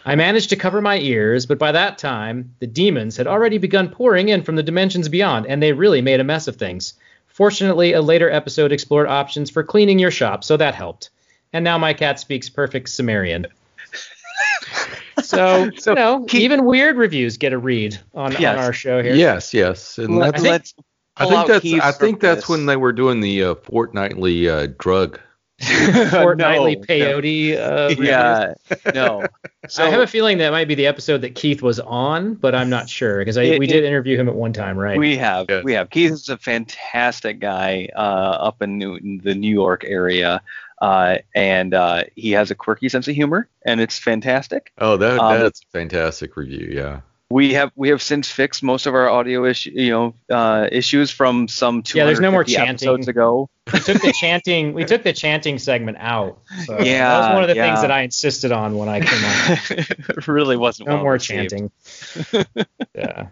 I 0.04 0.14
managed 0.14 0.50
to 0.50 0.56
cover 0.56 0.80
my 0.80 0.98
ears, 0.98 1.46
but 1.46 1.58
by 1.58 1.72
that 1.72 1.98
time, 1.98 2.54
the 2.60 2.66
demons 2.66 3.16
had 3.16 3.26
already 3.26 3.58
begun 3.58 3.88
pouring 3.88 4.28
in 4.28 4.42
from 4.42 4.56
the 4.56 4.62
dimensions 4.62 5.08
beyond, 5.08 5.46
and 5.46 5.62
they 5.62 5.72
really 5.72 6.00
made 6.00 6.20
a 6.20 6.24
mess 6.24 6.48
of 6.48 6.56
things. 6.56 6.94
Fortunately, 7.26 7.92
a 7.92 8.02
later 8.02 8.30
episode 8.30 8.72
explored 8.72 9.08
options 9.08 9.50
for 9.50 9.62
cleaning 9.62 9.98
your 9.98 10.10
shop, 10.10 10.44
so 10.44 10.56
that 10.56 10.74
helped. 10.74 11.10
And 11.52 11.64
now 11.64 11.78
my 11.78 11.92
cat 11.94 12.20
speaks 12.20 12.48
perfect 12.48 12.88
Sumerian. 12.90 13.46
So, 15.22 15.70
So, 15.78 15.90
you 15.90 15.94
know, 15.96 16.24
keep- 16.24 16.42
even 16.42 16.64
weird 16.64 16.96
reviews 16.96 17.36
get 17.36 17.52
a 17.52 17.58
read 17.58 17.98
on, 18.14 18.32
Yes. 18.32 18.58
on 18.58 18.64
our 18.64 18.72
show 18.72 19.02
here. 19.02 19.14
Yes, 19.14 19.52
yes. 19.54 19.98
And 19.98 20.16
Let, 20.18 20.32
that's, 20.34 20.44
let's 20.44 20.74
I 21.16 21.24
think 21.24 21.34
out 21.36 21.46
that's 21.48 21.72
I 21.74 21.92
think 21.92 22.20
that's 22.20 22.48
when 22.48 22.66
they 22.66 22.76
were 22.76 22.92
doing 22.92 23.20
the 23.20 23.44
uh, 23.44 23.54
fortnightly 23.56 24.48
uh, 24.48 24.68
drug. 24.78 25.20
Fortnightly 26.10 26.76
No, 26.76 26.82
peyote. 26.82 27.58
Uh. 27.58 27.94
Yeah, 28.02 28.54
no. 28.94 29.26
So 29.68 29.84
I 29.86 29.90
have 29.90 30.00
a 30.00 30.06
feeling 30.06 30.38
that 30.38 30.50
might 30.52 30.68
be 30.68 30.74
the 30.74 30.86
episode 30.86 31.18
that 31.22 31.34
Keith 31.34 31.60
was 31.62 31.78
on, 31.80 32.34
but 32.34 32.54
I'm 32.54 32.70
not 32.70 32.88
sure 32.88 33.18
because 33.18 33.36
It- 33.36 33.58
we 33.58 33.66
it- 33.66 33.70
did 33.70 33.84
interview 33.84 34.16
him 34.18 34.28
at 34.28 34.34
one 34.34 34.52
time, 34.52 34.78
right? 34.78 34.98
We 34.98 35.16
have, 35.18 35.46
Yes. 35.48 35.64
we 35.64 35.74
have. 35.74 35.90
Keith 35.90 36.12
is 36.12 36.28
a 36.28 36.38
fantastic 36.38 37.40
guy 37.40 37.88
uh, 37.94 37.98
up 37.98 38.62
in 38.62 38.78
New, 38.78 39.20
the 39.22 39.34
New 39.34 39.52
York 39.52 39.84
area, 39.86 40.40
uh, 40.80 41.18
and 41.34 41.74
uh, 41.74 42.04
he 42.16 42.30
has 42.32 42.50
a 42.50 42.54
quirky 42.54 42.88
sense 42.88 43.06
of 43.08 43.14
humor, 43.14 43.48
and 43.66 43.80
it's 43.80 43.98
fantastic. 43.98 44.72
Oh, 44.78 44.96
that 44.96 45.18
Um, 45.18 45.40
that's 45.40 45.60
a 45.60 45.66
fantastic 45.78 46.36
review. 46.36 46.70
Yeah. 46.72 47.00
We 47.32 47.54
have 47.54 47.70
we 47.76 47.90
have 47.90 48.02
since 48.02 48.28
fixed 48.28 48.60
most 48.62 48.86
of 48.86 48.94
our 48.94 49.08
audio 49.08 49.44
issue, 49.44 49.70
you 49.72 49.90
know, 49.90 50.14
uh, 50.28 50.68
issues 50.72 51.12
from 51.12 51.46
some 51.46 51.84
Yeah, 51.94 52.04
there's 52.04 52.18
no 52.18 52.32
more 52.32 52.42
chanting. 52.42 52.88
episodes 52.88 53.06
ago. 53.06 53.48
we 53.72 53.78
took 53.78 54.02
the 54.02 54.12
chanting. 54.20 54.72
We 54.72 54.84
took 54.84 55.04
the 55.04 55.12
chanting 55.12 55.58
segment 55.60 55.98
out. 56.00 56.40
So 56.66 56.80
Yeah, 56.80 57.08
that 57.08 57.18
was 57.28 57.34
one 57.34 57.42
of 57.44 57.48
the 57.48 57.54
yeah. 57.54 57.66
things 57.68 57.82
that 57.82 57.92
I 57.92 58.02
insisted 58.02 58.50
on 58.50 58.76
when 58.76 58.88
I 58.88 58.98
came 59.00 59.24
on. 59.24 59.58
it 60.18 60.26
really 60.26 60.56
wasn't 60.56 60.88
No 60.88 60.94
well 60.96 61.02
more 61.04 61.12
received. 61.12 61.50
chanting. 61.50 61.70
yeah. 62.96 63.26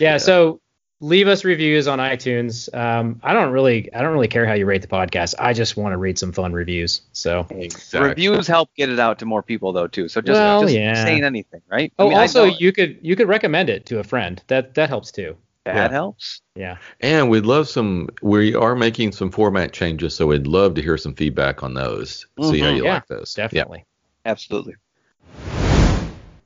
yeah, 0.00 0.16
So 0.16 0.60
leave 1.00 1.28
us 1.28 1.44
reviews 1.44 1.86
on 1.88 1.98
iTunes. 1.98 2.72
Um, 2.74 3.20
I 3.22 3.32
don't 3.32 3.52
really, 3.52 3.92
I 3.94 4.00
don't 4.02 4.12
really 4.12 4.28
care 4.28 4.46
how 4.46 4.54
you 4.54 4.64
rate 4.66 4.80
the 4.82 4.88
podcast. 4.88 5.34
I 5.38 5.52
just 5.52 5.76
want 5.76 5.92
to 5.92 5.98
read 5.98 6.18
some 6.18 6.32
fun 6.32 6.52
reviews. 6.52 7.02
So. 7.12 7.46
Exactly. 7.50 8.08
Reviews 8.08 8.46
help 8.46 8.70
get 8.74 8.88
it 8.88 8.98
out 8.98 9.18
to 9.18 9.26
more 9.26 9.42
people 9.42 9.72
though 9.72 9.86
too. 9.88 10.08
So 10.08 10.20
just, 10.20 10.38
Well, 10.38 10.62
just 10.62 10.74
yeah. 10.74 10.94
saying 11.04 11.24
anything, 11.24 11.60
right? 11.70 11.92
Oh, 11.98 12.06
I 12.06 12.08
mean, 12.10 12.18
also 12.18 12.46
know 12.46 12.56
you 12.58 12.72
could 12.72 12.98
you 13.02 13.16
could 13.16 13.28
recommend 13.28 13.68
it 13.70 13.86
to 13.86 13.98
a 13.98 14.04
friend. 14.04 14.42
That 14.46 14.74
that 14.74 14.88
helps 14.88 15.10
too. 15.12 15.36
that 15.64 15.74
Yeah. 15.76 15.88
helps. 15.90 16.42
Yeah. 16.54 16.76
And 17.00 17.30
we'd 17.30 17.46
love 17.46 17.68
some. 17.68 18.08
We 18.22 18.54
are 18.54 18.74
making 18.76 19.12
some 19.12 19.30
format 19.30 19.72
changes, 19.72 20.14
so 20.14 20.26
we'd 20.26 20.46
love 20.46 20.74
to 20.74 20.82
hear 20.82 20.98
some 20.98 21.14
feedback 21.14 21.62
on 21.62 21.72
those. 21.74 22.26
See 22.42 22.58
how 22.60 22.68
Mhm. 22.68 22.76
you 22.76 22.84
Yeah, 22.84 22.94
like 22.94 23.06
those. 23.08 23.34
Yeah. 23.36 23.44
Definitely. 23.44 23.84
Absolutely. 24.26 24.74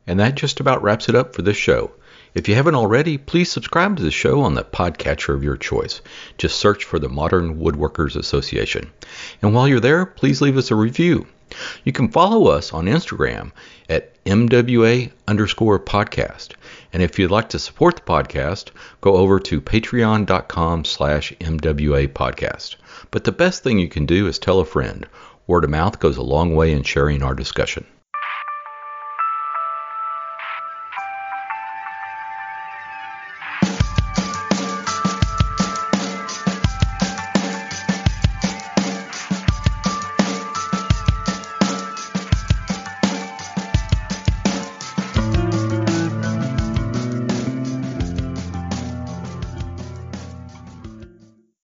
And 0.07 0.19
that 0.21 0.37
just 0.37 0.61
about 0.61 0.83
wraps 0.83 1.09
it 1.09 1.15
up 1.15 1.35
for 1.35 1.43
this 1.43 1.57
show. 1.57 1.91
If 2.39 2.47
you 2.47 2.55
haven't 2.55 2.77
already, 2.77 3.19
please 3.19 3.51
subscribe 3.51 3.97
to 3.97 4.03
the 4.05 4.13
show 4.13 4.43
on 4.43 4.55
the 4.55 4.63
podcatcher 4.63 5.35
of 5.35 5.43
your 5.43 5.57
choice. 5.57 6.01
Just 6.39 6.61
search 6.61 6.85
for 6.85 7.01
the 7.01 7.09
Modern 7.09 7.59
Woodworkers 7.59 8.15
Association. 8.15 8.93
And 9.43 9.55
while 9.57 9.67
you're 9.67 9.81
there, 9.81 10.07
please 10.07 10.41
leave 10.41 10.57
us 10.57 10.71
a 10.71 10.77
review. 10.77 11.27
You 11.83 11.91
can 11.91 12.13
follow 12.13 12.47
us 12.47 12.73
on 12.73 12.85
Instagram 12.85 13.51
at 13.89 14.23
MWA 14.23 15.11
underscore 15.27 15.81
podcast. 15.81 16.53
And 16.93 17.03
if 17.03 17.19
you'd 17.19 17.33
like 17.33 17.49
to 17.49 17.59
support 17.59 17.97
the 17.97 18.03
podcast, 18.03 18.71
go 19.01 19.17
over 19.17 19.41
to 19.41 19.61
patreon.com 19.61 20.85
slash 20.85 21.33
MWA 21.41 22.07
podcast. 22.07 22.77
But 23.11 23.25
the 23.25 23.33
best 23.33 23.65
thing 23.65 23.81
you 23.81 23.89
can 23.89 24.07
do 24.07 24.29
is 24.29 24.39
tell 24.39 24.61
a 24.61 24.65
friend. 24.65 25.09
Word 25.49 25.65
of 25.65 25.71
mouth 25.71 25.99
goes 25.99 26.17
a 26.17 26.23
long 26.23 26.55
way 26.55 26.71
in 26.71 26.85
sharing 26.85 27.25
our 27.25 27.35
discussion. 27.35 27.85